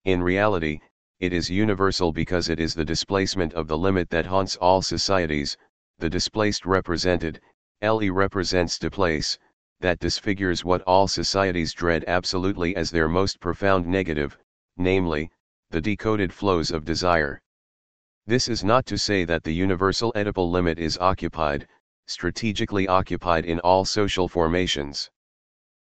In 0.05 0.23
reality, 0.23 0.81
it 1.19 1.33
is 1.33 1.51
universal 1.51 2.13
because 2.13 2.49
it 2.49 2.61
is 2.61 2.75
the 2.75 2.85
displacement 2.85 3.53
of 3.55 3.67
the 3.67 3.77
limit 3.77 4.09
that 4.11 4.27
haunts 4.27 4.57
all 4.57 4.83
societies, 4.83 5.57
the 5.99 6.09
displaced 6.09 6.65
represented, 6.65 7.41
LE 7.83 8.11
represents 8.11 8.79
displace, 8.79 9.39
that 9.81 9.99
disfigures 9.99 10.65
what 10.65 10.83
all 10.83 11.09
societies 11.09 11.73
dread 11.73 12.05
absolutely 12.07 12.77
as 12.77 12.91
their 12.91 13.09
most 13.09 13.41
profound 13.41 13.87
negative, 13.87 14.39
namely, 14.77 15.31
the 15.71 15.81
decoded 15.81 16.33
flows 16.33 16.71
of 16.71 16.85
desire. 16.85 17.43
This 18.31 18.47
is 18.47 18.63
not 18.63 18.87
to 18.87 18.97
say 18.97 19.25
that 19.25 19.43
the 19.43 19.53
universal 19.53 20.13
Oedipal 20.15 20.49
limit 20.49 20.79
is 20.79 20.97
occupied, 20.99 21.67
strategically 22.07 22.87
occupied 22.87 23.45
in 23.45 23.59
all 23.59 23.85
social 23.85 24.29
formations. 24.29 25.11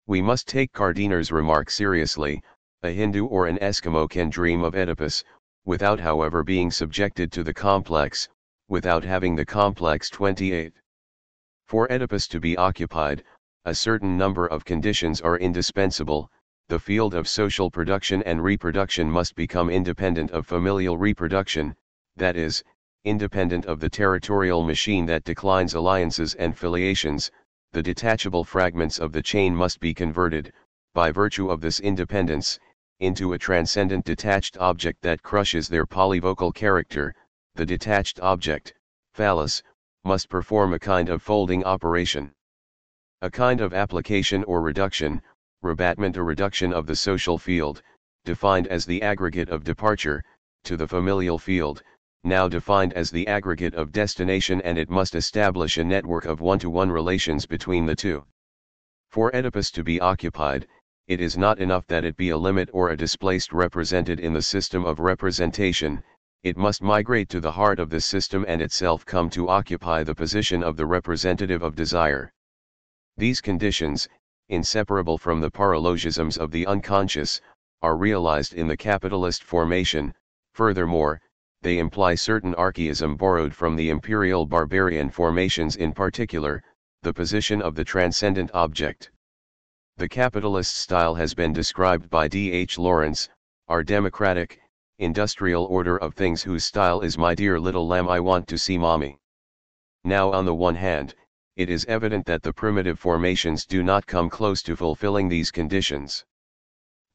We 0.07 0.23
must 0.23 0.49
take 0.49 0.73
Kardiner's 0.73 1.31
remark 1.31 1.69
seriously, 1.69 2.43
a 2.83 2.93
Hindu 2.93 3.27
or 3.27 3.47
an 3.47 3.59
Eskimo 3.59 4.09
can 4.09 4.31
dream 4.31 4.65
of 4.65 4.75
Oedipus, 4.75 5.23
without 5.67 6.01
however 6.01 6.43
being 6.43 6.71
subjected 6.71 7.31
to 7.33 7.43
the 7.43 7.53
complex, 7.53 8.27
without 8.69 9.05
having 9.05 9.37
the 9.37 9.45
complex 9.45 10.09
28. 10.09 10.73
For 11.67 11.93
Oedipus 11.93 12.27
to 12.29 12.41
be 12.41 12.57
occupied, 12.57 13.23
a 13.67 13.75
certain 13.75 14.17
number 14.17 14.47
of 14.47 14.65
conditions 14.65 15.21
are 15.21 15.37
indispensable, 15.37 16.31
the 16.69 16.81
field 16.81 17.13
of 17.13 17.29
social 17.29 17.71
production 17.71 18.23
and 18.23 18.43
reproduction 18.43 19.11
must 19.11 19.35
become 19.35 19.69
independent 19.69 20.31
of 20.31 20.47
familial 20.47 20.97
reproduction, 20.97 21.77
that 22.21 22.37
is, 22.37 22.63
independent 23.05 23.67
of 23.67 23.81
the 23.81 23.91
territorial 23.91 24.63
machine 24.63 25.07
that 25.07 25.25
declines 25.25 25.75
alliances 25.75 26.35
and 26.35 26.57
filiations, 26.57 27.31
the 27.73 27.83
detachable 27.83 28.45
fragments 28.45 28.99
of 28.99 29.13
the 29.13 29.23
chain 29.23 29.57
must 29.57 29.81
be 29.81 29.95
converted, 29.95 30.53
by 30.93 31.11
virtue 31.11 31.51
of 31.51 31.61
this 31.61 31.81
independence, 31.81 32.59
into 32.99 33.33
a 33.33 33.39
transcendent 33.39 34.05
detached 34.05 34.59
object 34.59 35.01
that 35.01 35.23
crushes 35.23 35.67
their 35.69 35.87
polyvocal 35.87 36.55
character, 36.55 37.15
the 37.55 37.65
detached 37.65 38.21
object, 38.21 38.75
phallus, 39.15 39.63
must 40.05 40.29
perform 40.29 40.75
a 40.75 40.79
kind 40.79 41.09
of 41.09 41.23
folding 41.23 41.65
operation. 41.65 42.33
A 43.23 43.31
kind 43.31 43.63
of 43.63 43.73
application 43.73 44.45
or 44.45 44.61
reduction, 44.61 45.23
rabattement 45.63 46.17
or 46.19 46.25
reduction 46.25 46.73
of 46.73 46.87
the 46.87 46.97
social 46.97 47.39
field, 47.39 47.83
defined 48.25 48.67
as 48.67 48.85
the 48.85 49.01
aggregate 49.01 49.49
of 49.49 49.65
departure, 49.65 50.23
to 50.65 50.77
the 50.77 50.87
familial 50.87 51.39
field, 51.39 51.83
now 52.25 52.49
defined 52.49 52.93
as 52.93 53.11
the 53.11 53.27
aggregate 53.27 53.75
of 53.75 53.93
destination 53.93 54.61
and 54.61 54.77
it 54.77 54.91
must 54.91 55.15
establish 55.15 55.79
a 55.79 55.85
network 55.85 56.27
of 56.27 56.41
one-to-one 56.41 56.89
-one 56.89 56.93
relations 56.93 57.47
between 57.47 57.87
the 57.87 57.97
two. 57.97 58.25
For 59.09 59.35
Oedipus 59.35 59.71
to 59.71 59.83
be 59.83 60.01
occupied, 60.01 60.69
it 61.07 61.21
is 61.21 61.39
not 61.39 61.59
enough 61.59 61.87
that 61.87 62.05
it 62.05 62.17
be 62.17 62.29
a 62.29 62.37
limit 62.37 62.69
or 62.73 62.91
a 62.91 62.97
displaced 62.97 63.53
represented 63.53 64.21
in 64.21 64.33
the 64.33 64.43
system 64.43 64.85
of 64.85 65.01
representation, 65.01 66.05
it 66.43 66.57
must 66.57 66.83
migrate 66.83 67.29
to 67.31 67.41
the 67.41 67.53
heart 67.53 67.79
of 67.79 67.91
the 67.91 68.01
system 68.01 68.45
and 68.47 68.63
itself 68.63 69.05
come 69.05 69.29
to 69.31 69.49
occupy 69.49 70.03
the 70.03 70.15
position 70.15 70.63
of 70.63 70.77
the 70.77 70.87
representative 70.87 71.63
of 71.63 71.75
desire. 71.75 72.33
These 73.17 73.41
conditions, 73.41 74.09
inseparable 74.49 75.19
from 75.19 75.41
the 75.41 75.51
paralogisms 75.51 76.39
of 76.39 76.51
the 76.51 76.67
unconscious, 76.67 77.41
are 77.83 77.97
realized 77.97 78.55
in 78.55 78.69
the 78.69 78.77
capitalist 78.77 79.43
formation, 79.43 80.15
furthermore, 80.53 81.21
they 81.63 81.79
imply 81.79 82.15
certain 82.15 82.55
archaism 82.55 83.17
borrowed 83.17 83.55
from 83.55 83.77
the 83.77 83.91
imperial 83.91 84.47
barbarian 84.47 85.11
formations 85.11 85.77
in 85.77 85.93
particular, 85.93 86.63
the 87.03 87.13
position 87.13 87.61
of 87.61 87.75
the 87.75 87.85
transcendent 87.85 88.51
object. 88.55 89.11
The 89.97 90.09
capitalist 90.09 90.77
style 90.77 91.15
has 91.15 91.35
been 91.35 91.53
described 91.53 92.09
by 92.09 92.29
D. 92.29 92.51
H. 92.53 92.79
Lawrence, 92.79 93.29
our 93.69 93.83
democratic, 93.83 94.61
industrial 94.99 95.65
order 95.67 95.99
of 95.99 96.15
things 96.15 96.43
whose 96.43 96.65
style 96.65 97.03
is 97.03 97.19
my 97.19 97.35
dear 97.35 97.61
little 97.61 97.87
lamb 97.87 98.09
I 98.09 98.21
want 98.21 98.49
to 98.49 98.59
see 98.59 98.79
mommy. 98.79 99.19
Now 100.05 100.33
on 100.33 100.47
the 100.47 100.55
one 100.55 100.75
hand, 100.75 101.15
it 101.57 101.69
is 101.69 101.85
evident 101.85 102.25
that 102.25 102.43
the 102.43 102.55
primitive 102.55 102.99
formations 102.99 103.67
do 103.67 103.83
not 103.83 104.07
come 104.07 104.31
close 104.31 104.63
to 104.63 104.77
fulfilling 104.77 105.29
these 105.29 105.51
conditions. 105.51 106.25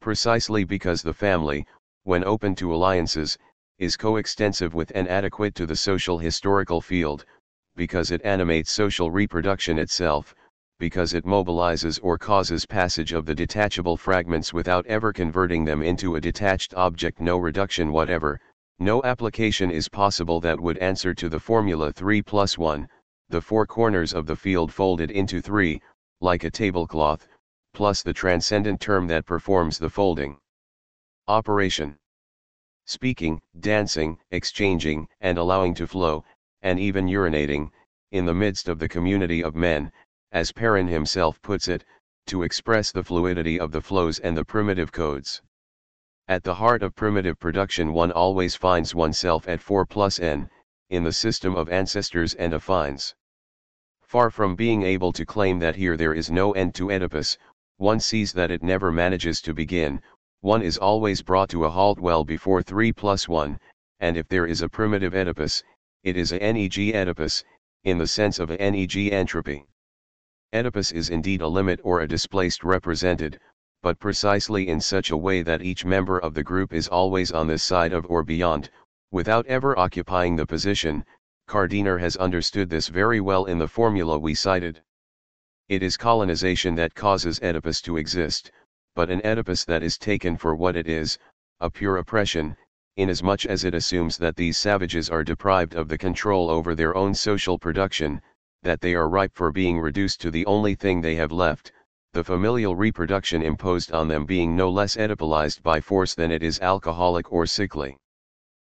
Precisely 0.02 0.64
because 0.64 1.02
the 1.02 1.14
family, 1.14 1.66
when 2.04 2.24
open 2.24 2.54
to 2.56 2.74
alliances, 2.74 3.40
is 3.78 3.98
coextensive 3.98 4.74
with 4.74 4.92
and 4.96 5.08
adequate 5.08 5.54
to 5.56 5.66
the 5.66 5.76
social 5.76 6.18
historical 6.18 6.80
field, 6.80 7.26
because 7.76 8.12
it 8.12 8.22
animates 8.24 8.72
social 8.72 9.12
reproduction 9.12 9.78
itself, 9.78 10.34
because 10.80 11.14
it 11.14 11.26
mobilizes 11.26 12.00
or 12.02 12.18
causes 12.18 12.66
passage 12.66 13.14
of 13.14 13.26
the 13.26 13.36
detachable 13.36 13.96
fragments 13.96 14.54
without 14.54 14.86
ever 14.88 15.14
converting 15.14 15.66
them 15.66 15.82
into 15.82 16.16
a 16.16 16.22
detached 16.22 16.74
object 16.74 17.20
no 17.20 17.38
reduction 17.38 17.92
whatever, 17.92 18.40
no 18.80 19.02
application 19.04 19.72
is 19.72 19.88
possible 19.88 20.42
that 20.42 20.60
would 20.60 20.78
answer 20.80 21.14
to 21.14 21.30
the 21.30 21.40
formula 21.40 21.92
3 21.94 22.22
plus 22.22 22.58
1, 22.58 22.88
the 23.30 23.42
four 23.42 23.66
corners 23.66 24.14
of 24.14 24.26
the 24.26 24.36
field 24.36 24.72
folded 24.72 25.12
into 25.12 25.42
3, 25.42 25.82
like 26.22 26.44
a 26.44 26.52
tablecloth, 26.52 27.28
plus 27.74 28.04
the 28.04 28.14
transcendent 28.14 28.80
term 28.80 29.08
that 29.08 29.26
performs 29.26 29.78
the 29.78 29.90
folding. 29.90 30.38
Operation. 31.28 31.98
Speaking, 32.88 33.42
dancing, 33.60 34.20
exchanging, 34.30 35.08
and 35.20 35.40
allowing 35.40 35.74
to 35.74 35.88
flow, 35.88 36.24
and 36.62 36.80
even 36.80 37.08
urinating, 37.08 37.72
in 38.12 38.26
the 38.26 38.34
midst 38.34 38.70
of 38.70 38.78
the 38.78 38.88
community 38.88 39.44
of 39.44 39.56
men, 39.56 39.92
as 40.32 40.52
Parin 40.52 40.88
himself 40.88 41.42
puts 41.42 41.68
it, 41.68 41.84
to 42.28 42.44
express 42.44 42.92
the 42.92 43.04
fluidity 43.04 43.60
of 43.60 43.72
the 43.72 43.82
flows 43.82 44.20
and 44.20 44.38
the 44.38 44.46
primitive 44.46 44.92
codes. 44.92 45.42
At 46.28 46.44
the 46.44 46.56
heart 46.56 46.84
of 46.84 46.96
primitive 46.96 47.40
production 47.40 47.92
one 47.92 48.12
always 48.12 48.56
finds 48.56 48.94
oneself 48.94 49.48
at 49.48 49.62
4 49.62 49.86
plus 49.86 50.20
n, 50.20 50.50
in 50.90 51.04
the 51.04 51.12
system 51.12 51.56
of 51.56 51.70
ancestors 51.70 52.34
and 52.36 52.54
affines. 52.54 53.16
Far 54.04 54.30
from 54.30 54.56
being 54.56 54.84
able 54.84 55.12
to 55.14 55.26
claim 55.26 55.58
that 55.60 55.76
here 55.76 55.98
there 55.98 56.14
is 56.14 56.30
no 56.30 56.52
end 56.54 56.76
to 56.76 56.92
Oedipus, 56.92 57.38
one 57.78 58.00
sees 58.00 58.34
that 58.34 58.52
it 58.52 58.64
never 58.64 58.92
manages 58.92 59.42
to 59.42 59.54
begin, 59.54 60.02
one 60.46 60.62
is 60.62 60.78
always 60.78 61.24
brought 61.24 61.50
to 61.50 61.66
a 61.66 61.70
halt 61.72 61.98
well 61.98 62.24
before 62.24 62.62
3 62.62 62.94
plus 62.94 63.28
1, 63.28 63.60
and 64.00 64.16
if 64.16 64.28
there 64.28 64.46
is 64.46 64.62
a 64.62 64.70
primitive 64.70 65.16
Oedipus, 65.16 65.64
it 66.04 66.16
is 66.16 66.32
a 66.32 66.38
neg 66.38 66.78
Oedipus, 66.78 67.44
in 67.84 67.98
the 67.98 68.06
sense 68.06 68.38
of 68.38 68.52
a 68.52 68.58
neg 68.58 68.96
entropy. 69.12 69.66
Oedipus 70.54 70.92
is 70.92 71.10
indeed 71.10 71.42
a 71.42 71.48
limit 71.48 71.80
or 71.84 72.02
a 72.02 72.08
displaced 72.08 72.64
represented, 72.64 73.40
but 73.82 73.98
precisely 73.98 74.68
in 74.68 74.80
such 74.80 75.10
a 75.10 75.18
way 75.18 75.42
that 75.42 75.64
each 75.64 75.84
member 75.84 76.20
of 76.20 76.36
the 76.36 76.44
group 76.44 76.74
is 76.74 76.88
always 76.90 77.32
on 77.32 77.48
this 77.48 77.64
side 77.64 77.92
of 77.92 78.06
or 78.08 78.24
beyond, 78.24 78.70
without 79.10 79.48
ever 79.48 79.76
occupying 79.80 80.36
the 80.36 80.46
position, 80.46 81.04
Kardiner 81.48 82.00
has 82.00 82.18
understood 82.18 82.70
this 82.70 82.88
very 82.88 83.20
well 83.20 83.46
in 83.46 83.58
the 83.58 83.68
formula 83.68 84.20
we 84.20 84.36
cited. 84.36 84.80
It 85.70 85.82
is 85.82 85.98
colonization 85.98 86.76
that 86.76 86.94
causes 86.94 87.40
Oedipus 87.42 87.82
to 87.82 87.98
exist, 87.98 88.52
but 88.96 89.10
an 89.10 89.22
Oedipus 89.26 89.66
that 89.66 89.84
is 89.84 89.98
taken 89.98 90.38
for 90.38 90.56
what 90.56 90.76
it 90.76 90.88
is, 90.88 91.20
a 91.60 91.70
pure 91.70 91.98
oppression, 91.98 92.56
inasmuch 92.96 93.46
as 93.46 93.66
it 93.66 93.74
assumes 93.74 94.18
that 94.18 94.38
these 94.38 94.58
savages 94.58 95.10
are 95.10 95.24
deprived 95.24 95.76
of 95.76 95.90
the 95.90 95.98
control 95.98 96.50
over 96.50 96.74
their 96.74 96.96
own 96.96 97.14
social 97.14 97.60
production, 97.60 98.22
that 98.64 98.80
they 98.80 98.96
are 98.96 99.10
ripe 99.10 99.36
for 99.36 99.52
being 99.52 99.78
reduced 99.80 100.22
to 100.22 100.32
the 100.32 100.46
only 100.46 100.76
thing 100.76 101.02
they 101.02 101.16
have 101.16 101.32
left, 101.32 101.74
the 102.14 102.24
familial 102.24 102.74
reproduction 102.74 103.42
imposed 103.42 103.92
on 103.92 104.08
them 104.08 104.26
being 104.26 104.56
no 104.56 104.70
less 104.70 104.96
Oedipalized 104.96 105.62
by 105.62 105.82
force 105.82 106.16
than 106.16 106.32
it 106.32 106.42
is 106.42 106.62
alcoholic 106.62 107.30
or 107.34 107.46
sickly. 107.46 107.98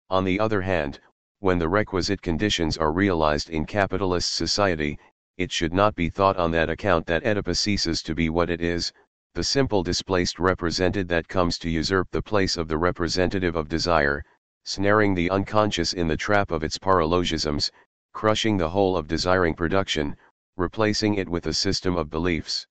On 0.09 0.25
the 0.25 0.39
other 0.41 0.61
hand, 0.61 0.99
when 1.39 1.57
the 1.57 1.69
requisite 1.69 2.21
conditions 2.21 2.77
are 2.77 2.91
realized 2.91 3.49
in 3.49 3.65
capitalist 3.65 4.33
society, 4.33 4.99
it 5.37 5.53
should 5.53 5.71
not 5.71 5.95
be 5.95 6.09
thought 6.09 6.35
on 6.35 6.51
that 6.51 6.69
account 6.69 7.05
that 7.05 7.25
Oedipus 7.25 7.61
ceases 7.61 8.03
to 8.03 8.13
be 8.13 8.29
what 8.29 8.49
it 8.49 8.59
is, 8.59 8.91
the 9.35 9.43
simple 9.43 9.83
displaced 9.83 10.39
represented 10.39 11.07
that 11.07 11.27
comes 11.27 11.57
to 11.59 11.69
usurp 11.69 12.09
the 12.11 12.21
place 12.21 12.57
of 12.57 12.67
the 12.67 12.77
representative 12.77 13.55
of 13.55 13.69
desire, 13.69 14.23
snaring 14.63 15.13
the 15.13 15.29
unconscious 15.29 15.93
in 15.93 16.07
the 16.07 16.17
trap 16.17 16.51
of 16.51 16.63
its 16.63 16.77
paralogisms, 16.77 17.71
crushing 18.13 18.57
the 18.57 18.69
whole 18.69 18.97
of 18.97 19.07
desiring 19.07 19.53
production, 19.53 20.15
replacing 20.57 21.15
it 21.15 21.29
with 21.29 21.45
a 21.47 21.53
system 21.53 21.95
of 21.95 22.09
beliefs. 22.09 22.67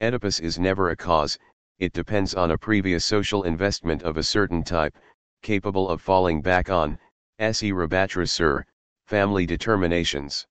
Oedipus 0.00 0.40
is 0.40 0.58
never 0.58 0.90
a 0.90 0.96
cause, 0.96 1.38
it 1.78 1.92
depends 1.92 2.34
on 2.34 2.50
a 2.50 2.58
previous 2.58 3.04
social 3.04 3.44
investment 3.44 4.02
of 4.02 4.16
a 4.16 4.22
certain 4.22 4.64
type, 4.64 4.98
capable 5.42 5.88
of 5.88 6.02
falling 6.02 6.42
back 6.42 6.70
on, 6.70 6.98
esse 7.38 7.62
rabattre 7.62 8.28
sur, 8.28 8.66
family 9.06 9.46
determinations. 9.46 10.46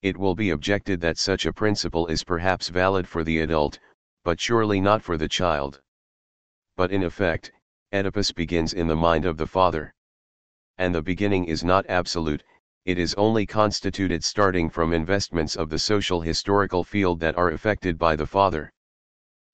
It 0.00 0.16
will 0.16 0.34
be 0.34 0.50
objected 0.50 1.00
that 1.02 1.18
such 1.18 1.44
a 1.44 1.52
principle 1.52 2.06
is 2.06 2.24
perhaps 2.24 2.70
valid 2.70 3.06
for 3.06 3.22
the 3.24 3.40
adult, 3.40 3.78
but 4.28 4.38
surely 4.38 4.78
not 4.78 5.02
for 5.02 5.16
the 5.16 5.26
child. 5.26 5.80
But 6.76 6.92
in 6.92 7.02
effect, 7.02 7.50
Oedipus 7.94 8.30
begins 8.30 8.74
in 8.74 8.86
the 8.86 8.94
mind 8.94 9.24
of 9.24 9.38
the 9.38 9.46
father. 9.46 9.94
And 10.76 10.94
the 10.94 11.00
beginning 11.00 11.46
is 11.46 11.64
not 11.64 11.86
absolute, 11.88 12.44
it 12.84 12.98
is 12.98 13.14
only 13.14 13.46
constituted 13.46 14.22
starting 14.22 14.68
from 14.68 14.92
investments 14.92 15.56
of 15.56 15.70
the 15.70 15.78
social 15.78 16.20
historical 16.20 16.84
field 16.84 17.20
that 17.20 17.38
are 17.38 17.52
affected 17.52 17.96
by 17.96 18.16
the 18.16 18.26
father. 18.26 18.70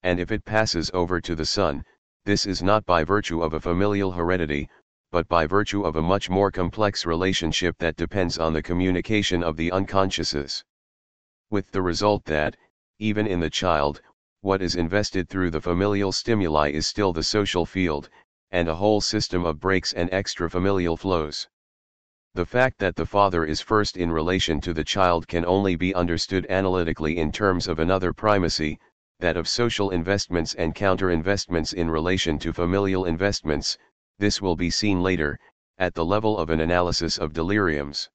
And 0.02 0.18
if 0.18 0.32
it 0.32 0.44
passes 0.44 0.90
over 0.92 1.20
to 1.20 1.36
the 1.36 1.46
son, 1.46 1.84
this 2.24 2.44
is 2.44 2.60
not 2.60 2.84
by 2.84 3.04
virtue 3.04 3.44
of 3.44 3.52
a 3.52 3.60
familial 3.60 4.10
heredity, 4.10 4.68
but 5.12 5.28
by 5.28 5.46
virtue 5.46 5.84
of 5.84 5.94
a 5.94 6.02
much 6.02 6.28
more 6.28 6.50
complex 6.50 7.06
relationship 7.06 7.78
that 7.78 7.94
depends 7.94 8.38
on 8.38 8.52
the 8.52 8.60
communication 8.70 9.44
of 9.44 9.56
the 9.56 9.70
unconsciouses. 9.70 10.64
With 11.50 11.70
the 11.70 11.80
result 11.80 12.24
that, 12.24 12.56
even 12.98 13.28
in 13.28 13.38
the 13.38 13.50
child, 13.50 14.02
what 14.44 14.60
is 14.60 14.76
invested 14.76 15.26
through 15.26 15.48
the 15.48 15.60
familial 15.60 16.12
stimuli 16.12 16.70
is 16.70 16.86
still 16.86 17.14
the 17.14 17.22
social 17.22 17.64
field, 17.64 18.10
and 18.50 18.68
a 18.68 18.74
whole 18.74 19.00
system 19.00 19.46
of 19.46 19.58
breaks 19.58 19.94
and 19.94 20.12
extra-familial 20.12 20.98
flows. 20.98 21.48
The 22.34 22.44
fact 22.44 22.78
that 22.78 22.94
the 22.94 23.06
father 23.06 23.46
is 23.46 23.62
first 23.62 23.96
in 23.96 24.12
relation 24.12 24.60
to 24.60 24.74
the 24.74 24.84
child 24.84 25.26
can 25.26 25.46
only 25.46 25.76
be 25.76 25.94
understood 25.94 26.46
analytically 26.50 27.16
in 27.16 27.32
terms 27.32 27.66
of 27.68 27.78
another 27.78 28.12
primacy, 28.12 28.78
that 29.18 29.38
of 29.38 29.48
social 29.48 29.88
investments 29.88 30.52
and 30.52 30.74
counter-investments 30.74 31.72
in 31.72 31.88
relation 31.88 32.38
to 32.40 32.52
familial 32.52 33.06
investments, 33.06 33.78
this 34.18 34.42
will 34.42 34.56
be 34.56 34.68
seen 34.68 35.00
later, 35.00 35.38
at 35.78 35.94
the 35.94 36.04
level 36.04 36.36
of 36.36 36.50
an 36.50 36.60
analysis 36.60 37.16
of 37.16 37.32
deliriums. 37.32 38.10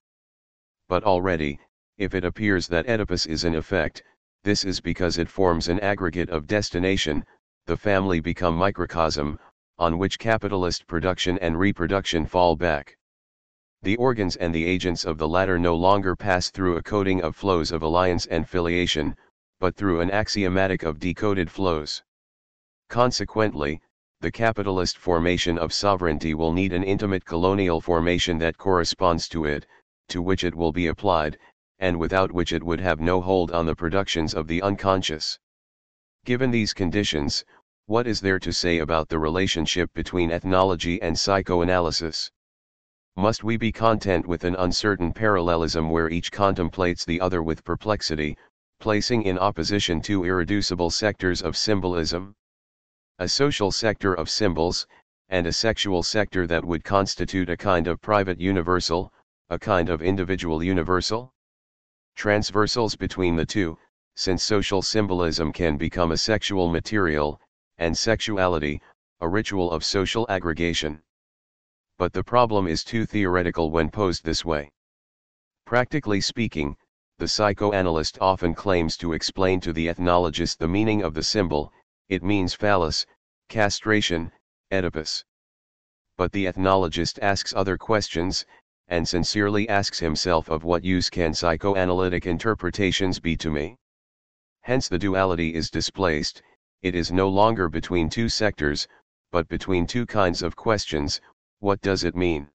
But 0.88 1.04
already, 1.04 1.60
if 1.98 2.14
it 2.14 2.24
appears 2.24 2.68
that 2.68 2.88
Oedipus 2.88 3.26
is 3.26 3.46
an 3.46 3.56
effect, 3.56 4.04
this 4.50 4.66
is 4.66 4.82
because 4.82 5.20
it 5.20 5.30
forms 5.30 5.68
an 5.68 5.80
aggregate 5.82 6.32
of 6.32 6.48
destination, 6.48 7.24
the 7.68 7.78
family 7.78 8.20
become 8.20 8.56
microcosm, 8.56 9.38
on 9.78 10.00
which 10.00 10.18
capitalist 10.18 10.88
production 10.88 11.38
and 11.38 11.60
reproduction 11.60 12.26
fall 12.26 12.56
back. 12.56 12.98
The 13.84 13.96
organs 13.98 14.38
and 14.38 14.52
the 14.52 14.66
agents 14.66 15.06
of 15.06 15.20
the 15.20 15.28
latter 15.28 15.60
no 15.60 15.76
longer 15.76 16.16
pass 16.16 16.50
through 16.50 16.78
a 16.78 16.82
coding 16.82 17.22
of 17.22 17.36
flows 17.36 17.72
of 17.72 17.84
alliance 17.84 18.26
and 18.26 18.50
filiation, 18.50 19.16
but 19.60 19.76
through 19.76 20.02
an 20.02 20.10
axiomatic 20.10 20.82
of 20.82 20.98
decoded 20.98 21.52
flows. 21.52 22.02
Consequently, 22.90 23.80
the 24.20 24.32
capitalist 24.32 24.98
formation 24.98 25.60
of 25.60 25.72
sovereignty 25.72 26.34
will 26.34 26.54
need 26.54 26.74
an 26.74 26.84
intimate 26.84 27.24
colonial 27.24 27.82
formation 27.82 28.40
that 28.40 28.58
corresponds 28.58 29.30
to 29.30 29.46
it, 29.46 29.68
to 30.08 30.24
which 30.24 30.44
it 30.44 30.56
will 30.56 30.72
be 30.72 30.88
applied, 30.88 31.38
and 31.80 31.98
without 31.98 32.32
which 32.32 32.54
it 32.54 32.64
would 32.64 32.80
have 32.80 33.00
no 33.00 33.22
hold 33.22 33.52
on 33.52 33.66
the 33.66 33.76
productions 33.76 34.34
of 34.34 34.48
the 34.48 34.62
unconscious. 34.62 35.40
Given 36.26 36.52
these 36.52 36.74
conditions, 36.74 37.46
what 37.86 38.06
is 38.06 38.22
there 38.22 38.40
to 38.40 38.54
say 38.54 38.80
about 38.80 39.10
the 39.10 39.18
relationship 39.18 39.92
between 39.94 40.32
ethnology 40.32 41.02
and 41.02 41.18
psychoanalysis? 41.18 42.30
Must 43.16 43.44
we 43.44 43.58
be 43.58 43.72
content 43.72 44.28
with 44.28 44.44
an 44.44 44.56
uncertain 44.56 45.12
parallelism 45.12 45.90
where 45.90 46.10
each 46.10 46.32
contemplates 46.32 47.04
the 47.04 47.20
other 47.20 47.42
with 47.42 47.64
perplexity, 47.64 48.38
placing 48.80 49.24
in 49.24 49.38
opposition 49.38 50.02
two 50.02 50.24
irreducible 50.24 50.90
sectors 50.90 51.42
of 51.42 51.58
symbolism. 51.58 52.36
A 53.18 53.28
social 53.28 53.72
sector 53.72 54.14
of 54.14 54.30
symbols, 54.30 54.88
and 55.28 55.48
a 55.48 55.52
sexual 55.52 56.02
sector 56.02 56.48
that 56.48 56.64
would 56.64 56.84
constitute 56.84 57.50
a 57.50 57.58
kind 57.58 57.88
of 57.88 58.02
private 58.02 58.40
universal, 58.40 59.12
a 59.50 59.60
kind 59.60 59.90
of 59.90 60.02
individual 60.02 60.64
universal? 60.64 61.34
Transversals 62.20 62.98
between 62.98 63.38
the 63.38 63.46
two, 63.46 63.78
since 64.18 64.44
social 64.44 64.82
symbolism 64.82 65.54
can 65.54 65.78
become 65.78 66.12
a 66.12 66.18
sexual 66.18 66.68
material, 66.68 67.40
and 67.78 67.98
sexuality, 67.98 68.82
a 69.22 69.30
ritual 69.30 69.72
of 69.72 69.86
social 69.86 70.26
aggregation. 70.28 71.02
But 71.98 72.12
the 72.12 72.22
problem 72.22 72.68
is 72.68 72.84
too 72.84 73.06
theoretical 73.06 73.72
when 73.72 73.90
posed 73.90 74.26
this 74.26 74.44
way. 74.44 74.70
Practically 75.66 76.20
speaking, 76.20 76.76
the 77.20 77.28
psychoanalyst 77.30 78.18
often 78.20 78.54
claims 78.54 78.98
to 78.98 79.14
explain 79.14 79.62
to 79.62 79.72
the 79.72 79.88
ethnologist 79.88 80.58
the 80.60 80.68
meaning 80.68 81.04
of 81.04 81.14
the 81.14 81.24
symbol, 81.24 81.72
it 82.10 82.22
means 82.22 82.54
phallus, 82.54 83.06
castration, 83.48 84.30
Oedipus. 84.74 85.24
But 86.18 86.34
the 86.34 86.48
ethnologist 86.48 87.18
asks 87.22 87.54
other 87.54 87.78
questions, 87.78 88.46
and 88.90 89.08
sincerely 89.08 89.70
asks 89.70 90.00
himself 90.00 90.50
of 90.50 90.64
what 90.64 90.84
use 90.84 91.10
can 91.10 91.34
psychoanalytic 91.34 92.26
interpretations 92.26 93.20
be 93.20 93.38
to 93.38 93.50
me? 93.50 93.78
Hence 94.62 94.90
the 94.90 95.00
duality 95.00 95.54
is 95.54 95.70
displaced, 95.70 96.42
it 96.82 96.96
is 96.96 97.12
no 97.12 97.30
longer 97.30 97.70
between 97.70 98.10
two 98.10 98.28
sectors, 98.28 98.88
but 99.32 99.48
between 99.48 99.88
two 99.88 100.06
kinds 100.06 100.42
of 100.42 100.56
questions, 100.56 101.22
what 101.60 101.80
does 101.82 102.04
it 102.04 102.16
mean? 102.16 102.50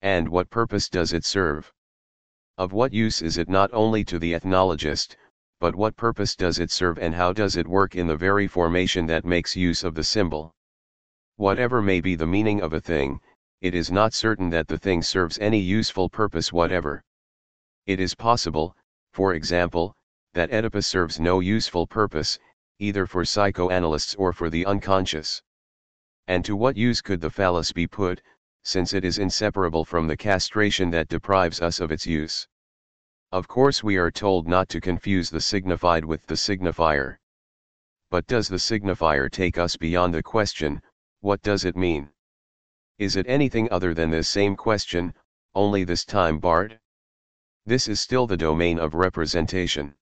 And 0.00 0.28
what 0.28 0.50
purpose 0.50 0.88
does 0.88 1.12
it 1.12 1.24
serve? 1.24 1.72
Of 2.58 2.72
what 2.72 2.92
use 2.92 3.22
is 3.22 3.38
it 3.38 3.48
not 3.48 3.72
only 3.72 4.04
to 4.04 4.18
the 4.18 4.32
ethnologist, 4.34 5.16
but 5.60 5.76
what 5.76 5.96
purpose 5.96 6.34
does 6.34 6.58
it 6.58 6.70
serve 6.70 6.98
and 6.98 7.14
how 7.14 7.32
does 7.32 7.56
it 7.56 7.68
work 7.68 7.94
in 7.94 8.06
the 8.06 8.16
very 8.16 8.46
formation 8.46 9.06
that 9.06 9.24
makes 9.24 9.54
use 9.54 9.84
of 9.84 9.94
the 9.94 10.04
symbol? 10.04 10.54
Whatever 11.36 11.80
may 11.80 12.00
be 12.00 12.14
the 12.14 12.26
meaning 12.26 12.60
of 12.60 12.72
a 12.72 12.80
thing, 12.80 13.20
it 13.62 13.76
is 13.76 13.92
not 13.92 14.12
certain 14.12 14.50
that 14.50 14.66
the 14.66 14.76
thing 14.76 15.00
serves 15.00 15.38
any 15.38 15.60
useful 15.60 16.10
purpose 16.10 16.52
whatever. 16.52 17.00
It 17.86 18.00
is 18.00 18.12
possible, 18.12 18.76
for 19.12 19.34
example, 19.34 19.94
that 20.34 20.52
Oedipus 20.52 20.88
serves 20.88 21.20
no 21.20 21.38
useful 21.38 21.86
purpose, 21.86 22.40
either 22.80 23.06
for 23.06 23.24
psychoanalysts 23.24 24.16
or 24.16 24.32
for 24.32 24.50
the 24.50 24.66
unconscious. 24.66 25.40
And 26.26 26.44
to 26.44 26.56
what 26.56 26.76
use 26.76 27.00
could 27.00 27.20
the 27.20 27.30
phallus 27.30 27.70
be 27.70 27.86
put, 27.86 28.20
since 28.64 28.94
it 28.94 29.04
is 29.04 29.18
inseparable 29.18 29.84
from 29.84 30.08
the 30.08 30.16
castration 30.16 30.90
that 30.90 31.06
deprives 31.06 31.62
us 31.62 31.78
of 31.78 31.92
its 31.92 32.04
use. 32.04 32.48
Of 33.30 33.46
course 33.46 33.84
we 33.84 33.96
are 33.96 34.10
told 34.10 34.48
not 34.48 34.68
to 34.70 34.80
confuse 34.80 35.30
the 35.30 35.40
signified 35.40 36.04
with 36.04 36.26
the 36.26 36.34
signifier. 36.34 37.16
But 38.10 38.26
does 38.26 38.48
the 38.48 38.56
signifier 38.56 39.30
take 39.30 39.56
us 39.56 39.76
beyond 39.76 40.14
the 40.14 40.22
question, 40.22 40.82
what 41.20 41.42
does 41.42 41.64
it 41.64 41.76
mean? 41.76 42.10
Is 42.98 43.16
it 43.16 43.26
anything 43.26 43.68
other 43.72 43.94
than 43.94 44.10
this 44.10 44.28
same 44.28 44.54
question, 44.54 45.14
only 45.54 45.82
this 45.82 46.04
time 46.04 46.38
barred? 46.38 46.78
This 47.66 47.88
is 47.88 48.00
still 48.00 48.26
the 48.26 48.36
domain 48.36 48.78
of 48.78 48.94
representation. 48.94 49.94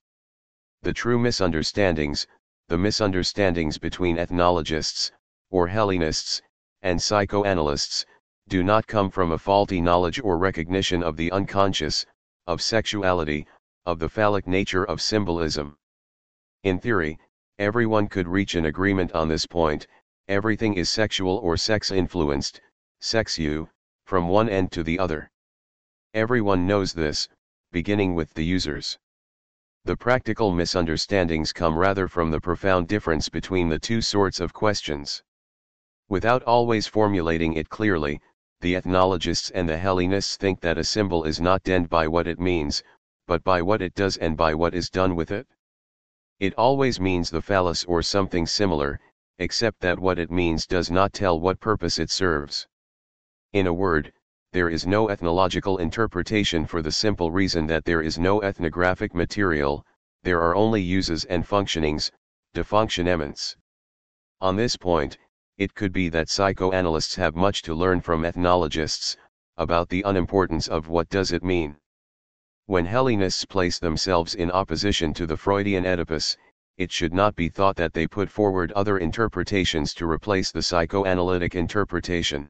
The 0.83 0.93
true 0.93 1.19
misunderstandings, 1.19 2.27
the 2.69 2.77
misunderstandings 2.77 3.79
between 3.79 4.19
ethnologists, 4.19 5.13
or 5.51 5.69
Hellenists, 5.69 6.43
and 6.83 7.01
psychoanalysts, 7.01 8.05
do 8.49 8.63
not 8.63 8.87
come 8.87 9.11
from 9.11 9.33
a 9.33 9.39
faulty 9.39 9.81
knowledge 9.81 10.21
or 10.21 10.37
recognition 10.37 11.03
of 11.03 11.17
the 11.17 11.31
unconscious, 11.33 12.05
of 12.47 12.61
sexuality, 12.61 13.47
of 13.87 13.99
the 13.99 14.09
phallic 14.09 14.47
nature 14.47 14.85
of 14.85 15.01
symbolism. 15.01 15.79
In 16.65 16.79
theory, 16.79 17.19
everyone 17.59 18.09
could 18.09 18.29
reach 18.29 18.55
an 18.55 18.67
agreement 18.67 19.13
on 19.13 19.29
this 19.29 19.47
point, 19.47 19.87
everything 20.29 20.75
is 20.75 20.91
sexual 20.91 21.39
or 21.39 21.57
sex 21.57 21.91
influenced, 21.91 22.61
sex 23.01 23.39
you, 23.39 23.69
from 24.05 24.29
one 24.29 24.49
end 24.49 24.71
to 24.73 24.83
the 24.83 24.99
other. 24.99 25.31
Everyone 26.15 26.67
knows 26.67 26.93
this, 26.93 27.29
beginning 27.73 28.15
with 28.15 28.35
the 28.35 28.45
users. 28.45 28.99
The 29.85 29.97
practical 29.97 30.53
misunderstandings 30.53 31.53
come 31.53 31.79
rather 31.79 32.07
from 32.09 32.31
the 32.31 32.41
profound 32.41 32.89
difference 32.89 33.29
between 33.29 33.69
the 33.71 33.79
two 33.79 34.03
sorts 34.03 34.39
of 34.39 34.53
questions. 34.53 35.23
Without 36.09 36.43
always 36.43 36.87
formulating 36.87 37.55
it 37.55 37.71
clearly, 37.71 38.21
the 38.61 38.77
ethnologists 38.77 39.51
and 39.51 39.67
the 39.67 39.79
Hellenists 39.79 40.37
think 40.37 40.61
that 40.61 40.77
a 40.77 40.85
symbol 40.85 41.25
is 41.25 41.41
not 41.41 41.63
denned 41.63 41.89
by 41.89 42.07
what 42.09 42.27
it 42.27 42.39
means, 42.39 42.83
but 43.27 43.43
by 43.43 43.63
what 43.63 43.81
it 43.81 43.95
does 43.95 44.19
and 44.19 44.37
by 44.37 44.55
what 44.55 44.75
is 44.75 44.91
done 44.91 45.17
with 45.17 45.31
it. 45.31 45.47
It 46.41 46.53
always 46.55 47.01
means 47.01 47.31
the 47.31 47.41
phallus 47.41 47.85
or 47.85 48.03
something 48.03 48.47
similar, 48.47 49.01
except 49.39 49.81
that 49.81 49.99
what 49.99 50.19
it 50.19 50.31
means 50.31 50.67
does 50.67 50.91
not 50.91 51.15
tell 51.15 51.41
what 51.41 51.61
purpose 51.61 51.99
it 51.99 52.11
serves. 52.11 52.67
In 53.53 53.67
a 53.67 53.75
word, 53.75 54.13
there 54.53 54.69
is 54.69 54.87
no 54.87 55.09
ethnological 55.09 55.79
interpretation 55.79 56.67
for 56.67 56.83
the 56.83 56.93
simple 56.93 57.33
reason 57.33 57.67
that 57.67 57.85
there 57.85 58.01
is 58.01 58.17
no 58.17 58.41
ethnographic 58.43 59.13
material, 59.13 59.85
there 60.23 60.41
are 60.41 60.55
only 60.55 60.81
uses 60.81 61.25
and 61.25 61.45
functionings, 61.45 62.13
defunctionements. 62.55 63.57
On 64.41 64.55
this 64.55 64.77
point, 64.77 65.19
it 65.59 65.75
could 65.75 65.93
be 65.93 66.09
that 66.11 66.29
psychoanalysts 66.29 67.17
have 67.17 67.35
much 67.35 67.63
to 67.63 67.75
learn 67.75 68.01
from 68.01 68.25
ethnologists, 68.25 69.17
about 69.57 69.89
the 69.89 70.03
unimportance 70.03 70.69
of 70.69 70.89
what 70.89 71.09
does 71.09 71.33
it 71.33 71.43
mean. 71.43 71.77
When 72.67 72.87
Hellenists 72.87 73.45
place 73.47 73.81
themselves 73.81 74.37
in 74.37 74.53
opposition 74.53 75.13
to 75.15 75.27
the 75.27 75.37
Freudian 75.37 75.87
Oedipus, 75.87 76.37
it 76.77 76.93
should 76.93 77.13
not 77.13 77.35
be 77.35 77.49
thought 77.49 77.75
that 77.75 77.95
they 77.95 78.07
put 78.07 78.31
forward 78.31 78.71
other 78.73 78.99
interpretations 78.99 79.93
to 79.95 80.09
replace 80.09 80.53
the 80.53 80.63
psychoanalytic 80.63 81.57
interpretation. 81.57 82.49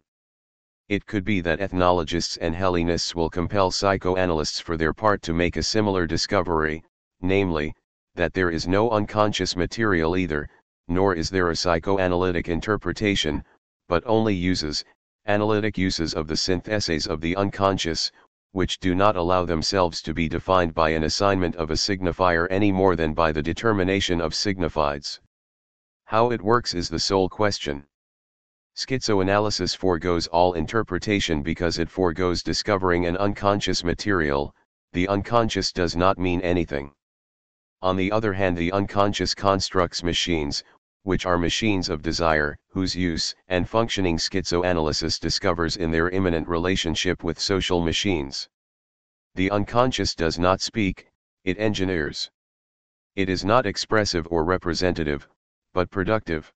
It 0.91 1.07
could 1.07 1.25
be 1.25 1.41
that 1.43 1.61
ethnologists 1.61 2.37
and 2.39 2.53
Hellenists 2.53 3.15
will 3.15 3.31
compel 3.31 3.71
psychoanalysts 3.71 4.59
for 4.59 4.77
their 4.77 4.93
part 4.93 5.23
to 5.23 5.33
make 5.33 5.57
a 5.57 5.63
similar 5.63 6.05
discovery, 6.05 6.83
namely, 7.21 7.77
that 8.17 8.35
there 8.35 8.51
is 8.51 8.67
no 8.67 8.91
unconscious 8.91 9.55
material 9.55 10.17
either, 10.17 10.49
nor 10.89 11.15
is 11.15 11.31
there 11.31 11.49
a 11.49 11.55
psychoanalytic 11.55 12.49
interpretation, 12.49 13.45
but 13.87 14.03
only 14.05 14.35
uses, 14.35 14.85
analytic 15.27 15.79
uses 15.79 16.13
of 16.13 16.27
the 16.27 16.37
syntheses 16.37 17.07
of 17.07 17.21
the 17.21 17.37
unconscious, 17.37 18.11
which 18.51 18.81
do 18.81 18.93
not 18.93 19.15
allow 19.15 19.45
themselves 19.45 20.03
to 20.03 20.13
be 20.13 20.29
defined 20.29 20.75
by 20.75 20.91
an 20.91 21.05
assignment 21.05 21.55
of 21.55 21.71
a 21.71 21.75
signifier 21.75 22.49
any 22.51 22.73
more 22.73 22.97
than 22.97 23.15
by 23.15 23.31
the 23.31 23.41
determination 23.41 24.21
of 24.21 24.33
signifieds. 24.33 25.21
How 26.07 26.33
it 26.33 26.43
works 26.43 26.75
is 26.75 26.89
the 26.89 26.99
sole 26.99 27.29
question. 27.29 27.87
Schizoanalysis 28.77 29.77
foregoes 29.77 30.27
all 30.29 30.55
interpretation 30.55 31.43
because 31.43 31.79
it 31.79 31.91
foregoes 31.91 32.43
discovering 32.43 33.07
an 33.07 33.17
unconscious 33.17 33.85
material, 33.85 34.55
the 34.93 35.07
unconscious 35.09 35.73
does 35.73 35.95
not 35.95 36.19
mean 36.19 36.41
anything. 36.41 36.93
On 37.83 37.97
the 37.97 38.13
other 38.13 38.33
hand 38.33 38.57
the 38.57 38.73
unconscious 38.73 39.35
constructs 39.35 40.03
machines, 40.03 40.63
which 41.03 41.27
are 41.27 41.39
machines 41.39 41.89
of 41.89 42.03
desire, 42.03 42.59
whose 42.69 42.95
use 42.95 43.35
and 43.49 43.69
functioning 43.69 44.19
schizoanalysis 44.19 45.19
discovers 45.19 45.77
in 45.77 45.91
their 45.91 46.11
imminent 46.11 46.47
relationship 46.47 47.25
with 47.25 47.41
social 47.41 47.81
machines. 47.81 48.49
The 49.35 49.51
unconscious 49.51 50.15
does 50.15 50.39
not 50.39 50.61
speak, 50.61 51.09
it 51.45 51.59
engineers. 51.59 52.31
It 53.17 53.29
is 53.29 53.45
not 53.45 53.65
expressive 53.65 54.27
or 54.31 54.45
representative, 54.45 55.27
but 55.73 55.91
productive. 55.91 56.53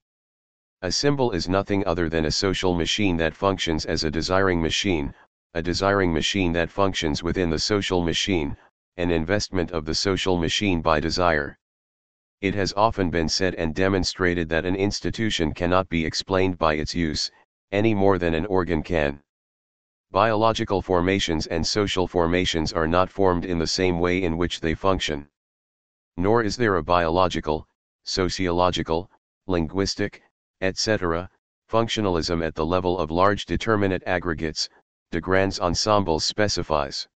A 0.82 0.92
symbol 0.92 1.30
is 1.30 1.48
nothing 1.48 1.86
other 1.86 2.08
than 2.08 2.24
a 2.24 2.30
social 2.30 2.74
machine 2.74 3.16
that 3.18 3.34
functions 3.34 3.86
as 3.86 4.04
a 4.04 4.10
desiring 4.10 4.60
machine, 4.60 5.14
a 5.54 5.62
desiring 5.62 6.12
machine 6.12 6.52
that 6.52 6.70
functions 6.70 7.22
within 7.22 7.48
the 7.48 7.58
social 7.58 8.02
machine, 8.02 8.56
an 8.96 9.10
investment 9.10 9.70
of 9.70 9.84
the 9.84 9.94
social 9.94 10.36
machine 10.36 10.82
by 10.82 11.00
desire. 11.00 11.58
It 12.40 12.54
has 12.54 12.72
often 12.74 13.08
been 13.08 13.28
said 13.28 13.54
and 13.54 13.74
demonstrated 13.74 14.48
that 14.50 14.66
an 14.66 14.76
institution 14.76 15.54
cannot 15.54 15.88
be 15.88 16.04
explained 16.04 16.58
by 16.58 16.74
its 16.74 16.94
use, 16.94 17.30
any 17.72 17.94
more 17.94 18.18
than 18.18 18.34
an 18.34 18.44
organ 18.46 18.82
can. 18.82 19.22
Biological 20.10 20.82
formations 20.82 21.46
and 21.46 21.66
social 21.66 22.06
formations 22.06 22.72
are 22.72 22.86
not 22.86 23.10
formed 23.10 23.44
in 23.44 23.58
the 23.58 23.66
same 23.66 24.00
way 24.00 24.22
in 24.22 24.36
which 24.36 24.60
they 24.60 24.74
function. 24.74 25.28
Nor 26.16 26.42
is 26.42 26.56
there 26.56 26.76
a 26.76 26.82
biological, 26.82 27.66
sociological, 28.02 29.10
linguistic, 29.46 30.22
etc., 30.60 31.28
functionalism 31.70 32.44
at 32.44 32.54
the 32.54 32.66
level 32.66 32.98
of 32.98 33.10
large 33.10 33.46
determinate 33.46 34.02
aggregates, 34.06 34.68
de 35.10 35.20
grands 35.20 35.58
ensembles 35.60 36.24
specifies 36.24 37.08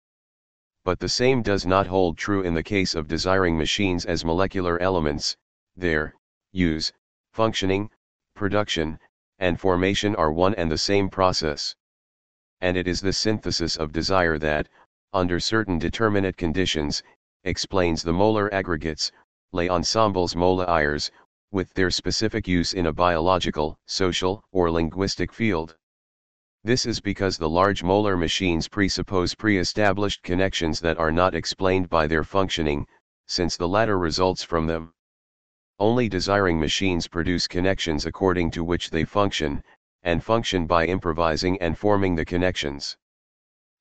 but 0.88 1.01
the 1.01 1.09
same 1.09 1.41
does 1.41 1.65
not 1.65 1.85
hold 1.85 2.18
true 2.18 2.43
in 2.43 2.53
the 2.53 2.64
case 2.64 2.95
of 2.95 3.09
desiring 3.09 3.57
machines 3.57 4.05
as 4.05 4.23
molecular 4.23 4.80
elements, 4.81 5.35
their 5.76 6.15
use, 6.53 6.93
functioning, 7.34 7.89
production, 8.35 8.97
and 9.38 9.59
formation 9.59 10.15
are 10.15 10.31
one 10.31 10.55
and 10.55 10.72
the 10.72 10.77
same 10.77 11.09
process. 11.09 11.76
And 12.61 12.77
it 12.77 12.88
is 12.88 13.01
the 13.01 13.11
synthesis 13.11 13.76
of 13.76 13.91
desire 13.91 14.38
that, 14.38 14.69
under 15.11 15.41
certain 15.41 15.77
determinate 15.77 16.38
conditions, 16.38 17.03
explains 17.43 18.01
the 18.01 18.14
molar 18.14 18.47
aggregates, 18.53 19.11
les 19.51 19.68
ensembles 19.68 20.35
molaires, 20.35 21.11
with 21.52 21.74
their 21.74 21.90
specific 21.90 22.48
use 22.48 22.74
in 22.74 22.88
a 22.88 22.94
biological, 22.94 23.80
social, 23.86 24.44
or 24.52 24.69
linguistic 24.69 25.32
field. 25.32 25.76
This 26.64 26.86
is 26.86 26.99
because 26.99 27.38
the 27.38 27.49
large 27.49 27.84
molar 27.84 28.18
machines 28.18 28.68
presuppose 28.68 29.34
pre-established 29.34 30.24
connections 30.24 30.80
that 30.82 30.98
are 30.98 31.11
not 31.11 31.36
explained 31.36 31.90
by 31.90 32.07
their 32.07 32.24
functioning, 32.24 32.86
since 33.26 33.56
the 33.56 33.68
latter 33.68 33.98
results 33.98 34.44
from 34.44 34.68
them. 34.68 34.94
Only 35.80 36.10
desiring 36.10 36.60
machines 36.60 37.07
produce 37.07 37.48
connections 37.48 38.06
according 38.06 38.52
to 38.52 38.64
which 38.64 38.90
they 38.90 39.06
function, 39.06 39.64
and 40.03 40.24
function 40.24 40.65
by 40.65 40.86
improvising 40.88 41.57
and 41.61 41.78
forming 41.78 42.15
the 42.15 42.26
connections. 42.26 42.98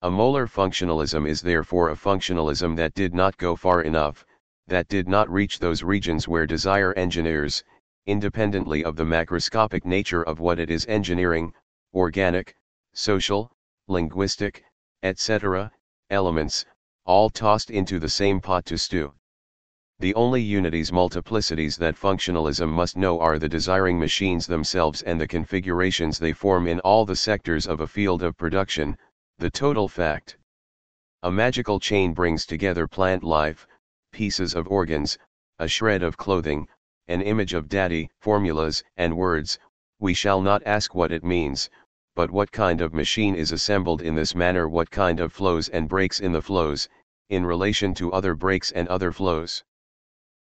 A 0.03 0.11
molar 0.11 0.47
functionalism 0.47 1.27
is 1.27 1.41
therefore 1.41 1.91
a 1.91 1.97
functionalism 1.97 2.77
that 2.77 2.95
did 2.95 3.15
not 3.15 3.37
go 3.39 3.57
far 3.57 3.83
enough, 3.83 4.25
that 4.69 4.89
did 4.89 5.07
not 5.07 5.31
reach 5.31 5.59
those 5.59 5.83
regions 5.83 6.27
where 6.27 6.47
desire 6.47 6.93
engineers, 6.95 7.63
independently 8.07 8.85
of 8.85 8.97
the 8.97 9.05
macroscopic 9.05 9.85
nature 9.85 10.23
of 10.23 10.41
what 10.41 10.59
it 10.59 10.71
is 10.71 10.87
engineering, 10.87 11.53
organic, 11.95 12.57
social, 12.93 13.53
linguistic, 13.89 14.65
etc., 15.03 15.71
elements, 16.11 16.65
all 17.05 17.31
tossed 17.31 17.71
into 17.71 18.01
the 18.01 18.09
same 18.09 18.41
pot 18.41 18.65
to 18.65 18.77
stew. 18.77 19.13
The 20.01 20.15
only 20.15 20.43
unities 20.43 20.91
multiplicities 20.91 21.79
that 21.79 21.95
functionalism 21.95 22.69
must 22.69 22.97
know 22.97 23.21
are 23.21 23.39
the 23.39 23.49
desiring 23.49 23.99
machines 23.99 24.47
themselves 24.47 25.03
and 25.03 25.21
the 25.21 25.29
configurations 25.29 26.19
they 26.19 26.33
form 26.33 26.67
in 26.67 26.81
all 26.81 27.07
the 27.07 27.17
sectors 27.17 27.67
of 27.67 27.81
a 27.81 27.87
field 27.87 28.23
of 28.23 28.37
production, 28.37 28.99
the 29.39 29.49
total 29.49 29.89
fact. 29.89 30.37
A 31.23 31.31
magical 31.31 31.81
chain 31.81 32.13
brings 32.13 32.45
together 32.45 32.87
plant 32.87 33.25
life, 33.25 33.67
pieces 34.17 34.55
of 34.55 34.67
organs, 34.69 35.19
a 35.59 35.69
shred 35.69 36.03
of 36.03 36.17
clothing, 36.17 36.67
an 37.07 37.21
image 37.21 37.53
of 37.53 37.69
daddy, 37.69 38.09
formulas 38.19 38.83
and 38.97 39.15
words, 39.15 39.59
we 40.01 40.15
shall 40.15 40.41
not 40.41 40.63
ask 40.65 40.95
what 40.95 41.13
it 41.13 41.23
means, 41.23 41.69
but 42.15 42.31
what 42.31 42.51
kind 42.51 42.81
of 42.81 42.95
machine 42.95 43.35
is 43.35 43.53
assembled 43.53 44.01
in 44.01 44.15
this 44.15 44.35
manner 44.35 44.67
what 44.67 44.91
kind 44.91 45.21
of 45.21 45.35
flows 45.35 45.69
and 45.69 45.87
breaks 45.87 46.19
in 46.19 46.33
the 46.33 46.41
flows, 46.41 46.89
in 47.29 47.45
relation 47.45 47.93
to 47.93 48.11
other 48.11 48.35
breaks 48.35 48.73
and 48.73 48.89
other 48.89 49.13
flows. 49.13 49.63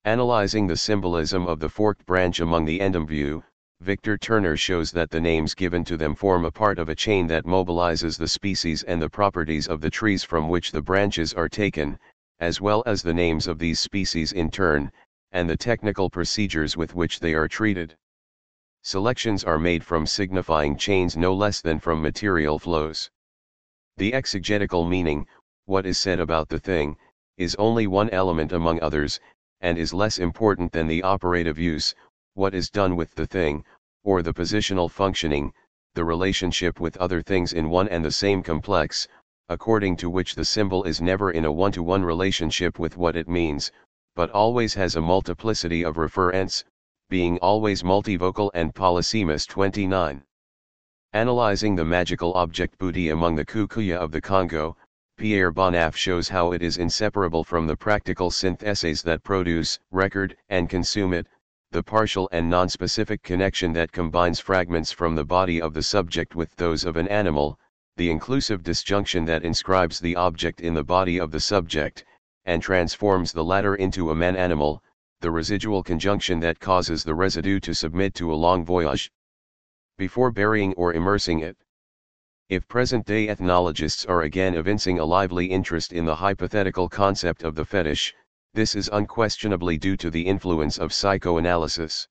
Analyzing 0.03 0.67
the 0.67 0.75
symbolism 0.75 1.47
of 1.47 1.61
the 1.61 1.69
forked 1.69 2.05
branch 2.05 2.41
among 2.41 2.65
the 2.65 2.79
Ndembu, 2.79 3.41
Victor 3.79 4.17
Turner 4.17 4.57
shows 4.57 4.91
that 4.91 5.11
the 5.11 5.21
names 5.21 5.55
given 5.55 5.85
to 5.85 5.95
them 5.95 6.13
form 6.13 6.43
a 6.43 6.51
part 6.51 6.77
of 6.77 6.89
a 6.89 6.95
chain 6.95 7.25
that 7.27 7.45
mobilizes 7.45 8.17
the 8.17 8.27
species 8.27 8.83
and 8.83 9.01
the 9.01 9.09
properties 9.09 9.67
of 9.69 9.79
the 9.79 9.89
trees 9.89 10.25
from 10.25 10.49
which 10.49 10.73
the 10.73 10.81
branches 10.81 11.33
are 11.33 11.47
taken, 11.47 11.97
as 12.41 12.59
well 12.59 12.81
as 12.87 13.03
the 13.03 13.13
names 13.13 13.45
of 13.45 13.59
these 13.59 13.79
species 13.79 14.33
in 14.33 14.49
turn, 14.49 14.91
and 15.31 15.47
the 15.47 15.55
technical 15.55 16.09
procedures 16.09 16.75
with 16.75 16.95
which 16.95 17.19
they 17.19 17.35
are 17.35 17.47
treated. 17.47 17.95
Selections 18.81 19.43
are 19.43 19.59
made 19.59 19.83
from 19.85 20.07
signifying 20.07 20.75
chains 20.75 21.15
no 21.15 21.35
less 21.35 21.61
than 21.61 21.79
from 21.79 22.01
material 22.01 22.57
flows. 22.57 23.11
The 23.97 24.15
exegetical 24.15 24.87
meaning, 24.87 25.27
what 25.65 25.85
is 25.85 25.99
said 25.99 26.19
about 26.19 26.49
the 26.49 26.59
thing, 26.59 26.97
is 27.37 27.53
only 27.55 27.85
one 27.85 28.09
element 28.09 28.51
among 28.51 28.81
others, 28.81 29.19
and 29.59 29.77
is 29.77 29.93
less 29.93 30.17
important 30.17 30.71
than 30.71 30.87
the 30.87 31.03
operative 31.03 31.59
use, 31.59 31.93
what 32.33 32.55
is 32.55 32.71
done 32.71 32.95
with 32.95 33.13
the 33.13 33.27
thing, 33.27 33.63
or 34.03 34.23
the 34.23 34.33
positional 34.33 34.89
functioning, 34.89 35.53
the 35.93 36.03
relationship 36.03 36.79
with 36.79 36.97
other 36.97 37.21
things 37.21 37.53
in 37.53 37.69
one 37.69 37.87
and 37.89 38.03
the 38.03 38.11
same 38.11 38.41
complex, 38.41 39.07
according 39.51 39.97
to 39.97 40.09
which 40.09 40.33
the 40.33 40.45
symbol 40.45 40.85
is 40.85 41.01
never 41.01 41.29
in 41.29 41.43
a 41.43 41.51
one-to-one 41.51 42.01
-one 42.01 42.05
relationship 42.05 42.79
with 42.79 42.95
what 42.95 43.17
it 43.17 43.27
means, 43.27 43.69
but 44.15 44.29
always 44.29 44.73
has 44.73 44.95
a 44.95 45.01
multiplicity 45.01 45.83
of 45.83 45.97
referents, 45.97 46.63
being 47.09 47.37
always 47.39 47.83
multivocal 47.83 48.49
and 48.53 48.73
polysemous 48.73 49.45
29. 49.45 50.23
Analyzing 51.11 51.75
the 51.75 51.83
magical 51.83 52.33
object 52.35 52.77
booty 52.77 53.09
among 53.09 53.35
the 53.35 53.45
Kikuyu 53.45 53.97
of 53.97 54.13
the 54.13 54.21
Congo, 54.21 54.77
Pierre 55.17 55.51
Bonnafé 55.51 55.95
shows 55.95 56.29
how 56.29 56.53
it 56.53 56.61
is 56.61 56.77
inseparable 56.77 57.43
from 57.43 57.67
the 57.67 57.75
practical 57.75 58.31
syntheses 58.31 59.03
that 59.03 59.21
produce, 59.21 59.77
record, 59.91 60.37
and 60.47 60.69
consume 60.69 61.13
it, 61.13 61.27
the 61.71 61.83
partial 61.83 62.29
and 62.31 62.49
non-specific 62.49 63.21
connection 63.21 63.73
that 63.73 63.91
combines 63.91 64.39
fragments 64.39 64.93
from 64.93 65.15
the 65.15 65.25
body 65.25 65.61
of 65.61 65.73
the 65.73 65.83
subject 65.83 66.35
with 66.35 66.55
those 66.55 66.85
of 66.85 66.95
an 66.95 67.09
animal, 67.09 67.59
the 67.97 68.09
inclusive 68.09 68.63
disjunction 68.63 69.25
that 69.25 69.43
inscribes 69.43 69.99
the 69.99 70.15
object 70.15 70.61
in 70.61 70.73
the 70.73 70.83
body 70.83 71.19
of 71.19 71.31
the 71.31 71.39
subject, 71.39 72.05
and 72.45 72.61
transforms 72.61 73.31
the 73.31 73.43
latter 73.43 73.75
into 73.75 74.09
a 74.09 74.15
man-animal, 74.15 74.81
the 75.19 75.29
residual 75.29 75.83
conjunction 75.83 76.39
that 76.39 76.59
causes 76.59 77.03
the 77.03 77.13
residue 77.13 77.59
to 77.59 77.73
submit 77.75 78.13
to 78.15 78.33
a 78.33 78.35
long 78.35 78.65
voyage. 78.65 79.11
Before 79.97 80.31
burying 80.31 80.73
or 80.73 80.93
immersing 80.93 81.41
it. 81.41 81.57
If 82.49 82.67
present-day 82.67 83.27
ethnologists 83.27 84.05
are 84.05 84.23
again 84.23 84.55
evincing 84.55 84.99
a 84.99 85.05
lively 85.05 85.45
interest 85.45 85.93
in 85.93 86.05
the 86.05 86.15
hypothetical 86.15 86.89
concept 86.89 87.43
of 87.43 87.55
the 87.55 87.63
fetish, 87.63 88.13
this 88.53 88.75
is 88.75 88.89
unquestionably 88.91 89.77
due 89.77 89.95
to 89.97 90.09
the 90.09 90.23
influence 90.23 90.77
of 90.77 90.91
psychoanalysis. 90.91 92.07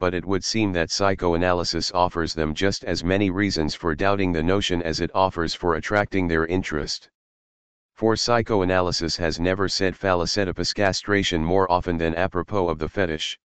But 0.00 0.14
it 0.14 0.24
would 0.24 0.42
seem 0.42 0.72
that 0.72 0.90
psychoanalysis 0.90 1.92
offers 1.92 2.32
them 2.32 2.54
just 2.54 2.84
as 2.84 3.04
many 3.04 3.28
reasons 3.28 3.74
for 3.74 3.94
doubting 3.94 4.32
the 4.32 4.42
notion 4.42 4.82
as 4.82 4.98
it 4.98 5.10
offers 5.14 5.54
for 5.54 5.74
attracting 5.74 6.26
their 6.26 6.46
interest. 6.46 7.10
For 7.92 8.16
psychoanalysis 8.16 9.18
has 9.18 9.38
never 9.38 9.68
said 9.68 9.94
phallus 9.94 10.38
Oedipus 10.38 10.72
castration 10.72 11.44
more 11.44 11.70
often 11.70 11.98
than 11.98 12.14
apropos 12.14 12.70
of 12.70 12.78
the 12.78 12.88
fetish. 12.88 13.38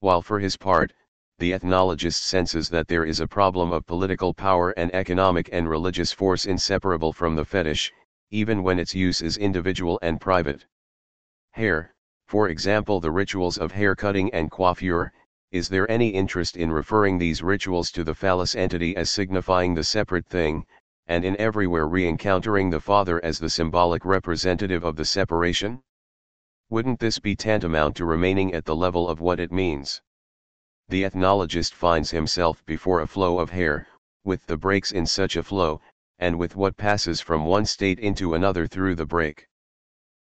While 0.00 0.20
for 0.20 0.40
his 0.40 0.56
part, 0.56 0.92
the 1.38 1.52
ethnologist 1.52 2.24
senses 2.24 2.68
that 2.70 2.88
there 2.88 3.04
is 3.04 3.20
a 3.20 3.28
problem 3.28 3.72
of 3.72 3.86
political 3.86 4.34
power 4.34 4.70
and 4.70 4.92
economic 4.92 5.48
and 5.52 5.70
religious 5.70 6.10
force 6.10 6.44
inseparable 6.44 7.12
from 7.12 7.36
the 7.36 7.44
fetish, 7.44 7.92
even 8.30 8.64
when 8.64 8.80
its 8.80 8.96
use 8.96 9.22
is 9.22 9.36
individual 9.36 10.00
and 10.02 10.20
private. 10.20 10.66
Hair, 11.52 11.94
for 12.26 12.48
example 12.48 12.98
the 12.98 13.12
rituals 13.12 13.56
of 13.58 13.70
hair 13.70 13.94
cutting 13.94 14.34
and 14.34 14.50
coiffure, 14.50 15.12
is 15.50 15.68
there 15.68 15.90
any 15.90 16.08
interest 16.10 16.56
in 16.56 16.70
referring 16.70 17.16
these 17.16 17.42
rituals 17.42 17.90
to 17.90 18.04
the 18.04 18.14
phallus 18.14 18.54
entity 18.54 18.94
as 18.96 19.10
signifying 19.10 19.74
the 19.74 19.82
separate 19.82 20.26
thing, 20.26 20.66
and 21.06 21.24
in 21.24 21.34
everywhere 21.40 21.88
re-encountering 21.88 22.68
the 22.68 22.80
father 22.80 23.24
as 23.24 23.38
the 23.38 23.48
symbolic 23.48 24.04
representative 24.04 24.84
of 24.84 24.96
the 24.96 25.04
separation? 25.06 25.82
Wouldn't 26.68 27.00
this 27.00 27.18
be 27.18 27.34
tantamount 27.34 27.96
to 27.96 28.04
remaining 28.04 28.52
at 28.52 28.66
the 28.66 28.76
level 28.76 29.08
of 29.08 29.20
what 29.20 29.40
it 29.40 29.50
means? 29.50 30.02
The 30.90 31.02
ethnologist 31.04 31.74
finds 31.74 32.10
himself 32.10 32.64
before 32.66 33.00
a 33.00 33.06
flow 33.06 33.38
of 33.38 33.48
hair, 33.48 33.88
with 34.24 34.44
the 34.46 34.58
breaks 34.58 34.92
in 34.92 35.06
such 35.06 35.34
a 35.34 35.42
flow, 35.42 35.80
and 36.18 36.38
with 36.38 36.56
what 36.56 36.76
passes 36.76 37.22
from 37.22 37.46
one 37.46 37.64
state 37.64 37.98
into 37.98 38.34
another 38.34 38.66
through 38.66 38.96
the 38.96 39.06
break. 39.06 39.48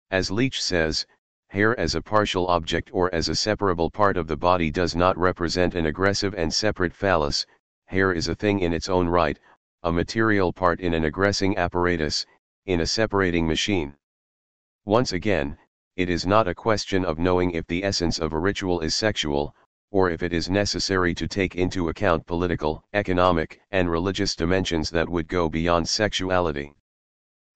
As 0.09 0.31
Leach 0.31 0.63
says, 0.63 1.05
Hair 1.49 1.79
as 1.79 1.95
a 1.95 2.03
partial 2.03 2.49
object 2.49 2.91
or 2.93 3.15
as 3.15 3.29
a 3.29 3.35
separable 3.35 3.91
part 3.91 4.17
of 4.17 4.27
the 4.27 4.37
body 4.37 4.71
does 4.71 4.97
not 4.97 5.17
represent 5.17 5.75
an 5.75 5.87
aggressive 5.87 6.35
and 6.35 6.53
separate 6.53 6.93
phallus, 6.93 7.47
hair 7.87 8.13
is 8.13 8.29
a 8.29 8.35
thing 8.35 8.61
in 8.61 8.73
its 8.73 8.89
own 8.89 9.09
right, 9.09 9.39
a 9.83 9.93
material 9.93 10.53
part 10.53 10.81
in 10.81 10.93
an 10.93 11.05
aggressing 11.05 11.57
apparatus, 11.57 12.27
in 12.67 12.81
a 12.81 12.87
separating 12.87 13.47
machine. 13.47 13.95
Once 14.85 15.13
again, 15.13 15.57
it 15.95 16.11
is 16.11 16.27
not 16.27 16.49
a 16.49 16.55
question 16.55 17.05
of 17.05 17.19
knowing 17.19 17.53
if 17.53 17.67
the 17.69 17.85
essence 17.85 18.19
of 18.19 18.33
a 18.33 18.39
ritual 18.39 18.81
is 18.81 18.95
sexual, 18.95 19.55
or 19.91 20.11
if 20.11 20.23
it 20.23 20.33
is 20.33 20.51
necessary 20.51 21.15
to 21.15 21.29
take 21.29 21.55
into 21.55 21.89
account 21.89 22.27
political, 22.27 22.85
economic, 22.93 23.61
and 23.71 23.91
religious 23.91 24.35
dimensions 24.37 24.91
that 24.91 25.09
would 25.09 25.29
go 25.29 25.49
beyond 25.49 25.89
sexuality. 25.89 26.75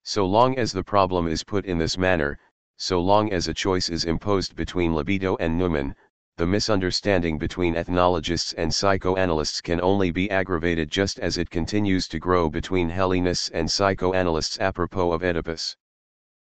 So 0.04 0.24
long 0.24 0.56
as 0.56 0.72
the 0.72 0.84
problem 0.84 1.26
is 1.26 1.44
put 1.44 1.66
in 1.66 1.76
this 1.76 1.98
manner, 1.98 2.38
so 2.82 2.98
long 2.98 3.30
as 3.30 3.46
a 3.46 3.52
choice 3.52 3.90
is 3.90 4.06
imposed 4.06 4.56
between 4.56 4.94
libido 4.94 5.36
and 5.36 5.60
numen, 5.60 5.94
the 6.38 6.46
misunderstanding 6.46 7.36
between 7.36 7.76
ethnologists 7.76 8.54
and 8.54 8.74
psychoanalysts 8.74 9.60
can 9.60 9.78
only 9.82 10.10
be 10.10 10.30
aggravated 10.30 10.90
just 10.90 11.18
as 11.18 11.36
it 11.36 11.50
continues 11.50 12.08
to 12.08 12.18
grow 12.18 12.48
between 12.48 12.88
Hellenists 12.88 13.50
and 13.50 13.70
psychoanalysts 13.70 14.58
apropos 14.60 15.12
of 15.12 15.22
Oedipus. 15.22 15.76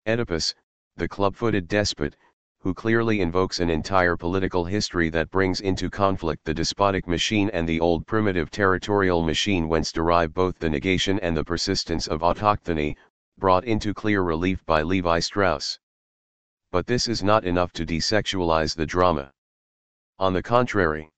Oedipus, 0.07 0.55
the 0.97 1.07
club-footed 1.07 1.67
despot, 1.67 2.15
who 2.59 2.73
clearly 2.73 3.21
invokes 3.21 3.59
an 3.59 3.69
entire 3.69 4.17
political 4.17 4.65
history 4.65 5.11
that 5.11 5.29
brings 5.29 5.61
into 5.61 5.91
conflict 5.91 6.43
the 6.43 6.55
despotic 6.55 7.07
machine 7.07 7.51
and 7.53 7.69
the 7.69 7.79
old 7.79 8.07
primitive 8.07 8.49
territorial 8.49 9.21
machine 9.21 9.67
whence 9.67 9.91
derive 9.91 10.33
both 10.33 10.57
the 10.57 10.71
negation 10.71 11.19
and 11.19 11.37
the 11.37 11.43
persistence 11.43 12.07
of 12.07 12.21
autochthony, 12.21 12.95
brought 13.37 13.63
into 13.63 13.93
clear 13.93 14.23
relief 14.23 14.65
by 14.65 14.81
Lévi-Strauss 14.81 15.77
but 16.75 16.87
this 16.87 17.07
is 17.07 17.23
not 17.23 17.45
enough 17.45 17.71
to 17.71 17.85
desexualize 17.85 18.75
the 18.75 18.85
drama. 18.85 19.31
On 20.19 20.33
the 20.33 20.43
contrary. 20.43 21.09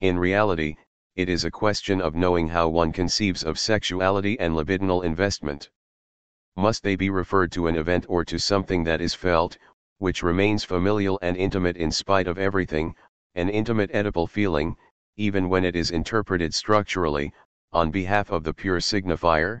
In 0.00 0.16
reality, 0.16 0.76
it 1.16 1.28
is 1.28 1.44
a 1.44 1.50
question 1.50 2.00
of 2.00 2.14
knowing 2.14 2.46
how 2.46 2.68
one 2.68 2.92
conceives 2.92 3.42
of 3.42 3.58
sexuality 3.58 4.38
and 4.38 4.54
libidinal 4.54 5.02
investment. 5.02 5.68
must 6.54 6.84
they 6.84 6.94
be 6.94 7.10
referred 7.10 7.50
to 7.50 7.66
an 7.66 7.74
event 7.74 8.06
or 8.08 8.24
to 8.24 8.38
something 8.38 8.84
that 8.84 9.00
is 9.00 9.14
felt, 9.14 9.58
which 9.96 10.22
remains 10.22 10.62
familial 10.62 11.18
and 11.22 11.36
intimate 11.36 11.76
in 11.76 11.90
spite 11.90 12.28
of 12.28 12.38
everything, 12.38 12.94
an 13.34 13.48
intimate 13.48 13.90
Oedipal 13.90 14.30
feeling, 14.30 14.76
even 15.16 15.48
when 15.48 15.64
it 15.64 15.74
is 15.74 15.90
interpreted 15.90 16.54
structurally, 16.54 17.32
on 17.72 17.90
behalf 17.90 18.30
of 18.30 18.44
the 18.44 18.54
pure 18.54 18.78
signifier? 18.78 19.60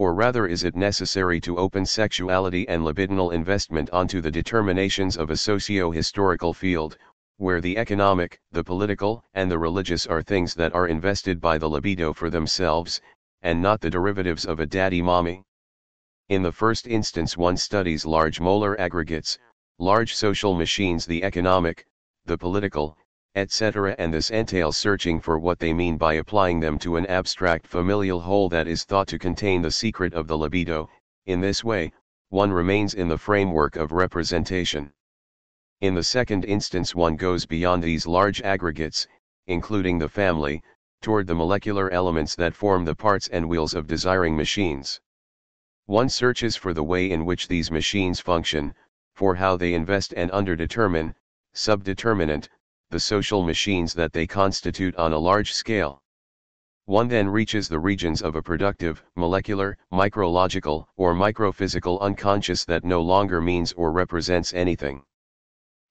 Or 0.00 0.14
rather 0.14 0.46
is 0.46 0.64
it 0.64 0.74
necessary 0.74 1.42
to 1.42 1.58
open 1.58 1.84
sexuality 1.84 2.66
and 2.66 2.82
libidinal 2.82 3.34
investment 3.34 3.90
onto 3.90 4.22
the 4.22 4.30
determinations 4.30 5.18
of 5.18 5.28
a 5.28 5.36
socio-historical 5.36 6.54
field, 6.54 6.96
where 7.36 7.60
the 7.60 7.76
economic, 7.76 8.40
the 8.50 8.64
political, 8.64 9.22
and 9.34 9.50
the 9.50 9.58
religious 9.58 10.06
are 10.06 10.22
things 10.22 10.54
that 10.54 10.72
are 10.74 10.86
invested 10.86 11.38
by 11.38 11.58
the 11.58 11.68
libido 11.68 12.14
for 12.14 12.30
themselves, 12.30 13.02
and 13.42 13.60
not 13.60 13.82
the 13.82 13.90
derivatives 13.90 14.46
of 14.46 14.58
a 14.58 14.64
daddy-mommy? 14.64 15.44
In 16.30 16.42
the 16.42 16.50
first 16.50 16.86
instance 16.86 17.36
one 17.36 17.58
studies 17.58 18.06
large 18.06 18.40
molar 18.40 18.80
aggregates, 18.80 19.38
large 19.78 20.14
social 20.14 20.54
machines 20.54 21.04
the 21.04 21.22
economic, 21.22 21.86
the 22.24 22.38
political, 22.38 22.96
etc. 23.34 23.94
and 23.98 24.12
this 24.12 24.30
entails 24.30 24.76
searching 24.76 25.20
for 25.20 25.38
what 25.38 25.58
they 25.58 25.72
mean 25.72 25.96
by 25.96 26.14
applying 26.14 26.58
them 26.58 26.78
to 26.78 26.96
an 26.96 27.06
abstract 27.06 27.66
familial 27.66 28.20
whole 28.20 28.48
that 28.48 28.66
is 28.66 28.84
thought 28.84 29.06
to 29.06 29.18
contain 29.18 29.62
the 29.62 29.70
secret 29.70 30.12
of 30.14 30.26
the 30.26 30.36
libido, 30.36 30.88
in 31.26 31.40
this 31.40 31.62
way, 31.62 31.92
one 32.30 32.52
remains 32.52 32.94
in 32.94 33.08
the 33.08 33.18
framework 33.18 33.76
of 33.76 33.92
representation. 33.92 34.92
In 35.80 35.94
the 35.94 36.02
second 36.02 36.44
instance 36.44 36.94
one 36.94 37.16
goes 37.16 37.46
beyond 37.46 37.82
these 37.82 38.06
large 38.06 38.42
aggregates, 38.42 39.06
including 39.46 39.98
the 39.98 40.08
family, 40.08 40.62
toward 41.00 41.26
the 41.26 41.34
molecular 41.34 41.90
elements 41.90 42.34
that 42.34 42.54
form 42.54 42.84
the 42.84 42.94
parts 42.94 43.28
and 43.28 43.48
wheels 43.48 43.74
of 43.74 43.86
desiring 43.86 44.36
machines. 44.36 45.00
One 45.86 46.08
searches 46.08 46.54
for 46.56 46.74
the 46.74 46.84
way 46.84 47.10
in 47.10 47.24
which 47.24 47.48
these 47.48 47.70
machines 47.70 48.20
function, 48.20 48.74
for 49.14 49.34
how 49.34 49.56
they 49.56 49.74
invest 49.74 50.14
and 50.16 50.30
underdetermine, 50.30 51.14
subdeterminant, 51.54 52.48
the 52.90 53.00
social 53.00 53.42
machines 53.42 53.94
that 53.94 54.12
they 54.12 54.26
constitute 54.26 54.94
on 54.96 55.12
a 55.12 55.18
large 55.18 55.52
scale. 55.52 56.02
One 56.86 57.06
then 57.06 57.28
reaches 57.28 57.68
the 57.68 57.78
regions 57.78 58.20
of 58.20 58.34
a 58.34 58.42
productive, 58.42 59.02
molecular, 59.14 59.78
micrological, 59.92 60.86
or 60.96 61.14
microphysical 61.14 62.00
unconscious 62.00 62.64
that 62.64 62.84
no 62.84 63.00
longer 63.00 63.40
means 63.40 63.72
or 63.74 63.92
represents 63.92 64.52
anything. 64.52 65.04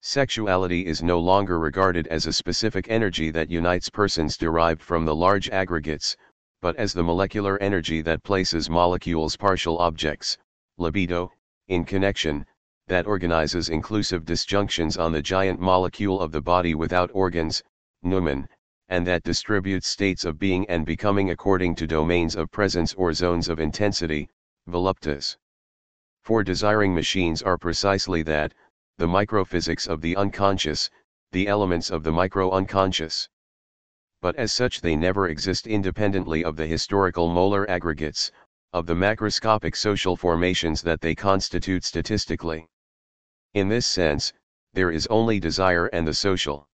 Sexuality 0.02 0.86
is 0.86 1.02
no 1.02 1.20
longer 1.20 1.58
regarded 1.58 2.08
as 2.08 2.26
a 2.26 2.34
specific 2.34 2.88
energy 2.90 3.32
that 3.32 3.50
unites 3.50 3.90
persons 3.90 4.38
derived 4.38 4.82
from 4.82 5.06
the 5.06 5.16
large 5.16 5.50
aggregates, 5.50 6.18
but 6.62 6.76
as 6.76 6.94
the 6.94 7.04
molecular 7.04 7.58
energy 7.62 8.02
that 8.02 8.24
places 8.24 8.70
molecules 8.70 9.38
partial 9.38 9.78
objects, 9.78 10.38
libido, 10.78 11.32
in 11.70 11.86
connection, 11.86 12.46
that 12.90 13.08
organizes 13.08 13.70
inclusive 13.70 14.26
disjunctions 14.26 14.98
on 14.98 15.12
the 15.12 15.22
giant 15.22 15.60
molecule 15.60 16.20
of 16.20 16.32
the 16.32 16.42
body 16.42 16.76
without 16.76 17.10
organs, 17.14 17.64
numen, 18.04 18.48
and 18.90 19.06
that 19.06 19.24
distributes 19.24 19.88
states 19.88 20.26
of 20.26 20.40
being 20.40 20.68
and 20.70 20.86
becoming 20.86 21.30
according 21.30 21.76
to 21.76 21.86
domains 21.86 22.36
of 22.36 22.52
presence 22.52 22.96
or 22.96 23.14
zones 23.14 23.48
of 23.48 23.60
intensity, 23.60 24.28
voluptas. 24.68 25.38
For 26.24 26.44
desiring 26.44 26.94
machines 26.94 27.44
are 27.44 27.58
precisely 27.58 28.24
that, 28.24 28.54
the 28.98 29.08
microphysics 29.08 29.88
of 29.88 30.02
the 30.02 30.16
unconscious, 30.16 30.90
the 31.32 31.48
elements 31.48 31.92
of 31.92 32.04
the 32.04 32.12
micro-unconscious. 32.12 33.30
But 34.22 34.36
as 34.36 34.52
such 34.52 34.82
they 34.82 34.96
never 34.96 35.28
exist 35.28 35.68
independently 35.68 36.44
of 36.44 36.56
the 36.56 36.66
historical 36.68 37.30
molar 37.30 37.70
aggregates, 37.70 38.32
of 38.74 38.88
the 38.88 38.96
macroscopic 38.96 39.76
social 39.76 40.18
formations 40.18 40.82
that 40.82 41.02
they 41.02 41.14
constitute 41.14 41.84
statistically. 41.84 42.68
In 43.56 43.68
this 43.68 43.88
sense, 43.88 44.32
there 44.74 44.92
is 44.92 45.08
only 45.08 45.40
desire 45.40 45.88
and 45.88 46.08
the 46.08 46.14
social. 46.14 46.70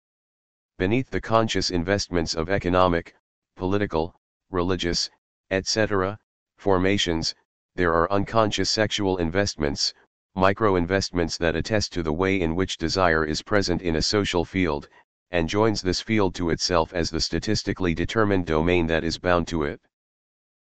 Beneath 0.79 1.11
the 1.11 1.21
conscious 1.21 1.71
investments 1.71 2.35
of 2.35 2.49
economic, 2.49 3.15
political, 3.57 4.19
religious, 4.51 5.11
etc., 5.51 6.19
formations, 6.57 7.35
there 7.75 7.93
are 7.93 8.11
unconscious 8.11 8.71
sexual 8.71 9.19
investments, 9.19 9.93
micro-investments 10.35 11.37
that 11.37 11.55
attest 11.57 11.93
to 11.93 12.03
the 12.03 12.13
way 12.13 12.41
in 12.41 12.55
which 12.55 12.79
desire 12.79 13.25
is 13.25 13.43
present 13.43 13.83
in 13.83 13.97
a 13.97 14.03
social 14.03 14.47
field, 14.47 14.89
and 15.31 15.51
joins 15.51 15.83
this 15.83 16.01
field 16.01 16.35
to 16.35 16.49
itself 16.49 16.95
as 16.95 17.11
the 17.11 17.21
statistically 17.21 17.95
determined 17.95 18.47
domain 18.47 18.87
that 18.87 19.05
is 19.05 19.19
bound 19.19 19.47
to 19.47 19.63
it. 19.63 19.79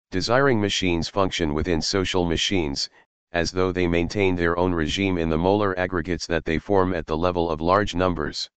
Desiring 0.10 0.60
machines 0.60 1.08
function 1.08 1.54
within 1.54 1.84
social 1.84 2.26
machines, 2.26 2.90
as 3.32 3.52
though 3.52 3.72
they 3.72 3.88
maintain 3.88 4.36
their 4.36 4.58
own 4.58 4.74
regime 4.74 5.18
in 5.18 5.30
the 5.30 5.38
molar 5.38 5.78
aggregates 5.78 6.26
that 6.26 6.46
they 6.46 6.58
form 6.58 6.94
at 6.94 7.06
the 7.06 7.18
level 7.18 7.50
of 7.50 7.62
large 7.62 7.94
numbers. 7.94 8.50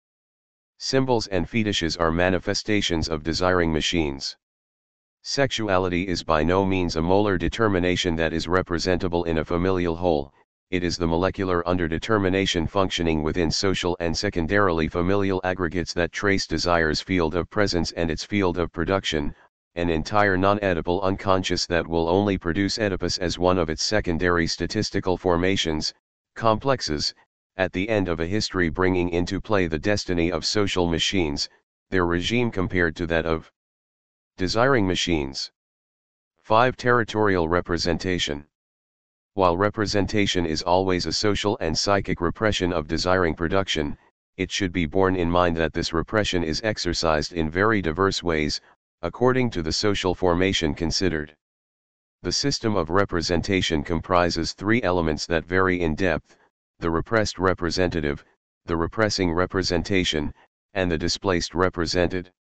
Symbols 0.79 1.27
and 1.27 1.49
fetishes 1.49 1.97
are 1.97 2.11
manifestations 2.11 3.09
of 3.09 3.23
desiring 3.23 3.73
machines. 3.73 4.37
Sexuality 5.23 6.09
is 6.09 6.25
by 6.25 6.43
no 6.43 6.65
means 6.65 6.97
a 6.97 7.03
molar 7.03 7.39
determination 7.39 8.17
that 8.17 8.33
is 8.33 8.49
representable 8.49 9.25
in 9.25 9.39
a 9.39 9.45
familial 9.45 9.95
whole, 9.95 10.33
it 10.73 10.83
is 10.83 10.97
the 10.97 11.07
molecular 11.07 11.63
underdetermination 11.65 12.67
functioning 12.67 13.23
within 13.23 13.51
social 13.51 13.95
and 14.01 14.17
secondarily 14.17 14.89
familial 14.89 15.39
aggregates 15.45 15.93
that 15.93 16.13
trace 16.13 16.47
desire's 16.47 17.03
field 17.03 17.35
of 17.35 17.51
presence 17.51 17.93
and 17.93 18.11
its 18.11 18.25
field 18.25 18.57
of 18.57 18.73
production, 18.73 19.35
an 19.75 19.89
entire 19.89 20.37
non-Oedipal 20.37 21.03
unconscious 21.03 21.65
that 21.67 21.87
will 21.87 22.09
only 22.09 22.37
produce 22.37 22.79
Oedipus 22.79 23.17
as 23.19 23.39
one 23.39 23.59
of 23.59 23.71
its 23.71 23.83
secondary 23.83 24.47
statistical 24.47 25.17
formations, 25.17 25.95
complexes, 26.35 27.15
at 27.57 27.73
the 27.73 27.89
end 27.89 28.09
of 28.09 28.21
a 28.21 28.27
history 28.27 28.69
bringing 28.69 29.09
into 29.09 29.41
play 29.41 29.67
the 29.67 29.79
destiny 29.79 30.31
of 30.31 30.45
social 30.45 30.87
machines, 30.87 31.49
their 31.91 32.07
regime 32.07 32.51
compared 32.51 32.97
to 32.97 33.07
that 33.07 33.27
of 33.27 33.51
desiring 34.37 34.87
machines. 34.87 35.51
5. 36.43 36.77
Territorial 36.77 37.49
representation. 37.49 38.47
While 39.35 39.57
representation 39.57 40.45
is 40.45 40.63
always 40.63 41.07
a 41.07 41.13
social 41.13 41.57
and 41.61 41.79
psychic 41.79 42.21
repression 42.21 42.73
of 42.73 42.89
desiring 42.89 43.35
production, 43.35 43.97
it 44.37 44.51
should 44.51 44.73
be 44.73 44.87
borne 44.87 45.17
in 45.17 45.31
mind 45.31 45.57
that 45.57 45.73
this 45.73 45.93
repression 45.93 46.43
is 46.43 46.61
exercised 46.65 47.33
in 47.33 47.51
very 47.51 47.81
diverse 47.81 48.23
ways, 48.23 48.61
according 49.03 49.51
to 49.51 49.63
the 49.63 49.73
social 49.73 50.15
formation 50.15 50.75
considered. 50.75 51.35
The 52.23 52.31
system 52.31 52.77
of 52.77 52.89
representation 52.89 53.83
comprises 53.83 54.53
three 54.53 54.81
elements 54.83 55.27
that 55.27 55.45
vary 55.45 55.81
in 55.81 55.97
depth, 55.97 56.37
the 56.79 56.91
repressed 56.91 57.39
representative, 57.41 58.25
the 58.67 58.77
repressing 58.77 59.33
representation, 59.33 60.33
and 60.75 60.89
the 60.89 60.99
displaced 60.99 61.53
represented. 61.53 62.33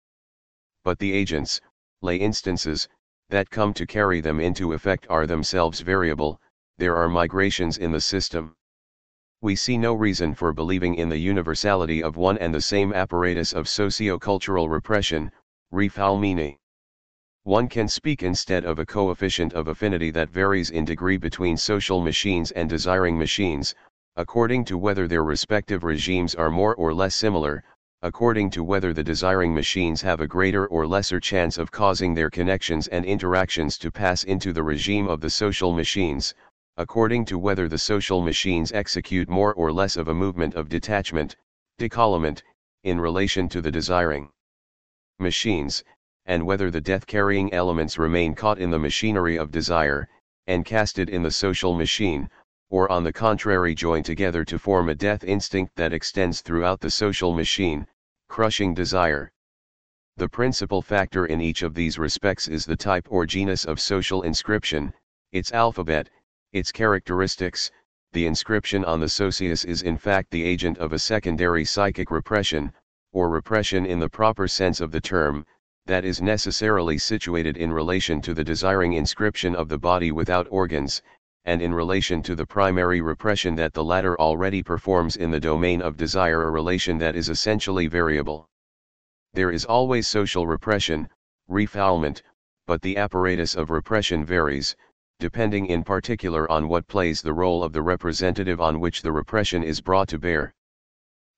But 0.85 0.99
the 0.99 1.13
agents, 1.15 1.63
lay 2.03 2.17
instances, 2.17 2.89
that 3.31 3.49
come 3.49 3.73
to 3.75 3.87
carry 3.87 4.21
them 4.21 4.39
into 4.39 4.75
effect 4.75 5.07
are 5.09 5.27
themselves 5.27 5.81
variable, 5.81 6.41
there 6.77 6.97
are 6.97 7.09
migrations 7.09 7.79
in 7.79 7.91
the 7.91 8.03
system. 8.03 8.55
We 9.41 9.57
see 9.57 9.79
no 9.79 9.95
reason 9.95 10.35
for 10.35 10.53
believing 10.53 10.97
in 10.97 11.09
the 11.09 11.17
universality 11.17 12.03
of 12.03 12.19
one 12.19 12.37
and 12.37 12.53
the 12.53 12.61
same 12.61 12.93
apparatus 12.93 13.55
of 13.55 13.67
socio-cultural 13.67 14.69
repression, 14.69 15.33
Rifalmini. 15.73 16.59
One 17.45 17.69
can 17.69 17.87
speak 17.87 18.25
instead 18.25 18.65
of 18.65 18.81
a 18.81 18.85
coefficient 18.85 19.53
of 19.53 19.69
affinity 19.69 20.11
that 20.11 20.29
varies 20.29 20.71
in 20.71 20.85
degree 20.85 21.17
between 21.17 21.57
social 21.57 22.01
machines 22.01 22.51
and 22.51 22.69
desiring 22.69 23.17
machines, 23.17 23.77
according 24.17 24.65
to 24.65 24.77
whether 24.77 25.07
their 25.07 25.23
respective 25.23 25.85
regimes 25.85 26.35
are 26.35 26.51
more 26.51 26.75
or 26.75 26.93
less 26.93 27.15
similar, 27.15 27.63
according 28.03 28.51
to 28.51 28.65
whether 28.65 28.93
the 28.93 29.05
desiring 29.05 29.55
machines 29.55 30.03
have 30.03 30.21
a 30.21 30.27
greater 30.27 30.67
or 30.67 30.89
lesser 30.89 31.21
chance 31.21 31.57
of 31.57 31.71
causing 31.71 32.15
their 32.15 32.31
connections 32.31 32.89
and 32.89 33.05
interactions 33.05 33.79
to 33.79 33.93
pass 33.93 34.25
into 34.25 34.53
the 34.53 34.65
regime 34.65 35.07
of 35.07 35.21
the 35.21 35.31
social 35.31 35.73
machines, 35.73 36.35
according 36.79 37.25
to 37.25 37.39
whether 37.39 37.69
the 37.69 37.79
social 37.79 38.21
machines 38.21 38.73
execute 38.73 39.29
more 39.29 39.55
or 39.55 39.73
less 39.73 39.97
of 39.97 40.09
a 40.09 40.15
movement 40.15 40.57
of 40.57 40.69
detachment, 40.69 41.37
décollement, 41.79 42.43
in 42.83 42.99
relation 42.99 43.49
to 43.49 43.61
the 43.61 43.71
desiring 43.71 44.29
machines, 45.21 45.85
and 46.27 46.47
whether 46.47 46.71
the 46.71 46.81
death-carrying 46.81 47.53
elements 47.53 47.99
remain 47.99 48.35
caught 48.35 48.59
in 48.59 48.71
the 48.71 48.79
machinery 48.79 49.37
of 49.37 49.51
desire, 49.51 50.09
and 50.47 50.65
casted 50.65 51.09
in 51.09 51.23
the 51.23 51.31
social 51.31 51.75
machine, 51.75 52.31
or 52.71 52.91
on 52.91 53.05
the 53.05 53.13
contrary 53.13 53.75
join 53.75 54.03
together 54.03 54.45
to 54.45 54.59
form 54.59 54.89
a 54.89 54.95
death 54.95 55.25
instinct 55.25 55.75
that 55.77 55.93
extends 55.93 56.41
throughout 56.41 56.81
the 56.81 56.91
social 56.91 57.35
machine, 57.35 57.87
crushing 58.29 58.75
desire. 58.75 59.33
The 60.17 60.29
principal 60.29 60.83
factor 60.83 61.27
in 61.27 61.41
each 61.41 61.63
of 61.63 61.75
these 61.75 61.99
respects 61.99 62.47
is 62.49 62.65
the 62.65 62.77
type 62.77 63.07
or 63.11 63.27
genus 63.27 63.65
of 63.65 63.81
social 63.81 64.23
inscription, 64.23 64.93
its 65.33 65.53
alphabet, 65.53 66.11
its 66.53 66.71
characteristics, 66.71 67.71
the 68.13 68.27
inscription 68.27 68.85
on 68.85 68.99
the 68.99 69.09
socius 69.09 69.65
is 69.65 69.83
in 69.83 69.97
fact 69.97 70.31
the 70.31 70.43
agent 70.43 70.79
of 70.79 70.93
a 70.93 70.99
secondary 70.99 71.65
psychic 71.65 72.11
repression, 72.11 72.73
or 73.13 73.29
repression 73.29 73.85
in 73.85 73.99
the 73.99 74.09
proper 74.09 74.47
sense 74.47 74.81
of 74.81 74.91
the 74.91 75.01
term, 75.01 75.45
that 75.87 76.05
is 76.05 76.23
necessarily 76.23 76.97
situated 76.99 77.57
in 77.57 77.73
relation 77.73 78.21
to 78.21 78.35
the 78.35 78.45
desiring 78.45 78.93
inscription 78.93 79.57
of 79.57 79.69
the 79.69 79.79
body 79.79 80.13
without 80.13 80.47
organs, 80.51 81.03
and 81.45 81.63
in 81.63 81.75
relation 81.75 82.23
to 82.23 82.35
the 82.35 82.47
primary 82.47 83.01
repression 83.01 83.55
that 83.57 83.73
the 83.73 83.83
latter 83.83 84.21
already 84.21 84.63
performs 84.63 85.17
in 85.17 85.31
the 85.31 85.41
domain 85.41 85.83
of 85.83 85.97
desire 85.97 86.43
a 86.43 86.51
relation 86.51 86.99
that 86.99 87.17
is 87.17 87.29
essentially 87.29 87.87
variable. 87.87 88.49
There 89.33 89.51
is 89.51 89.65
always 89.65 90.07
social 90.07 90.47
repression, 90.47 91.09
refoulement, 91.49 92.23
but 92.67 92.83
the 92.83 92.97
apparatus 92.97 93.57
of 93.57 93.71
repression 93.71 94.25
varies, 94.25 94.77
depending 95.19 95.67
in 95.67 95.83
particular 95.83 96.51
on 96.51 96.69
what 96.69 96.87
plays 96.87 97.23
the 97.23 97.33
role 97.33 97.65
of 97.65 97.73
the 97.73 97.83
representative 97.83 98.61
on 98.61 98.79
which 98.79 99.03
the 99.03 99.13
repression 99.13 99.63
is 99.63 99.81
brought 99.81 100.09
to 100.09 100.19
bear. 100.19 100.55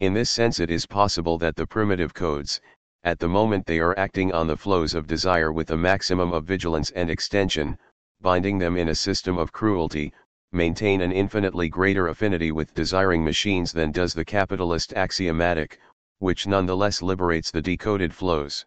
In 0.03 0.15
this 0.15 0.31
sense 0.31 0.59
it 0.59 0.69
is 0.69 0.85
possible 0.85 1.39
that 1.39 1.55
the 1.55 1.65
primitive 1.65 2.12
codes, 2.12 2.61
at 3.05 3.20
the 3.20 3.29
moment 3.29 3.66
they 3.66 3.79
are 3.79 3.97
acting 3.97 4.33
on 4.33 4.49
the 4.49 4.57
flows 4.57 4.95
of 4.95 5.07
desire 5.07 5.53
with 5.53 5.70
a 5.70 5.77
maximum 5.77 6.33
of 6.33 6.45
vigilance 6.45 6.91
and 6.91 7.09
extension, 7.09 7.79
binding 8.20 8.59
them 8.59 8.77
in 8.77 8.89
a 8.89 8.97
system 8.97 9.39
of 9.39 9.53
cruelty, 9.53 10.12
maintain 10.51 11.03
an 11.03 11.12
infinitely 11.12 11.69
greater 11.69 12.09
affinity 12.09 12.51
with 12.51 12.74
desiring 12.74 13.23
machines 13.23 13.73
than 13.73 13.93
does 13.93 14.12
the 14.12 14.24
capitalist 14.24 14.93
axiomatic, 14.95 15.79
which 16.19 16.49
nonetheless 16.49 17.01
liberates 17.01 17.53
the 17.53 17.62
decoded 17.62 18.12
flows. 18.12 18.66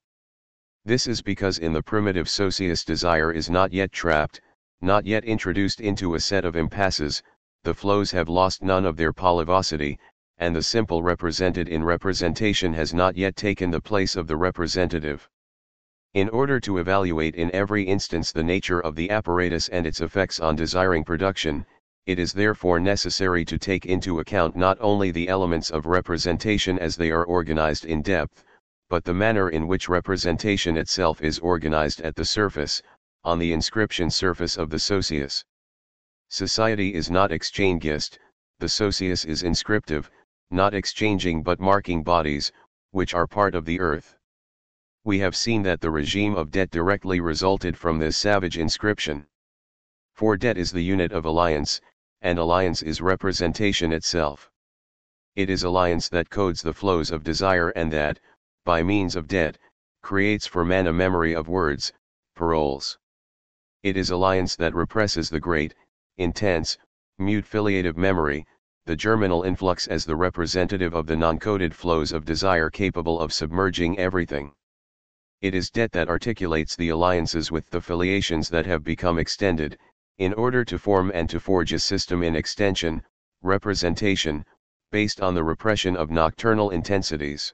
This 0.86 1.06
is 1.06 1.22
because 1.22 1.58
in 1.60 1.74
the 1.74 1.84
primitive 1.84 2.30
socius 2.30 2.86
desire 2.86 3.34
is 3.34 3.50
not 3.50 3.74
yet 3.74 3.92
trapped, 3.92 4.40
not 4.80 5.06
yet 5.06 5.26
introduced 5.26 5.82
into 5.82 6.16
a 6.16 6.20
set 6.22 6.46
of 6.46 6.56
impasses, 6.56 7.22
the 7.64 7.74
flows 7.74 8.12
have 8.12 8.30
lost 8.30 8.64
none 8.64 8.86
of 8.86 8.96
their 8.96 9.12
polyvocity, 9.12 9.98
and 10.38 10.56
the 10.56 10.62
simple 10.62 11.02
represented 11.02 11.70
in 11.70 11.84
representation 11.84 12.74
has 12.74 12.94
not 12.94 13.16
yet 13.16 13.36
taken 13.36 13.72
the 13.72 13.80
place 13.80 14.16
of 14.16 14.28
the 14.28 14.36
representative. 14.36 15.30
In 16.14 16.30
order 16.30 16.60
to 16.60 16.78
evaluate 16.78 17.36
in 17.36 17.54
every 17.56 17.84
instance 17.84 18.32
the 18.32 18.44
nature 18.44 18.80
of 18.80 18.96
the 18.96 19.10
apparatus 19.10 19.70
and 19.70 19.88
its 19.88 20.02
effects 20.02 20.40
on 20.40 20.56
desiring 20.56 21.04
production, 21.04 21.66
it 22.06 22.20
is 22.20 22.34
therefore 22.34 22.80
necessary 22.80 23.44
to 23.46 23.58
take 23.58 23.86
into 23.86 24.20
account 24.20 24.56
not 24.56 24.78
only 24.80 25.10
the 25.10 25.28
elements 25.28 25.72
of 25.72 25.86
representation 25.86 26.78
as 26.80 26.96
they 26.96 27.12
are 27.12 27.26
organized 27.26 27.86
in 27.86 28.02
depth, 28.02 28.44
but 28.90 29.04
the 29.04 29.14
manner 29.14 29.50
in 29.50 29.68
which 29.68 29.90
representation 29.90 30.78
itself 30.78 31.22
is 31.24 31.40
organized 31.40 32.02
at 32.02 32.16
the 32.16 32.26
surface, 32.26 32.82
on 33.24 33.40
the 33.40 33.52
inscription 33.52 34.10
surface 34.10 34.58
of 34.58 34.70
the 34.70 34.78
socius. 34.80 35.44
Society 36.30 36.94
is 36.94 37.10
not 37.10 37.32
exchangist, 37.32 38.20
the 38.60 38.70
socius 38.70 39.26
is 39.26 39.42
inscriptive, 39.42 40.12
not 40.52 40.74
exchanging 40.74 41.44
but 41.44 41.60
marking 41.60 42.04
bodies, 42.04 42.52
which 42.92 43.14
are 43.14 43.28
part 43.28 43.56
of 43.56 43.66
the 43.66 43.80
earth 43.80 44.16
we 45.06 45.20
have 45.20 45.36
seen 45.36 45.62
that 45.62 45.82
the 45.82 45.92
regime 45.92 46.36
of 46.36 46.50
debt 46.50 46.72
directly 46.72 47.20
resulted 47.20 47.78
from 47.78 48.00
this 48.00 48.18
savage 48.18 48.58
inscription. 48.58 49.28
For 50.16 50.36
debt 50.36 50.58
is 50.58 50.72
the 50.72 50.82
unit 50.82 51.12
of 51.12 51.26
alliance, 51.26 51.80
and 52.22 52.40
alliance 52.40 52.82
is 52.82 53.02
representation 53.02 53.94
itself. 53.94 54.50
It 55.36 55.48
is 55.52 55.62
alliance 55.62 56.10
that 56.10 56.32
codes 56.32 56.64
the 56.64 56.74
flows 56.74 57.12
of 57.12 57.24
desire 57.24 57.70
and 57.70 57.94
that, 57.94 58.20
by 58.64 58.82
means 58.82 59.16
of 59.16 59.28
debt, 59.28 59.60
creates 60.02 60.48
for 60.48 60.66
man 60.66 60.88
a 60.88 60.94
memory 60.94 61.36
of 61.36 61.48
words, 61.48 61.94
paroles. 62.36 62.98
It 63.84 63.98
is 63.98 64.10
alliance 64.10 64.56
that 64.56 64.74
represses 64.74 65.30
the 65.30 65.40
great, 65.40 65.76
intense, 66.18 66.80
mute 67.20 67.46
filiative 67.46 67.96
memory, 67.96 68.48
the 68.86 68.96
germinal 68.96 69.44
influx 69.44 69.88
as 69.88 70.06
the 70.06 70.16
representative 70.16 70.94
of 70.94 71.08
the 71.08 71.16
non-coded 71.16 71.74
flows 71.74 72.12
of 72.12 72.24
desire 72.24 72.70
capable 72.70 73.20
of 73.20 73.34
submerging 73.34 73.98
everything. 73.98 74.52
It 75.42 75.56
is 75.56 75.72
debt 75.72 75.92
that 75.94 76.08
articulates 76.08 76.76
the 76.76 76.90
alliances 76.90 77.52
with 77.52 77.70
the 77.72 77.82
filiations 77.82 78.48
that 78.50 78.66
have 78.68 78.84
become 78.84 79.18
extended, 79.18 79.78
in 80.20 80.34
order 80.34 80.64
to 80.66 80.78
form 80.78 81.12
and 81.14 81.30
to 81.30 81.40
forge 81.40 81.74
a 81.74 81.80
system 81.80 82.22
in 82.22 82.36
extension, 82.36 83.02
representation, 83.42 84.46
based 84.92 85.20
on 85.20 85.34
the 85.34 85.44
repression 85.44 85.98
of 85.98 86.12
nocturnal 86.12 86.70
intensities. 86.70 87.54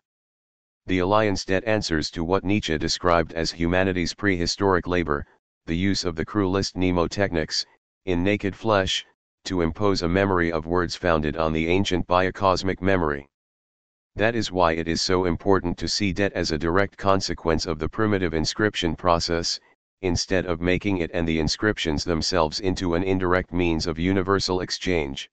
The 0.86 1.00
alliance 1.00 1.46
debt 1.46 1.64
answers 1.66 2.12
to 2.12 2.24
what 2.24 2.44
Nietzsche 2.44 2.78
described 2.78 3.34
as 3.34 3.52
humanity's 3.52 4.14
prehistoric 4.14 4.86
labor, 4.86 5.26
the 5.66 5.78
use 5.78 6.04
of 6.04 6.16
the 6.16 6.26
cruelest 6.26 6.76
mnemotechnics, 6.76 7.66
in 8.06 8.24
naked 8.24 8.56
flesh, 8.56 9.06
to 9.46 9.62
impose 9.62 10.02
a 10.02 10.08
memory 10.08 10.52
of 10.52 10.66
words 10.66 10.96
founded 10.96 11.36
on 11.36 11.54
the 11.54 11.68
ancient 11.68 12.08
biocosmic 12.08 12.82
memory. 12.82 13.28
That 14.16 14.36
is 14.36 14.52
why 14.52 14.74
it 14.74 14.88
is 14.88 15.02
so 15.02 15.26
important 15.26 15.78
to 15.78 15.88
see 15.88 16.14
debt 16.14 16.34
as 16.34 16.52
a 16.52 16.58
direct 16.58 16.98
consequence 16.98 17.66
of 17.66 17.80
the 17.80 17.90
primitive 17.90 18.34
inscription 18.34 18.96
process, 18.96 19.60
instead 20.02 20.46
of 20.46 20.60
making 20.60 20.98
it 20.98 21.12
and 21.14 21.28
the 21.28 21.40
inscriptions 21.40 22.04
themselves 22.04 22.60
into 22.60 22.96
an 22.96 23.04
indirect 23.04 23.54
means 23.54 23.88
of 23.88 23.98
universal 23.98 24.62
exchange. 24.62 25.30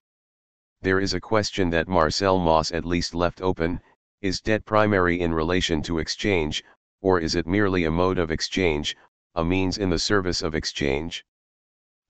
There 0.81 1.01
is 1.01 1.13
a 1.13 1.21
question 1.21 1.71
that 1.71 1.89
Marcel 1.89 2.39
Mauss 2.39 2.71
at 2.71 2.85
least 2.85 3.15
left 3.15 3.41
open, 3.41 3.81
is 4.21 4.41
debt 4.41 4.65
primary 4.65 5.21
in 5.21 5.35
relation 5.35 5.83
to 5.83 5.99
exchange, 5.99 6.63
or 7.01 7.19
is 7.19 7.35
it 7.35 7.47
merely 7.47 7.85
a 7.85 7.91
mode 7.91 8.19
of 8.19 8.31
exchange, 8.31 8.97
a 9.35 9.45
means 9.45 9.79
in 9.79 9.91
the 9.91 9.99
service 9.99 10.43
of 10.43 10.55
exchange? 10.55 11.25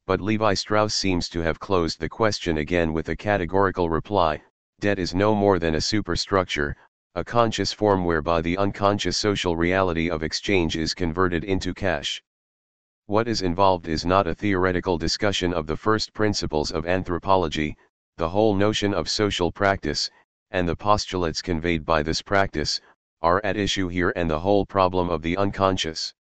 But 0.08 0.20
Lévi-Strauss 0.20 0.94
seems 0.94 1.28
to 1.28 1.40
have 1.40 1.60
closed 1.60 2.00
the 2.00 2.08
question 2.08 2.56
again 2.56 2.94
with 2.94 3.10
a 3.10 3.14
categorical 3.14 3.90
reply, 3.90 4.42
debt 4.80 4.98
is 4.98 5.14
no 5.14 5.34
more 5.34 5.58
than 5.58 5.74
a 5.74 5.82
superstructure, 5.82 6.74
a 7.14 7.22
conscious 7.22 7.74
form 7.74 8.06
whereby 8.06 8.40
the 8.40 8.56
unconscious 8.56 9.18
social 9.18 9.54
reality 9.54 10.08
of 10.08 10.22
exchange 10.22 10.78
is 10.78 10.94
converted 10.94 11.44
into 11.44 11.74
cash. 11.74 12.22
What 13.04 13.28
is 13.28 13.42
involved 13.42 13.86
is 13.86 14.06
not 14.06 14.26
a 14.26 14.34
theoretical 14.34 14.96
discussion 14.96 15.52
of 15.52 15.66
the 15.66 15.76
first 15.76 16.14
principles 16.14 16.72
of 16.72 16.86
anthropology, 16.86 17.76
the 18.16 18.30
whole 18.30 18.54
notion 18.54 18.94
of 18.94 19.10
social 19.10 19.52
practice, 19.52 20.10
and 20.50 20.66
the 20.66 20.74
postulates 20.74 21.42
conveyed 21.42 21.84
by 21.84 22.02
this 22.02 22.22
practice, 22.22 22.80
are 23.20 23.42
at 23.44 23.58
issue 23.58 23.88
here 23.88 24.14
and 24.16 24.30
the 24.30 24.40
whole 24.40 24.64
problem 24.64 25.10
of 25.10 25.20
the 25.20 25.36
unconscious. 25.36 26.14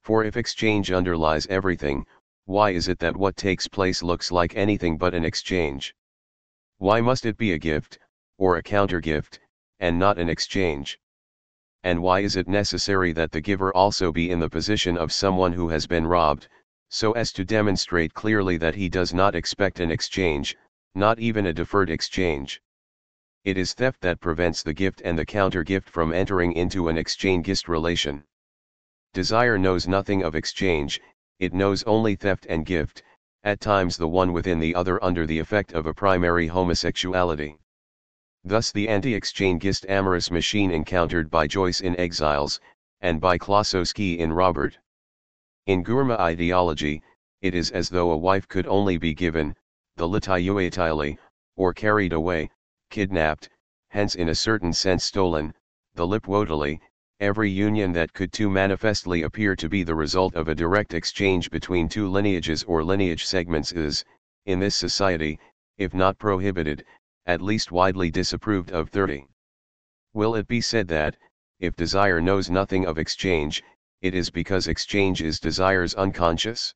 For 0.00 0.24
if 0.24 0.38
exchange 0.38 0.90
underlies 0.90 1.46
everything, 1.48 2.06
why 2.46 2.70
is 2.70 2.88
it 2.88 2.98
that 2.98 3.16
what 3.16 3.36
takes 3.36 3.68
place 3.68 4.02
looks 4.02 4.32
like 4.32 4.56
anything 4.56 4.98
but 4.98 5.14
an 5.14 5.24
exchange? 5.24 5.94
Why 6.78 7.00
must 7.00 7.24
it 7.24 7.36
be 7.36 7.52
a 7.52 7.58
gift, 7.58 7.98
or 8.38 8.56
a 8.56 8.62
counter-gift, 8.62 9.38
and 9.78 9.98
not 9.98 10.18
an 10.18 10.28
exchange? 10.28 10.98
And 11.84 12.02
why 12.02 12.20
is 12.20 12.36
it 12.36 12.48
necessary 12.48 13.12
that 13.12 13.30
the 13.30 13.40
giver 13.40 13.74
also 13.76 14.10
be 14.10 14.30
in 14.30 14.40
the 14.40 14.50
position 14.50 14.96
of 14.96 15.12
someone 15.12 15.52
who 15.52 15.68
has 15.68 15.86
been 15.86 16.06
robbed, 16.06 16.48
so 16.88 17.12
as 17.12 17.32
to 17.32 17.44
demonstrate 17.44 18.14
clearly 18.14 18.56
that 18.56 18.74
he 18.74 18.88
does 18.88 19.14
not 19.14 19.34
expect 19.34 19.80
an 19.80 19.90
exchange, 19.90 20.56
not 20.94 21.18
even 21.18 21.46
a 21.46 21.52
deferred 21.52 21.90
exchange? 21.90 22.60
It 23.44 23.56
is 23.56 23.74
theft 23.74 24.00
that 24.02 24.20
prevents 24.20 24.62
the 24.62 24.74
gift 24.74 25.02
and 25.04 25.18
the 25.18 25.26
counter-gift 25.26 25.88
from 25.88 26.12
entering 26.12 26.52
into 26.52 26.88
an 26.88 26.98
exchange 26.98 27.68
relation. 27.68 28.24
Desire 29.12 29.58
knows 29.58 29.88
nothing 29.88 30.22
of 30.22 30.34
exchange, 30.34 31.00
it 31.42 31.52
knows 31.52 31.82
only 31.82 32.14
theft 32.14 32.46
and 32.48 32.64
gift, 32.64 33.02
at 33.42 33.58
times 33.58 33.96
the 33.96 34.06
one 34.06 34.32
within 34.32 34.60
the 34.60 34.76
other 34.76 35.02
under 35.02 35.26
the 35.26 35.40
effect 35.40 35.72
of 35.72 35.86
a 35.86 35.92
primary 35.92 36.46
homosexuality. 36.46 37.58
Thus 38.44 38.70
the 38.70 38.88
anti-exchangist 38.88 39.84
amorous 39.88 40.30
machine 40.30 40.70
encountered 40.70 41.32
by 41.32 41.48
Joyce 41.48 41.80
in 41.80 41.98
Exiles, 41.98 42.60
and 43.00 43.20
by 43.20 43.38
Klossowski 43.38 44.20
in 44.20 44.32
Robert. 44.32 44.78
In 45.66 45.82
Gurma 45.82 46.16
ideology, 46.20 47.02
it 47.40 47.56
is 47.56 47.72
as 47.72 47.88
though 47.88 48.12
a 48.12 48.16
wife 48.16 48.46
could 48.46 48.68
only 48.68 48.96
be 48.96 49.12
given, 49.12 49.56
the 49.96 50.06
litayuatili, 50.06 51.18
or 51.56 51.74
carried 51.74 52.12
away, 52.12 52.50
kidnapped, 52.88 53.50
hence 53.88 54.14
in 54.14 54.28
a 54.28 54.34
certain 54.36 54.72
sense 54.72 55.02
stolen, 55.02 55.52
the 55.94 56.06
lipwotili, 56.06 56.78
every 57.22 57.48
union 57.48 57.92
that 57.92 58.12
could 58.12 58.32
too 58.32 58.50
manifestly 58.50 59.22
appear 59.22 59.54
to 59.54 59.68
be 59.68 59.84
the 59.84 59.94
result 59.94 60.34
of 60.34 60.48
a 60.48 60.54
direct 60.56 60.92
exchange 60.92 61.52
between 61.52 61.88
two 61.88 62.08
lineages 62.08 62.64
or 62.64 62.82
lineage 62.82 63.24
segments 63.24 63.70
is, 63.70 64.04
in 64.44 64.58
this 64.58 64.74
society, 64.74 65.38
if 65.78 65.94
not 65.94 66.18
prohibited, 66.18 66.84
at 67.24 67.40
least 67.40 67.70
widely 67.70 68.10
disapproved 68.10 68.72
of 68.72 68.90
30. 68.90 69.24
Will 70.12 70.34
it 70.34 70.48
be 70.48 70.60
said 70.60 70.88
that, 70.88 71.16
if 71.60 71.76
desire 71.76 72.20
knows 72.20 72.50
nothing 72.50 72.84
of 72.84 72.98
exchange, 72.98 73.62
it 74.00 74.16
is 74.16 74.28
because 74.28 74.66
exchange 74.66 75.22
is 75.22 75.38
desire's 75.38 75.94
unconscious? 75.94 76.74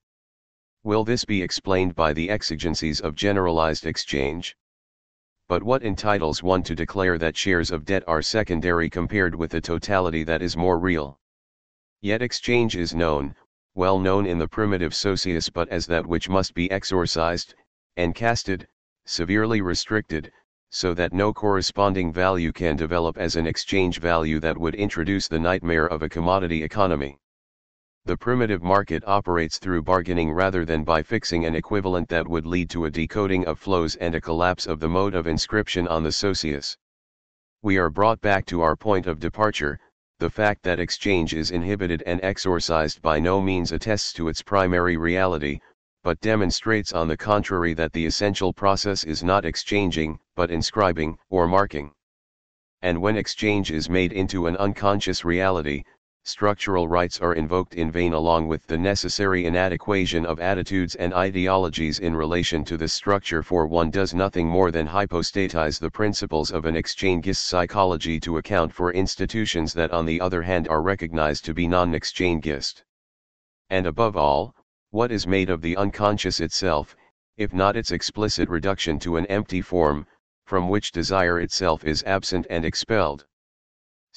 Will 0.85 1.03
this 1.03 1.25
be 1.25 1.43
explained 1.43 1.97
by 1.97 2.13
the 2.13 2.31
exigencies 2.31 3.01
of 3.01 3.17
generalized 3.17 3.85
exchange? 3.85 4.57
But 5.49 5.63
what 5.63 5.85
entitles 5.85 6.43
one 6.43 6.63
to 6.63 6.75
declare 6.75 7.19
that 7.19 7.37
shares 7.37 7.71
of 7.71 7.85
debt 7.85 8.03
are 8.09 8.21
secondary 8.21 8.91
compared 8.91 9.35
with 9.35 9.55
a 9.55 9.61
totality 9.61 10.25
that 10.25 10.43
is 10.43 10.57
more 10.57 10.79
real? 10.79 11.21
Yet 12.01 12.21
exchange 12.21 12.75
is 12.75 12.95
known, 12.95 13.37
well 13.75 14.01
known 14.01 14.27
in 14.27 14.39
the 14.39 14.49
primitive 14.49 14.93
socius 14.95 15.49
but 15.49 15.69
as 15.69 15.87
that 15.87 16.07
which 16.07 16.29
must 16.29 16.53
be 16.53 16.71
exorcised, 16.71 17.55
and 17.97 18.15
casted, 18.15 18.67
severely 19.05 19.61
restricted, 19.61 20.33
so 20.71 20.95
that 20.95 21.13
no 21.13 21.33
corresponding 21.33 22.13
value 22.13 22.51
can 22.51 22.75
develop 22.75 23.17
as 23.17 23.37
an 23.37 23.47
exchange 23.47 24.01
value 24.01 24.41
that 24.41 24.59
would 24.59 24.75
introduce 24.75 25.29
the 25.29 25.39
nightmare 25.39 25.87
of 25.87 26.03
a 26.03 26.09
commodity 26.09 26.65
economy. 26.65 27.19
The 28.07 28.17
primitive 28.17 28.63
market 28.63 29.03
operates 29.05 29.59
through 29.59 29.83
bargaining 29.83 30.31
rather 30.31 30.65
than 30.65 30.85
by 30.85 31.03
fixing 31.03 31.45
an 31.45 31.57
equivalent 31.57 32.09
that 32.11 32.29
would 32.29 32.47
lead 32.47 32.71
to 32.71 32.85
a 32.85 32.91
decoding 32.91 33.45
of 33.47 33.59
flows 33.59 33.97
and 33.97 34.15
a 34.15 34.21
collapse 34.21 34.69
of 34.69 34.79
the 34.79 34.89
mode 34.89 35.17
of 35.17 35.27
inscription 35.27 35.89
on 35.89 36.05
the 36.05 36.13
socius. 36.13 36.77
We 37.63 37.79
are 37.79 37.91
brought 37.91 38.21
back 38.21 38.47
to 38.47 38.61
our 38.61 38.77
point 38.77 39.09
of 39.09 39.19
departure, 39.19 39.81
the 40.21 40.31
fact 40.31 40.63
that 40.63 40.79
exchange 40.79 41.35
is 41.35 41.51
inhibited 41.51 42.05
and 42.07 42.21
exorcised 42.23 43.03
by 43.03 43.19
no 43.19 43.43
means 43.43 43.73
attests 43.73 44.13
to 44.13 44.29
its 44.29 44.41
primary 44.41 44.97
reality, 44.97 45.59
but 46.05 46.21
demonstrates 46.21 46.93
on 46.93 47.09
the 47.09 47.17
contrary 47.17 47.75
that 47.75 47.93
the 47.93 48.07
essential 48.07 48.53
process 48.53 49.03
is 49.03 49.25
not 49.25 49.45
exchanging, 49.45 50.17
but 50.37 50.53
inscribing, 50.53 51.19
or 51.29 51.49
marking. 51.49 51.91
And 52.83 53.03
when 53.03 53.17
exchange 53.17 53.73
is 53.73 53.91
made 53.91 54.13
into 54.13 54.47
an 54.47 54.57
unconscious 54.59 55.25
reality, 55.25 55.83
structural 56.29 56.89
rights 56.89 57.21
are 57.21 57.35
invoked 57.35 57.75
in 57.77 57.89
vain 57.89 58.13
along 58.13 58.49
with 58.49 58.67
the 58.67 58.77
necessary 58.77 59.47
inadequation 59.47 60.27
of 60.27 60.41
attitudes 60.41 60.97
and 60.97 61.15
ideologies 61.15 62.01
in 62.01 62.17
relation 62.17 62.65
to 62.65 62.77
this 62.77 62.93
structure 62.93 63.45
for 63.45 63.69
one 63.69 63.91
does 63.91 64.13
nothing 64.13 64.49
more 64.49 64.73
than 64.73 64.89
hypostatize 64.89 65.79
the 65.79 65.89
principles 65.89 66.51
of 66.51 66.65
an 66.65 66.75
exchangist 66.75 67.47
psychology 67.47 68.19
to 68.19 68.39
account 68.39 68.73
for 68.73 68.93
institutions 68.93 69.73
that 69.73 69.93
on 69.93 70.05
the 70.05 70.21
other 70.21 70.43
hand 70.43 70.67
are 70.67 70.83
recognized 70.83 71.45
to 71.45 71.55
be 71.55 71.69
non-exchangist. 71.69 72.83
And 73.71 73.87
above 73.87 74.17
all, 74.17 74.53
what 74.91 75.13
is 75.13 75.29
made 75.29 75.49
of 75.49 75.61
the 75.61 75.77
unconscious 75.77 76.41
itself, 76.41 76.97
if 77.37 77.55
not 77.55 77.77
its 77.77 77.93
explicit 77.93 78.49
reduction 78.49 78.99
to 78.99 79.17
an 79.17 79.27
empty 79.27 79.61
form, 79.63 80.05
from 80.45 80.69
which 80.69 80.91
desire 80.91 81.39
itself 81.39 81.85
is 81.85 82.03
absent 82.03 82.49
and 82.51 82.65
expelled. 82.65 83.27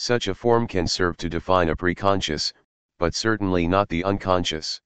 Such 0.02 0.30
a 0.30 0.34
form 0.34 0.66
can 0.66 0.88
serve 0.88 1.18
to 1.18 1.30
define 1.30 1.68
a 1.68 1.76
preconscious, 1.76 2.54
but 3.00 3.14
certainly 3.14 3.68
not 3.68 3.90
the 3.90 4.06
unconscious. 4.06 4.80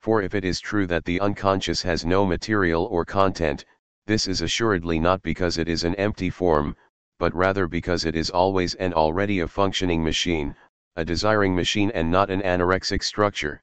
For 0.00 0.22
if 0.22 0.34
it 0.34 0.44
is 0.44 0.58
true 0.58 0.88
that 0.88 1.04
the 1.04 1.20
unconscious 1.20 1.82
has 1.82 2.04
no 2.04 2.26
material 2.26 2.86
or 2.86 3.04
content, 3.04 3.64
this 4.06 4.26
is 4.26 4.42
assuredly 4.42 4.98
not 4.98 5.22
because 5.22 5.56
it 5.56 5.68
is 5.68 5.84
an 5.84 5.94
empty 5.94 6.30
form, 6.30 6.74
but 7.20 7.32
rather 7.32 7.68
because 7.68 8.04
it 8.04 8.16
is 8.16 8.28
always 8.28 8.74
and 8.74 8.92
already 8.92 9.38
a 9.38 9.46
functioning 9.46 10.02
machine, 10.02 10.56
a 10.96 11.04
desiring 11.04 11.54
machine 11.54 11.92
and 11.92 12.10
not 12.10 12.28
an 12.28 12.42
anorexic 12.42 13.04
structure. 13.04 13.62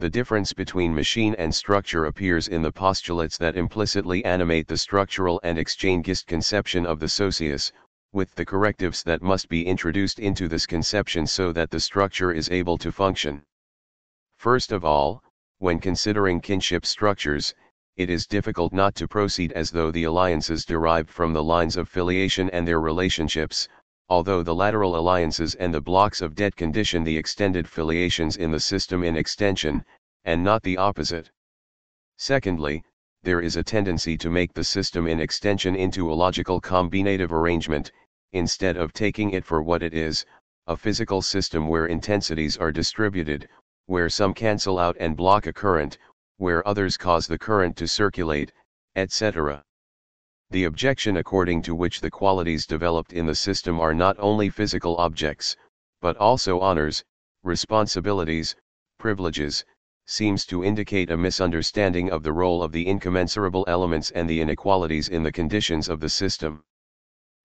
The 0.00 0.10
difference 0.10 0.52
between 0.52 0.96
machine 0.96 1.36
and 1.36 1.54
structure 1.54 2.06
appears 2.06 2.48
in 2.48 2.60
the 2.60 2.72
postulates 2.72 3.38
that 3.38 3.56
implicitly 3.56 4.24
animate 4.24 4.66
the 4.66 4.78
structural 4.78 5.40
and 5.44 5.56
exchangist 5.56 6.26
conception 6.26 6.84
of 6.86 6.98
the 6.98 7.08
socius, 7.08 7.70
with 8.16 8.34
the 8.34 8.46
correctives 8.46 9.02
that 9.02 9.20
must 9.20 9.46
be 9.46 9.66
introduced 9.66 10.18
into 10.20 10.48
this 10.48 10.64
conception 10.64 11.26
so 11.26 11.52
that 11.52 11.70
the 11.70 11.78
structure 11.78 12.32
is 12.32 12.48
able 12.48 12.78
to 12.78 12.90
function. 12.90 13.42
First 14.38 14.72
of 14.72 14.86
all, 14.86 15.22
when 15.58 15.78
considering 15.78 16.40
kinship 16.40 16.86
structures, 16.86 17.54
it 17.98 18.08
is 18.08 18.26
difficult 18.26 18.72
not 18.72 18.94
to 18.94 19.06
proceed 19.06 19.52
as 19.52 19.70
though 19.70 19.90
the 19.90 20.04
alliances 20.04 20.64
derived 20.64 21.10
from 21.10 21.34
the 21.34 21.44
lines 21.44 21.76
of 21.76 21.90
filiation 21.90 22.48
and 22.50 22.66
their 22.66 22.80
relationships, 22.80 23.68
although 24.08 24.42
the 24.42 24.54
lateral 24.54 24.96
alliances 24.96 25.54
and 25.56 25.74
the 25.74 25.80
blocks 25.82 26.22
of 26.22 26.34
debt 26.34 26.56
condition 26.56 27.04
the 27.04 27.18
extended 27.18 27.68
filiations 27.68 28.38
in 28.38 28.50
the 28.50 28.60
system 28.60 29.04
in 29.04 29.14
extension, 29.14 29.84
and 30.24 30.42
not 30.42 30.62
the 30.62 30.78
opposite. 30.78 31.30
Secondly, 32.16 32.82
there 33.22 33.42
is 33.42 33.56
a 33.56 33.62
tendency 33.62 34.16
to 34.16 34.30
make 34.30 34.54
the 34.54 34.64
system 34.64 35.06
in 35.06 35.20
extension 35.20 35.76
into 35.76 36.10
a 36.10 36.14
logical 36.14 36.62
combinative 36.62 37.30
arrangement, 37.30 37.92
instead 38.32 38.76
of 38.76 38.92
taking 38.92 39.30
it 39.30 39.44
for 39.44 39.62
what 39.62 39.82
it 39.82 39.94
is, 39.94 40.26
a 40.66 40.76
physical 40.76 41.22
system 41.22 41.68
where 41.68 41.86
intensities 41.86 42.56
are 42.56 42.72
distributed, 42.72 43.48
where 43.86 44.08
some 44.08 44.34
cancel 44.34 44.78
out 44.78 44.96
and 44.98 45.16
block 45.16 45.46
a 45.46 45.52
current, 45.52 45.96
where 46.38 46.66
others 46.66 46.96
cause 46.96 47.26
the 47.26 47.38
current 47.38 47.76
to 47.76 47.86
circulate, 47.86 48.52
etc. 48.96 49.62
The 50.50 50.64
objection 50.64 51.16
according 51.16 51.62
to 51.62 51.74
which 51.74 52.00
the 52.00 52.10
qualities 52.10 52.66
developed 52.66 53.12
in 53.12 53.26
the 53.26 53.34
system 53.34 53.80
are 53.80 53.94
not 53.94 54.16
only 54.18 54.50
physical 54.50 54.96
objects, 54.96 55.56
but 56.00 56.16
also 56.16 56.60
honors, 56.60 57.04
responsibilities, 57.42 58.54
privileges, 58.98 59.64
seems 60.06 60.46
to 60.46 60.64
indicate 60.64 61.10
a 61.10 61.16
misunderstanding 61.16 62.10
of 62.10 62.22
the 62.22 62.32
role 62.32 62.62
of 62.62 62.72
the 62.72 62.86
incommensurable 62.86 63.64
elements 63.66 64.10
and 64.12 64.28
the 64.28 64.40
inequalities 64.40 65.08
in 65.08 65.22
the 65.22 65.32
conditions 65.32 65.88
of 65.88 66.00
the 66.00 66.08
system. 66.08 66.64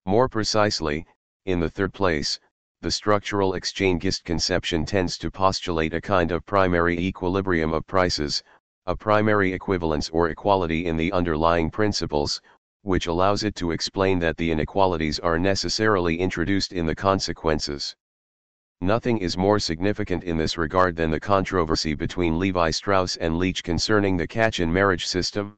More 0.04 0.28
precisely, 0.28 1.06
in 1.44 1.60
the 1.60 1.70
third 1.70 1.92
place, 1.92 2.40
the 2.80 2.90
structural 2.90 3.54
exchangist 3.54 4.24
conception 4.24 4.84
tends 4.84 5.16
to 5.18 5.30
postulate 5.30 5.94
a 5.94 6.00
kind 6.00 6.32
of 6.32 6.44
primary 6.44 6.98
equilibrium 6.98 7.72
of 7.72 7.86
prices, 7.86 8.42
a 8.86 8.96
primary 8.96 9.52
equivalence 9.52 10.10
or 10.10 10.28
equality 10.28 10.86
in 10.86 10.96
the 10.96 11.12
underlying 11.12 11.70
principles, 11.70 12.42
which 12.82 13.06
allows 13.06 13.44
it 13.44 13.54
to 13.54 13.70
explain 13.70 14.18
that 14.18 14.36
the 14.36 14.50
inequalities 14.50 15.20
are 15.20 15.38
necessarily 15.38 16.18
introduced 16.18 16.72
in 16.72 16.84
the 16.84 16.96
consequences. 16.96 17.94
Nothing 18.80 19.18
is 19.18 19.36
more 19.36 19.60
significant 19.60 20.24
in 20.24 20.36
this 20.36 20.58
regard 20.58 20.96
than 20.96 21.12
the 21.12 21.20
controversy 21.20 21.94
between 21.94 22.34
Lévi-Strauss 22.34 23.16
and 23.18 23.38
Leach 23.38 23.62
concerning 23.62 24.16
the 24.16 24.26
Kachin 24.26 24.72
marriage 24.72 25.06
system. 25.06 25.56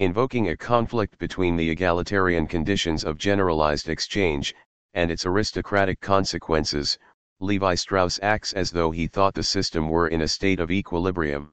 Invoking 0.00 0.48
a 0.48 0.56
conflict 0.56 1.18
between 1.18 1.56
the 1.56 1.68
egalitarian 1.68 2.46
conditions 2.46 3.02
of 3.02 3.18
generalized 3.18 3.88
exchange, 3.88 4.54
and 4.94 5.10
its 5.10 5.26
aristocratic 5.26 6.00
consequences, 6.00 6.96
Lévi-Strauss 7.42 8.20
acts 8.22 8.52
as 8.52 8.70
though 8.70 8.92
he 8.92 9.08
thought 9.08 9.34
the 9.34 9.42
system 9.42 9.88
were 9.88 10.06
in 10.06 10.20
a 10.20 10.28
state 10.28 10.60
of 10.60 10.70
equilibrium. 10.70 11.52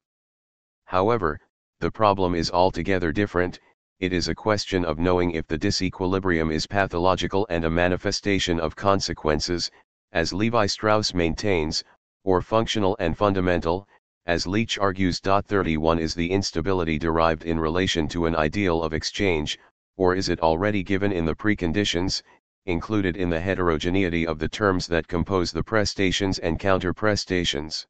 However, 0.83 1.39
the 1.79 1.89
problem 1.89 2.35
is 2.35 2.51
altogether 2.51 3.11
different, 3.11 3.59
it 3.99 4.13
is 4.13 4.27
a 4.27 4.35
question 4.35 4.85
of 4.85 4.99
knowing 4.99 5.31
if 5.31 5.47
the 5.47 5.57
disequilibrium 5.57 6.53
is 6.53 6.67
pathological 6.67 7.47
and 7.49 7.65
a 7.65 7.69
manifestation 7.71 8.59
of 8.59 8.75
consequences, 8.75 9.71
as 10.11 10.33
Lévi-Strauss 10.33 11.15
maintains, 11.15 11.83
or 12.23 12.43
functional 12.43 12.95
and 12.99 13.17
fundamental, 13.17 13.87
as 14.27 14.47
Leach 14.47 14.79
argues. 14.79 15.19
31 15.19 15.99
Is 15.99 16.15
the 16.15 16.31
instability 16.31 16.97
derived 16.97 17.43
in 17.43 17.59
relation 17.59 18.07
to 18.07 18.25
an 18.25 18.35
ideal 18.35 18.81
of 18.81 18.91
exchange, 18.91 19.59
or 19.97 20.15
is 20.15 20.29
it 20.29 20.39
already 20.39 20.81
given 20.81 21.11
in 21.11 21.25
the 21.25 21.35
preconditions, 21.35 22.23
included 22.65 23.15
in 23.15 23.29
the 23.29 23.39
heterogeneity 23.39 24.25
of 24.25 24.39
the 24.39 24.47
terms 24.47 24.87
that 24.87 25.07
compose 25.07 25.51
the 25.51 25.63
prestations 25.63 26.39
and 26.39 26.59
counter-prestations? 26.59 27.85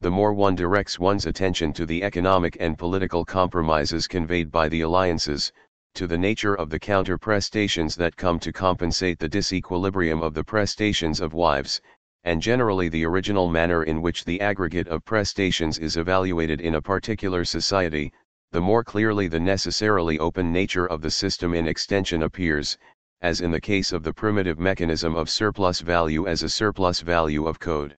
The 0.00 0.10
more 0.10 0.32
one 0.32 0.54
directs 0.54 0.98
one's 0.98 1.26
attention 1.26 1.74
to 1.74 1.84
the 1.84 2.02
economic 2.02 2.56
and 2.58 2.78
political 2.78 3.24
compromises 3.24 4.08
conveyed 4.08 4.50
by 4.50 4.70
the 4.70 4.80
alliances, 4.80 5.52
to 5.94 6.06
the 6.06 6.16
nature 6.16 6.54
of 6.54 6.70
the 6.70 6.78
counter-prestations 6.78 7.94
that 7.96 8.16
come 8.16 8.38
to 8.38 8.52
compensate 8.52 9.18
the 9.18 9.28
disequilibrium 9.28 10.22
of 10.22 10.32
the 10.32 10.42
prestations 10.42 11.20
of 11.20 11.34
wives, 11.34 11.82
and 12.24 12.40
generally 12.40 12.88
the 12.88 13.04
original 13.04 13.48
manner 13.48 13.82
in 13.82 14.00
which 14.00 14.24
the 14.24 14.40
aggregate 14.40 14.86
of 14.88 15.04
prestations 15.04 15.78
is 15.78 15.96
evaluated 15.96 16.60
in 16.60 16.76
a 16.76 16.82
particular 16.82 17.44
society, 17.44 18.12
the 18.52 18.60
more 18.60 18.84
clearly 18.84 19.26
the 19.26 19.40
necessarily 19.40 20.18
open 20.18 20.52
nature 20.52 20.86
of 20.86 21.00
the 21.00 21.10
system 21.10 21.54
in 21.54 21.66
extension 21.66 22.22
appears, 22.22 22.78
as 23.22 23.40
in 23.40 23.50
the 23.50 23.60
case 23.60 23.92
of 23.92 24.02
the 24.02 24.12
primitive 24.12 24.58
mechanism 24.58 25.16
of 25.16 25.30
surplus 25.30 25.80
value 25.80 26.26
as 26.26 26.42
a 26.42 26.48
surplus 26.48 27.00
value 27.00 27.46
of 27.46 27.58
code. 27.58 27.96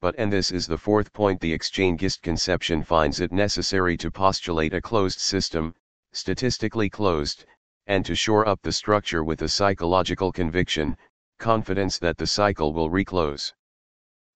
But 0.00 0.14
and 0.18 0.32
this 0.32 0.50
is 0.50 0.66
the 0.66 0.76
fourth 0.76 1.12
point 1.12 1.40
the 1.40 1.52
exchangist 1.52 2.22
conception 2.22 2.82
finds 2.82 3.20
it 3.20 3.30
necessary 3.30 3.96
to 3.98 4.10
postulate 4.10 4.74
a 4.74 4.80
closed 4.80 5.20
system, 5.20 5.74
statistically 6.12 6.90
closed, 6.90 7.44
and 7.86 8.04
to 8.04 8.14
shore 8.14 8.46
up 8.48 8.60
the 8.62 8.72
structure 8.72 9.22
with 9.22 9.42
a 9.42 9.48
psychological 9.48 10.32
conviction, 10.32 10.96
confidence 11.42 11.98
that 11.98 12.16
the 12.16 12.26
cycle 12.26 12.72
will 12.72 12.88
reclose. 12.88 13.52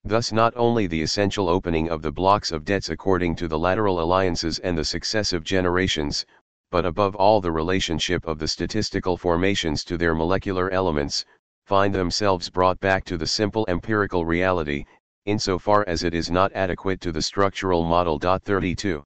Thus 0.02 0.32
not 0.32 0.52
only 0.56 0.88
the 0.88 1.02
essential 1.02 1.48
opening 1.48 1.88
of 1.88 2.02
the 2.02 2.10
blocks 2.10 2.50
of 2.50 2.64
debts 2.64 2.90
according 2.90 3.36
to 3.36 3.48
the 3.48 3.58
lateral 3.58 4.00
alliances 4.00 4.58
and 4.58 4.76
the 4.76 4.84
successive 4.84 5.44
generations, 5.44 6.26
but 6.72 6.84
above 6.84 7.14
all 7.14 7.40
the 7.40 7.52
relationship 7.52 8.26
of 8.26 8.40
the 8.40 8.48
statistical 8.48 9.16
formations 9.16 9.84
to 9.84 9.96
their 9.96 10.16
molecular 10.16 10.68
elements, 10.70 11.24
find 11.64 11.94
themselves 11.94 12.50
brought 12.50 12.80
back 12.80 13.04
to 13.04 13.16
the 13.16 13.26
simple 13.26 13.64
empirical 13.68 14.26
reality, 14.26 14.84
insofar 15.26 15.84
as 15.86 16.02
it 16.02 16.12
is 16.12 16.28
not 16.28 16.52
adequate 16.54 17.00
to 17.00 17.12
the 17.12 17.22
structural 17.22 17.84
model. 17.84 18.18
32. 18.18 19.04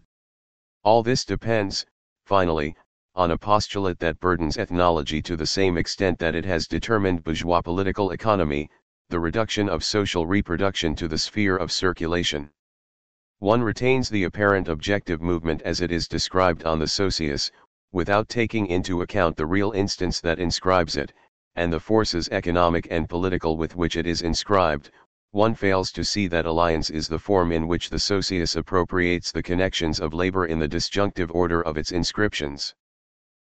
All 0.85 1.03
this 1.03 1.25
depends, 1.25 1.85
finally, 2.25 2.75
on 3.16 3.32
a 3.32 3.39
postulate 3.39 3.99
that 3.99 4.20
burdens 4.20 4.57
ethnology 4.57 5.20
to 5.20 5.37
the 5.37 5.47
same 5.47 5.77
extent 5.77 6.19
that 6.19 6.35
it 6.35 6.45
has 6.45 6.69
determined 6.69 7.24
bourgeois 7.24 7.61
political 7.61 8.12
economy, 8.12 8.70
the 9.09 9.19
reduction 9.19 9.69
of 9.69 9.82
social 9.82 10.27
reproduction 10.27 10.95
to 10.95 11.09
the 11.09 11.19
sphere 11.19 11.57
of 11.57 11.73
circulation. 11.73 12.49
One 13.41 13.62
retains 13.62 14.09
the 14.09 14.24
apparent 14.24 14.69
objective 14.69 15.20
movement 15.20 15.62
as 15.62 15.81
it 15.81 15.91
is 15.91 16.07
described 16.07 16.65
on 16.65 16.78
the 16.78 16.87
Socius, 16.87 17.51
without 17.91 18.28
taking 18.28 18.69
into 18.69 19.03
account 19.03 19.37
the 19.37 19.47
real 19.47 19.73
instance 19.73 20.20
that 20.20 20.39
inscribes 20.39 20.97
it, 20.97 21.12
and 21.57 21.73
the 21.73 21.81
forces 21.81 22.28
economic 22.31 22.87
and 22.91 23.09
political 23.09 23.57
with 23.57 23.74
which 23.74 23.97
it 23.97 24.07
is 24.07 24.23
inscribed, 24.23 24.91
one 25.32 25.55
fails 25.55 25.91
to 25.93 26.05
see 26.05 26.28
that 26.28 26.47
alliance 26.47 26.91
is 26.91 27.09
the 27.09 27.19
form 27.19 27.51
in 27.51 27.66
which 27.66 27.91
the 27.91 27.99
socius 27.99 28.57
appropriates 28.57 29.32
the 29.32 29.43
connections 29.43 29.99
of 29.99 30.15
labor 30.15 30.47
in 30.47 30.59
the 30.59 30.69
disjunctive 30.69 31.31
order 31.32 31.61
of 31.61 31.77
its 31.77 31.91
inscriptions. 31.91 32.74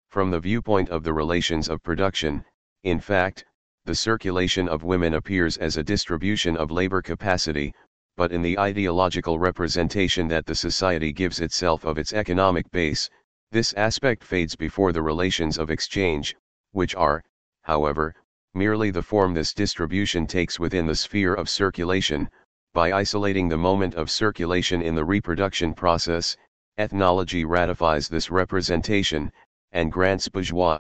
From 0.10 0.32
the 0.32 0.40
viewpoint 0.40 0.90
of 0.90 1.04
the 1.04 1.14
relations 1.14 1.70
of 1.70 1.84
production, 1.84 2.44
in 2.84 3.00
fact, 3.00 3.46
the 3.86 3.94
circulation 3.94 4.68
of 4.68 4.84
women 4.84 5.14
appears 5.14 5.56
as 5.58 5.78
a 5.78 5.84
distribution 5.84 6.58
of 6.58 6.72
labor 6.72 7.04
capacity, 7.04 7.76
but 8.18 8.32
in 8.32 8.42
the 8.42 8.58
ideological 8.58 9.38
representation 9.38 10.28
that 10.28 10.48
the 10.48 10.56
society 10.56 11.14
gives 11.14 11.40
itself 11.40 11.86
of 11.86 12.00
its 12.00 12.12
economic 12.12 12.70
base, 12.72 13.08
this 13.52 13.72
aspect 13.74 14.24
fades 14.24 14.56
before 14.56 14.92
the 14.92 15.02
relations 15.04 15.60
of 15.60 15.70
exchange, 15.70 16.36
which 16.72 16.96
are, 16.96 17.24
however, 17.62 18.16
merely 18.56 18.90
the 18.90 19.04
form 19.04 19.36
this 19.36 19.54
distribution 19.54 20.26
takes 20.26 20.60
within 20.60 20.88
the 20.88 20.96
sphere 20.96 21.36
of 21.36 21.48
circulation, 21.48 22.28
by 22.74 22.92
isolating 22.92 23.48
the 23.48 23.58
moment 23.58 23.94
of 23.94 24.10
circulation 24.10 24.82
in 24.82 24.96
the 24.96 25.06
reproduction 25.06 25.72
process, 25.72 26.36
ethnology 26.78 27.46
ratifies 27.46 28.10
this 28.10 28.32
representation, 28.32 29.32
and 29.72 29.92
grants 29.92 30.28
bourgeois 30.28 30.80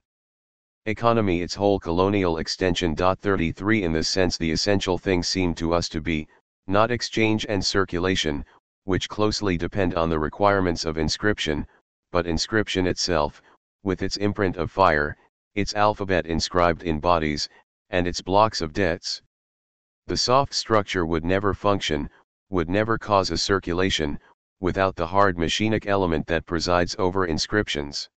economy 0.86 1.42
its 1.42 1.54
whole 1.54 1.80
colonial 1.80 2.38
extension. 2.38 2.96
33 2.96 3.84
In 3.84 3.94
this 3.94 4.08
sense 4.08 4.38
the 4.38 4.52
essential 4.52 4.98
thing 4.98 5.22
seemed 5.22 5.58
to 5.58 5.74
us 5.74 5.88
to 5.90 6.02
be, 6.02 6.28
not 6.68 6.90
exchange 6.90 7.46
and 7.48 7.64
circulation, 7.64 8.46
which 8.86 9.10
closely 9.10 9.58
depend 9.58 9.94
on 9.94 10.10
the 10.10 10.18
requirements 10.18 10.86
of 10.86 10.98
inscription, 10.98 11.68
but 12.12 12.26
inscription 12.26 12.88
itself, 12.88 13.42
with 13.84 14.02
its 14.02 14.18
imprint 14.18 14.58
of 14.58 14.72
fire, 14.72 15.16
its 15.54 15.76
alphabet 15.76 16.26
inscribed 16.26 16.84
in 16.84 17.00
bodies, 17.00 17.48
and 17.90 18.08
its 18.08 18.22
blocks 18.22 18.62
of 18.62 18.74
debts. 18.74 19.22
The 20.08 20.18
soft 20.18 20.54
structure 20.54 21.06
would 21.06 21.24
never 21.24 21.54
function, 21.54 22.10
would 22.50 22.70
never 22.70 22.98
cause 22.98 23.30
a 23.30 23.38
circulation, 23.38 24.20
without 24.60 24.96
the 24.96 25.08
hard 25.08 25.38
machinic 25.38 25.86
element 25.86 26.26
that 26.28 26.48
presides 26.48 26.96
over 26.98 27.26
inscriptions. 27.26 28.10